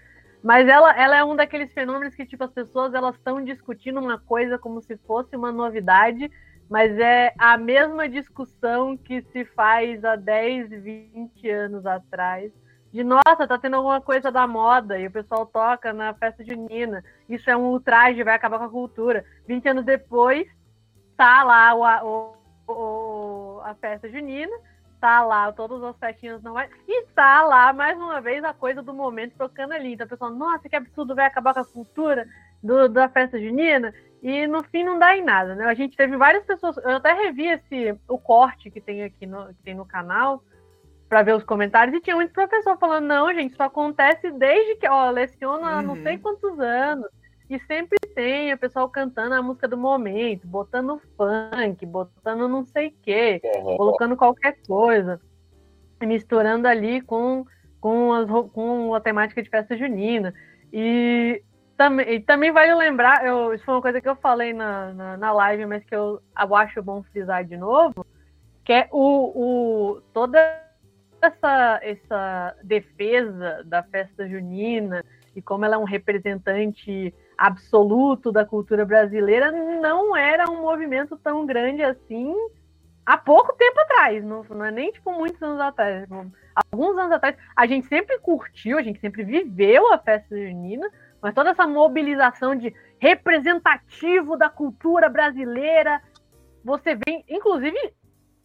mas 0.44 0.68
ela, 0.68 0.96
ela 0.96 1.18
é 1.18 1.24
um 1.24 1.36
daqueles 1.36 1.74
fenômenos 1.74 2.14
que, 2.14 2.26
tipo, 2.26 2.44
as 2.44 2.52
pessoas 2.52 2.94
elas 2.94 3.16
estão 3.16 3.44
discutindo 3.44 4.00
uma 4.00 4.20
coisa 4.20 4.60
como 4.60 4.80
se 4.80 4.96
fosse 4.98 5.36
uma 5.36 5.52
novidade, 5.52 6.32
mas 6.70 6.98
é 7.00 7.34
a 7.38 7.58
mesma 7.58 8.08
discussão 8.08 8.96
que 8.96 9.24
se 9.34 9.44
faz 9.44 10.06
há 10.06 10.16
10, 10.16 10.70
20 10.70 11.50
anos 11.50 11.86
atrás, 11.86 12.52
de 12.94 13.04
nossa, 13.04 13.48
tá 13.48 13.58
tendo 13.58 13.76
alguma 13.76 14.00
coisa 14.00 14.32
da 14.32 14.48
moda 14.48 14.98
e 14.98 15.08
o 15.08 15.12
pessoal 15.12 15.46
toca 15.46 15.92
na 15.92 16.14
festa 16.14 16.46
junina. 16.46 17.04
Isso 17.28 17.50
é 17.50 17.58
um 17.58 17.72
ultraje, 17.72 18.24
vai 18.24 18.36
acabar 18.36 18.58
com 18.58 18.66
a 18.66 18.70
cultura. 18.70 19.26
20 19.48 19.68
anos 19.68 19.84
depois, 19.84 20.48
tá 21.18 21.44
lá 21.44 21.76
o, 21.76 22.36
o, 22.68 22.72
o 22.72 23.62
a 23.66 23.74
festa 23.76 24.08
junina, 24.08 24.56
tá 25.06 25.24
lá 25.24 25.52
todas 25.52 25.84
as 25.84 25.96
festinhas 25.98 26.42
não 26.42 26.54
vai. 26.54 26.68
E 26.88 27.06
tá 27.14 27.44
lá, 27.44 27.72
mais 27.72 27.96
uma 27.96 28.20
vez, 28.20 28.44
a 28.44 28.56
coisa 28.56 28.82
do 28.82 28.92
momento 28.92 29.36
tocando 29.38 29.74
ali. 29.74 29.94
Então, 29.94 30.08
o 30.08 30.10
pessoal, 30.10 30.32
nossa, 30.32 30.68
que 30.68 30.76
absurdo, 30.76 31.14
vai 31.14 31.28
acabar 31.28 31.54
com 31.54 31.60
a 31.60 31.66
cultura 31.66 32.28
do, 32.64 32.90
da 32.90 33.08
festa 33.08 33.40
junina. 33.40 33.94
E 34.24 34.48
no 34.48 34.64
fim 34.64 34.84
não 34.84 34.98
dá 34.98 35.16
em 35.16 35.24
nada, 35.24 35.54
né? 35.54 35.66
A 35.66 35.76
gente 35.76 35.96
teve 35.96 36.18
várias 36.18 36.44
pessoas. 36.44 36.78
Eu 36.78 36.96
até 36.96 37.14
revi 37.14 37.46
esse, 37.46 37.96
o 38.08 38.18
corte 38.18 38.72
que 38.72 38.82
tem 38.82 39.04
aqui 39.04 39.28
no, 39.28 39.46
que 39.50 39.62
tem 39.64 39.76
no 39.76 39.86
canal 39.86 40.44
para 41.08 41.22
ver 41.22 41.36
os 41.36 41.44
comentários 41.44 41.96
e 41.96 42.02
tinha 42.02 42.16
muito 42.16 42.34
professor 42.34 42.76
falando: 42.80 43.06
não, 43.06 43.32
gente, 43.32 43.52
isso 43.52 43.62
acontece 43.62 44.32
desde 44.32 44.78
que, 44.78 44.90
ó, 44.90 45.12
leciona 45.12 45.68
há 45.68 45.82
não 45.84 46.02
sei 46.02 46.16
uhum. 46.16 46.22
quantos 46.22 46.60
anos. 46.60 47.08
E 47.50 47.60
sempre 47.62 47.98
tem 48.16 48.52
o 48.54 48.58
pessoal 48.58 48.90
cantando 48.90 49.36
a 49.36 49.42
música 49.42 49.68
do 49.68 49.78
momento, 49.78 50.48
botando 50.48 51.00
funk, 51.16 51.86
botando 51.86 52.48
não 52.48 52.64
sei 52.64 52.88
o 52.88 52.94
quê, 53.04 53.40
uhum. 53.44 53.78
colocando 53.78 54.18
qualquer 54.18 54.58
coisa, 54.68 55.22
misturando 56.02 56.68
ali 56.68 57.02
com, 57.02 57.46
com, 57.80 58.14
as, 58.14 58.28
com 58.52 58.96
a 58.96 59.00
temática 59.00 59.44
de 59.44 59.50
festa 59.50 59.78
junina. 59.78 60.34
E 60.74 61.44
também, 61.78 62.14
e 62.16 62.20
também 62.20 62.52
vale 62.52 62.74
lembrar, 62.74 63.26
eu, 63.26 63.54
isso 63.54 63.64
foi 63.64 63.76
uma 63.76 63.82
coisa 63.82 64.02
que 64.02 64.10
eu 64.10 64.16
falei 64.16 64.54
na, 64.54 64.94
na, 64.94 65.18
na 65.18 65.32
live, 65.34 65.66
mas 65.66 65.84
que 65.84 65.96
eu, 65.96 66.22
acho 66.36 66.82
bom 66.82 67.04
frisar 67.04 67.44
de 67.44 67.58
novo, 67.58 68.06
que 68.64 68.74
é 68.74 68.90
o, 68.92 69.96
o, 69.96 70.02
toda 70.14 70.40
essa, 71.22 71.80
essa 71.84 72.56
defesa 72.64 73.62
da 73.66 73.84
festa 73.84 74.28
junina 74.28 75.04
e 75.36 75.42
como 75.42 75.66
ela 75.66 75.76
é 75.76 75.78
um 75.78 75.84
representante 75.84 77.14
absoluto 77.38 78.32
da 78.32 78.46
cultura 78.46 78.86
brasileira, 78.86 79.52
não 79.52 80.16
era 80.16 80.50
um 80.50 80.62
movimento 80.62 81.18
tão 81.18 81.46
grande 81.46 81.84
assim 81.84 82.34
há 83.06 83.18
pouco 83.18 83.56
tempo 83.56 83.80
atrás, 83.82 84.24
não, 84.24 84.44
não 84.44 84.66
é 84.66 84.72
nem 84.72 84.92
tipo 84.92 85.12
muitos 85.12 85.42
anos 85.42 85.62
atrás. 85.62 86.08
Alguns 86.72 86.98
anos 86.98 87.12
atrás, 87.12 87.38
a 87.56 87.68
gente 87.68 87.88
sempre 87.88 88.18
curtiu, 88.20 88.78
a 88.78 88.82
gente 88.82 89.00
sempre 89.00 89.24
viveu 89.24 89.94
a 89.94 90.00
festa 90.00 90.36
junina, 90.36 90.90
mas 91.22 91.34
toda 91.34 91.52
essa 91.52 91.68
mobilização 91.68 92.56
de 92.56 92.74
representativo 93.00 94.38
da 94.38 94.50
cultura 94.50 95.10
brasileira, 95.10 96.02
você 96.64 96.98
vem, 97.06 97.24
inclusive, 97.30 97.78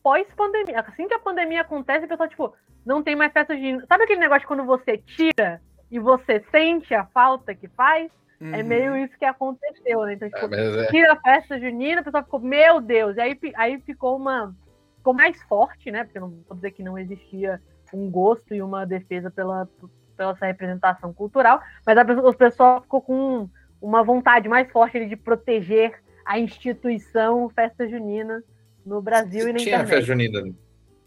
pós-pandemia. 0.03 0.81
Assim 0.81 1.09
que 1.09 1.15
a 1.15 1.19
pandemia 1.19 1.63
acontece, 1.63 2.05
o 2.05 2.09
pessoal, 2.09 2.29
tipo, 2.29 2.55
não 2.85 3.03
tem 3.03 3.17
mais 3.17 3.33
festa 3.33 3.55
junina. 3.55 3.85
Sabe 3.87 4.05
aquele 4.05 4.21
negócio 4.21 4.47
quando 4.47 4.65
você 4.65 4.99
tira 4.99 5.61
e 5.91 5.99
você 5.99 6.45
sente 6.51 6.95
a 6.95 7.07
falta 7.07 7.55
que 7.55 7.69
faz? 7.69 8.11
É 8.41 8.45
uhum. 8.45 8.55
É 8.55 8.63
meio 8.63 8.97
isso 8.97 9.19
que 9.19 9.25
aconteceu, 9.25 10.03
né? 10.03 10.15
Então, 10.15 10.29
é, 10.29 10.31
tipo, 10.31 10.55
é, 10.55 10.87
tira 10.87 11.13
a 11.13 11.21
festa 11.21 11.61
junina, 11.61 12.01
o 12.01 12.05
pessoal 12.05 12.25
ficou, 12.25 12.41
meu 12.41 12.81
Deus, 12.81 13.17
e 13.17 13.21
aí, 13.21 13.39
aí 13.55 13.81
ficou 13.81 14.17
uma. 14.17 14.55
Ficou 14.97 15.15
mais 15.15 15.41
forte, 15.43 15.91
né? 15.91 16.05
Porque 16.05 16.19
não 16.19 16.31
vou 16.49 16.57
dizer 16.57 16.71
que 16.73 16.83
não 16.83 16.99
existia 16.99 17.61
um 17.93 18.11
gosto 18.11 18.55
e 18.55 18.63
uma 18.63 18.87
defesa 18.87 19.31
pela, 19.31 19.69
pela 20.17 20.33
essa 20.33 20.47
representação 20.47 21.13
cultural, 21.13 21.61
mas 21.87 21.99
a, 21.99 22.03
o 22.03 22.35
pessoal 22.35 22.83
ficou 22.83 23.03
com 23.03 23.49
uma 23.81 24.03
vontade 24.03 24.49
mais 24.49 24.71
forte 24.71 25.07
de 25.07 25.17
proteger 25.17 26.01
a 26.25 26.39
instituição 26.39 27.49
festa 27.51 27.89
junina 27.89 28.43
no 28.85 29.03
Brasil 29.03 29.49
e 29.49 29.53
na 29.53 29.59
tinha 29.59 29.77
internet. 29.77 29.87
Tinha 29.87 29.87
festa 29.87 30.03
junina 30.03 30.55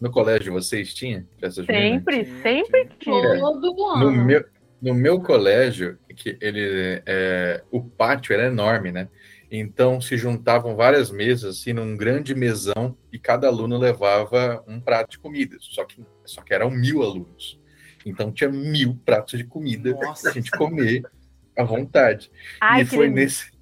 no 0.00 0.10
colégio, 0.10 0.52
vocês 0.52 0.92
tinham 0.92 1.24
festa 1.38 1.62
junina? 1.62 1.80
Sempre, 1.80 2.24
sempre 2.42 2.88
tinha. 2.98 3.38
Todo 3.40 3.86
ano. 3.86 4.10
No 4.10 4.24
meu, 4.24 4.44
no 4.82 4.94
meu 4.94 5.20
colégio, 5.20 5.98
que 6.14 6.38
ele, 6.40 7.02
é, 7.04 7.62
o 7.70 7.82
pátio 7.82 8.32
era 8.32 8.46
enorme, 8.46 8.92
né? 8.92 9.08
Então 9.50 10.00
se 10.00 10.16
juntavam 10.16 10.74
várias 10.74 11.10
mesas 11.10 11.58
assim 11.58 11.72
num 11.72 11.96
grande 11.96 12.34
mesão 12.34 12.96
e 13.12 13.18
cada 13.18 13.46
aluno 13.46 13.78
levava 13.78 14.64
um 14.66 14.80
prato 14.80 15.12
de 15.12 15.18
comida. 15.18 15.56
Só 15.60 15.84
que 15.84 16.04
só 16.24 16.42
que 16.42 16.54
eram 16.54 16.70
mil 16.70 17.02
alunos, 17.02 17.60
então 18.04 18.32
tinha 18.32 18.50
mil 18.50 18.98
pratos 19.04 19.38
de 19.38 19.44
comida 19.44 19.94
para 19.94 20.30
a 20.30 20.32
gente 20.32 20.50
comer 20.52 21.02
à 21.56 21.62
vontade. 21.62 22.30
Ai, 22.60 22.82
e 22.82 22.84
foi 22.84 23.08
nesse 23.08 23.52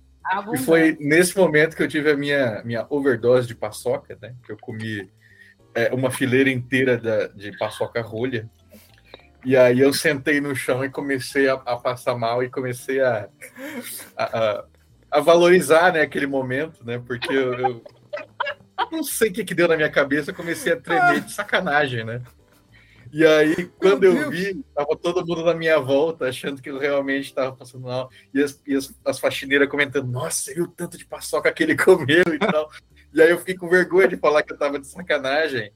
e 0.55 0.59
foi 0.59 0.97
nesse 1.01 1.37
momento 1.37 1.77
que 1.77 1.83
eu 1.83 1.89
tive 1.89 2.11
a 2.11 2.17
minha 2.17 2.63
minha 2.65 2.87
overdose 2.89 3.47
de 3.47 3.55
paçoca, 3.55 4.17
né? 4.23 4.35
Que 4.47 4.53
eu 4.53 4.57
comi 4.57 5.11
é, 5.75 5.93
uma 5.93 6.11
fileira 6.11 6.51
inteira 6.51 6.97
da, 6.97 7.27
de 7.29 7.57
paçoca 7.59 8.01
rolha 8.01 8.49
e 9.45 9.57
aí 9.57 9.81
eu 9.81 9.93
sentei 9.93 10.41
no 10.41 10.55
chão 10.55 10.85
e 10.85 10.91
comecei 10.91 11.49
a, 11.49 11.55
a 11.55 11.77
passar 11.77 12.17
mal 12.17 12.43
e 12.43 12.51
comecei 12.51 13.01
a, 13.01 13.29
a, 14.17 14.65
a, 15.11 15.21
valorizar 15.21 15.93
né, 15.93 16.03
aquele 16.03 16.27
momento, 16.27 16.85
né? 16.85 17.03
Porque 17.05 17.33
eu, 17.33 17.53
eu 17.59 17.83
não 18.91 19.03
sei 19.03 19.31
o 19.31 19.33
que, 19.33 19.45
que 19.45 19.55
deu 19.55 19.69
na 19.69 19.77
minha 19.77 19.91
cabeça, 19.91 20.33
comecei 20.33 20.73
a 20.73 20.81
tremer 20.81 21.21
de 21.21 21.33
sacanagem, 21.33 22.05
né? 22.05 22.23
E 23.13 23.27
aí, 23.27 23.67
quando 23.79 24.05
eu 24.05 24.31
vi, 24.31 24.65
tava 24.75 24.97
todo 24.97 25.27
mundo 25.27 25.45
na 25.45 25.53
minha 25.53 25.79
volta, 25.79 26.31
achando 26.31 26.63
que 26.63 26.71
eu 26.71 26.79
realmente 26.79 27.27
estava 27.27 27.55
passando 27.55 27.83
mal. 27.83 28.09
E 28.33 28.43
as, 28.43 28.59
e 28.67 28.75
as, 28.75 28.95
as 29.05 29.21
faxineiras 29.21 29.69
comentando, 29.69 30.11
nossa, 30.11 30.41
você 30.41 30.55
viu 30.55 30.67
tanto 30.67 30.97
de 30.97 31.05
paçoca 31.05 31.53
que 31.53 31.63
ele 31.63 31.77
comeu 31.77 32.25
e 32.33 32.39
tal. 32.39 32.71
E 33.13 33.21
aí 33.21 33.29
eu 33.29 33.39
fiquei 33.39 33.55
com 33.55 33.69
vergonha 33.69 34.09
de 34.09 34.17
falar 34.17 34.43
que 34.43 34.55
eu 34.55 34.57
tava 34.57 34.79
de 34.79 34.87
sacanagem. 34.87 35.71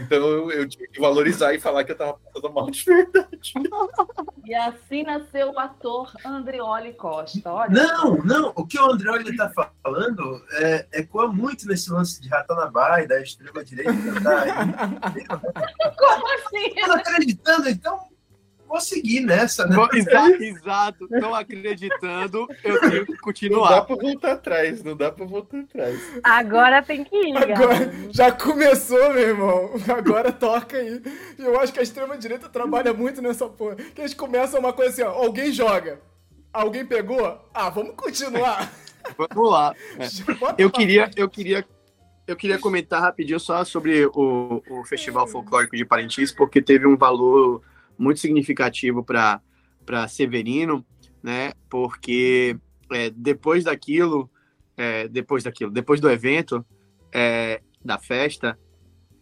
Então 0.00 0.18
eu, 0.18 0.50
eu 0.50 0.68
tive 0.68 0.88
que 0.88 1.00
valorizar 1.00 1.54
e 1.54 1.60
falar 1.60 1.84
que 1.84 1.92
eu 1.92 1.96
tava 1.96 2.14
passando 2.14 2.52
mal 2.52 2.70
de 2.70 2.84
verdade. 2.84 3.52
E 4.44 4.54
assim 4.56 5.04
nasceu 5.04 5.52
o 5.52 5.58
ator 5.58 6.12
Andrioli 6.24 6.94
Costa. 6.94 7.48
Olha. 7.48 7.70
Não, 7.70 8.16
não, 8.18 8.52
o 8.56 8.66
que 8.66 8.76
o 8.76 8.90
Andrioli 8.90 9.30
está 9.30 9.48
falando 9.48 10.44
é, 10.54 10.84
ecoa 10.92 11.28
muito 11.28 11.64
nesse 11.66 11.92
lance 11.92 12.20
de 12.20 12.28
Ratanabá 12.28 13.00
e 13.02 13.06
da 13.06 13.22
extrema-direita. 13.22 13.92
Como 15.96 16.34
assim? 16.34 16.74
Estou 16.76 16.94
acreditando, 16.94 17.68
então 17.68 18.11
vou 18.72 18.80
seguir 18.80 19.20
nessa, 19.20 19.66
né? 19.66 19.76
Exato, 20.40 21.06
não 21.10 21.34
acreditando, 21.34 22.48
eu 22.64 22.80
tenho 22.88 23.06
que 23.06 23.16
continuar. 23.18 23.70
Não 23.70 23.76
dá 23.76 23.82
pra 23.82 23.96
voltar 23.96 24.32
atrás, 24.32 24.82
não 24.82 24.96
dá 24.96 25.12
pra 25.12 25.26
voltar 25.26 25.58
atrás. 25.60 26.00
Agora 26.22 26.82
tem 26.82 27.04
que 27.04 27.14
ir, 27.14 27.36
Agora, 27.36 27.92
Já 28.10 28.32
começou, 28.32 29.12
meu 29.12 29.28
irmão. 29.28 29.70
Agora 29.94 30.32
toca 30.32 30.78
aí. 30.78 31.02
Eu 31.38 31.60
acho 31.60 31.72
que 31.72 31.80
a 31.80 31.82
extrema-direita 31.82 32.48
trabalha 32.48 32.94
muito 32.94 33.20
nessa 33.20 33.46
porra. 33.46 33.76
Que 33.76 34.00
eles 34.00 34.14
começam 34.14 34.58
uma 34.58 34.72
coisa 34.72 34.90
assim, 34.90 35.02
ó, 35.02 35.22
alguém 35.22 35.52
joga. 35.52 36.00
Alguém 36.50 36.84
pegou? 36.84 37.38
Ah, 37.52 37.68
vamos 37.68 37.94
continuar. 37.94 38.72
Vamos 39.18 39.50
lá. 39.50 39.74
É. 39.98 40.06
Eu 40.56 40.70
queria, 40.70 41.10
eu 41.16 41.28
queria 41.28 41.66
eu 42.24 42.36
queria 42.36 42.56
comentar 42.56 43.02
rapidinho 43.02 43.40
só 43.40 43.64
sobre 43.64 44.06
o, 44.06 44.62
o 44.70 44.84
Festival 44.84 45.26
Folclórico 45.26 45.76
de 45.76 45.84
Parintins, 45.84 46.30
porque 46.30 46.62
teve 46.62 46.86
um 46.86 46.96
valor 46.96 47.60
muito 47.98 48.20
significativo 48.20 49.04
para 49.04 49.40
Severino, 50.08 50.84
né? 51.22 51.52
Porque 51.68 52.56
é, 52.90 53.10
depois 53.10 53.64
daquilo, 53.64 54.30
é, 54.76 55.08
depois 55.08 55.44
daquilo, 55.44 55.70
depois 55.70 56.00
do 56.00 56.10
evento, 56.10 56.64
é, 57.12 57.60
da 57.84 57.98
festa, 57.98 58.58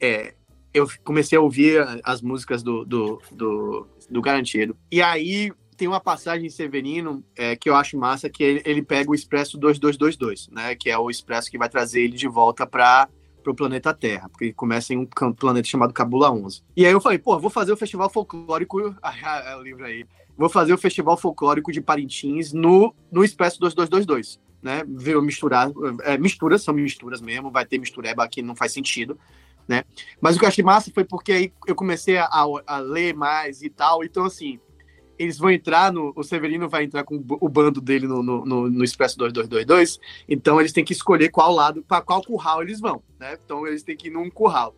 é, 0.01 0.35
eu 0.73 0.87
comecei 1.05 1.37
a 1.37 1.41
ouvir 1.41 1.85
as 2.05 2.23
músicas 2.23 2.62
do, 2.62 2.85
do, 2.85 3.21
do, 3.33 3.87
do 4.09 4.23
Garantido. 4.23 4.77
E 4.91 5.03
aí 5.03 5.53
tem 5.77 5.89
uma 5.89 6.01
passagem 6.01 6.47
em 6.47 6.51
Severino 6.51 7.25
é, 7.37 7.57
que 7.57 7.68
eu 7.68 7.75
acho 7.75 7.97
massa, 7.99 8.29
que 8.29 8.43
ele, 8.43 8.62
ele 8.64 8.83
pega 8.83 9.11
o 9.11 9.14
Expresso 9.14 9.59
2222, 9.59 10.49
né? 10.49 10.75
Que 10.75 10.91
é 10.91 10.99
o 10.99 11.11
Expresso 11.11 11.51
que 11.51 11.59
vai 11.59 11.68
trazer 11.68 12.03
ele 12.03 12.16
de 12.16 12.29
volta 12.29 12.66
para 12.66 13.09
pro 13.43 13.55
planeta 13.55 13.93
Terra, 13.95 14.28
porque 14.28 14.53
começa 14.53 14.93
em 14.95 14.99
um 14.99 15.32
planeta 15.32 15.66
chamado 15.66 15.93
Cabula 15.93 16.30
11. 16.30 16.62
E 16.76 16.86
aí 16.86 16.93
eu 16.93 17.01
falei, 17.01 17.18
pô, 17.18 17.38
vou 17.38 17.51
fazer 17.51 17.72
o 17.72 17.76
festival 17.76 18.11
folclórico, 18.11 18.95
ah, 19.03 19.43
é 19.47 19.57
o 19.57 19.62
livro 19.62 19.84
aí, 19.84 20.05
vou 20.36 20.49
fazer 20.49 20.72
o 20.72 20.78
festival 20.78 21.16
folclórico 21.16 21.72
de 21.72 21.80
Parintins 21.80 22.53
no, 22.53 22.95
no 23.11 23.24
Expresso 23.24 23.61
2222, 23.61 24.41
né, 24.62 24.82
virou 24.86 25.22
misturar, 25.22 25.70
é, 26.03 26.16
misturas, 26.16 26.62
são 26.62 26.74
misturas 26.74 27.20
mesmo, 27.20 27.51
vai 27.51 27.66
ter 27.66 27.78
mistureba 27.78 28.24
aqui, 28.24 28.43
não 28.43 28.55
faz 28.55 28.72
sentido, 28.72 29.18
né, 29.66 29.84
mas 30.20 30.36
o 30.36 30.38
que 30.38 30.45
eu 30.45 30.49
achei 30.49 30.64
massa 30.64 30.91
foi 30.95 31.05
porque 31.05 31.32
aí 31.32 31.53
eu 31.66 31.74
comecei 31.74 32.18
a, 32.18 32.28
a 32.66 32.78
ler 32.78 33.14
mais 33.14 33.62
e 33.62 33.70
tal, 33.70 34.05
então 34.05 34.24
assim, 34.24 34.59
eles 35.21 35.37
vão 35.37 35.51
entrar 35.51 35.93
no. 35.93 36.14
O 36.16 36.23
Severino 36.25 36.66
vai 36.66 36.85
entrar 36.85 37.05
com 37.05 37.22
o 37.29 37.49
bando 37.49 37.79
dele 37.79 38.07
no, 38.07 38.22
no, 38.22 38.42
no, 38.47 38.71
no 38.71 38.83
Expresso 38.83 39.18
2222. 39.18 40.01
Então 40.26 40.59
eles 40.59 40.72
têm 40.72 40.83
que 40.83 40.95
escolher 40.95 41.29
qual 41.29 41.53
lado, 41.53 41.83
para 41.83 42.01
qual 42.01 42.22
curral 42.22 42.63
eles 42.63 42.80
vão, 42.80 43.03
né? 43.18 43.37
Então 43.45 43.67
eles 43.67 43.83
têm 43.83 43.95
que 43.95 44.09
ir 44.09 44.11
num 44.11 44.30
curral. 44.30 44.75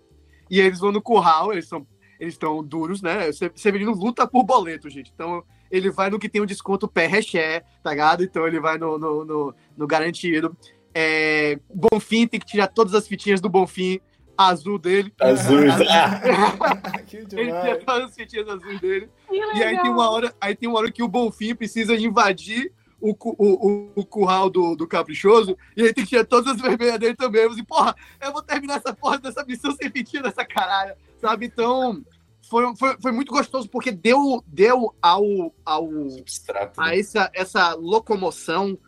E 0.51 0.59
eles 0.59 0.81
vão 0.81 0.91
no 0.91 1.01
curral, 1.01 1.53
eles 1.53 1.69
são. 1.69 1.87
Eles 2.19 2.35
estão 2.35 2.63
duros, 2.63 3.01
né? 3.01 3.29
O 3.29 3.59
Severino 3.59 3.93
luta 3.93 4.27
por 4.27 4.43
boleto, 4.43 4.91
gente. 4.91 5.13
Então 5.15 5.45
ele 5.71 5.91
vai 5.91 6.11
no 6.11 6.19
que 6.19 6.29
tem 6.29 6.43
um 6.43 6.47
desconto 6.47 6.89
pé 6.89 7.07
reché, 7.07 7.63
tá 7.81 7.91
ligado? 7.91 8.25
Então 8.25 8.45
ele 8.45 8.59
vai 8.59 8.77
no, 8.79 8.99
no, 8.99 9.25
no, 9.25 9.55
no 9.77 9.87
garantido. 9.87 10.57
É, 10.93 11.59
Bonfim 11.73 12.27
tem 12.27 12.41
que 12.41 12.47
tirar 12.47 12.67
todas 12.67 12.95
as 12.95 13.07
fitinhas 13.07 13.41
do 13.41 13.49
Bonfim 13.49 14.01
azul 14.37 14.79
dele. 14.79 15.13
Azul. 15.21 15.59
que 17.07 17.17
Ele 17.17 17.27
tinha 17.27 17.79
todas 17.85 18.11
as 18.11 18.15
fitinhas 18.15 18.49
azuis 18.49 18.81
dele. 18.81 19.09
E 19.31 19.63
aí 19.63 19.81
tem 19.81 19.91
uma 19.91 20.11
hora, 20.11 20.35
aí 20.41 20.55
tem 20.55 20.69
uma 20.69 20.79
hora 20.79 20.91
que 20.91 21.03
o 21.03 21.09
Bonfim 21.09 21.55
precisa 21.55 21.95
invadir 21.95 22.73
o, 23.01 23.11
o, 23.11 23.35
o, 23.37 23.93
o 23.97 24.07
curral 24.07 24.49
do, 24.49 24.77
do 24.77 24.87
Caprichoso, 24.87 25.59
e 25.77 25.83
aí 25.83 25.93
tem 25.93 26.05
que 26.05 26.11
tirar 26.11 26.25
todas 26.25 26.55
as 26.55 26.61
vermelhas 26.61 26.99
dele 27.01 27.17
também. 27.17 27.43
Eu 27.43 27.51
falei, 27.51 27.65
porra, 27.65 27.97
eu 28.21 28.33
vou 28.33 28.43
terminar 28.43 28.77
essa 28.77 28.95
porra 28.95 29.19
dessa 29.19 29.45
missão 29.45 29.75
sem 29.75 29.91
fitinha 29.91 30.23
dessa 30.23 30.45
caralho, 30.45 30.95
sabe? 31.21 31.47
Então, 31.47 32.01
foi, 32.49 32.77
foi, 32.77 32.97
foi 33.01 33.13
muito 33.13 33.33
gostoso, 33.33 33.69
porque 33.69 33.91
deu, 33.91 34.43
deu 34.47 34.95
ao, 35.03 35.53
ao, 35.65 35.89
Substrato. 36.11 36.81
a 36.81 36.97
essa, 36.97 37.29
essa 37.35 37.75
locomoção 37.75 38.79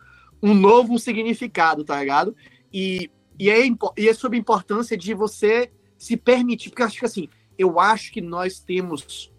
um 0.41 0.53
novo 0.53 0.97
significado, 0.97 1.83
tá 1.83 1.99
ligado? 1.99 2.35
E, 2.71 3.09
e, 3.39 3.49
é, 3.49 3.59
e 3.97 4.09
é 4.09 4.13
sobre 4.13 4.37
a 4.37 4.41
importância 4.41 4.97
de 4.97 5.13
você 5.13 5.71
se 5.97 6.17
permitir, 6.17 6.69
porque 6.69 6.81
eu 6.81 6.87
acho 6.87 6.99
que 6.99 7.05
assim, 7.05 7.29
eu 7.57 7.79
acho 7.79 8.11
que 8.11 8.21
nós 8.21 8.59
temos 8.59 9.31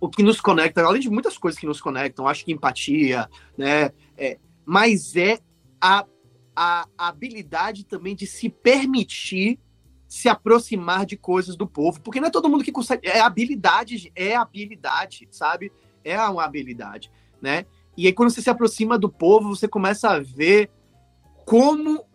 o 0.00 0.08
que 0.08 0.22
nos 0.22 0.40
conecta, 0.40 0.82
além 0.82 1.00
de 1.00 1.10
muitas 1.10 1.36
coisas 1.36 1.58
que 1.58 1.66
nos 1.66 1.80
conectam, 1.80 2.26
acho 2.26 2.44
que 2.44 2.52
empatia, 2.52 3.28
né? 3.56 3.90
É, 4.16 4.38
mas 4.64 5.16
é 5.16 5.38
a, 5.80 6.06
a, 6.54 6.86
a 6.96 7.08
habilidade 7.08 7.84
também 7.84 8.14
de 8.14 8.26
se 8.26 8.48
permitir 8.48 9.58
se 10.06 10.28
aproximar 10.28 11.04
de 11.04 11.16
coisas 11.16 11.54
do 11.54 11.66
povo, 11.66 12.00
porque 12.00 12.20
não 12.20 12.28
é 12.28 12.30
todo 12.30 12.48
mundo 12.48 12.64
que 12.64 12.72
consegue, 12.72 13.06
é 13.06 13.20
habilidade, 13.20 14.10
é 14.14 14.34
habilidade, 14.34 15.28
sabe? 15.30 15.70
É 16.02 16.18
uma 16.22 16.44
habilidade, 16.44 17.10
né? 17.42 17.66
E 17.96 18.06
aí 18.06 18.12
quando 18.12 18.30
você 18.30 18.40
se 18.40 18.48
aproxima 18.48 18.98
do 18.98 19.10
povo, 19.10 19.54
você 19.54 19.68
começa 19.68 20.08
a 20.08 20.18
ver 20.18 20.70
como 21.44 22.07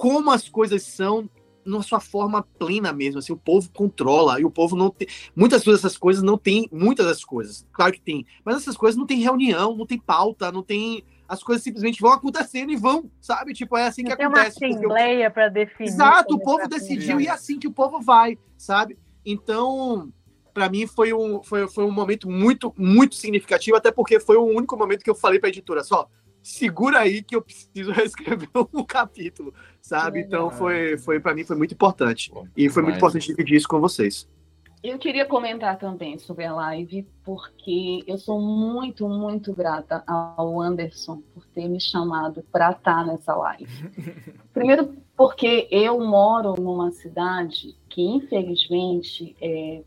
como 0.00 0.30
as 0.30 0.48
coisas 0.48 0.82
são 0.82 1.28
na 1.62 1.82
sua 1.82 2.00
forma 2.00 2.42
plena 2.58 2.90
mesmo, 2.90 3.18
assim, 3.18 3.34
o 3.34 3.36
povo 3.36 3.68
controla, 3.70 4.40
e 4.40 4.46
o 4.46 4.50
povo 4.50 4.74
não 4.74 4.88
tem, 4.88 5.06
muitas 5.36 5.62
dessas 5.62 5.94
coisas 5.94 6.22
não 6.22 6.38
tem, 6.38 6.66
muitas 6.72 7.04
das 7.04 7.22
coisas, 7.22 7.66
claro 7.70 7.92
que 7.92 8.00
tem, 8.00 8.24
mas 8.42 8.56
essas 8.56 8.78
coisas 8.78 8.96
não 8.98 9.04
tem 9.06 9.18
reunião, 9.20 9.76
não 9.76 9.84
tem 9.84 9.98
pauta, 9.98 10.50
não 10.50 10.62
tem, 10.62 11.04
as 11.28 11.42
coisas 11.42 11.62
simplesmente 11.62 12.00
vão 12.00 12.12
acontecendo 12.12 12.72
e 12.72 12.76
vão, 12.76 13.10
sabe? 13.20 13.52
Tipo, 13.52 13.76
é 13.76 13.86
assim 13.88 14.02
que 14.02 14.08
Não 14.08 14.16
tem 14.16 14.26
uma 14.26 14.36
acontece. 14.40 14.58
porque 14.58 14.72
o- 14.72 14.78
assembleia 14.78 15.30
para 15.30 15.48
definir. 15.50 15.90
Exato, 15.90 16.34
o 16.34 16.40
povo 16.40 16.66
decidiu 16.66 17.20
e 17.20 17.26
é 17.26 17.30
assim 17.30 17.58
que 17.58 17.68
o 17.68 17.72
povo 17.72 18.00
vai, 18.00 18.38
sabe? 18.56 18.98
Então, 19.22 20.10
pra 20.54 20.70
mim 20.70 20.86
foi 20.86 21.12
um, 21.12 21.42
foi, 21.42 21.68
foi 21.68 21.84
um 21.84 21.92
momento 21.92 22.28
muito, 22.28 22.72
muito 22.74 23.16
significativo, 23.16 23.76
até 23.76 23.92
porque 23.92 24.18
foi 24.18 24.38
o 24.38 24.44
único 24.44 24.78
momento 24.78 25.04
que 25.04 25.10
eu 25.10 25.14
falei 25.14 25.38
pra 25.38 25.50
editora, 25.50 25.84
só, 25.84 26.08
segura 26.42 27.00
aí 27.00 27.22
que 27.22 27.36
eu 27.36 27.42
preciso 27.42 27.92
reescrever 27.92 28.48
um 28.72 28.84
capítulo, 28.84 29.52
sabe? 29.80 30.20
Então 30.20 30.50
foi, 30.50 30.96
foi 30.98 31.20
para 31.20 31.34
mim 31.34 31.44
foi 31.44 31.56
muito 31.56 31.74
importante. 31.74 32.32
E 32.56 32.68
foi 32.68 32.82
muito 32.82 32.96
importante 32.96 33.26
dividir 33.26 33.56
isso 33.56 33.68
com 33.68 33.80
vocês. 33.80 34.28
Eu 34.82 34.98
queria 34.98 35.26
comentar 35.26 35.78
também 35.78 36.18
sobre 36.18 36.46
a 36.46 36.54
live, 36.54 37.06
porque 37.22 38.02
eu 38.06 38.16
sou 38.16 38.40
muito, 38.40 39.06
muito 39.06 39.52
grata 39.52 40.02
ao 40.06 40.58
Anderson 40.58 41.22
por 41.34 41.44
ter 41.48 41.68
me 41.68 41.78
chamado 41.78 42.42
para 42.50 42.70
estar 42.70 43.06
nessa 43.06 43.34
live. 43.36 43.66
Primeiro, 44.54 44.96
porque 45.14 45.68
eu 45.70 46.00
moro 46.00 46.54
numa 46.58 46.90
cidade 46.92 47.76
que, 47.90 48.00
infelizmente, 48.00 49.36
é, 49.38 49.82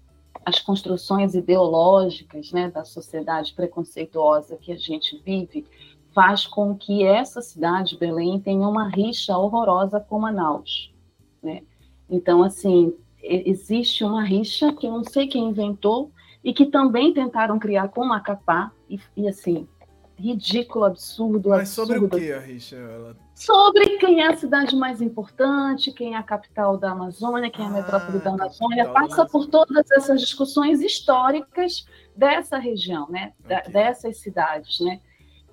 as 0.46 0.60
construções 0.60 1.34
ideológicas 1.34 2.52
né, 2.52 2.70
da 2.70 2.86
sociedade 2.86 3.52
preconceituosa 3.56 4.58
que 4.58 4.72
a 4.72 4.78
gente 4.78 5.20
vive 5.26 5.66
faz 6.14 6.46
com 6.46 6.76
que 6.76 7.04
essa 7.04 7.42
cidade, 7.42 7.98
Belém, 7.98 8.40
tenha 8.40 8.68
uma 8.68 8.88
rixa 8.88 9.38
horrorosa 9.38 10.00
com 10.00 10.20
Manaus. 10.20 10.94
Né? 11.42 11.64
Então, 12.10 12.44
assim, 12.44 12.94
existe 13.22 14.04
uma 14.04 14.24
rixa 14.24 14.72
que 14.74 14.86
eu 14.88 14.92
não 14.92 15.04
sei 15.04 15.28
quem 15.28 15.50
inventou 15.50 16.12
e 16.44 16.54
que 16.54 16.66
também 16.66 17.14
tentaram 17.14 17.58
criar 17.58 17.88
com 17.90 18.06
Macapá 18.06 18.72
e, 18.90 19.00
e 19.16 19.28
assim 19.28 19.68
ridículo, 20.16 20.86
absurdo, 20.86 21.50
Mas 21.50 21.70
sobre 21.70 21.98
o 21.98 22.06
absurdo. 22.06 22.18
que 22.24 22.32
a 22.32 22.40
rixa? 22.40 22.76
Ela... 22.76 23.16
Sobre 23.34 23.98
quem 23.98 24.22
é 24.22 24.28
a 24.28 24.38
cidade 24.38 24.76
mais 24.76 25.02
importante, 25.02 25.92
quem 25.92 26.14
é 26.14 26.18
a 26.18 26.24
capital 26.24 26.78
da 26.78 26.92
Amazônia, 26.92 27.50
quem 27.50 27.66
é 27.66 27.68
a 27.68 27.72
Ah, 27.72 27.74
metrópole 27.74 28.20
da 28.20 28.30
Amazônia, 28.30 28.90
passa 28.90 29.26
por 29.26 29.48
todas 29.48 29.90
essas 29.92 30.22
discussões 30.22 30.82
históricas 30.82 31.86
dessa 32.16 32.58
região, 32.58 33.10
né? 33.10 33.34
Da- 33.40 33.58
Ok. 33.60 33.74
dessas 33.74 34.18
cidades, 34.18 34.80
né? 34.82 35.02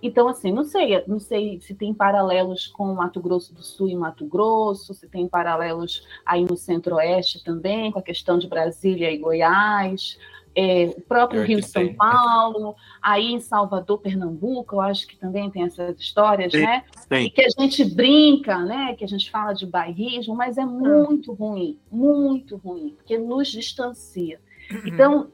Então, 0.02 0.28
assim, 0.28 0.50
não 0.52 0.64
sei, 0.64 1.02
não 1.06 1.18
sei 1.18 1.60
se 1.60 1.74
tem 1.74 1.92
paralelos 1.92 2.66
com 2.66 2.94
Mato 2.94 3.20
Grosso 3.20 3.54
do 3.54 3.62
Sul 3.62 3.88
e 3.88 3.94
Mato 3.94 4.24
Grosso, 4.26 4.94
se 4.94 5.08
tem 5.08 5.28
paralelos 5.28 6.06
aí 6.24 6.44
no 6.44 6.56
Centro-Oeste 6.56 7.44
também, 7.44 7.92
com 7.92 7.98
a 7.98 8.02
questão 8.02 8.38
de 8.38 8.48
Brasília 8.48 9.10
e 9.10 9.18
Goiás, 9.18 10.18
é, 10.54 10.92
o 10.96 11.00
próprio 11.02 11.42
Rio 11.42 11.62
São 11.62 11.84
tem. 11.86 11.94
Paulo, 11.94 12.74
aí 13.00 13.32
em 13.32 13.40
Salvador, 13.40 13.98
Pernambuco, 13.98 14.76
eu 14.76 14.80
acho 14.80 15.06
que 15.06 15.16
também 15.16 15.48
tem 15.50 15.62
essas 15.62 15.98
histórias, 15.98 16.52
Tem. 16.52 16.62
né? 16.62 16.84
E 17.04 17.08
Tem. 17.08 17.30
que 17.30 17.42
a 17.42 17.48
gente 17.48 17.84
brinca, 17.84 18.58
né? 18.58 18.94
Que 18.94 19.04
a 19.04 19.08
gente 19.08 19.30
fala 19.30 19.52
de 19.52 19.66
bairrismo, 19.66 20.34
mas 20.34 20.58
é 20.58 20.64
muito 20.64 21.32
ruim, 21.32 21.78
muito 21.90 22.56
ruim, 22.56 22.94
porque 22.96 23.16
nos 23.16 23.48
distancia. 23.48 24.40
Então, 24.84 25.30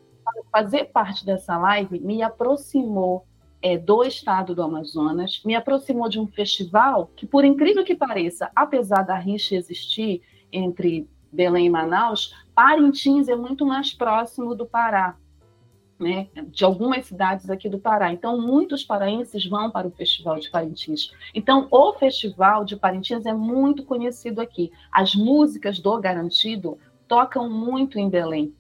fazer 0.53 0.87
parte 0.87 1.25
dessa 1.25 1.57
live 1.57 1.99
me 2.01 2.23
aproximou 2.23 3.27
é, 3.67 3.77
do 3.77 4.05
estado 4.05 4.55
do 4.55 4.63
Amazonas, 4.63 5.43
me 5.45 5.57
aproximou 5.57 6.09
de 6.09 6.21
um 6.21 6.27
festival 6.29 7.11
que, 7.17 7.27
por 7.27 7.45
incrível 7.45 7.83
que 7.83 7.97
pareça, 7.97 8.49
apesar 8.55 9.03
da 9.03 9.19
rixa 9.19 9.57
existir 9.57 10.23
entre 10.53 11.11
Belém 11.33 11.67
e 11.67 11.71
Manaus, 11.71 12.33
Parintins 12.55 13.27
é 13.27 13.35
muito 13.35 13.67
mais 13.67 13.93
próximo 13.93 14.55
do 14.55 14.65
Pará. 14.65 15.17
Né, 15.99 16.29
de 16.49 16.63
algumas 16.63 17.07
cidades 17.07 17.49
aqui 17.49 17.71
do 17.71 17.79
Pará. 17.79 18.13
Então, 18.13 18.39
muitos 18.39 18.85
paraenses 18.85 19.47
vão 19.47 19.71
para 19.71 19.89
o 19.89 19.91
Festival 19.91 20.39
de 20.39 20.51
Parintins. 20.51 21.11
Então, 21.35 21.67
o 21.71 21.95
Festival 21.95 22.67
de 22.67 22.77
Parintins 22.77 23.25
é 23.25 23.33
muito 23.33 23.83
conhecido 23.83 24.43
aqui. 24.43 24.71
As 24.93 25.15
músicas 25.15 25.81
do 25.81 25.99
Garantido 25.99 26.79
tocam 27.09 27.49
muito 27.49 27.99
em 27.99 28.11
Belém. 28.11 28.55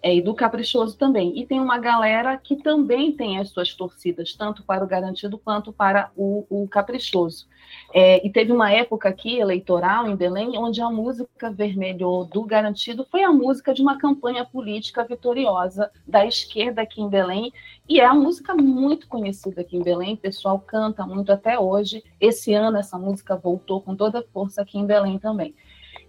É, 0.00 0.14
e 0.14 0.22
do 0.22 0.32
Caprichoso 0.32 0.96
também. 0.96 1.38
E 1.38 1.44
tem 1.44 1.58
uma 1.58 1.78
galera 1.78 2.36
que 2.36 2.56
também 2.56 3.10
tem 3.10 3.38
as 3.38 3.50
suas 3.50 3.74
torcidas, 3.74 4.32
tanto 4.32 4.62
para 4.62 4.84
o 4.84 4.86
Garantido 4.86 5.36
quanto 5.36 5.72
para 5.72 6.10
o, 6.16 6.46
o 6.48 6.68
Caprichoso. 6.68 7.48
É, 7.92 8.24
e 8.24 8.30
teve 8.30 8.52
uma 8.52 8.70
época 8.70 9.08
aqui, 9.08 9.38
eleitoral, 9.38 10.08
em 10.08 10.14
Belém, 10.14 10.56
onde 10.56 10.80
a 10.80 10.90
música 10.90 11.50
vermelho 11.50 12.28
do 12.32 12.44
Garantido 12.44 13.06
foi 13.10 13.24
a 13.24 13.32
música 13.32 13.74
de 13.74 13.82
uma 13.82 13.98
campanha 13.98 14.44
política 14.44 15.04
vitoriosa 15.04 15.90
da 16.06 16.24
esquerda 16.24 16.82
aqui 16.82 17.00
em 17.00 17.08
Belém, 17.08 17.52
e 17.88 18.00
é 18.00 18.06
uma 18.06 18.22
música 18.22 18.54
muito 18.54 19.08
conhecida 19.08 19.62
aqui 19.62 19.76
em 19.76 19.82
Belém, 19.82 20.14
o 20.14 20.18
pessoal 20.18 20.58
canta 20.60 21.06
muito 21.06 21.32
até 21.32 21.58
hoje. 21.58 22.04
Esse 22.20 22.52
ano 22.52 22.76
essa 22.76 22.98
música 22.98 23.34
voltou 23.34 23.80
com 23.80 23.96
toda 23.96 24.20
a 24.20 24.24
força 24.24 24.60
aqui 24.60 24.78
em 24.78 24.86
Belém 24.86 25.18
também. 25.18 25.54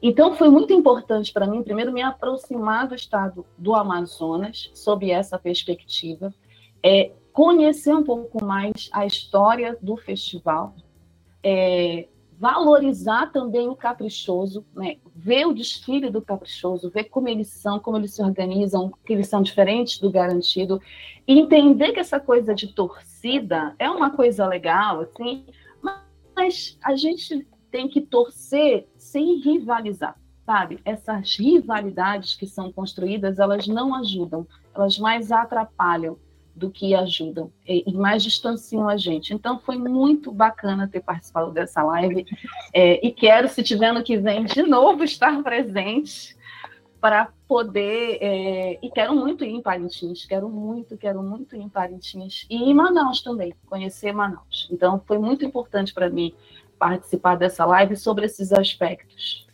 Então, 0.02 0.36
foi 0.36 0.50
muito 0.50 0.72
importante 0.72 1.34
para 1.34 1.46
mim, 1.46 1.62
primeiro, 1.62 1.92
me 1.92 2.02
aproximar 2.02 2.88
do 2.88 2.96
estado 2.96 3.46
do 3.58 3.76
Amazonas, 3.76 4.72
sob 4.74 5.12
essa 5.12 5.38
perspectiva, 5.38 6.34
é, 6.82 7.12
conhecer 7.34 7.94
um 7.94 8.04
pouco 8.04 8.44
mais 8.44 8.90
a 8.94 9.06
história 9.06 9.78
do 9.82 9.98
festival, 9.98 10.74
é, 11.44 12.08
valorizar 12.40 13.32
também 13.34 13.68
o 13.68 13.76
caprichoso, 13.76 14.66
né? 14.74 14.96
ver 15.14 15.46
o 15.46 15.54
desfile 15.54 16.10
do 16.10 16.22
caprichoso, 16.22 16.90
ver 16.90 17.06
como 17.06 17.28
eles 17.28 17.50
são, 17.50 17.78
como 17.78 17.98
eles 17.98 18.14
se 18.14 18.22
organizam, 18.22 18.94
que 19.06 19.12
eles 19.12 19.28
são 19.28 19.42
diferentes 19.42 20.00
do 20.00 20.10
garantido, 20.10 20.82
e 21.28 21.38
entender 21.38 21.92
que 21.92 22.00
essa 22.00 22.18
coisa 22.18 22.56
de 22.56 22.68
torcida 22.68 23.76
é 23.78 23.90
uma 23.90 24.12
coisa 24.12 24.48
legal, 24.48 25.02
assim, 25.02 25.46
mas 26.34 26.78
a 26.82 26.96
gente 26.96 27.46
tem 27.72 27.88
que 27.88 28.02
torcer 28.02 28.88
sem 28.98 29.40
rivalizar, 29.40 30.16
sabe? 30.46 30.80
Essas 30.84 31.36
rivalidades 31.38 32.36
que 32.36 32.48
são 32.48 32.72
construídas, 32.72 33.40
elas 33.40 33.68
não 33.68 33.94
ajudam, 33.96 34.48
elas 34.74 34.98
mais 34.98 35.32
atrapalham 35.32 36.18
do 36.60 36.70
que 36.70 36.94
ajudam 36.94 37.52
e, 37.66 37.92
mais 37.94 38.22
distanciam 38.22 38.90
a 38.90 38.98
gente. 38.98 39.34
Então 39.34 39.58
foi 39.60 39.78
muito 39.78 40.32
bacana 40.32 40.88
ter 40.88 41.00
participado 41.00 41.52
dessa 41.52 41.82
live 41.82 42.26
é, 42.74 43.06
e 43.06 43.12
quero, 43.12 43.48
se 43.48 43.64
tiver 43.64 43.94
no 43.94 44.04
que 44.04 44.18
vem, 44.18 44.44
de 44.44 44.64
novo 44.64 45.04
estar 45.04 45.42
presente 45.42 46.38
para 47.00 47.32
poder 47.48 48.18
é, 48.22 48.80
e 48.82 48.92
quero 48.92 49.16
muito 49.16 49.46
ir 49.46 49.52
em 49.52 49.62
Parintins, 49.62 50.26
quero 50.26 50.50
muito, 50.50 50.98
quero 50.98 51.24
muito 51.24 51.56
ir 51.56 51.62
em 51.62 51.70
Parintins 51.70 52.46
e 52.50 52.58
em 52.58 52.74
Manaus 52.74 53.22
também, 53.22 53.54
conhecer 53.66 54.12
Manaus. 54.12 54.68
Então 54.70 55.02
foi 55.08 55.18
muito 55.18 55.46
importante 55.46 55.94
para 55.94 56.10
mim 56.10 56.34
participar 56.80 57.36
dessa 57.36 57.66
live 57.66 57.96
sobre 57.96 58.26
esses 58.26 58.52
aspectos. 58.52 59.48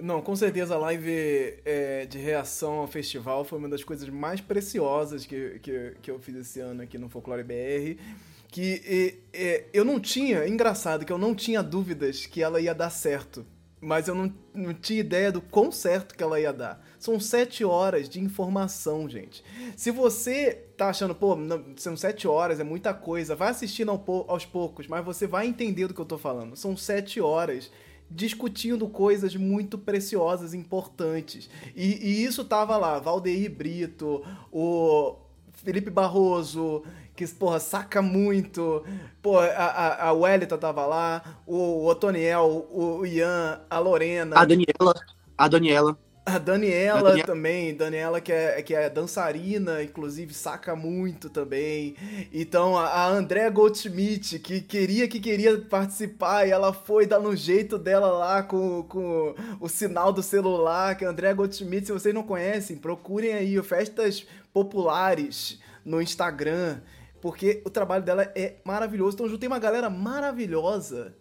Não, 0.00 0.20
com 0.20 0.34
certeza 0.34 0.74
a 0.74 0.78
live 0.78 1.60
é, 1.64 2.06
de 2.06 2.18
reação 2.18 2.80
ao 2.80 2.88
festival 2.88 3.44
foi 3.44 3.58
uma 3.58 3.68
das 3.68 3.84
coisas 3.84 4.08
mais 4.08 4.40
preciosas 4.40 5.24
que, 5.24 5.60
que, 5.60 5.94
que 6.02 6.10
eu 6.10 6.18
fiz 6.18 6.34
esse 6.34 6.60
ano 6.60 6.82
aqui 6.82 6.98
no 6.98 7.08
Folclore 7.08 7.44
BR. 7.44 8.00
Que 8.48 8.82
e, 8.84 9.14
e, 9.32 9.64
eu 9.72 9.84
não 9.84 10.00
tinha, 10.00 10.46
engraçado, 10.48 11.04
que 11.04 11.12
eu 11.12 11.18
não 11.18 11.34
tinha 11.34 11.62
dúvidas 11.62 12.26
que 12.26 12.42
ela 12.42 12.60
ia 12.60 12.74
dar 12.74 12.90
certo. 12.90 13.46
mas 13.80 14.08
eu 14.08 14.14
não, 14.14 14.34
não 14.52 14.74
tinha 14.74 15.00
ideia 15.00 15.30
do 15.30 15.40
quão 15.40 15.70
certo 15.70 16.16
que 16.16 16.22
ela 16.22 16.40
ia 16.40 16.52
dar. 16.52 16.84
São 17.02 17.18
sete 17.18 17.64
horas 17.64 18.08
de 18.08 18.20
informação, 18.20 19.08
gente. 19.08 19.42
Se 19.76 19.90
você 19.90 20.52
tá 20.76 20.90
achando, 20.90 21.12
pô, 21.12 21.34
não, 21.34 21.64
são 21.76 21.96
sete 21.96 22.28
horas, 22.28 22.60
é 22.60 22.62
muita 22.62 22.94
coisa, 22.94 23.34
vai 23.34 23.48
assistindo 23.48 23.90
aos 24.28 24.46
poucos, 24.46 24.86
mas 24.86 25.04
você 25.04 25.26
vai 25.26 25.48
entender 25.48 25.88
do 25.88 25.94
que 25.94 26.00
eu 26.00 26.04
tô 26.04 26.16
falando. 26.16 26.54
São 26.54 26.76
sete 26.76 27.20
horas 27.20 27.72
discutindo 28.08 28.88
coisas 28.88 29.34
muito 29.34 29.76
preciosas, 29.76 30.54
importantes. 30.54 31.50
E, 31.74 31.98
e 32.08 32.24
isso 32.24 32.44
tava 32.44 32.76
lá, 32.76 33.00
Valdeir 33.00 33.50
Brito, 33.50 34.24
o 34.52 35.16
Felipe 35.54 35.90
Barroso, 35.90 36.84
que, 37.16 37.26
porra, 37.26 37.58
saca 37.58 38.00
muito. 38.00 38.84
Pô, 39.20 39.40
a, 39.40 39.46
a, 39.46 40.06
a 40.06 40.12
Wellington 40.12 40.56
tava 40.56 40.86
lá, 40.86 41.40
o 41.48 41.84
Otoniel, 41.84 42.68
o 42.70 43.04
Ian, 43.04 43.60
a 43.68 43.80
Lorena. 43.80 44.38
A 44.38 44.44
Daniela. 44.44 44.94
A 45.36 45.48
Daniela. 45.48 45.98
A 46.24 46.38
Daniela, 46.38 47.20
também, 47.24 47.74
Daniela 47.74 48.20
que 48.20 48.32
é, 48.32 48.62
que 48.62 48.74
é 48.74 48.88
dançarina, 48.88 49.82
inclusive 49.82 50.32
saca 50.32 50.76
muito 50.76 51.28
também. 51.28 51.96
Então 52.32 52.78
a, 52.78 52.86
a 52.86 53.08
Andrea 53.08 53.50
Goldschmidt, 53.50 54.38
que 54.38 54.60
queria 54.60 55.08
que 55.08 55.18
queria 55.18 55.58
participar 55.58 56.46
e 56.46 56.50
ela 56.50 56.72
foi 56.72 57.06
dar 57.06 57.18
no 57.18 57.34
jeito 57.34 57.76
dela 57.76 58.06
lá 58.12 58.42
com, 58.42 58.84
com 58.84 59.34
o 59.60 59.68
sinal 59.68 60.12
do 60.12 60.22
celular, 60.22 60.96
que 60.96 61.04
a 61.04 61.10
Andrea 61.10 61.34
Goldschmidt, 61.34 61.86
se 61.86 61.92
vocês 61.92 62.14
não 62.14 62.22
conhecem, 62.22 62.76
procurem 62.76 63.32
aí, 63.32 63.60
festas 63.62 64.24
populares 64.52 65.58
no 65.84 66.00
Instagram 66.00 66.78
porque 67.22 67.62
o 67.64 67.70
trabalho 67.70 68.04
dela 68.04 68.24
é 68.34 68.56
maravilhoso. 68.64 69.14
Então, 69.14 69.28
juntei 69.28 69.46
uma 69.46 69.60
galera 69.60 69.88
maravilhosa. 69.88 71.14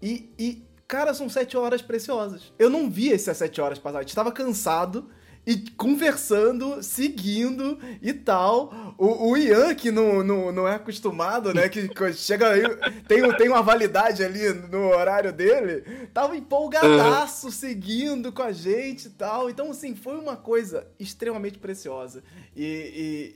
E, 0.00 0.32
e, 0.38 0.66
cara, 0.88 1.12
são 1.12 1.28
sete 1.28 1.56
horas 1.56 1.82
preciosas. 1.82 2.50
Eu 2.58 2.70
não 2.70 2.90
vi 2.90 3.12
essas 3.12 3.36
sete 3.36 3.60
horas 3.60 3.78
passar. 3.78 3.98
A 3.98 4.00
gente 4.00 4.08
estava 4.08 4.32
cansado 4.32 5.08
e 5.46 5.70
conversando, 5.76 6.82
seguindo 6.82 7.78
e 8.02 8.12
tal. 8.12 8.94
O, 8.96 9.30
o 9.30 9.36
Ian, 9.36 9.74
que 9.74 9.90
não, 9.90 10.24
não, 10.24 10.50
não 10.50 10.66
é 10.66 10.74
acostumado, 10.74 11.52
né? 11.52 11.68
Que 11.68 11.90
chega 12.14 12.50
aí, 12.50 12.62
tem, 13.06 13.36
tem 13.36 13.48
uma 13.48 13.62
validade 13.62 14.24
ali 14.24 14.48
no 14.70 14.88
horário 14.88 15.32
dele, 15.32 16.08
tava 16.12 16.36
empolgadaço, 16.36 17.50
seguindo 17.52 18.32
com 18.32 18.42
a 18.42 18.52
gente 18.52 19.08
e 19.08 19.10
tal. 19.10 19.50
Então, 19.50 19.70
assim, 19.70 19.94
foi 19.94 20.18
uma 20.18 20.36
coisa 20.36 20.86
extremamente 20.98 21.58
preciosa. 21.58 22.22
E, 22.56 22.64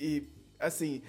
e, 0.01 0.07
e 0.07 0.29
assim, 0.59 1.03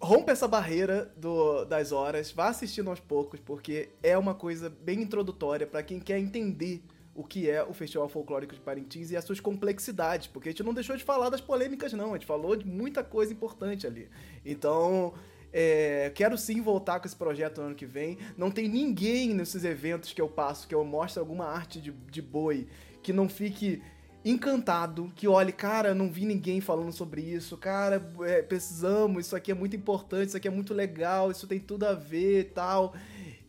rompe 0.00 0.30
essa 0.30 0.46
barreira 0.46 1.12
do, 1.16 1.64
das 1.64 1.92
horas, 1.92 2.30
vá 2.30 2.48
assistindo 2.48 2.90
aos 2.90 3.00
poucos, 3.00 3.40
porque 3.40 3.88
é 4.02 4.16
uma 4.16 4.34
coisa 4.34 4.68
bem 4.68 5.00
introdutória 5.00 5.66
para 5.66 5.82
quem 5.82 5.98
quer 5.98 6.18
entender 6.18 6.82
o 7.14 7.24
que 7.24 7.48
é 7.48 7.62
o 7.64 7.72
Festival 7.72 8.08
Folclórico 8.08 8.54
de 8.54 8.60
Parintins 8.60 9.10
e 9.10 9.16
as 9.16 9.24
suas 9.24 9.40
complexidades, 9.40 10.26
porque 10.26 10.50
a 10.50 10.52
gente 10.52 10.62
não 10.62 10.74
deixou 10.74 10.96
de 10.96 11.02
falar 11.02 11.30
das 11.30 11.40
polêmicas, 11.40 11.92
não, 11.94 12.10
a 12.10 12.12
gente 12.12 12.26
falou 12.26 12.54
de 12.54 12.66
muita 12.66 13.02
coisa 13.02 13.32
importante 13.32 13.86
ali. 13.86 14.10
Então, 14.44 15.14
é, 15.50 16.12
quero 16.14 16.36
sim 16.36 16.60
voltar 16.60 17.00
com 17.00 17.06
esse 17.06 17.16
projeto 17.16 17.62
no 17.62 17.68
ano 17.68 17.74
que 17.74 17.86
vem. 17.86 18.18
Não 18.36 18.50
tem 18.50 18.68
ninguém 18.68 19.32
nesses 19.32 19.64
eventos 19.64 20.12
que 20.12 20.20
eu 20.20 20.28
passo, 20.28 20.68
que 20.68 20.74
eu 20.74 20.84
mostro 20.84 21.20
alguma 21.20 21.46
arte 21.46 21.80
de, 21.80 21.90
de 21.90 22.20
boi, 22.20 22.68
que 23.02 23.14
não 23.14 23.28
fique 23.28 23.82
encantado, 24.28 25.12
que 25.14 25.28
olhe, 25.28 25.52
cara, 25.52 25.94
não 25.94 26.10
vi 26.10 26.26
ninguém 26.26 26.60
falando 26.60 26.90
sobre 26.90 27.22
isso, 27.22 27.56
cara, 27.56 28.04
é, 28.22 28.42
precisamos, 28.42 29.26
isso 29.26 29.36
aqui 29.36 29.52
é 29.52 29.54
muito 29.54 29.76
importante, 29.76 30.28
isso 30.28 30.36
aqui 30.36 30.48
é 30.48 30.50
muito 30.50 30.74
legal, 30.74 31.30
isso 31.30 31.46
tem 31.46 31.60
tudo 31.60 31.84
a 31.84 31.94
ver 31.94 32.40
e 32.40 32.44
tal. 32.44 32.92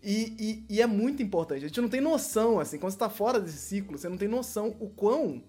E, 0.04 0.36
e, 0.70 0.76
e, 0.76 0.82
é 0.82 0.86
muito 0.86 1.24
importante. 1.24 1.66
A 1.66 1.68
gente 1.68 1.82
não 1.82 1.90
tem 1.90 2.00
noção, 2.00 2.60
assim, 2.60 2.78
quando 2.78 2.92
você 2.92 3.00
tá 3.00 3.10
fora 3.10 3.40
desse 3.40 3.58
ciclo, 3.58 3.98
você 3.98 4.08
não 4.08 4.18
tem 4.18 4.28
noção 4.28 4.76
o 4.80 4.88
quão 4.88 5.44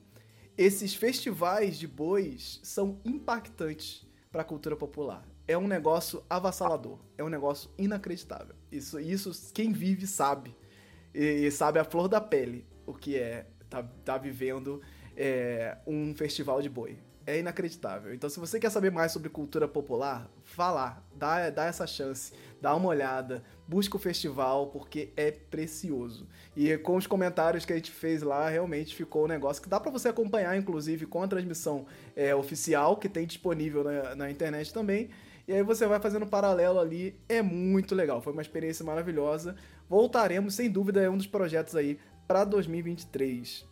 esses 0.56 0.94
festivais 0.94 1.78
de 1.78 1.86
bois 1.86 2.58
são 2.62 2.98
impactantes 3.04 4.06
para 4.32 4.40
a 4.40 4.44
cultura 4.44 4.76
popular. 4.76 5.28
É 5.46 5.56
um 5.58 5.68
negócio 5.68 6.24
avassalador, 6.28 6.98
é 7.18 7.22
um 7.22 7.28
negócio 7.28 7.70
inacreditável. 7.76 8.56
Isso, 8.72 8.98
isso 8.98 9.52
quem 9.52 9.72
vive 9.72 10.06
sabe. 10.06 10.56
E, 11.14 11.46
e 11.46 11.50
sabe 11.50 11.78
a 11.78 11.84
flor 11.84 12.08
da 12.08 12.20
pele 12.20 12.66
o 12.86 12.94
que 12.94 13.16
é 13.16 13.46
tá, 13.68 13.82
tá 13.82 14.16
vivendo 14.16 14.80
é, 15.18 15.76
um 15.84 16.14
festival 16.14 16.62
de 16.62 16.68
boi. 16.68 16.96
É 17.26 17.40
inacreditável. 17.40 18.14
Então, 18.14 18.30
se 18.30 18.40
você 18.40 18.58
quer 18.58 18.70
saber 18.70 18.90
mais 18.90 19.12
sobre 19.12 19.28
cultura 19.28 19.68
popular, 19.68 20.30
vá 20.56 20.70
lá, 20.70 21.02
dá, 21.14 21.50
dá 21.50 21.66
essa 21.66 21.86
chance, 21.86 22.32
dá 22.58 22.74
uma 22.74 22.88
olhada, 22.88 23.42
busca 23.66 23.96
o 23.96 23.98
festival, 23.98 24.68
porque 24.68 25.10
é 25.14 25.30
precioso. 25.30 26.26
E 26.56 26.78
com 26.78 26.96
os 26.96 27.06
comentários 27.06 27.66
que 27.66 27.72
a 27.74 27.76
gente 27.76 27.90
fez 27.90 28.22
lá, 28.22 28.48
realmente 28.48 28.94
ficou 28.94 29.24
um 29.24 29.28
negócio 29.28 29.62
que 29.62 29.68
dá 29.68 29.78
para 29.78 29.90
você 29.90 30.08
acompanhar, 30.08 30.56
inclusive, 30.56 31.04
com 31.04 31.22
a 31.22 31.28
transmissão 31.28 31.84
é, 32.16 32.34
oficial, 32.34 32.96
que 32.96 33.10
tem 33.10 33.26
disponível 33.26 33.84
na, 33.84 34.14
na 34.14 34.30
internet 34.30 34.72
também. 34.72 35.10
E 35.46 35.52
aí 35.52 35.62
você 35.62 35.86
vai 35.86 36.00
fazendo 36.00 36.26
paralelo 36.26 36.78
ali, 36.78 37.20
é 37.28 37.42
muito 37.42 37.94
legal. 37.94 38.22
Foi 38.22 38.32
uma 38.32 38.42
experiência 38.42 38.84
maravilhosa. 38.84 39.54
Voltaremos, 39.86 40.54
sem 40.54 40.70
dúvida, 40.70 41.02
é 41.02 41.10
um 41.10 41.16
dos 41.16 41.26
projetos 41.26 41.76
aí 41.76 41.98
para 42.26 42.44
2023. 42.44 43.66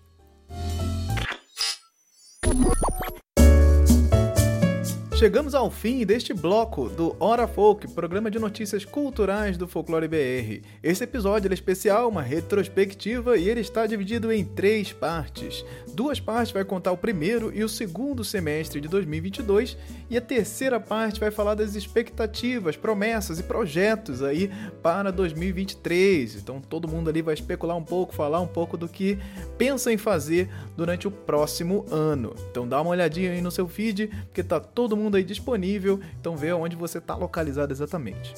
Chegamos 5.19 5.55
ao 5.55 5.71
fim 5.71 6.05
deste 6.05 6.35
bloco 6.35 6.91
do 6.91 7.17
Hora 7.19 7.49
Folk, 7.49 7.89
programa 7.93 8.31
de 8.31 8.39
notícias 8.39 8.85
culturais 8.85 9.57
do 9.57 9.67
Folclore 9.67 10.07
BR. 10.07 10.63
Esse 10.83 11.05
episódio 11.05 11.51
é 11.51 11.55
especial, 11.55 12.11
uma 12.11 12.21
retrospectiva, 12.21 13.39
e 13.39 13.49
ele 13.49 13.61
está 13.61 13.87
dividido 13.87 14.31
em 14.31 14.45
três 14.45 14.93
partes. 14.93 15.65
Duas 15.95 16.21
partes 16.21 16.53
vai 16.53 16.67
contar 16.67 16.93
o 16.93 16.99
primeiro 16.99 17.51
e 17.51 17.65
o 17.65 17.69
segundo 17.69 18.23
semestre 18.23 18.79
de 18.79 18.89
2022, 18.89 19.79
e 20.11 20.19
a 20.19 20.21
terceira 20.21 20.79
parte 20.79 21.19
vai 21.19 21.31
falar 21.31 21.55
das 21.55 21.75
expectativas, 21.75 22.77
promessas 22.77 23.39
e 23.39 23.43
projetos 23.43 24.23
aí 24.23 24.51
para 24.83 25.11
2023. 25.11 26.37
Então 26.37 26.61
todo 26.61 26.87
mundo 26.87 27.09
ali 27.09 27.23
vai 27.23 27.33
especular 27.33 27.79
um 27.79 27.85
pouco, 27.85 28.15
falar 28.15 28.43
um 28.43 28.47
pouco 28.47 28.77
do 28.77 28.87
que 28.87 29.19
pensa 29.57 29.91
em 29.91 29.97
fazer 29.97 30.51
durante 30.77 31.09
o 31.09 31.11
próximo 31.11 31.87
ano. 31.91 32.35
Então 32.51 32.69
dá 32.69 32.83
uma 32.83 32.91
olhadinha 32.91 33.33
aí 33.33 33.41
no 33.41 33.51
seu 33.51 33.67
feed, 33.67 34.09
porque 34.27 34.43
tá 34.45 34.61
todo 34.61 34.95
mundo 34.95 35.06
mundo 35.07 35.17
aí 35.17 35.25
disponível, 35.25 36.01
então 36.21 36.37
vê 36.37 36.53
onde 36.53 36.77
você 36.77 36.99
está 36.99 37.15
localizado 37.15 37.73
exatamente. 37.73 38.35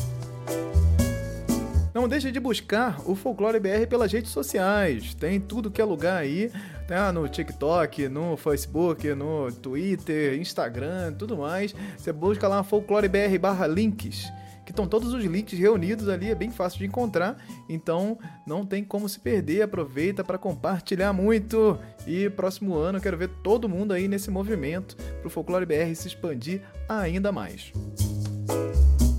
Não 1.94 2.06
deixe 2.06 2.30
de 2.30 2.38
buscar 2.38 3.00
o 3.06 3.14
Folclore 3.14 3.58
BR 3.58 3.86
pelas 3.88 4.12
redes 4.12 4.30
sociais. 4.30 5.14
Tem 5.14 5.40
tudo 5.40 5.70
que 5.70 5.80
é 5.80 5.84
lugar 5.84 6.18
aí, 6.18 6.52
tá? 6.86 7.10
no 7.10 7.26
TikTok, 7.26 8.08
no 8.08 8.36
Facebook, 8.36 9.12
no 9.14 9.50
Twitter, 9.50 10.38
Instagram, 10.38 11.14
tudo 11.14 11.36
mais. 11.38 11.74
Você 11.96 12.12
busca 12.12 12.46
lá 12.46 12.62
Folclore 12.62 13.08
BR 13.08 13.38
barra 13.40 13.66
links 13.66 14.30
que 14.68 14.72
estão 14.72 14.86
todos 14.86 15.14
os 15.14 15.24
links 15.24 15.58
reunidos 15.58 16.10
ali, 16.10 16.30
é 16.30 16.34
bem 16.34 16.50
fácil 16.50 16.80
de 16.80 16.84
encontrar, 16.84 17.42
então 17.70 18.18
não 18.46 18.66
tem 18.66 18.84
como 18.84 19.08
se 19.08 19.18
perder, 19.18 19.62
aproveita 19.62 20.22
para 20.22 20.36
compartilhar 20.36 21.10
muito. 21.14 21.78
E 22.06 22.28
próximo 22.28 22.74
ano 22.76 23.00
quero 23.00 23.16
ver 23.16 23.30
todo 23.42 23.66
mundo 23.66 23.94
aí 23.94 24.06
nesse 24.06 24.30
movimento 24.30 24.94
para 24.94 25.26
o 25.26 25.30
Folclore 25.30 25.64
BR 25.64 25.94
se 25.94 26.08
expandir 26.08 26.60
ainda 26.86 27.32
mais. 27.32 27.72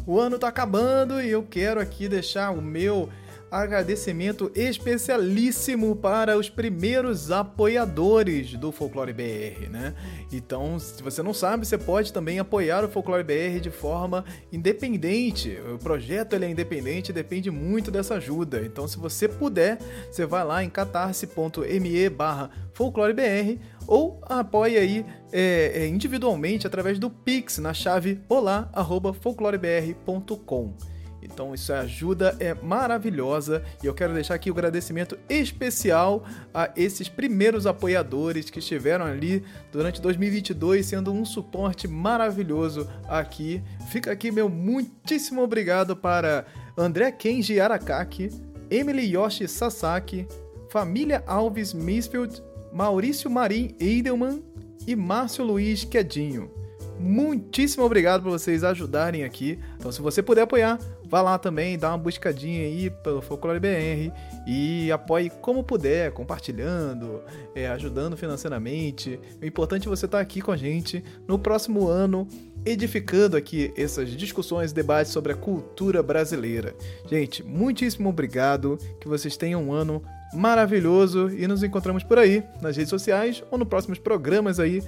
O 0.06 0.20
ano 0.20 0.36
está 0.36 0.50
acabando 0.50 1.20
e 1.20 1.32
eu 1.32 1.42
quero 1.42 1.80
aqui 1.80 2.08
deixar 2.08 2.52
o 2.52 2.62
meu 2.62 3.10
agradecimento 3.52 4.52
especialíssimo 4.56 5.96
para 5.96 6.38
os 6.38 6.50
primeiros 6.50 7.32
apoiadores 7.32 8.54
do 8.54 8.72
Folclore 8.72 9.14
BR, 9.14 9.70
né? 9.70 9.94
Então, 10.32 10.80
se 10.80 11.02
você 11.02 11.24
não 11.24 11.34
sabe, 11.34 11.66
você 11.66 11.78
pode 11.78 12.14
também 12.14 12.40
apoiar 12.40 12.86
o 12.86 12.90
Folclore 12.90 13.24
BR 13.24 13.60
de 13.60 13.72
forma 13.72 14.24
independente. 14.52 15.58
O 15.74 15.78
projeto 15.78 16.34
ele 16.34 16.46
é 16.46 16.50
independente, 16.50 17.12
depende 17.12 17.50
muito 17.50 17.90
dessa 17.90 18.16
ajuda. 18.16 18.62
Então, 18.62 18.88
se 18.88 18.98
você 18.98 19.28
puder, 19.28 19.80
você 20.12 20.26
vai 20.26 20.44
lá 20.44 20.64
em 20.64 20.70
catarse.me 20.70 22.10
barra 22.10 22.52
folclorebr 22.74 23.58
ou 23.86 24.22
apoie 24.24 24.78
aí 24.78 25.06
é, 25.32 25.88
individualmente 25.88 26.66
através 26.66 26.98
do 27.00 27.10
Pix 27.10 27.58
na 27.58 27.74
chave 27.74 28.22
olá@folclorebr.com. 28.30 30.99
Então 31.22 31.54
isso 31.54 31.74
ajuda 31.74 32.36
é 32.40 32.54
maravilhosa 32.54 33.64
e 33.84 33.88
eu 33.88 33.94
quero 33.94 34.14
deixar 34.14 34.36
aqui 34.36 34.50
o 34.50 34.54
um 34.54 34.58
agradecimento 34.58 35.18
especial 35.30 36.24
a 36.54 36.70
esses 36.76 37.10
primeiros 37.10 37.66
apoiadores 37.66 38.50
que 38.50 38.60
estiveram 38.60 39.06
ali 39.06 39.44
durante 39.72 40.02
2022 40.02 40.86
sendo 40.86 41.12
um 41.12 41.26
suporte 41.26 41.88
maravilhoso 41.88 42.90
aqui. 43.08 43.62
Fica 43.90 44.12
aqui 44.12 44.32
meu 44.32 44.50
muitíssimo 44.50 45.42
obrigado 45.42 45.96
para 45.96 46.46
André 46.78 47.12
Kenji 47.12 47.60
Arakaki, 47.60 48.30
Emily 48.70 49.14
Yoshi 49.14 49.48
Sasaki, 49.48 50.28
Família 50.70 51.24
Alves 51.26 51.74
Misfield, 51.74 52.42
Maurício 52.72 53.30
Marim 53.30 53.76
Eidelman 53.80 54.44
e 54.86 54.96
Márcio 54.96 55.44
Luiz 55.44 55.84
Quedinho. 55.84 56.52
muitíssimo 57.00 57.86
obrigado 57.86 58.24
por 58.24 58.32
vocês 58.32 58.64
ajudarem 58.64 59.24
aqui. 59.24 59.58
Então, 59.78 59.92
se 59.92 60.02
você 60.02 60.22
puder 60.22 60.42
apoiar, 60.42 60.78
vá 61.10 61.22
lá 61.22 61.38
também, 61.38 61.78
dá 61.78 61.90
uma 61.90 61.98
buscadinha 61.98 62.62
aí 62.62 62.90
pelo 62.90 63.22
Folclore 63.22 63.60
BR 63.60 64.14
e 64.46 64.92
apoie 64.92 65.30
como 65.30 65.64
puder, 65.64 66.12
compartilhando, 66.12 67.22
é, 67.56 67.68
ajudando 67.68 68.16
financeiramente. 68.16 69.20
O 69.42 69.46
importante 69.46 69.88
é 69.88 69.90
você 69.90 70.06
estar 70.06 70.20
aqui 70.20 70.40
com 70.40 70.52
a 70.52 70.58
gente 70.58 71.04
no 71.28 71.40
próximo 71.40 71.88
ano, 71.88 72.28
edificando 72.66 73.36
aqui 73.36 73.74
essas 73.76 74.12
discussões, 74.12 74.72
debates 74.72 75.12
sobre 75.12 75.34
a 75.34 75.36
cultura 75.36 76.04
brasileira. 76.04 76.76
Gente, 77.10 77.44
muitíssimo 77.44 78.10
obrigado, 78.10 78.78
que 79.02 79.08
vocês 79.08 79.36
tenham 79.36 79.64
um 79.64 79.74
ano 79.74 80.04
maravilhoso 80.34 81.32
e 81.32 81.48
nos 81.48 81.64
encontramos 81.64 82.04
por 82.04 82.20
aí, 82.20 82.44
nas 82.62 82.78
redes 82.78 82.90
sociais 82.90 83.44
ou 83.50 83.58
nos 83.58 83.68
próximos 83.68 83.98
programas 83.98 84.60
aí 84.60 84.84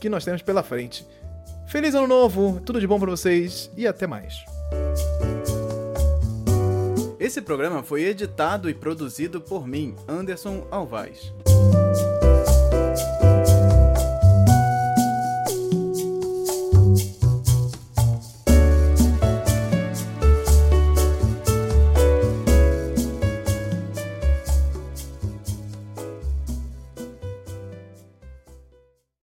que 0.00 0.08
nós 0.08 0.24
temos 0.24 0.40
pela 0.40 0.62
frente. 0.62 1.06
Feliz 1.66 1.94
ano 1.94 2.06
novo, 2.06 2.60
tudo 2.64 2.80
de 2.80 2.86
bom 2.86 2.98
para 2.98 3.10
vocês 3.10 3.70
e 3.76 3.86
até 3.86 4.06
mais. 4.06 4.44
Esse 7.26 7.42
programa 7.42 7.82
foi 7.82 8.04
editado 8.04 8.70
e 8.70 8.74
produzido 8.74 9.40
por 9.40 9.66
mim, 9.66 9.96
Anderson 10.06 10.64
Alvaz. 10.70 11.32